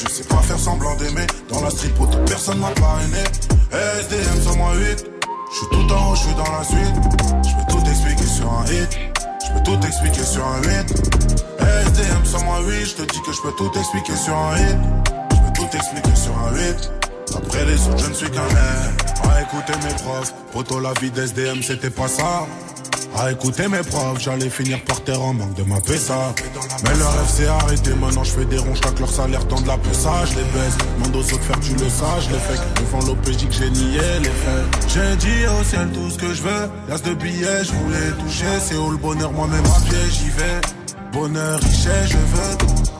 Je 0.00 0.08
sais 0.08 0.22
pas 0.24 0.36
faire 0.42 0.58
semblant 0.58 0.94
d'aimer. 0.94 1.26
Dans 1.48 1.60
la 1.60 1.70
street, 1.70 1.90
toute 1.98 2.24
personne 2.26 2.58
m'a 2.58 2.70
parrainé. 2.70 3.24
SDM 3.72 4.40
sur 4.42 4.56
moi 4.56 4.72
8. 4.76 5.06
Je 5.50 5.56
suis 5.56 5.66
tout 5.70 5.92
en 5.92 6.12
haut, 6.12 6.14
je 6.14 6.20
suis 6.20 6.34
dans 6.34 6.52
la 6.52 6.62
suite. 6.62 6.94
Je 7.42 7.54
peux 7.56 7.72
tout 7.72 7.90
expliquer 7.90 8.26
sur 8.26 8.52
un 8.52 8.64
hit. 8.66 8.98
Je 9.44 9.52
peux 9.52 9.62
tout 9.64 9.86
expliquer 9.86 10.22
sur 10.22 10.46
un 10.46 10.62
8. 10.62 10.68
SDM 11.86 12.24
sur 12.24 12.44
moi 12.44 12.60
8. 12.60 12.84
Je 12.86 12.94
te 12.94 13.02
dis 13.02 13.20
que 13.22 13.32
je 13.32 13.42
peux 13.42 13.52
tout 13.58 13.72
expliquer 13.76 14.14
sur 14.14 14.36
un 14.36 14.56
hit. 14.56 14.78
Je 15.32 15.36
peux 15.36 15.52
tout 15.56 15.76
expliquer 15.76 16.14
sur 16.14 16.38
un 16.38 16.52
8. 16.54 16.90
Après 17.36 17.64
les 17.64 17.88
autres, 17.88 17.98
je 17.98 18.08
ne 18.08 18.14
suis 18.14 18.30
qu'un 18.30 18.48
air. 18.48 18.92
À 19.32 19.42
écouter 19.42 19.72
mes 19.84 19.94
profs, 19.94 20.32
poto 20.52 20.78
la 20.78 20.92
vie 21.00 21.10
d'SDM, 21.10 21.60
c'était 21.62 21.90
pas 21.90 22.08
ça. 22.08 22.46
À 23.20 23.32
écouter 23.32 23.66
mes 23.66 23.78
profs, 23.78 24.20
j'allais 24.20 24.48
finir 24.48 24.80
par 24.84 25.02
terre 25.02 25.20
en 25.20 25.34
manque 25.34 25.54
de 25.54 25.64
ma 25.64 25.80
PSA. 25.80 26.34
Mais 26.84 26.96
leur 26.98 27.12
rêve 27.12 27.28
s'est 27.28 27.48
arrêté, 27.48 27.90
maintenant 27.94 28.22
je 28.22 28.30
fais 28.30 28.44
des 28.44 28.58
ronds, 28.58 28.74
chaque 28.74 28.98
leur 29.00 29.10
salaire 29.10 29.46
tend 29.48 29.60
de 29.60 29.66
la 29.66 29.76
PSA, 29.76 30.24
je 30.26 30.36
les 30.36 30.44
baisse. 30.44 30.78
Demande 30.98 31.16
aux 31.16 31.34
autres 31.34 31.42
faire, 31.42 31.58
tu 31.60 31.72
le 31.72 31.88
sais, 31.88 32.04
je 32.20 32.30
les 32.30 32.38
fais. 32.38 32.80
Devant 32.80 33.00
l'OPJ 33.06 33.48
que 33.48 33.54
j'ai 33.54 33.70
nié 33.70 34.00
les 34.22 34.28
faits. 34.28 34.88
J'ai 34.88 35.16
dit 35.16 35.46
au 35.46 35.64
ciel 35.64 35.88
tout 35.92 36.10
ce 36.10 36.18
que 36.18 36.32
je 36.32 36.42
veux. 36.42 36.70
L'as 36.88 37.02
de 37.02 37.14
billets, 37.14 37.64
je 37.64 37.72
voulais 37.72 38.10
toucher. 38.24 38.60
C'est 38.60 38.76
où 38.76 38.90
le 38.90 38.96
bonheur, 38.96 39.32
moi-même 39.32 39.64
à 39.64 39.80
pied, 39.80 39.98
j'y 40.10 40.30
vais. 40.30 40.60
Bonheur, 41.12 41.58
richesse, 41.60 42.10
je 42.10 42.16
veux 42.16 42.56
tout. 42.58 42.97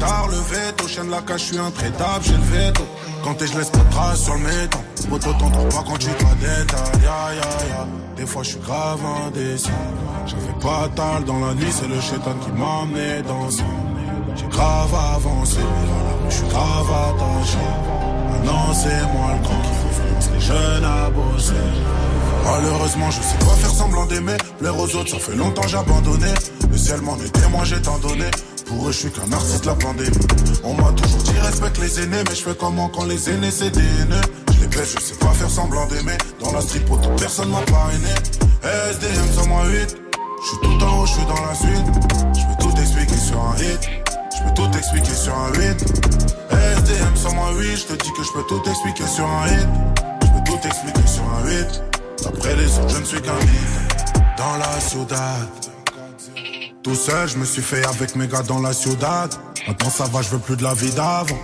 Tard, 0.00 0.26
le 0.28 0.40
veto. 0.52 0.88
Chien 0.88 1.04
de 1.04 1.10
la 1.10 1.22
cage, 1.22 1.40
je 1.40 1.46
suis 1.46 1.58
intraitable, 1.58 2.24
j'ai 2.24 2.32
le 2.32 2.48
veto. 2.52 2.84
Quand 3.22 3.34
t'es, 3.34 3.46
je 3.46 3.56
laisse 3.56 3.70
pas 3.70 3.84
de 3.86 3.90
traces 3.90 4.24
sur 4.24 4.34
le 4.34 4.40
méton. 4.40 4.78
Moto, 5.08 5.32
t'en 5.38 5.50
trouves 5.50 5.74
pas 5.76 5.84
quand 5.86 5.98
tu 5.98 6.08
te 6.08 6.24
la 6.24 6.34
détailles. 6.34 7.02
Ya, 7.02 7.34
ya, 7.34 7.50
ya. 7.70 7.86
Des 8.16 8.26
fois, 8.26 8.42
je 8.42 8.50
suis 8.50 8.60
grave 8.60 9.00
indécis. 9.26 9.70
J'avais 10.26 10.58
pas 10.60 10.88
tal 10.94 11.24
dans 11.24 11.40
la 11.46 11.54
nuit, 11.54 11.72
c'est 11.72 11.88
le 11.88 12.00
chétan 12.00 12.34
qui 12.42 12.52
m'a 12.52 12.82
amené 12.82 13.22
dans 13.22 13.50
ça. 13.50 13.64
J'ai 14.36 14.46
grave 14.46 14.94
avancé, 15.16 15.58
je 16.28 16.34
suis 16.34 16.48
grave 16.48 16.90
attaché. 17.08 17.66
Maintenant, 18.30 18.72
c'est 18.72 19.02
moi 19.14 19.32
le 19.34 19.42
grand 19.42 19.60
qui 19.62 19.70
influence 19.88 20.30
les 20.34 20.40
jeunes 20.40 20.84
à 20.84 21.10
bosser. 21.10 21.54
Malheureusement, 22.44 23.10
je 23.10 23.20
sais 23.20 23.38
pas 23.38 23.54
faire 23.56 23.70
semblant 23.70 24.06
d'aimer. 24.06 24.36
Plaire 24.58 24.78
aux 24.78 24.94
autres, 24.96 25.10
ça 25.10 25.18
fait 25.18 25.36
longtemps 25.36 25.66
j'ai 25.66 25.78
abandonné. 25.78 26.32
Le 26.70 26.76
ciel 26.76 27.00
m'en 27.02 27.16
est 27.16 27.32
témoin, 27.32 27.64
j'ai 27.64 27.80
tant 27.80 27.98
donné. 27.98 28.30
Pour 28.66 28.88
eux, 28.88 28.92
je 28.92 28.98
suis 28.98 29.10
qu'un 29.10 29.26
de 29.26 29.66
la 29.66 29.74
pandémie. 29.74 30.10
On 30.62 30.74
m'a 30.74 30.92
toujours 30.92 31.22
dit 31.22 31.38
respecte 31.40 31.78
les 31.78 32.00
aînés, 32.00 32.22
mais 32.28 32.34
je 32.34 32.42
fais 32.42 32.54
comment 32.54 32.88
quand 32.88 33.04
les 33.04 33.28
aînés 33.28 33.50
c'est 33.50 33.70
des 33.70 33.80
haineux? 33.80 34.20
Je 34.54 34.60
les 34.60 34.68
baisse, 34.68 34.94
je 34.96 35.02
sais 35.02 35.16
pas 35.16 35.32
faire 35.32 35.50
semblant 35.50 35.86
d'aimer. 35.86 36.16
Dans 36.38 36.52
la 36.52 36.60
street, 36.60 36.84
toute 36.86 37.16
personne 37.18 37.50
m'a 37.50 37.62
parrainé. 37.62 38.14
SDM 38.62 39.32
sur 39.32 39.46
moi 39.48 39.64
8. 39.66 39.96
Je 40.42 40.48
suis 40.48 40.58
tout 40.62 40.84
en 40.84 41.00
haut, 41.00 41.06
je 41.06 41.12
suis 41.12 41.26
dans 41.26 41.44
la 41.44 41.54
suite. 41.54 41.86
Je 42.32 42.46
peux 42.46 42.62
tout 42.62 42.80
expliquer 42.80 43.16
sur 43.16 43.40
un 43.40 43.56
hit. 43.56 43.90
Je 44.36 44.44
peux 44.44 44.54
tout 44.54 44.78
expliquer 44.78 45.14
sur 45.14 45.34
un 45.34 45.52
8. 45.52 45.84
SDM 46.78 47.16
sur 47.16 47.34
moi 47.34 47.50
8. 47.58 47.76
Je 47.76 47.84
te 47.86 48.04
dis 48.04 48.12
que 48.12 48.22
je 48.22 48.32
peux 48.32 48.44
tout 48.44 48.62
expliquer 48.70 49.06
sur 49.06 49.26
un 49.26 49.48
hit. 49.48 49.68
Je 50.22 50.28
peux 50.28 50.44
tout 50.44 50.66
expliquer 50.66 51.06
sur 51.06 51.24
un 51.24 51.48
8. 51.48 51.99
Après 52.26 52.54
les 52.56 52.78
autres, 52.78 52.94
je 52.94 53.00
ne 53.00 53.04
suis 53.04 53.20
qu'un 53.20 53.38
hit. 53.40 54.14
Dans 54.36 54.56
la 54.56 54.80
ciudad. 54.80 55.48
Tout 56.82 56.94
seul, 56.94 57.28
je 57.28 57.36
me 57.36 57.44
suis 57.44 57.62
fait 57.62 57.84
avec 57.86 58.16
mes 58.16 58.26
gars 58.26 58.42
dans 58.42 58.60
la 58.60 58.72
ciudad. 58.72 59.30
Maintenant 59.66 59.90
ça 59.90 60.04
va, 60.04 60.22
je 60.22 60.30
veux 60.30 60.38
plus 60.38 60.56
de 60.56 60.62
la 60.62 60.74
vie 60.74 60.90
d'avant. 60.90 61.38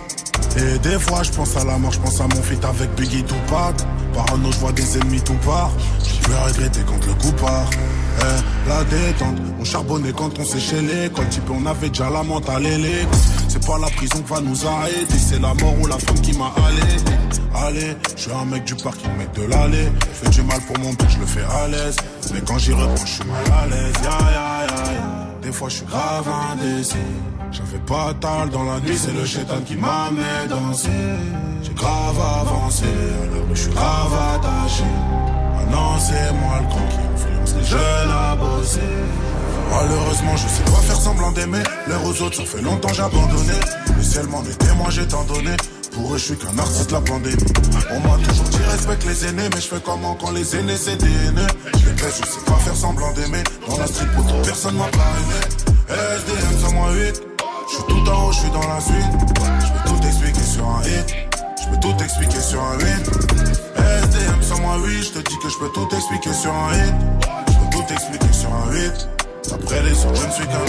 Et 0.57 0.79
des 0.79 0.99
fois, 0.99 1.21
je 1.23 1.31
pense 1.31 1.55
à 1.55 1.63
la 1.63 1.77
mort, 1.77 1.91
je 1.91 1.99
pense 1.99 2.19
à 2.19 2.23
mon 2.23 2.41
feat 2.41 2.63
avec 2.65 2.89
Biggie 2.95 3.23
Tupac. 3.23 3.75
Parano, 4.13 4.51
je 4.51 4.57
vois 4.57 4.71
des 4.71 4.97
ennemis 4.97 5.21
tout 5.21 5.37
part. 5.45 5.71
Je 6.03 6.27
peux 6.27 6.35
regretter 6.35 6.81
quand 6.87 7.05
le 7.05 7.13
coup 7.13 7.31
part. 7.33 7.69
Eh, 8.19 8.69
la 8.69 8.83
détente, 8.83 9.37
on 9.59 9.63
charbonnait 9.63 10.11
quand 10.11 10.37
on 10.39 10.43
séchait 10.43 10.81
l'école. 10.81 11.27
Type, 11.29 11.49
on 11.51 11.65
avait 11.65 11.89
déjà 11.89 12.09
la 12.09 12.23
les 12.59 13.05
C'est 13.47 13.65
pas 13.65 13.77
la 13.79 13.87
prison 13.87 14.21
qui 14.21 14.33
va 14.33 14.41
nous 14.41 14.65
arrêter, 14.65 15.17
c'est 15.17 15.39
la 15.39 15.53
mort 15.55 15.75
ou 15.81 15.87
la 15.87 15.97
femme 15.97 16.19
qui 16.21 16.33
m'a 16.37 16.51
allé. 16.65 16.97
Allez, 17.55 17.95
je 18.15 18.21
suis 18.21 18.31
un 18.31 18.45
mec 18.45 18.63
du 18.65 18.75
parking, 18.75 19.11
mec 19.17 19.31
de 19.33 19.43
l'allée. 19.43 19.89
Fais 20.13 20.29
du 20.29 20.41
mal 20.43 20.59
pour 20.61 20.77
mon 20.79 20.91
but, 20.93 21.09
je 21.09 21.19
le 21.19 21.25
fais 21.25 21.43
à 21.43 21.67
l'aise. 21.67 21.95
Mais 22.33 22.41
quand 22.41 22.57
j'y 22.57 22.73
reprends, 22.73 23.05
je 23.05 23.13
suis 23.13 23.23
mal 23.25 23.59
à 23.61 23.67
l'aise. 23.67 23.93
Ya, 24.03 24.09
ya, 24.09 24.67
ya, 24.67 24.93
ya. 24.93 25.27
Des 25.41 25.51
fois, 25.51 25.69
je 25.69 25.75
suis 25.75 25.85
grave 25.85 26.27
indécis. 26.51 26.95
J'avais 27.51 27.79
pas 27.85 28.13
tal 28.19 28.49
dans 28.49 28.63
la 28.63 28.79
nuit, 28.79 28.97
c'est 28.97 29.13
le 29.13 29.25
chétan 29.25 29.61
qui 29.65 29.75
m'a 29.75 30.11
mis 30.11 30.49
danser. 30.49 30.89
J'ai 31.63 31.73
grave 31.73 32.19
avancé, 32.41 32.85
rue, 32.85 33.55
je 33.55 33.61
suis 33.61 33.71
grave 33.71 34.13
attaché. 34.35 34.83
Maintenant, 35.55 35.97
c'est 35.99 36.33
moi 36.33 36.59
le 36.59 36.67
grand 36.67 37.06
jeunes 37.63 38.11
à 38.11 38.35
bosser. 38.35 38.79
Malheureusement, 39.69 40.35
je 40.37 40.47
sais 40.47 40.63
pas 40.63 40.81
faire 40.81 40.95
semblant 40.95 41.31
d'aimer. 41.31 41.63
L'air 41.87 42.03
aux 42.05 42.21
autres, 42.21 42.37
ça 42.37 42.45
fait 42.45 42.61
longtemps 42.61 42.93
j'ai 42.93 43.03
abandonné. 43.03 43.53
Le 43.95 44.03
ciel 44.03 44.27
m'en 44.27 44.89
j'ai 44.89 45.07
tant 45.07 45.23
donné. 45.23 45.51
Pour 45.93 46.13
eux, 46.13 46.17
je 46.17 46.25
suis 46.25 46.37
qu'un 46.37 46.57
artiste 46.57 46.91
la 46.91 47.01
pandémie. 47.01 47.35
On 47.91 47.99
m'a 47.99 48.17
toujours 48.23 48.45
dit 48.45 48.57
respecte 48.69 49.05
les 49.05 49.25
aînés, 49.25 49.49
mais 49.53 49.61
je 49.61 49.67
fais 49.67 49.81
comment 49.83 50.15
quand 50.15 50.31
les 50.31 50.55
aînés 50.55 50.77
c'est 50.77 50.97
des 50.97 51.05
haineux. 51.05 51.47
Je 51.73 51.79
je 51.79 52.25
sais 52.25 52.45
pas 52.45 52.53
faire 52.53 52.75
semblant 52.75 53.11
d'aimer. 53.13 53.43
Dans 53.67 53.77
la 53.77 53.87
street, 53.87 54.05
pour 54.15 54.41
personne 54.43 54.75
m'a 54.75 54.85
parrainé. 54.85 55.39
SDM 55.89 56.59
sur 56.59 56.71
moi 56.73 56.91
8. 56.91 57.21
Je 57.69 57.75
suis 57.75 57.83
tout 57.83 58.09
en 58.09 58.27
haut, 58.27 58.31
je 58.31 58.39
suis 58.39 58.51
dans 58.51 58.67
la 58.67 58.79
suite. 58.79 58.95
Je 59.59 59.73
peux 59.73 59.89
tout 59.89 60.07
expliquer 60.07 60.43
sur 60.43 60.65
un 60.67 60.81
hit. 60.83 61.15
Je 61.61 61.69
peux 61.69 61.79
tout 61.79 62.03
expliquer 62.03 62.41
sur 62.41 62.61
un 62.61 62.77
8. 62.77 63.66
Sur 64.57 64.65
moi 64.65 64.77
8. 64.79 65.03
Je 65.03 65.11
te 65.11 65.19
dis 65.19 65.37
que 65.37 65.49
je 65.49 65.57
peux 65.59 65.69
tout 65.69 65.87
expliquer 65.95 66.33
sur 66.33 66.51
un 66.51 66.73
hit. 66.73 66.95
Je 67.47 67.53
peux 67.53 67.69
tout 67.77 67.93
expliquer 67.93 68.33
sur 68.33 68.51
un 68.51 68.71
8. 68.71 69.09
Après 69.53 69.83
les 69.83 69.91
autres, 70.03 70.21
je 70.21 70.25
ne 70.25 70.31
suis 70.31 70.47
qu'un. 70.47 70.65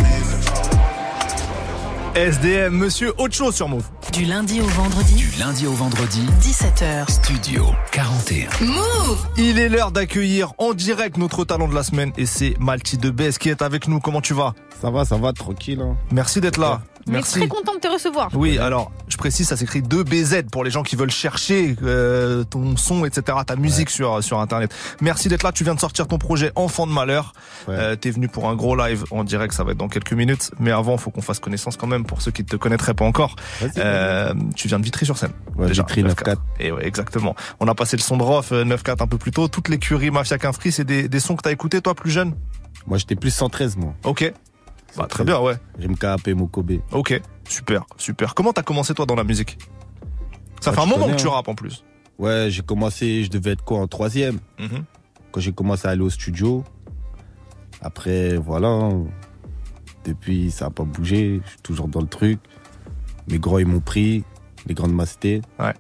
SDM, 2.15 2.74
monsieur 2.74 3.15
Ocho 3.16 3.51
sur 3.51 3.69
Move. 3.69 3.86
Du 4.12 4.27
lundi 4.27 4.60
au 4.60 4.66
vendredi. 4.66 5.15
Du 5.15 5.31
lundi 5.40 5.66
au 5.66 5.73
vendredi. 5.73 6.20
17h. 6.43 7.10
Studio 7.10 7.65
41. 7.93 8.51
Move 8.66 9.27
Il 9.39 9.59
est 9.59 9.70
l'heure 9.70 9.90
d'accueillir 9.90 10.52
en 10.59 10.74
direct 10.74 11.16
notre 11.16 11.47
talent 11.47 11.69
de 11.69 11.74
la 11.74 11.82
semaine 11.82 12.12
et 12.19 12.27
c'est 12.27 12.59
Malti 12.60 12.98
de 12.98 13.09
BS 13.09 13.39
qui 13.39 13.48
est 13.48 13.62
avec 13.62 13.89
nous. 13.89 14.01
Comment 14.01 14.20
tu 14.20 14.35
vas? 14.35 14.52
Ça 14.82 14.90
va, 14.90 15.06
ça 15.06 15.16
va, 15.16 15.32
tranquille. 15.32 15.81
Hein. 15.81 15.97
Merci 16.12 16.43
d'être 16.43 16.59
là. 16.59 16.82
On 17.09 17.12
est 17.12 17.14
Merci. 17.14 17.39
très 17.39 17.48
content 17.48 17.74
de 17.74 17.80
te 17.80 17.89
recevoir. 17.89 18.28
Oui, 18.35 18.59
alors, 18.59 18.93
je 19.09 19.16
précise, 19.16 19.48
ça 19.48 19.56
s'écrit 19.56 19.80
2BZ 19.80 20.51
pour 20.51 20.62
les 20.62 20.70
gens 20.70 20.82
qui 20.82 20.94
veulent 20.94 21.10
chercher 21.10 21.74
euh, 21.82 22.44
ton 22.44 22.76
son, 22.76 23.05
etc., 23.06 23.39
ta 23.47 23.56
musique 23.56 23.89
sur, 23.89 24.22
sur 24.22 24.40
Internet. 24.40 24.74
Merci 25.01 25.28
d'être 25.28 25.43
là. 25.43 25.52
Tu 25.52 25.64
viens 25.64 25.74
de 25.74 25.80
sortir 25.80 26.06
ton 26.06 26.18
projet 26.18 26.52
Enfant 26.55 26.86
de 26.86 26.93
Malheur. 26.93 27.32
Euh, 27.68 27.97
T'es 27.97 28.10
venu 28.10 28.28
pour 28.28 28.48
un 28.48 28.55
gros 28.55 28.76
live 28.76 29.05
en 29.10 29.24
direct, 29.24 29.55
ça 29.55 29.64
va 29.64 29.72
être 29.72 29.78
dans 29.78 29.89
quelques 29.89 30.12
minutes. 30.12 30.51
Mais 30.59 30.70
avant, 30.70 30.97
faut 30.98 31.10
qu'on 31.10 31.22
fasse 31.22 31.39
connaissance 31.39 31.76
quand 31.76 31.86
même 31.86 32.05
pour 32.05 32.20
ceux 32.20 32.30
qui 32.30 32.43
ne 32.43 32.48
te 32.48 32.56
connaîtraient 32.56 32.94
pas 32.94 33.05
encore. 33.06 33.36
Euh, 33.78 34.35
tu 34.55 34.68
viens 34.68 34.78
de 34.78 34.85
Vitry-sur-Seine. 34.85 35.32
Ouais, 35.56 35.66
déjà, 35.68 35.82
Vitry 35.85 36.02
9-4. 36.02 36.36
Et 36.60 36.72
ouais, 36.72 36.86
exactement. 36.86 37.35
On 37.60 37.68
a 37.68 37.74
passé 37.74 37.97
le 37.97 38.02
son 38.02 38.16
de 38.18 38.22
Rof 38.22 38.52
euh, 38.52 38.64
9-4 38.64 39.02
un 39.02 39.06
peu 39.06 39.18
plus 39.18 39.30
tôt. 39.30 39.48
Toutes 39.48 39.68
les 39.68 39.78
curies 39.78 40.10
Mafia 40.10 40.39
Free, 40.52 40.72
c'est 40.72 40.85
des, 40.85 41.09
des 41.09 41.20
sons 41.20 41.36
que 41.36 41.43
t'as 41.43 41.52
écoutés, 41.52 41.80
toi, 41.80 41.94
plus 41.94 42.10
jeune? 42.10 42.35
Moi, 42.86 42.98
j'étais 42.98 43.16
plus 43.16 43.30
113, 43.30 43.76
moi. 43.76 43.94
Ok. 44.05 44.32
Bah, 44.97 45.06
très 45.06 45.24
bien, 45.24 45.39
ouais. 45.40 45.55
J'aime 45.78 45.97
KAP 45.97 46.28
Mokobe. 46.28 46.73
Ok, 46.93 47.20
super, 47.48 47.85
super. 47.97 48.35
Comment 48.35 48.52
t'as 48.52 48.62
commencé 48.62 48.94
toi 48.94 49.06
dans 49.06 49.15
la 49.15 49.24
musique? 49.24 49.59
Ça 50.60 50.70
Ouais, 50.70 50.77
fait 50.77 50.82
un 50.82 50.86
moment 50.86 51.05
connais, 51.05 51.16
que 51.16 51.20
tu 51.23 51.28
hein. 51.28 51.32
rappes 51.32 51.48
en 51.48 51.55
plus. 51.55 51.85
Ouais, 52.19 52.48
j'ai 52.51 52.62
commencé, 52.62 53.23
je 53.23 53.31
devais 53.31 53.52
être 53.52 53.62
quoi, 53.65 53.78
en 53.78 53.86
troisième? 53.86 54.39
Mhm. 54.59 54.85
Quand 55.31 55.40
j'ai 55.40 55.52
commencé 55.52 55.86
à 55.86 55.93
aller 55.93 56.01
au 56.02 56.10
studio. 56.10 56.65
Après, 57.81 58.36
voilà. 58.36 58.69
hein. 58.69 59.05
Depuis, 60.05 60.51
ça 60.51 60.66
a 60.66 60.70
pas 60.70 60.85
bougé. 60.85 61.40
Je 61.44 61.51
suis 61.51 61.60
toujours 61.62 61.86
dans 61.89 62.01
le 62.01 62.06
truc. 62.09 62.40
Mes 63.28 63.39
grands, 63.39 63.59
ils 63.59 63.66
m'ont 63.66 63.81
pris. 63.81 64.24
Les 64.66 64.74
grandes 64.74 64.94
mastés. 64.94 65.43
Ouais. 65.60 65.74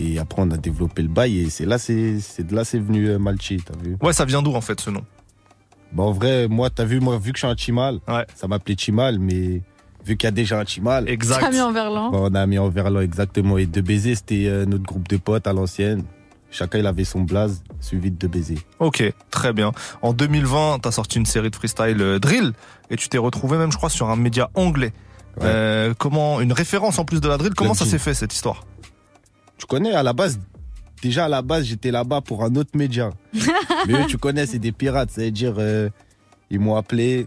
Et 0.00 0.18
après, 0.18 0.42
on 0.42 0.50
a 0.50 0.56
développé 0.56 1.02
le 1.02 1.08
bail. 1.08 1.38
Et 1.40 1.50
c'est 1.50 1.66
là, 1.66 1.78
c'est 1.78 2.18
c'est 2.20 2.44
de 2.46 2.54
là, 2.56 2.64
c'est 2.64 2.78
venu 2.78 3.08
euh, 3.08 3.18
Malchi, 3.18 3.58
t'as 3.64 3.76
vu? 3.78 3.96
Ouais, 4.02 4.12
ça 4.14 4.24
vient 4.24 4.42
d'où 4.42 4.54
en 4.54 4.60
fait 4.62 4.80
ce 4.80 4.90
nom? 4.90 5.04
Bah, 5.92 6.04
en 6.04 6.12
vrai, 6.12 6.48
moi, 6.48 6.70
t'as 6.70 6.84
vu, 6.84 7.00
moi, 7.00 7.18
vu 7.18 7.32
que 7.32 7.38
je 7.38 7.44
suis 7.46 7.52
un 7.52 7.56
Chimal, 7.56 8.00
ça 8.34 8.48
m'appelait 8.48 8.76
Chimal, 8.76 9.18
mais 9.18 9.62
vu 10.04 10.16
qu'il 10.16 10.26
y 10.26 10.28
a 10.28 10.30
déjà 10.30 10.58
un 10.58 10.64
Chimal. 10.64 11.08
Exact. 11.08 11.52
Mis 11.52 11.60
en 11.60 11.72
verlan. 11.72 12.10
Bah, 12.10 12.18
on 12.22 12.34
a 12.34 12.46
mis 12.46 12.58
en 12.58 12.68
verlan, 12.68 13.00
exactement. 13.00 13.58
Et 13.58 13.66
deux 13.66 13.82
baisers, 13.82 14.16
c'était 14.16 14.46
euh, 14.46 14.64
notre 14.64 14.84
groupe 14.84 15.08
de 15.08 15.16
potes 15.16 15.46
à 15.46 15.52
l'ancienne. 15.52 16.04
Chacun, 16.50 16.78
il 16.78 16.86
avait 16.86 17.04
son 17.04 17.22
blaze, 17.22 17.62
suivi 17.80 18.10
de 18.10 18.16
deux 18.16 18.28
baisers. 18.28 18.58
Ok, 18.78 19.02
très 19.30 19.54
bien. 19.54 19.72
En 20.02 20.12
2020, 20.12 20.80
t'as 20.82 20.90
sorti 20.90 21.18
une 21.18 21.24
série 21.24 21.50
de 21.50 21.56
freestyle 21.56 22.00
euh, 22.00 22.18
drill 22.18 22.52
et 22.90 22.96
tu 22.96 23.08
t'es 23.08 23.18
retrouvé 23.18 23.56
même, 23.56 23.72
je 23.72 23.78
crois, 23.78 23.88
sur 23.88 24.10
un 24.10 24.16
média 24.16 24.50
anglais. 24.54 24.92
Euh, 25.40 25.94
comment 25.96 26.42
une 26.42 26.52
référence 26.52 26.98
en 26.98 27.06
plus 27.06 27.22
de 27.22 27.28
la 27.28 27.38
drill 27.38 27.54
Comment 27.54 27.72
ça 27.72 27.84
Club 27.84 27.92
s'est 27.92 27.98
fait 27.98 28.12
cette 28.12 28.34
histoire? 28.34 28.66
Tu 29.56 29.64
connais, 29.64 29.92
à 29.92 30.02
la 30.02 30.12
base, 30.12 30.40
déjà 31.02 31.26
à 31.26 31.28
la 31.28 31.42
base, 31.42 31.64
j'étais 31.64 31.90
là-bas 31.90 32.22
pour 32.22 32.44
un 32.44 32.54
autre 32.54 32.70
média. 32.74 33.10
Mais 33.86 33.92
eux, 33.92 34.06
tu 34.08 34.16
connais, 34.16 34.46
c'est 34.46 34.58
des 34.58 34.72
pirates. 34.72 35.10
Ça 35.10 35.22
veut 35.22 35.30
dire, 35.30 35.56
euh, 35.58 35.90
ils 36.50 36.60
m'ont 36.60 36.76
appelé, 36.76 37.26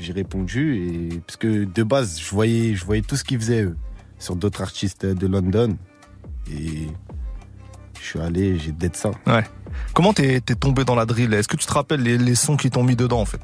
j'ai 0.00 0.12
répondu. 0.12 0.76
Et, 0.76 1.20
parce 1.20 1.36
que 1.36 1.64
de 1.64 1.82
base, 1.82 2.18
je 2.18 2.30
voyais, 2.30 2.74
je 2.74 2.84
voyais 2.84 3.02
tout 3.02 3.16
ce 3.16 3.24
qu'ils 3.24 3.38
faisaient, 3.38 3.64
eux, 3.64 3.76
sur 4.18 4.36
d'autres 4.36 4.62
artistes 4.62 5.04
de 5.04 5.26
London. 5.26 5.76
Et 6.50 6.86
je 8.00 8.04
suis 8.04 8.20
allé, 8.20 8.58
j'ai 8.58 8.72
dead 8.72 8.96
ça. 8.96 9.10
Ouais. 9.26 9.44
Comment 9.92 10.12
t'es 10.12 10.40
t'es 10.40 10.54
tombé 10.54 10.84
dans 10.84 10.94
la 10.94 11.04
drill? 11.04 11.34
Est-ce 11.34 11.48
que 11.48 11.56
tu 11.56 11.66
te 11.66 11.72
rappelles 11.72 12.02
les, 12.02 12.18
les 12.18 12.34
sons 12.34 12.56
qui 12.56 12.70
t'ont 12.70 12.84
mis 12.84 12.96
dedans 12.96 13.20
en 13.20 13.26
fait? 13.26 13.40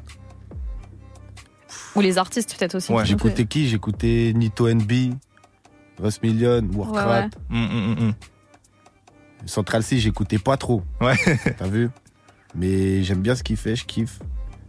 Ou 1.95 2.01
les 2.01 2.17
artistes 2.17 2.55
peut-être 2.57 2.75
aussi. 2.75 2.91
Ouais. 2.91 3.05
J'écoutais 3.05 3.45
qui? 3.45 3.67
J'écoutais 3.67 4.31
Nito 4.35 4.69
NB, 4.69 5.13
Russ 5.99 6.21
Million, 6.21 6.61
Warcraft. 6.73 7.37
Mm, 7.49 8.11
Central 9.45 9.83
C, 9.83 9.97
j'écoutais 9.99 10.37
pas 10.37 10.57
trop. 10.57 10.83
Ouais. 11.01 11.15
T'as 11.57 11.67
vu? 11.67 11.89
Mais 12.55 13.03
j'aime 13.03 13.21
bien 13.21 13.35
ce 13.35 13.43
qu'il 13.43 13.57
fait, 13.57 13.75
je 13.75 13.85
kiffe. 13.85 14.19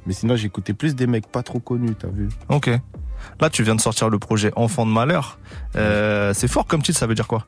Mais 0.07 0.13
sinon, 0.13 0.37
j'écoutais 0.37 0.73
plus 0.75 0.95
des 0.95 1.07
mecs 1.07 1.27
pas 1.27 1.43
trop 1.43 1.61
connus, 1.61 1.95
t'as 1.95 2.09
vu? 2.09 2.29
Ok. 2.49 2.71
Là, 3.41 3.51
tu 3.51 3.63
viens 3.63 3.75
de 3.75 3.81
sortir 3.81 4.09
le 4.09 4.19
projet 4.19 4.51
Enfant 4.57 4.87
de 4.87 4.91
Malheur. 4.91 5.39
Euh, 5.77 6.33
c'est 6.33 6.49
fort 6.49 6.67
comme 6.67 6.83
titre, 6.83 6.99
ça 6.99 7.07
veut 7.07 7.15
dire 7.15 7.27
quoi? 7.29 7.47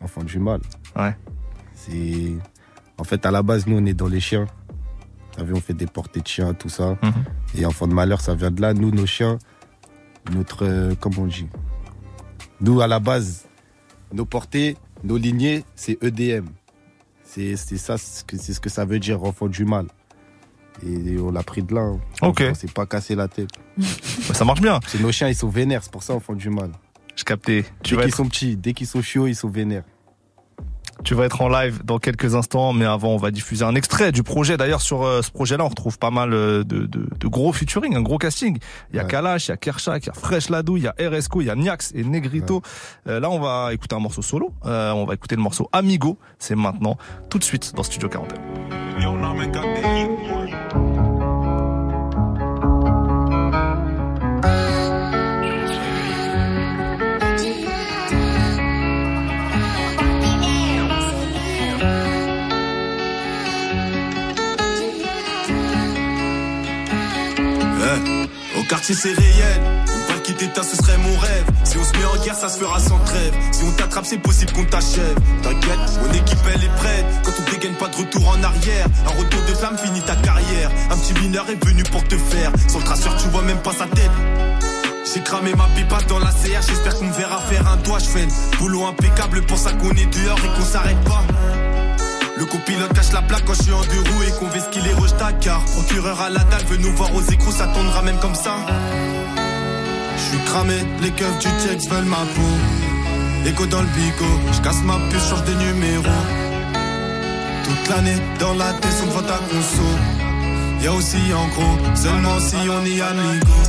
Enfant 0.00 0.22
du 0.22 0.38
mal. 0.38 0.60
Ouais. 0.96 1.16
C'est. 1.74 2.32
En 2.98 3.04
fait, 3.04 3.24
à 3.24 3.30
la 3.30 3.42
base, 3.42 3.66
nous, 3.66 3.78
on 3.78 3.86
est 3.86 3.94
dans 3.94 4.08
les 4.08 4.20
chiens. 4.20 4.46
T'as 5.36 5.44
vu, 5.44 5.54
on 5.54 5.60
fait 5.60 5.72
des 5.74 5.86
portées 5.86 6.20
de 6.20 6.26
chiens, 6.26 6.52
tout 6.52 6.68
ça. 6.68 6.98
Mhm. 7.02 7.12
Et 7.56 7.64
enfant 7.64 7.86
de 7.86 7.94
malheur, 7.94 8.20
ça 8.20 8.34
vient 8.34 8.50
de 8.50 8.60
là. 8.60 8.74
Nous, 8.74 8.90
nos 8.90 9.06
chiens, 9.06 9.38
notre. 10.32 10.66
euh, 10.66 10.94
comment 11.00 11.22
on 11.22 11.26
dit? 11.26 11.48
Nous, 12.60 12.80
à 12.80 12.86
la 12.86 12.98
base, 13.00 13.46
nos 14.12 14.24
portées, 14.24 14.76
nos 15.04 15.16
lignées, 15.16 15.64
c'est 15.76 16.02
EDM. 16.02 16.46
C'est 17.24 17.56
c'est 17.56 17.76
ça, 17.76 17.98
c'est 17.98 18.20
ce, 18.20 18.24
que, 18.24 18.60
que 18.60 18.70
ça 18.70 18.84
veut 18.84 18.98
dire, 18.98 19.22
enfant 19.22 19.46
du 19.48 19.64
mal. 19.64 19.86
Et 20.86 21.18
on 21.18 21.30
l'a 21.32 21.42
pris 21.42 21.62
de 21.62 21.74
là. 21.74 21.80
hein. 21.82 22.00
Ok. 22.22 22.42
On 22.50 22.54
s'est 22.54 22.68
pas 22.68 22.86
cassé 22.86 23.14
la 23.14 23.26
tête. 23.28 23.50
ça 24.32 24.44
marche 24.44 24.60
bien. 24.60 24.78
C'est 24.86 25.00
nos 25.00 25.10
chiens, 25.12 25.28
ils 25.28 25.34
sont 25.34 25.48
vénères, 25.48 25.82
c'est 25.82 25.90
pour 25.92 26.02
ça, 26.02 26.14
enfant 26.14 26.34
du 26.34 26.50
mal. 26.50 26.70
Je 27.16 27.24
captais. 27.24 27.64
Tu 27.82 27.94
dès 27.96 28.00
qu'ils 28.02 28.08
être- 28.10 28.16
sont 28.16 28.28
petits, 28.28 28.56
dès 28.56 28.72
qu'ils 28.72 28.86
sont 28.86 29.02
chiots, 29.02 29.26
ils 29.26 29.34
sont 29.34 29.48
vénères. 29.48 29.84
Tu 31.08 31.14
vas 31.14 31.24
être 31.24 31.40
en 31.40 31.48
live 31.48 31.80
dans 31.86 31.98
quelques 31.98 32.34
instants, 32.34 32.74
mais 32.74 32.84
avant, 32.84 33.14
on 33.14 33.16
va 33.16 33.30
diffuser 33.30 33.64
un 33.64 33.74
extrait 33.74 34.12
du 34.12 34.22
projet. 34.22 34.58
D'ailleurs, 34.58 34.82
sur 34.82 35.04
euh, 35.04 35.22
ce 35.22 35.30
projet-là, 35.30 35.64
on 35.64 35.68
retrouve 35.68 35.98
pas 35.98 36.10
mal 36.10 36.34
euh, 36.34 36.64
de, 36.64 36.80
de, 36.80 37.08
de 37.18 37.28
gros 37.28 37.50
featuring, 37.50 37.96
un 37.96 38.02
gros 38.02 38.18
casting. 38.18 38.58
Il 38.92 38.96
y 38.96 38.98
a 38.98 39.04
Kalash, 39.04 39.46
il 39.46 39.52
y 39.52 39.54
a 39.54 39.56
Kershak, 39.56 40.04
il 40.04 40.06
y 40.08 40.10
a 40.10 40.12
Fresh 40.12 40.50
Ladou, 40.50 40.76
il 40.76 40.82
y 40.82 40.86
a 40.86 40.94
RSCO, 41.00 41.40
il 41.40 41.46
y 41.46 41.50
a 41.50 41.54
Niax 41.54 41.92
et 41.94 42.04
Negrito. 42.04 42.60
Euh, 43.06 43.20
là, 43.20 43.30
on 43.30 43.40
va 43.40 43.72
écouter 43.72 43.96
un 43.96 44.00
morceau 44.00 44.20
solo. 44.20 44.52
Euh, 44.66 44.92
on 44.92 45.06
va 45.06 45.14
écouter 45.14 45.34
le 45.34 45.40
morceau 45.40 45.70
Amigo. 45.72 46.18
C'est 46.38 46.56
maintenant, 46.56 46.98
tout 47.30 47.38
de 47.38 47.44
suite, 47.44 47.72
dans 47.74 47.84
Studio 47.84 48.10
41. 48.10 48.36
Quartier 68.68 68.94
c'est 68.94 69.14
réel, 69.14 69.60
ne 69.86 70.12
pas 70.12 70.20
quitter 70.20 70.46
ta 70.48 70.62
ce 70.62 70.76
serait 70.76 70.98
mon 70.98 71.18
rêve. 71.18 71.44
Si 71.64 71.78
on 71.78 71.84
se 71.84 71.92
met 71.92 72.04
en 72.04 72.22
guerre 72.22 72.34
ça 72.34 72.48
se 72.50 72.58
fera 72.58 72.78
sans 72.78 72.98
trêve. 72.98 73.32
Si 73.50 73.64
on 73.64 73.72
t'attrape 73.72 74.04
c'est 74.04 74.18
possible 74.18 74.52
qu'on 74.52 74.64
t'achève. 74.64 75.16
T'inquiète, 75.42 75.78
mon 76.02 76.12
équipe 76.12 76.38
elle 76.54 76.64
est 76.64 76.76
prête. 76.76 77.06
Quand 77.24 77.32
on 77.38 77.50
dégaine 77.50 77.74
pas 77.74 77.88
de 77.88 77.96
retour 77.96 78.28
en 78.28 78.42
arrière. 78.42 78.86
Un 79.06 79.18
retour 79.18 79.40
de 79.48 79.54
flamme 79.54 79.78
finit 79.78 80.02
ta 80.02 80.16
carrière. 80.16 80.70
Un 80.90 80.98
petit 80.98 81.14
mineur 81.14 81.46
est 81.48 81.64
venu 81.64 81.82
pour 81.84 82.04
te 82.04 82.16
faire. 82.16 82.52
Sur 82.68 82.78
le 82.80 82.84
traceur 82.84 83.16
tu 83.16 83.28
vois 83.28 83.42
même 83.42 83.62
pas 83.62 83.72
sa 83.72 83.86
tête. 83.86 84.10
J'ai 85.14 85.22
cramé 85.22 85.54
ma 85.54 85.64
pipa 85.74 86.02
dans 86.06 86.18
la 86.18 86.26
CR, 86.26 86.60
j'espère 86.68 86.94
qu'on 86.96 87.06
me 87.06 87.12
verra 87.14 87.38
faire 87.40 87.66
un 87.66 87.76
doigt. 87.76 87.98
Je 87.98 88.04
fais 88.04 88.28
boulot 88.58 88.84
impeccable. 88.86 89.40
Pour 89.46 89.56
ça 89.56 89.72
qu'on 89.72 89.92
est 89.92 90.12
dehors 90.12 90.38
et 90.38 90.58
qu'on 90.58 90.66
s'arrête 90.66 91.02
pas. 91.04 91.24
Le 92.38 92.44
copilote 92.44 92.92
cache 92.92 93.12
la 93.12 93.22
plaque 93.22 93.44
quand 93.44 93.54
je 93.54 93.62
suis 93.64 93.72
en 93.72 93.80
deux 93.82 93.98
roues 93.98 94.22
et 94.22 94.30
qu'on 94.38 94.46
veut 94.46 94.60
qu'il 94.70 94.86
est 94.86 94.94
rejeta 94.94 95.32
car 95.40 95.64
procureur 95.64 96.20
à 96.20 96.30
la 96.30 96.44
dalle 96.44 96.64
veut 96.66 96.76
nous 96.76 96.94
voir 96.94 97.12
aux 97.12 97.22
écrous, 97.22 97.50
ça 97.50 97.66
tournera 97.66 98.00
même 98.02 98.18
comme 98.18 98.36
ça. 98.36 98.54
Je 100.16 100.22
suis 100.22 100.44
cramé, 100.44 100.74
les 101.02 101.10
keufs 101.10 101.38
du 101.40 101.48
check 101.48 101.90
veulent 101.90 102.04
ma 102.04 102.16
peau. 102.16 103.44
Écho 103.44 103.66
dans 103.66 103.80
le 103.80 103.88
bigot, 103.88 104.52
je 104.52 104.60
casse 104.60 104.82
ma 104.84 104.94
puce, 105.10 105.28
change 105.28 105.44
de 105.44 105.54
numéro. 105.54 106.04
Toute 107.64 107.88
l'année 107.88 108.22
dans 108.38 108.54
la 108.54 108.72
tête, 108.72 109.02
on 109.02 109.06
devant 109.06 109.22
ta 109.22 109.38
conso. 109.38 109.88
Y'a 110.82 110.92
aussi 110.92 111.18
en 111.34 111.48
gros, 111.48 111.96
seulement 111.96 112.38
si 112.38 112.56
on 112.70 112.84
est 112.84 113.00
amigos. 113.00 113.68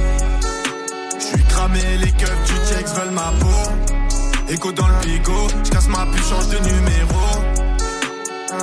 Je 1.18 1.26
suis 1.26 1.44
cramé, 1.46 1.82
les 1.98 2.12
keufs 2.12 2.44
du 2.46 2.54
check 2.72 2.86
veulent 2.88 3.16
ma 3.16 3.32
peau. 3.40 4.48
Écho 4.48 4.72
dans 4.72 4.88
le 4.88 4.96
bigot, 5.04 5.48
je 5.64 5.70
casse 5.72 5.88
ma 5.88 6.06
puce, 6.06 6.30
change 6.30 6.50
de 6.50 6.60
numéro. 6.60 7.49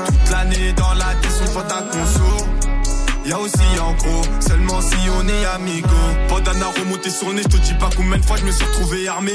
Toute 0.04 0.30
l'année 0.30 0.72
dans 0.72 0.94
la 0.94 1.14
tête, 1.20 1.30
on 1.40 1.44
devant 1.46 1.62
ta 1.62 1.82
conso. 1.82 2.55
Y'a 3.26 3.40
aussi 3.40 3.58
en 3.82 3.92
gros, 3.94 4.22
seulement 4.38 4.80
si 4.80 4.96
on 5.18 5.26
est 5.26 5.44
amigos. 5.46 5.88
Bandana 6.28 6.66
remonté 6.78 7.10
sur 7.10 7.32
nez, 7.32 7.42
je 7.42 7.48
te 7.48 7.56
dis 7.56 7.74
pas 7.74 7.90
combien 7.96 8.18
de 8.18 8.24
fois 8.24 8.36
je 8.36 8.44
me 8.44 8.52
suis 8.52 8.64
retrouvé 8.64 9.08
armé. 9.08 9.32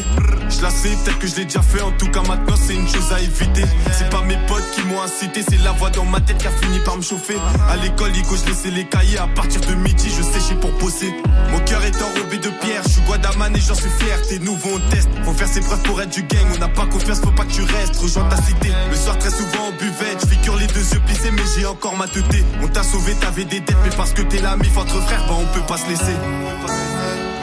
Je 0.49 0.61
la 0.61 0.69
sais, 0.69 0.95
peut-être 1.03 1.19
que 1.19 1.27
je 1.27 1.35
l'ai 1.35 1.45
déjà 1.45 1.61
fait, 1.61 1.81
en 1.81 1.91
tout 1.91 2.07
cas 2.09 2.21
maintenant 2.21 2.55
c'est 2.55 2.75
une 2.75 2.87
chose 2.87 3.11
à 3.11 3.19
éviter. 3.19 3.65
C'est 3.91 4.09
pas 4.09 4.21
mes 4.21 4.37
potes 4.47 4.69
qui 4.71 4.81
m'ont 4.83 5.01
incité, 5.01 5.43
c'est 5.47 5.61
la 5.61 5.73
voix 5.73 5.89
dans 5.89 6.05
ma 6.05 6.21
tête 6.21 6.37
qui 6.37 6.47
a 6.47 6.51
fini 6.51 6.79
par 6.85 6.95
me 6.95 7.01
chauffer. 7.01 7.35
À 7.69 7.75
l'école, 7.75 8.15
Igo, 8.15 8.35
je 8.37 8.49
laissais 8.49 8.71
les 8.71 8.85
cahiers, 8.85 9.17
à 9.17 9.27
partir 9.27 9.59
de 9.59 9.73
midi, 9.75 10.09
je 10.09 10.23
séchais 10.23 10.55
pour 10.55 10.71
bosser. 10.79 11.13
Mon 11.51 11.59
cœur 11.59 11.83
est 11.83 12.01
enrobé 12.01 12.37
de 12.37 12.49
pierre, 12.61 12.83
je 12.85 12.93
suis 12.93 13.01
Guadaman 13.01 13.53
et 13.53 13.59
j'en 13.59 13.75
suis 13.75 13.89
fier. 13.99 14.21
T'es 14.29 14.39
nouveau, 14.39 14.69
on 14.75 14.89
teste, 14.89 15.09
faut 15.25 15.33
faire 15.33 15.49
ses 15.49 15.59
preuves 15.59 15.81
pour 15.83 16.01
être 16.01 16.11
du 16.11 16.23
gang. 16.23 16.45
On 16.55 16.59
n'a 16.59 16.69
pas 16.69 16.85
confiance, 16.85 17.19
faut 17.19 17.31
pas 17.31 17.43
que 17.43 17.51
tu 17.51 17.63
restes, 17.63 17.97
rejoins 17.97 18.23
ta 18.29 18.37
cité. 18.37 18.71
Le 18.89 18.95
soir, 18.95 19.17
très 19.17 19.31
souvent, 19.31 19.67
on 19.67 19.71
buvette, 19.77 20.21
je 20.21 20.27
figure 20.27 20.55
les 20.55 20.67
deux 20.67 20.93
yeux 20.93 21.01
plissés, 21.05 21.31
mais 21.31 21.43
j'ai 21.57 21.65
encore 21.65 21.97
ma 21.97 22.07
teuté. 22.07 22.45
On 22.61 22.67
t'a 22.69 22.83
sauvé, 22.83 23.15
t'avais 23.15 23.43
des 23.43 23.59
dettes, 23.59 23.75
mais 23.83 23.89
parce 23.95 24.13
que 24.13 24.21
t'es 24.21 24.39
la 24.39 24.55
mif 24.57 24.77
entre 24.77 25.01
frères, 25.01 25.25
bah 25.27 25.35
on 25.39 25.45
peut 25.53 25.65
pas 25.67 25.77
se 25.77 25.87
laisser. 25.89 26.15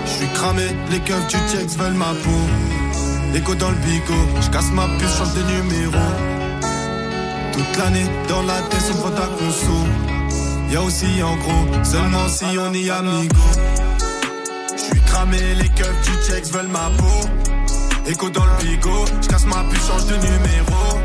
Je 0.04 0.10
suis 0.10 0.28
cramé, 0.28 0.66
les 0.90 1.00
keufs 1.00 1.26
du 1.28 1.36
checks 1.50 1.76
veulent 1.78 1.94
ma 1.94 2.06
peau. 2.06 3.34
Écho 3.34 3.54
dans 3.54 3.70
le 3.70 3.76
bigot, 3.76 4.40
je 4.40 4.48
casse 4.50 4.70
ma 4.72 4.86
puce, 4.98 5.16
change 5.18 5.34
de 5.34 5.42
numéro. 5.42 6.04
Toute 7.52 7.76
l'année 7.78 8.06
dans 8.28 8.42
la 8.42 8.60
tête, 8.70 8.82
on 8.92 8.96
prend 8.98 9.10
ta 9.10 9.26
conso. 9.26 9.86
Y'a 10.70 10.82
aussi 10.82 11.22
en 11.22 11.36
gros, 11.36 11.84
seulement 11.84 12.28
si 12.28 12.44
on 12.58 12.72
est 12.72 12.90
amigo. 12.90 13.36
Je 14.76 14.82
suis 14.82 15.00
cramé, 15.02 15.54
les 15.60 15.68
keufs 15.68 16.02
du 16.02 16.12
checks 16.26 16.52
veulent 16.52 16.68
ma 16.68 16.90
peau. 16.96 17.28
Écho 18.06 18.30
dans 18.30 18.44
le 18.44 18.64
bigot, 18.64 19.04
je 19.20 19.28
casse 19.28 19.44
ma 19.44 19.62
puce, 19.70 19.86
change 19.86 20.06
de 20.06 20.16
numéro. 20.16 20.98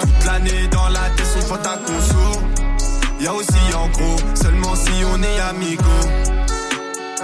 Toute 0.00 0.26
l'année 0.26 0.68
dans 0.70 0.88
la 0.88 1.10
tête, 1.16 1.50
on 1.50 1.56
ta 1.56 1.76
conso. 1.78 2.61
Y'a 3.22 3.32
aussi 3.32 3.74
en 3.76 3.88
gros, 3.90 4.16
seulement 4.34 4.74
si 4.74 4.90
on 5.04 5.22
est 5.22 5.40
amigo. 5.48 5.84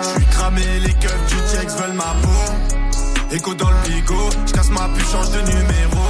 Je 0.01 0.09
suis 0.09 0.27
cramé, 0.27 0.63
les 0.87 0.93
keufs 0.93 1.27
du 1.27 1.35
checks 1.51 1.71
veulent 1.71 1.97
ma 1.97 2.15
peau. 2.23 3.35
Écho 3.35 3.53
dans 3.55 3.69
le 3.69 3.89
bigot, 3.89 4.31
je 4.47 4.53
casse 4.53 4.71
ma 4.71 4.89
puce, 4.91 5.11
change 5.11 5.31
de 5.33 5.41
numéro. 5.41 6.05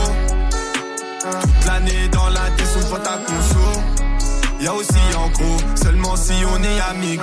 Toute 1.41 1.67
l'année 1.67 2.07
dans 2.13 2.29
la 2.29 2.51
tête, 2.51 2.77
on 2.77 2.85
prend 2.87 2.99
ta 2.99 3.17
conso. 3.17 3.81
Y'a 4.61 4.75
aussi 4.75 4.99
en 5.17 5.31
gros, 5.31 5.57
seulement 5.75 6.17
si 6.17 6.35
on 6.55 6.63
est 6.63 6.81
amigo. 6.91 7.23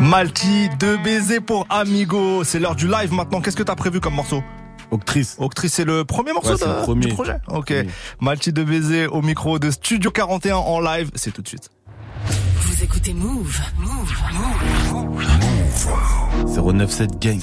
Malti, 0.00 0.68
deux 0.80 0.96
baisers 0.96 1.40
pour 1.40 1.64
Amigo. 1.70 2.42
C'est 2.42 2.58
l'heure 2.58 2.74
du 2.74 2.88
live 2.88 3.12
maintenant. 3.12 3.40
Qu'est-ce 3.40 3.56
que 3.56 3.62
t'as 3.62 3.76
prévu 3.76 4.00
comme 4.00 4.14
morceau? 4.14 4.42
Octrice. 4.90 5.36
Octrice, 5.38 5.72
c'est 5.74 5.84
le 5.84 6.04
premier 6.04 6.32
morceau 6.32 6.52
Ouais, 6.52 6.58
de- 6.58 6.64
le 6.64 6.82
premier. 6.82 7.06
du 7.06 7.14
projet 7.14 7.36
Ok. 7.48 7.68
Oui. 7.70 7.88
Malti 8.20 8.52
de 8.52 8.62
baiser 8.62 9.06
au 9.06 9.22
micro 9.22 9.58
de 9.58 9.70
Studio 9.70 10.10
41 10.10 10.56
en 10.56 10.80
live. 10.80 11.10
C'est 11.14 11.32
tout 11.32 11.42
de 11.42 11.48
suite. 11.48 11.70
Vous 12.26 12.82
écoutez 12.82 13.14
Move. 13.14 13.60
Move. 13.78 14.14
Move. 14.92 15.24
097 16.54 17.18
Gang. 17.20 17.40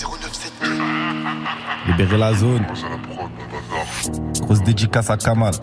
Libérer 1.87 2.17
la 2.17 2.33
zone. 2.33 2.65
Grosse 4.41 4.61
dédicace 4.63 5.09
à 5.09 5.17
Kamal. 5.17 5.53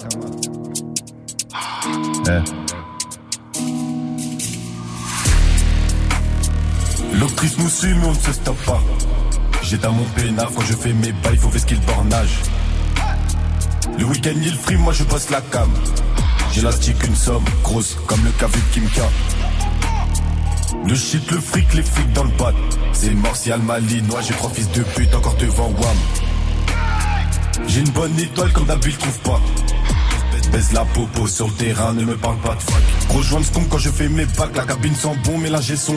Eh. 2.28 2.40
L'octrice 7.18 7.58
nous 7.58 7.68
suit 7.68 7.94
mais 7.94 8.06
on 8.06 8.10
ne 8.10 8.14
se 8.16 8.32
stoppe 8.32 8.62
pas 8.64 8.80
J'ai 9.70 9.76
dans 9.76 9.92
mon 9.92 10.04
peinard 10.16 10.50
quand 10.54 10.62
je 10.62 10.72
fais 10.72 10.94
mes 10.94 11.12
bails 11.12 11.36
faut 11.36 11.50
qu'il 11.50 11.78
bornage. 11.80 12.40
Le 13.98 14.04
week-end 14.06 14.32
il 14.42 14.54
free 14.54 14.76
moi 14.76 14.94
je 14.94 15.04
bosse 15.04 15.28
la 15.28 15.42
cam. 15.42 15.68
J'élastique 16.54 17.06
une 17.06 17.14
somme 17.14 17.44
grosse 17.62 17.98
comme 18.06 18.24
le 18.24 18.30
café 18.30 18.58
de 18.58 18.74
Kimka. 18.74 19.06
Le 20.86 20.94
shit, 20.94 21.30
le 21.30 21.38
fric, 21.38 21.74
les 21.74 21.82
flics 21.82 22.14
dans 22.14 22.24
le 22.24 22.30
bat 22.30 22.54
C'est 22.94 23.10
Martial 23.10 23.60
Malinois, 23.60 24.22
j'ai 24.22 24.32
trois 24.32 24.50
de 24.50 24.82
pute 24.82 25.14
encore 25.14 25.36
devant 25.36 25.68
Wam 25.68 25.96
J'ai 27.66 27.80
une 27.80 27.90
bonne 27.90 28.18
étoile 28.18 28.50
comme 28.52 28.64
d'habitude 28.64 28.96
trouve 28.96 29.18
pas. 29.18 29.40
Baisse 30.50 30.72
la 30.72 30.86
popo 30.86 31.26
sur 31.26 31.46
le 31.46 31.52
terrain, 31.52 31.92
ne 31.92 32.04
me 32.04 32.16
parle 32.16 32.38
pas 32.38 32.54
de 32.54 32.62
fac. 32.62 32.97
De 33.08 33.44
stomp 33.44 33.68
quand 33.68 33.78
je 33.78 33.90
fais 33.90 34.08
mes 34.08 34.24
bacs, 34.24 34.56
la 34.56 34.64
cabine 34.64 34.94
sent 34.94 35.14
bon, 35.24 35.38
mélanger 35.38 35.76
son 35.76 35.96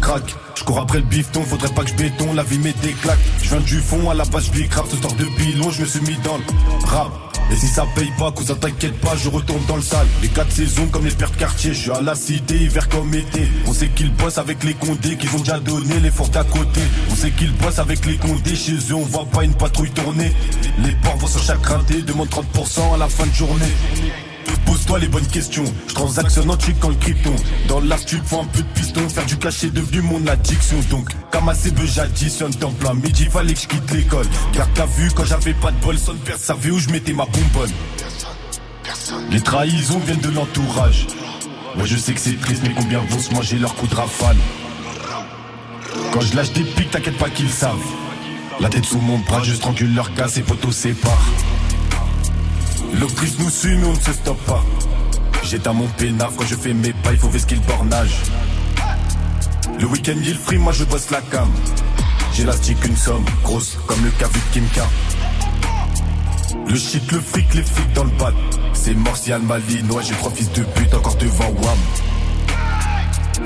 crack. 0.00 0.34
Je 0.54 0.64
cours 0.64 0.78
après 0.78 0.98
le 0.98 1.04
bifton, 1.04 1.42
faudrait 1.42 1.72
pas 1.74 1.82
que 1.82 1.90
je 1.90 1.94
béton, 1.94 2.32
la 2.32 2.42
vie 2.42 2.58
met 2.58 2.74
des 2.82 2.92
claques. 2.92 3.18
Je 3.42 3.48
viens 3.48 3.60
du 3.60 3.80
fond, 3.80 4.10
à 4.10 4.14
la 4.14 4.24
base 4.24 4.50
je 4.52 4.62
grave, 4.64 4.86
ce 4.90 4.96
sort 4.96 5.12
de 5.14 5.24
pilon, 5.36 5.70
je 5.70 5.82
me 5.82 5.86
suis 5.86 6.00
mis 6.00 6.16
dans 6.24 6.36
le 6.36 6.86
rap. 6.86 7.10
Et 7.52 7.56
si 7.56 7.66
ça 7.66 7.86
paye 7.94 8.10
pas, 8.18 8.30
cousin 8.30 8.54
t'inquiète 8.54 8.98
pas, 9.00 9.16
je 9.16 9.28
retourne 9.28 9.64
dans 9.66 9.76
le 9.76 9.82
sale. 9.82 10.06
Les 10.22 10.28
quatre 10.28 10.52
saisons 10.52 10.86
comme 10.86 11.04
les 11.04 11.10
de 11.10 11.24
quartier, 11.38 11.74
je 11.74 11.80
suis 11.80 11.90
à 11.90 12.00
la 12.00 12.14
cité, 12.14 12.56
hiver 12.56 12.88
comme 12.88 13.12
été. 13.14 13.48
On 13.66 13.72
sait 13.72 13.88
qu'ils 13.88 14.14
bossent 14.14 14.38
avec 14.38 14.62
les 14.64 14.74
condés, 14.74 15.16
qu'ils 15.16 15.34
ont 15.34 15.40
déjà 15.40 15.58
donné 15.58 15.98
les 16.00 16.10
forts 16.10 16.28
d'à 16.28 16.44
côté. 16.44 16.80
On 17.10 17.14
sait 17.14 17.30
qu'ils 17.30 17.52
bossent 17.56 17.78
avec 17.78 18.06
les 18.06 18.16
condés, 18.16 18.54
chez 18.54 18.76
eux 18.90 18.94
on 18.94 19.04
voit 19.04 19.26
pas 19.26 19.44
une 19.44 19.54
patrouille 19.54 19.90
tourner. 19.90 20.32
Les 20.82 20.92
ports 21.02 21.16
vont 21.16 21.26
sur 21.26 21.42
chaque 21.42 21.64
rinté, 21.66 22.02
demande 22.02 22.28
30% 22.28 22.94
à 22.94 22.96
la 22.96 23.08
fin 23.08 23.26
de 23.26 23.34
journée. 23.34 24.29
Pose-toi 24.66 24.98
les 25.00 25.08
bonnes 25.08 25.26
questions. 25.26 25.64
Je 25.88 25.94
transactionne 25.94 26.50
en 26.50 26.56
truc 26.56 26.76
quand 26.80 26.90
le 26.90 26.94
krypton. 26.94 27.34
Dans 27.68 27.80
l'art, 27.80 28.04
tu 28.04 28.20
faut 28.24 28.40
un 28.40 28.44
peu 28.44 28.62
de 28.62 28.68
piston. 28.74 29.08
Faire 29.08 29.26
du 29.26 29.36
cash 29.36 29.64
est 29.64 29.70
devenu 29.70 30.02
mon 30.02 30.26
addiction. 30.26 30.78
Donc, 30.90 31.10
peu, 31.30 31.86
j'additionne 31.86 32.54
temps 32.54 32.72
plein. 32.72 32.94
Midi, 32.94 33.26
fallait 33.26 33.54
que 33.54 33.60
je 33.60 33.66
quitte 33.66 33.90
l'école. 33.90 34.26
Car 34.52 34.68
t'as 34.74 34.86
vu, 34.86 35.10
quand 35.14 35.24
j'avais 35.24 35.54
pas 35.54 35.70
de 35.70 35.80
bol, 35.84 35.98
son 35.98 36.14
père 36.14 36.36
savait 36.36 36.70
où 36.70 36.78
je 36.78 36.90
mettais 36.90 37.12
ma 37.12 37.24
bonbonne. 37.24 37.72
Les 39.30 39.40
trahisons 39.40 39.98
viennent 39.98 40.20
de 40.20 40.30
l'entourage. 40.30 41.06
Moi, 41.76 41.86
je 41.86 41.96
sais 41.96 42.12
que 42.12 42.20
c'est 42.20 42.38
triste, 42.40 42.62
mais 42.62 42.74
combien 42.74 43.00
vont 43.00 43.18
se 43.18 43.32
manger 43.32 43.58
leur 43.58 43.74
coup 43.74 43.86
de 43.86 43.94
rafale? 43.94 44.36
Quand 46.12 46.20
je 46.20 46.36
lâche 46.36 46.52
des 46.52 46.64
pics, 46.64 46.90
t'inquiète 46.90 47.18
pas 47.18 47.30
qu'ils 47.30 47.50
savent. 47.50 47.76
La 48.60 48.68
tête 48.68 48.84
sous 48.84 49.00
mon 49.00 49.18
bras, 49.18 49.42
je 49.42 49.54
strangule 49.54 49.94
leur 49.94 50.12
gars, 50.14 50.28
ses 50.28 50.42
potos 50.42 50.72
séparent. 50.72 51.26
L'octrice 52.98 53.38
nous 53.38 53.50
suit 53.50 53.76
mais 53.76 53.86
on 53.86 53.92
ne 53.92 54.00
se 54.00 54.12
stoppe 54.12 54.44
pas. 54.46 54.64
J'éteins 55.44 55.72
mon 55.72 55.86
peinard 55.88 56.30
quand 56.36 56.46
je 56.46 56.56
fais 56.56 56.74
mes 56.74 56.92
pas, 56.92 57.12
il 57.12 57.18
faut 57.18 57.28
vesquer 57.28 57.54
le 57.54 57.60
bornage. 57.62 58.16
Le 59.78 59.86
week-end 59.86 60.16
il 60.22 60.34
free, 60.34 60.58
moi 60.58 60.72
je 60.72 60.84
bosse 60.84 61.10
la 61.10 61.20
cam. 61.20 61.48
J'élastique 62.34 62.84
une 62.86 62.96
somme, 62.96 63.24
grosse 63.42 63.78
comme 63.86 64.02
le 64.04 64.10
cavu 64.10 64.38
de 64.38 64.54
Kimka 64.54 64.86
Le 66.68 66.76
shit, 66.76 67.10
le 67.12 67.20
fric, 67.20 67.54
les 67.54 67.62
flics 67.62 67.92
dans 67.94 68.04
le 68.04 68.10
bat. 68.10 68.32
C'est 68.72 68.94
Martial 68.94 69.42
Malinois, 69.42 70.02
j'ai 70.02 70.14
trois 70.14 70.30
fils 70.30 70.50
de 70.52 70.62
pute 70.62 70.94
encore 70.94 71.16
devant 71.16 71.48
Wam 71.48 71.78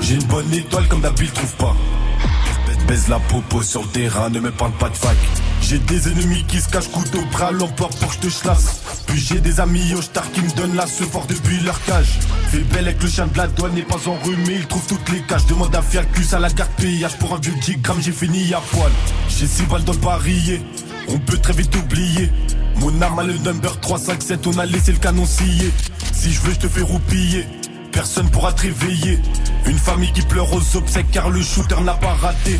J'ai 0.00 0.14
une 0.14 0.24
bonne 0.24 0.52
étoile 0.52 0.86
comme 0.88 1.00
d'habitude 1.00 1.32
trouve 1.32 1.54
pas 1.54 1.76
Baise 2.86 3.08
la 3.08 3.18
popo 3.18 3.62
sur 3.62 3.82
le 3.82 3.88
terrain, 3.88 4.28
ne 4.28 4.40
me 4.40 4.50
parle 4.50 4.72
pas 4.72 4.90
de 4.90 4.96
fac. 4.96 5.16
J'ai 5.62 5.78
des 5.78 6.08
ennemis 6.08 6.44
qui 6.46 6.60
se 6.60 6.68
cachent 6.68 6.88
couteau 6.88 7.20
près 7.30 7.44
à 7.44 7.50
l'emploi 7.50 7.88
pour 7.88 8.08
que 8.08 8.14
je 8.14 8.28
te 8.28 8.42
chlasse. 8.42 8.82
Puis 9.06 9.18
j'ai 9.18 9.40
des 9.40 9.58
amis 9.60 9.94
au 9.94 10.02
star 10.02 10.30
qui 10.32 10.42
me 10.42 10.50
donnent 10.50 10.76
la 10.76 10.86
fort 10.86 11.26
depuis 11.26 11.60
leur 11.60 11.82
cage. 11.84 12.18
Fais 12.48 12.58
belle 12.58 12.88
avec 12.88 13.02
le 13.02 13.08
chien 13.08 13.26
de 13.26 13.38
la 13.38 13.46
douane 13.46 13.74
n'est 13.74 13.82
pas 13.82 14.00
enrhumé, 14.06 14.56
il 14.56 14.66
trouve 14.66 14.86
toutes 14.86 15.08
les 15.10 15.22
caches. 15.22 15.46
Demande 15.46 15.74
à 15.74 15.80
Fiacus 15.80 16.34
à 16.34 16.38
la 16.38 16.50
carte 16.50 16.72
payage 16.72 17.16
pour 17.18 17.34
un 17.34 17.38
vieux 17.38 17.54
10 17.58 17.76
grammes, 17.78 18.02
j'ai 18.02 18.12
fini 18.12 18.52
à 18.52 18.60
poil. 18.60 18.92
J'ai 19.28 19.46
6 19.46 19.62
balles 19.62 19.84
dans 19.84 19.92
le 19.92 19.98
barillet, 19.98 20.60
on 21.08 21.18
peut 21.18 21.38
très 21.38 21.54
vite 21.54 21.74
oublier. 21.76 22.30
Mon 22.76 23.00
arme 23.00 23.20
a 23.20 23.22
le 23.22 23.38
number 23.38 23.80
357, 23.80 24.46
on 24.46 24.58
a 24.58 24.66
laissé 24.66 24.92
le 24.92 24.98
canon 24.98 25.24
scier. 25.24 25.72
Si 26.12 26.32
je 26.32 26.40
veux, 26.40 26.52
je 26.52 26.58
te 26.58 26.68
fais 26.68 26.82
roupiller. 26.82 27.46
Personne 27.94 28.28
pourra 28.30 28.52
te 28.52 28.62
réveiller. 28.62 29.20
Une 29.66 29.78
famille 29.78 30.12
qui 30.12 30.22
pleure 30.22 30.52
aux 30.52 30.76
obsèques 30.76 31.10
car 31.12 31.30
le 31.30 31.40
shooter 31.42 31.80
n'a 31.82 31.94
pas 31.94 32.14
raté. 32.14 32.58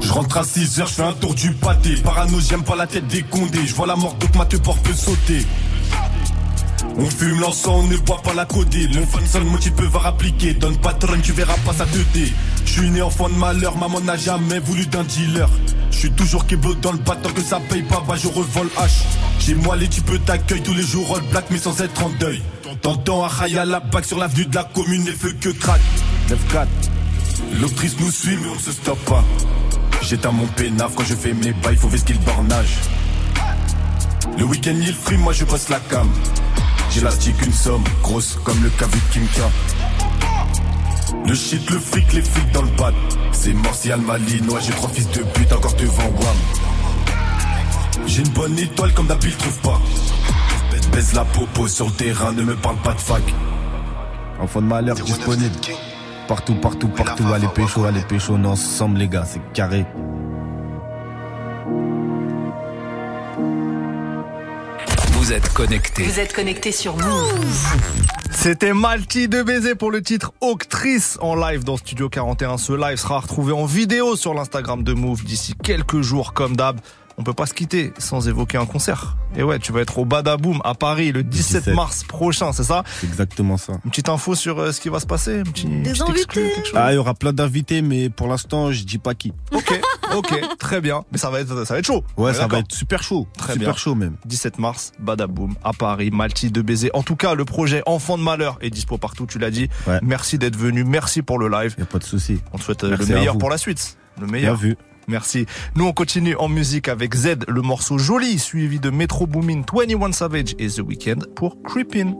Je 0.00 0.12
rentre 0.12 0.38
à 0.38 0.44
6 0.44 0.80
heures, 0.80 0.88
je 0.88 0.94
fais 0.94 1.02
un 1.02 1.12
tour 1.12 1.34
du 1.34 1.52
pâté. 1.52 1.94
Parano, 1.96 2.40
j'aime 2.40 2.64
pas 2.64 2.74
la 2.74 2.86
tête 2.86 3.06
des 3.06 3.22
condés. 3.22 3.66
Je 3.66 3.74
vois 3.74 3.86
la 3.86 3.96
mort, 3.96 4.14
donc 4.14 4.34
ma 4.34 4.44
te 4.44 4.56
porte 4.56 4.82
peut 4.82 4.92
sauter. 4.92 5.46
On 6.96 7.08
fume 7.08 7.40
l'encens, 7.40 7.66
on 7.68 7.86
ne 7.86 7.96
boit 7.98 8.20
pas 8.22 8.34
la 8.34 8.44
codée. 8.44 8.88
Le 8.88 9.06
fan 9.06 9.24
seul 9.24 9.44
mot 9.44 9.58
tu 9.58 9.70
peux 9.70 9.86
voir 9.86 10.06
appliquer. 10.06 10.54
Donne 10.54 10.76
patron, 10.78 11.18
tu 11.22 11.32
verras 11.32 11.56
pas 11.64 11.72
sa 11.72 11.86
teuté. 11.86 12.32
Je 12.64 12.70
suis 12.70 12.90
né 12.90 13.02
enfant 13.02 13.28
de 13.28 13.34
malheur, 13.34 13.76
maman 13.78 14.00
n'a 14.00 14.16
jamais 14.16 14.58
voulu 14.58 14.86
d'un 14.86 15.04
dealer. 15.04 15.48
Je 15.92 15.96
suis 15.96 16.10
toujours 16.10 16.46
keblo 16.46 16.74
dans 16.74 16.92
le 16.92 16.98
battant 16.98 17.30
que 17.30 17.42
ça 17.42 17.60
paye 17.60 17.82
pas, 17.82 18.02
bah 18.06 18.14
je 18.20 18.26
revole 18.26 18.68
H. 18.78 19.04
J'ai 19.38 19.54
moi 19.54 19.76
les 19.76 19.88
tu 19.88 20.00
peux 20.00 20.18
t'accueillir 20.18 20.64
tous 20.64 20.74
les 20.74 20.82
jours 20.82 21.16
all 21.16 21.22
black 21.30 21.44
mais 21.50 21.58
sans 21.58 21.80
être 21.80 22.04
en 22.04 22.10
deuil. 22.18 22.42
Rail 22.84 23.58
à 23.58 23.64
la 23.64 23.80
bague 23.80 24.04
sur 24.04 24.18
l'avenue 24.18 24.46
de 24.46 24.54
la 24.54 24.64
commune, 24.64 25.04
les 25.04 25.12
feux 25.12 25.32
que 25.32 25.50
craque. 25.50 25.80
9-4. 26.28 26.66
L'octrice 27.60 27.96
nous 28.00 28.10
suit 28.10 28.36
mais 28.40 28.48
on 28.48 28.58
se 28.58 28.72
stoppe 28.72 29.04
pas. 29.04 29.24
J'éteins 30.02 30.32
mon 30.32 30.46
peinard 30.46 30.90
quand 30.96 31.04
je 31.04 31.14
fais 31.14 31.32
mes 31.34 31.52
bails, 31.52 31.76
faut 31.76 31.88
vesquer 31.88 32.14
le 32.14 32.20
bornage. 32.20 32.78
Le 34.38 34.44
week-end 34.44 34.74
il 34.80 34.94
free, 34.94 35.16
moi 35.18 35.32
je 35.32 35.44
bosse 35.44 35.68
la 35.68 35.80
cam. 35.80 36.08
J'élastique 36.90 37.40
une 37.44 37.52
somme, 37.52 37.84
grosse 38.02 38.38
comme 38.44 38.62
le 38.62 38.70
cavu 38.70 38.98
de 38.98 39.14
Kimka. 39.14 39.50
Le 41.26 41.34
shit, 41.34 41.68
le 41.70 41.78
fric, 41.78 42.12
les 42.12 42.22
flics 42.22 42.52
dans 42.52 42.62
le 42.62 42.70
bat. 42.70 42.92
C'est 43.32 43.52
Martial 43.52 44.00
Malinois, 44.00 44.60
j'ai 44.60 44.72
trois 44.72 44.90
fils 44.90 45.08
de 45.10 45.22
pute 45.22 45.52
encore 45.52 45.74
devant 45.74 46.04
Wam. 46.04 46.36
J'ai 48.06 48.22
une 48.22 48.28
bonne 48.30 48.58
étoile 48.58 48.92
comme 48.94 49.06
d'habitude 49.06 49.38
trouve 49.38 49.58
pas. 49.58 49.80
Baise 50.92 51.14
la 51.14 51.24
popo 51.24 51.68
sur 51.68 51.86
le 51.86 51.92
terrain, 51.92 52.32
ne 52.32 52.42
me 52.42 52.56
parle 52.56 52.76
pas 52.78 52.94
de 52.94 53.00
fac. 53.00 53.22
Enfant 54.40 54.60
de 54.60 54.66
malheur 54.66 54.96
disponible. 54.96 55.54
Partout, 56.26 56.54
partout, 56.54 56.88
partout. 56.88 57.24
Allez 57.32 57.48
pécho, 57.48 57.84
allez 57.84 58.02
pécho. 58.02 58.34
On 58.36 58.44
est 58.44 58.46
ensemble, 58.46 58.98
les 58.98 59.08
gars. 59.08 59.24
C'est 59.26 59.40
carré. 59.52 59.84
Vous 65.12 65.32
êtes 65.32 65.52
connectés. 65.52 66.02
Vous 66.02 66.18
êtes 66.18 66.32
connectés 66.32 66.72
sur 66.72 66.96
Move. 66.96 67.76
C'était 68.30 68.72
Malti 68.72 69.28
de 69.28 69.42
baiser 69.42 69.74
pour 69.74 69.90
le 69.90 70.02
titre 70.02 70.32
Octrice 70.40 71.18
en 71.20 71.34
live 71.36 71.62
dans 71.62 71.76
Studio 71.76 72.08
41. 72.08 72.58
Ce 72.58 72.72
live 72.72 72.96
sera 72.96 73.20
retrouvé 73.20 73.52
en 73.52 73.66
vidéo 73.66 74.16
sur 74.16 74.34
l'Instagram 74.34 74.82
de 74.82 74.92
Move 74.92 75.24
d'ici 75.24 75.54
quelques 75.62 76.00
jours 76.00 76.32
comme 76.32 76.56
d'hab. 76.56 76.80
On 77.20 77.22
peut 77.22 77.34
pas 77.34 77.44
se 77.44 77.52
quitter 77.52 77.92
sans 77.98 78.26
évoquer 78.28 78.56
un 78.56 78.64
concert. 78.64 79.16
Et 79.36 79.42
ouais, 79.42 79.58
tu 79.58 79.72
vas 79.72 79.80
être 79.80 79.98
au 79.98 80.06
Badaboom 80.06 80.60
à 80.64 80.74
Paris 80.74 81.12
le 81.12 81.22
17, 81.22 81.58
17. 81.64 81.74
mars 81.74 82.02
prochain, 82.02 82.52
c'est 82.54 82.64
ça 82.64 82.82
C'est 83.00 83.06
exactement 83.06 83.58
ça. 83.58 83.74
Une 83.84 83.90
petite 83.90 84.08
info 84.08 84.34
sur 84.34 84.58
euh, 84.58 84.72
ce 84.72 84.80
qui 84.80 84.88
va 84.88 84.98
se 85.00 85.06
passer 85.06 85.36
Une 85.36 85.44
petite- 85.44 85.64
une 85.68 85.82
Des 85.82 85.90
petite 85.92 86.08
exclue, 86.08 86.40
invités. 86.42 86.54
quelque 86.54 86.66
chose 86.68 86.78
Ah, 86.82 86.92
il 86.92 86.94
y 86.94 86.98
aura 86.98 87.12
plein 87.14 87.32
d'invités, 87.34 87.82
mais 87.82 88.08
pour 88.08 88.26
l'instant, 88.26 88.72
je 88.72 88.82
dis 88.84 88.96
pas 88.98 89.14
qui. 89.14 89.32
Ok, 89.52 89.80
ok, 90.16 90.40
très 90.58 90.80
bien. 90.80 91.04
Mais 91.12 91.18
ça 91.18 91.28
va 91.30 91.40
être, 91.40 91.64
ça 91.66 91.74
va 91.74 91.78
être 91.80 91.86
chaud. 91.86 92.02
Ouais, 92.16 92.32
ça 92.32 92.46
va 92.46 92.58
être 92.60 92.72
super 92.72 93.02
chaud. 93.02 93.28
Très 93.36 93.52
super 93.52 93.68
bien. 93.68 93.76
chaud 93.76 93.94
même. 93.94 94.16
17 94.24 94.58
mars, 94.58 94.92
Badaboom, 94.98 95.54
à 95.62 95.72
Paris, 95.74 96.10
Malti 96.10 96.50
de 96.50 96.62
baiser. 96.62 96.90
En 96.94 97.02
tout 97.02 97.16
cas, 97.16 97.34
le 97.34 97.44
projet 97.44 97.82
Enfant 97.84 98.16
de 98.16 98.22
Malheur 98.22 98.56
est 98.62 98.70
dispo 98.70 98.96
partout, 98.98 99.26
tu 99.26 99.38
l'as 99.38 99.50
dit. 99.50 99.68
Ouais. 99.86 99.98
Merci 100.02 100.38
d'être 100.38 100.56
venu, 100.56 100.84
merci 100.84 101.20
pour 101.22 101.38
le 101.38 101.48
live. 101.48 101.74
Y 101.78 101.82
a 101.82 101.86
pas 101.86 101.98
de 101.98 102.04
souci. 102.04 102.40
On 102.52 102.58
te 102.58 102.62
souhaite 102.64 102.82
euh, 102.84 102.88
Merci 102.90 103.10
le 103.10 103.14
meilleur 103.18 103.36
pour 103.38 103.50
la 103.50 103.58
suite. 103.58 103.96
Le 104.18 104.26
Bien 104.26 104.32
meilleur. 104.32 104.56
vu. 104.56 104.76
Merci. 105.10 105.46
Nous, 105.74 105.84
on 105.84 105.92
continue 105.92 106.36
en 106.36 106.48
musique 106.48 106.88
avec 106.88 107.14
Z, 107.14 107.46
le 107.48 107.62
morceau 107.62 107.98
joli, 107.98 108.38
suivi 108.38 108.78
de 108.78 108.90
Metro 108.90 109.26
Boomin, 109.26 109.62
21 109.70 110.12
Savage 110.12 110.54
et 110.58 110.68
The 110.68 110.80
Weeknd 110.80 111.26
pour 111.34 111.60
Creepin'. 111.62 112.14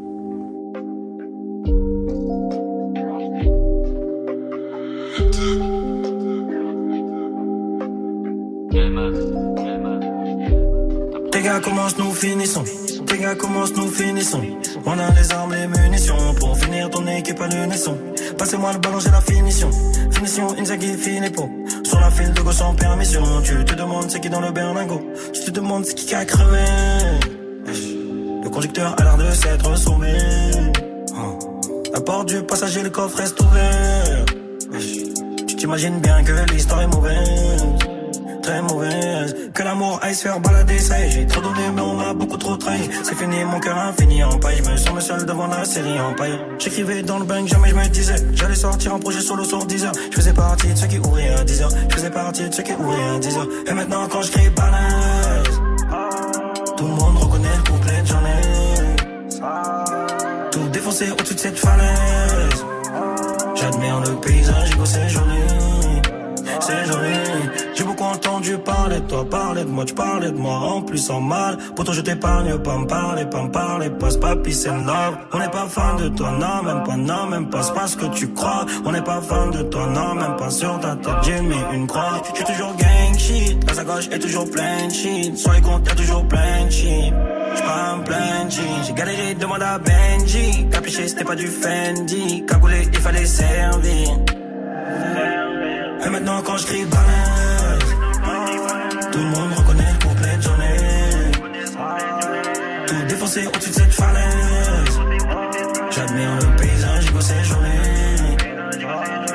Nous 11.99 12.13
finissons? 12.15 12.65
Gars 13.19 13.35
commencent, 13.35 13.75
nous 13.75 13.89
finissons. 13.89 14.41
On 14.87 14.99
a 14.99 15.11
les 15.11 15.33
armes, 15.33 15.55
les 15.55 15.67
munitions. 15.67 16.35
Pour 16.39 16.57
finir 16.57 16.91
ton 16.91 17.07
équipe 17.07 17.41
à 17.41 17.49
l'unisson. 17.49 17.99
Passez-moi 18.39 18.73
le 18.73 18.79
ballon, 18.79 19.01
j'ai 19.01 19.11
la 19.11 19.21
finition. 19.21 19.71
Finition, 20.11 20.57
Inzaghi, 20.59 20.97
Filippo. 20.97 21.49
Sur 21.85 22.01
la 22.01 22.11
file 22.11 22.33
de 22.33 22.41
gauche 22.41 22.55
sans 22.55 22.75
permission. 22.75 23.23
Tu 23.43 23.65
te 23.65 23.75
demandes 23.75 24.11
c'est 24.11 24.21
qui 24.21 24.31
dans 24.31 24.41
le 24.41 24.53
berlingot. 24.53 25.03
Tu 25.33 25.41
te 25.45 25.51
demandes 25.51 25.85
c'est 25.85 25.95
qui 25.95 26.07
qui 26.07 26.15
a 26.15 26.25
crevé. 26.25 26.65
Le 28.43 28.49
conducteur 28.49 28.95
a 28.99 29.05
l'air 29.05 29.17
de 29.17 29.31
s'être 29.33 29.77
sauvé. 29.77 30.17
La 31.93 32.01
porte 32.01 32.29
du 32.29 32.43
passager, 32.43 32.83
le 32.83 32.91
coffre 32.91 33.19
reste 33.19 33.41
ouvert. 33.41 34.25
Tu 35.47 35.57
t'imagines 35.57 35.99
bien 36.01 36.23
que 36.23 36.33
l'histoire 36.53 36.83
est 36.83 36.87
mauvaise 36.87 37.80
très 38.41 38.63
mauvaise. 38.63 39.35
Que 39.55 39.63
l'amour 39.63 39.99
aille 40.03 40.15
se 40.15 40.23
faire 40.23 40.41
balader, 40.41 40.79
ça 40.79 41.05
y 41.05 41.11
j'ai 41.11 41.27
trop 41.27 41.41
donné, 41.41 41.63
mais 41.75 41.81
on 41.81 41.95
m'a 41.95 42.13
beaucoup 42.15 42.37
trop 42.37 42.57
trahi. 42.57 42.89
C'est 43.03 43.15
fini, 43.15 43.45
mon 43.45 43.61
cœur 43.61 43.79
infini 43.79 44.23
en 44.25 44.39
paille. 44.39 44.63
Je 44.65 44.71
me 44.71 44.77
sens 44.77 45.05
seul 45.05 45.27
devant 45.27 45.47
la 45.47 45.65
série 45.65 46.01
en 46.01 46.15
paille. 46.15 46.39
J'écrivais 46.59 47.03
dans 47.03 47.19
le 47.19 47.25
bank, 47.25 47.49
jamais 47.49 47.71
je 47.71 47.75
me 47.75 47.89
disais. 47.89 48.17
J'allais 48.35 48.55
sortir 48.55 48.95
un 48.95 48.99
projet 48.99 49.21
solo 49.21 49.45
sur 49.45 49.65
10 49.65 49.85
heures. 49.85 49.93
Je 50.11 50.17
faisais 50.17 50.33
partie 50.33 50.69
de 50.69 50.77
ceux 50.77 50.87
qui 50.87 50.99
ouvraient 50.99 51.35
à 51.35 51.45
10 51.45 51.63
heures. 51.63 51.71
Je 51.89 51.95
faisais 51.95 52.11
partie 52.11 52.49
de 52.49 52.55
ceux 52.55 52.63
qui 52.63 52.73
ouvraient 52.73 53.17
à 53.17 53.19
10 53.19 53.37
heures. 53.37 53.49
Et 53.67 53.73
maintenant, 53.73 54.09
quand 54.09 54.23
je 54.23 54.31
crie 54.31 54.51
balance, 54.51 55.61
tout 56.77 56.85
le 56.85 56.91
monde 56.91 57.19
reconnaît 57.19 57.57
le 57.57 57.71
couplet 57.71 58.03
de 58.03 58.07
j'en. 58.07 58.21
Tout 60.51 60.69
défoncé 60.69 61.11
au-dessus 61.11 61.35
de 61.35 61.41
cette 61.41 61.59
falaise. 61.59 62.65
J'admire 63.55 64.01
le 64.01 64.21
paysage, 64.21 64.71
c'est 64.85 65.09
joli. 65.09 65.43
C'est 66.61 66.85
joli. 66.87 67.20
Entendu 68.41 68.57
parler 68.57 69.01
de 69.01 69.07
toi, 69.07 69.29
parler 69.29 69.65
de 69.65 69.69
moi, 69.69 69.85
tu 69.85 69.93
parlais 69.93 70.31
de 70.31 70.39
moi 70.39 70.55
en 70.55 70.81
plus 70.81 71.11
en 71.11 71.21
mal. 71.21 71.59
Pourtant 71.77 71.93
je 71.93 72.01
t'épargne, 72.01 72.57
pas 72.57 72.79
me 72.79 72.87
parler, 72.87 73.27
pas 73.27 73.43
me 73.43 73.51
parler, 73.51 73.91
passe 73.91 74.17
pas 74.17 74.35
peace 74.35 74.67
and 74.67 74.87
love. 74.87 75.19
On 75.35 75.39
n'est 75.39 75.51
pas 75.51 75.67
fan 75.69 75.97
de 75.99 76.09
toi, 76.09 76.31
non, 76.41 76.63
même 76.63 76.83
pas, 76.83 76.97
non, 76.97 77.27
même 77.27 77.51
pas, 77.51 77.63
c'est 77.63 77.75
pas 77.75 77.87
ce 77.87 77.99
que 77.99 78.07
tu 78.07 78.33
crois. 78.33 78.65
On 78.87 78.93
n'est 78.93 79.03
pas 79.03 79.21
fan 79.21 79.51
de 79.51 79.61
toi, 79.65 79.87
non, 79.89 80.15
même 80.15 80.37
pas 80.37 80.49
sur 80.49 80.81
ta 80.81 80.97
tête, 80.97 81.13
j'ai 81.23 81.43
mis 81.43 81.55
une 81.75 81.87
croix. 81.87 82.23
J'ai 82.35 82.45
toujours 82.45 82.75
gang 82.77 83.19
shit, 83.19 83.63
la 83.69 83.75
sacoche 83.75 84.09
est 84.11 84.19
toujours 84.19 84.51
plein 84.51 84.87
de 84.87 84.91
shit. 84.91 85.37
Sur 85.37 85.53
les 85.53 85.61
comptes, 85.61 85.87
y'a 85.87 85.95
toujours 85.95 86.27
plein 86.27 86.65
de 86.65 86.71
shit. 86.71 87.13
J'suis 87.53 87.67
pas 87.67 87.93
un 87.95 87.99
plein 87.99 88.47
de 88.47 88.51
shit, 88.51 88.85
j'ai 88.87 88.93
galéré, 88.95 89.35
demande 89.35 89.63
à 89.63 89.79
Benji. 89.79 90.67
Capiché, 90.73 91.09
c'était 91.09 91.25
pas 91.25 91.37
du 91.37 91.47
Fendi. 91.47 92.47
Cagoulé, 92.47 92.89
il 92.91 93.01
fallait 93.01 93.27
servir. 93.27 94.09
Et 96.07 96.09
maintenant 96.09 96.41
quand 96.43 96.57
je 96.57 96.65
crie 96.65 96.87
Tout 99.13 99.19
le 99.19 99.25
monde 99.25 99.53
reconnaît 99.57 99.93
le 99.93 100.07
couplet 100.07 100.37
de 100.37 100.43
ai 100.43 100.77
Tout 102.87 103.07
défoncé 103.09 103.47
au-dessus 103.47 103.71
de 103.71 103.75
cette 103.75 103.93
falaise. 103.93 105.01
J'admire 105.91 106.37
le 106.37 106.57
paysage, 106.57 107.13
go 107.13 107.21
c'est 107.21 107.45
joli 107.45 108.37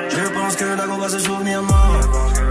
Je 0.09 0.29
pense 0.33 0.55
que 0.55 0.65
la 0.65 0.85
va 0.85 1.09
se 1.09 1.19
souvenir 1.19 1.61
de 1.61 1.67
moi 1.67 2.44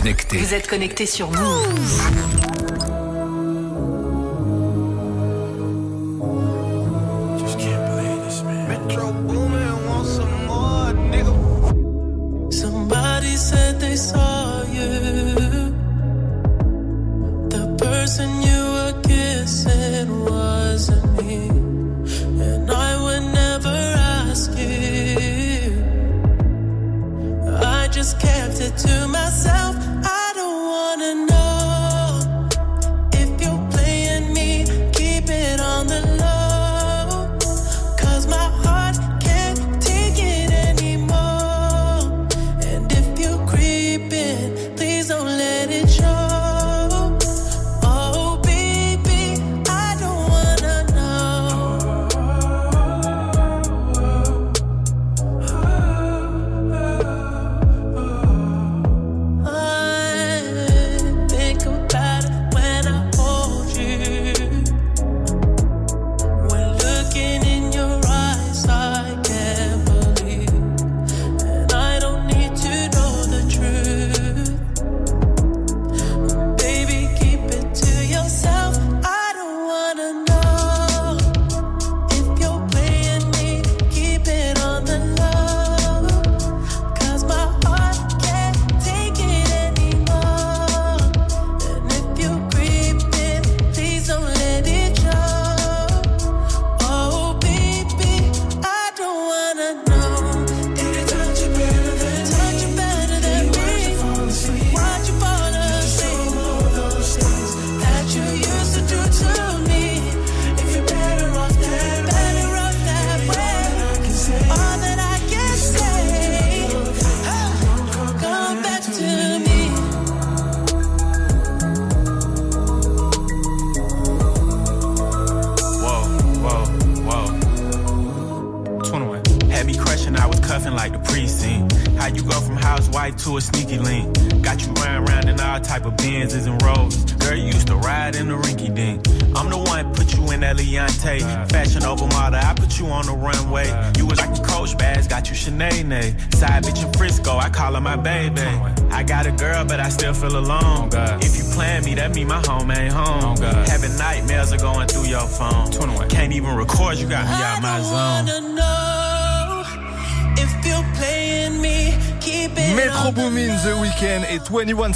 Vous 0.00 0.54
êtes 0.54 0.66
connecté. 0.66 1.04
Sur 1.04 1.30
Move. 1.30 2.59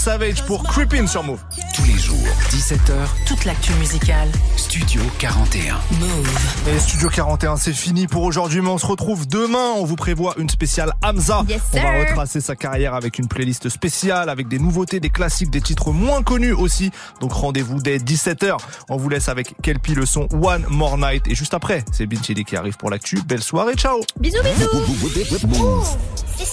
Savage 0.04 0.44
pour 0.44 0.64
Creepin 0.64 1.06
sur 1.06 1.22
Move. 1.22 1.40
Tous 1.74 1.84
les 1.84 1.96
jours, 1.96 2.18
17h, 2.50 2.92
Toute 3.26 3.46
l'actu 3.46 3.72
musicale. 3.80 4.28
Studio 4.54 5.00
41. 5.18 5.80
Move. 5.98 6.68
Et 6.68 6.78
Studio 6.78 7.08
41, 7.08 7.56
c'est 7.56 7.72
fini 7.72 8.06
pour 8.06 8.22
aujourd'hui, 8.24 8.60
mais 8.60 8.68
on 8.68 8.76
se 8.76 8.84
retrouve 8.84 9.26
demain. 9.26 9.72
On 9.78 9.86
vous 9.86 9.96
prévoit 9.96 10.34
une 10.36 10.50
spéciale 10.50 10.92
Hamza. 11.02 11.42
Yes, 11.48 11.62
on 11.72 11.80
va 11.80 12.00
retracer 12.00 12.42
sa 12.42 12.54
carrière 12.54 12.92
avec 12.92 13.18
une 13.18 13.28
playlist 13.28 13.70
spéciale, 13.70 14.28
avec 14.28 14.46
des 14.46 14.58
nouveautés, 14.58 15.00
des 15.00 15.08
classiques, 15.08 15.48
des 15.48 15.62
titres 15.62 15.90
moins 15.90 16.22
connus 16.22 16.52
aussi. 16.52 16.90
Donc 17.22 17.32
rendez-vous 17.32 17.80
dès 17.80 17.96
17h. 17.96 18.58
On 18.90 18.98
vous 18.98 19.08
laisse 19.08 19.30
avec 19.30 19.54
Kelpie 19.62 19.94
le 19.94 20.04
son 20.04 20.28
One 20.34 20.66
More 20.68 20.98
Night. 20.98 21.26
Et 21.28 21.34
juste 21.34 21.54
après, 21.54 21.82
c'est 21.92 22.04
Bin 22.04 22.22
Chili 22.22 22.44
qui 22.44 22.56
arrive 22.56 22.76
pour 22.76 22.90
l'actu. 22.90 23.22
Belle 23.26 23.42
soirée, 23.42 23.72
ciao 23.72 24.02
Bisous, 24.20 24.42
bisous. 24.42 24.68
C'est 26.36 26.44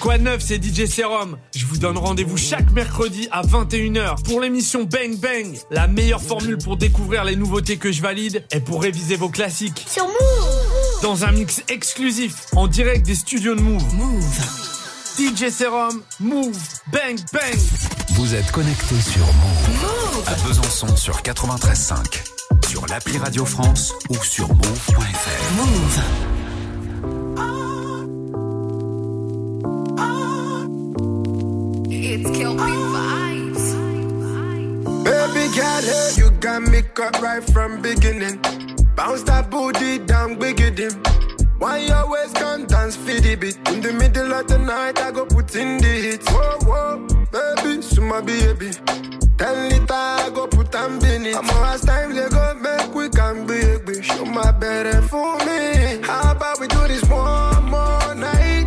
Quoi 0.00 0.18
de 0.18 0.24
neuf, 0.24 0.42
c'est 0.42 0.62
DJ 0.62 0.86
Serum. 0.86 1.38
Je 1.54 1.66
vous 1.66 1.78
donne 1.78 1.98
rendez-vous 1.98 2.36
chaque 2.36 2.70
mercredi 2.72 3.28
à 3.30 3.42
21h 3.42 4.22
pour 4.24 4.40
l'émission 4.40 4.84
Bang 4.84 5.16
Bang. 5.18 5.58
La 5.70 5.86
meilleure 5.86 6.22
formule 6.22 6.58
pour 6.58 6.76
découvrir 6.76 7.24
les 7.24 7.36
nouveautés 7.36 7.76
que 7.76 7.92
je 7.92 8.02
valide 8.02 8.44
et 8.50 8.60
pour 8.60 8.82
réviser 8.82 9.16
vos 9.16 9.28
classiques. 9.28 9.84
Sur 9.88 10.06
Move. 10.06 11.02
Dans 11.02 11.24
un 11.24 11.32
mix 11.32 11.62
exclusif, 11.68 12.46
en 12.56 12.66
direct 12.66 13.04
des 13.06 13.14
studios 13.14 13.54
de 13.54 13.60
Move. 13.60 13.94
Move. 13.94 14.40
DJ 15.18 15.50
Serum, 15.50 16.02
Move, 16.20 16.58
Bang 16.90 17.18
Bang. 17.32 17.58
Vous 18.14 18.34
êtes 18.34 18.50
connecté 18.50 18.94
sur 19.00 19.26
Move. 19.26 20.24
À 20.26 20.34
Besançon 20.46 20.96
sur 20.96 21.20
93.5. 21.20 22.68
Sur 22.68 22.86
l'appli 22.86 23.18
Radio 23.18 23.44
France 23.44 23.92
ou 24.08 24.16
sur 24.24 24.48
move.fr. 24.48 25.54
Move. 25.56 26.41
It's 32.14 32.30
Kelpie 32.36 32.76
vibes. 32.92 33.66
Baby 35.02 35.44
girl, 35.56 36.12
you 36.18 36.30
got 36.40 36.60
me 36.60 36.82
cut 36.82 37.18
right 37.22 37.42
from 37.42 37.80
beginning. 37.80 38.38
Bounce 38.94 39.22
that 39.22 39.48
booty 39.48 39.96
down, 39.96 40.38
wicked 40.38 40.74
dim. 40.74 40.92
Why 41.58 41.78
you 41.78 41.94
always 41.94 42.30
come 42.34 42.66
dance 42.66 42.96
for 42.96 43.18
the 43.18 43.34
beat? 43.34 43.56
In 43.70 43.80
the 43.80 43.94
middle 43.94 44.30
of 44.30 44.46
the 44.46 44.58
night, 44.58 45.00
I 45.00 45.10
go 45.10 45.24
put 45.24 45.56
in 45.56 45.78
the 45.78 45.88
hits. 45.88 46.30
Whoa, 46.30 46.58
whoa, 46.68 46.98
baby, 47.32 47.80
suma 47.80 48.20
baby. 48.20 48.72
Ten 49.38 49.70
liter, 49.70 49.94
I 49.94 50.30
go 50.34 50.46
put 50.48 50.74
in 50.74 51.24
it. 51.24 51.34
I'm 51.34 51.46
last 51.46 51.86
time 51.86 52.14
they 52.14 52.28
go 52.28 52.54
make 52.60 52.94
we 52.94 53.08
can 53.08 53.46
big, 53.46 54.04
Show 54.04 54.26
my 54.26 54.50
better 54.50 55.00
for 55.00 55.38
me. 55.46 56.02
How 56.02 56.32
about 56.32 56.60
we 56.60 56.66
do 56.66 56.88
this 56.88 57.02
one 57.04 57.70
more 57.70 58.14
night? 58.14 58.66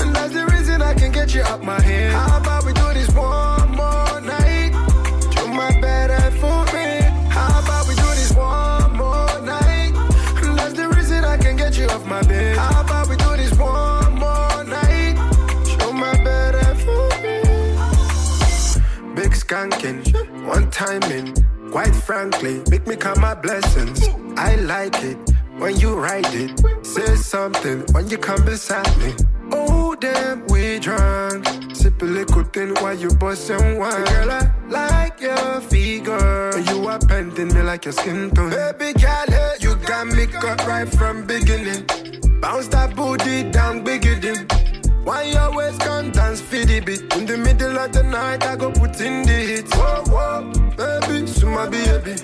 And 0.00 0.16
that's 0.16 0.32
the 0.32 0.46
reason 0.50 0.80
I 0.80 0.94
can 0.94 1.12
get 1.12 1.34
you 1.34 1.42
out 1.42 1.62
my 1.62 1.78
head. 1.82 2.14
How 2.14 2.38
about 2.38 2.55
skanking, 19.46 20.02
one 20.46 20.70
timing. 20.70 21.34
Quite 21.70 21.94
frankly, 21.94 22.62
make 22.70 22.86
me 22.86 22.96
count 22.96 23.18
my 23.18 23.34
blessings. 23.34 24.08
I 24.36 24.56
like 24.56 25.02
it 25.02 25.18
when 25.58 25.78
you 25.78 25.94
ride 25.94 26.26
it. 26.32 26.50
Say 26.84 27.16
something 27.16 27.84
when 27.92 28.08
you 28.08 28.18
come 28.18 28.44
beside 28.44 28.96
me. 28.98 29.14
Oh 29.52 29.94
damn, 29.94 30.46
we 30.48 30.78
drunk. 30.78 31.46
Sip 31.74 32.02
a 32.02 32.04
liquid 32.04 32.52
thing 32.52 32.74
while 32.80 32.94
you 32.94 33.10
bustin' 33.10 33.78
wine. 33.78 34.04
Girl, 34.04 34.30
I 34.30 34.50
like 34.68 35.20
your 35.20 35.60
figure. 35.60 36.58
You 36.70 36.88
are 36.88 36.98
bending 36.98 37.48
me 37.54 37.62
like 37.62 37.84
your 37.84 37.92
skin 37.92 38.30
tone. 38.30 38.50
Baby 38.50 38.98
girl, 38.98 39.26
hey, 39.28 39.54
you 39.60 39.76
got 39.76 40.06
me 40.08 40.26
cut 40.26 40.66
right 40.66 40.88
from 40.88 41.24
beginning. 41.26 41.86
Bounce 42.40 42.68
that 42.68 42.96
booty 42.96 43.50
down, 43.50 43.84
bigger 43.84 44.16
than. 44.18 44.65
Why 45.06 45.22
you 45.22 45.38
always 45.38 45.78
come 45.78 46.10
dance 46.10 46.40
for 46.40 46.64
the 46.64 46.80
beat? 46.80 47.14
In 47.14 47.26
the 47.26 47.36
middle 47.36 47.78
of 47.78 47.92
the 47.92 48.02
night, 48.02 48.44
I 48.44 48.56
go 48.56 48.72
put 48.72 49.00
in 49.00 49.22
the 49.22 49.32
hits. 49.32 49.72
Whoa, 49.72 50.02
whoa, 50.08 50.50
baby, 50.76 51.28
suma 51.28 51.70
baby. 51.70 52.16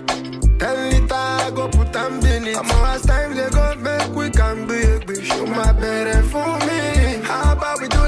Ten 0.59 0.91
liter, 0.91 1.15
I 1.15 1.53
go 1.55 1.69
put 1.69 1.95
am 1.95 2.19
in 2.27 2.49
it. 2.49 2.57
I'm 2.57 2.67
last 2.83 3.07
time 3.07 3.37
they 3.37 3.49
go 3.51 3.77
make 3.77 4.13
we 4.17 4.31
can 4.31 4.67
big. 4.67 5.25
Show 5.25 5.47
my 5.47 5.71
better 5.71 6.25
for 6.25 6.59
me. 6.67 7.23
How 7.23 7.53
about 7.53 7.81
we 7.81 7.87
do 7.87 8.02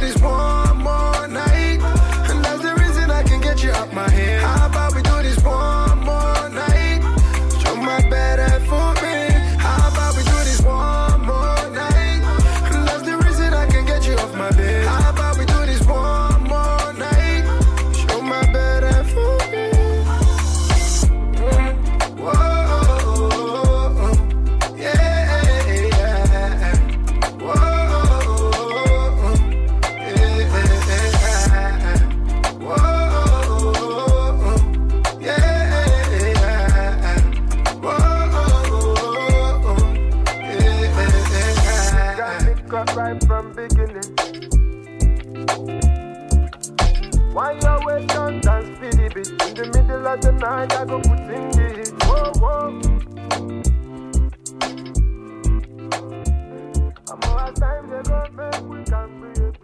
I 50.45 50.85
go 50.85 51.01
put 51.01 51.21
in 51.21 51.59
hit. 51.59 51.89
Whoa, 52.03 52.33
whoa. 52.37 52.81
I'm 57.11 57.21
all 57.31 57.53
time 57.55 57.89
they 57.89 58.03
go 58.03 58.74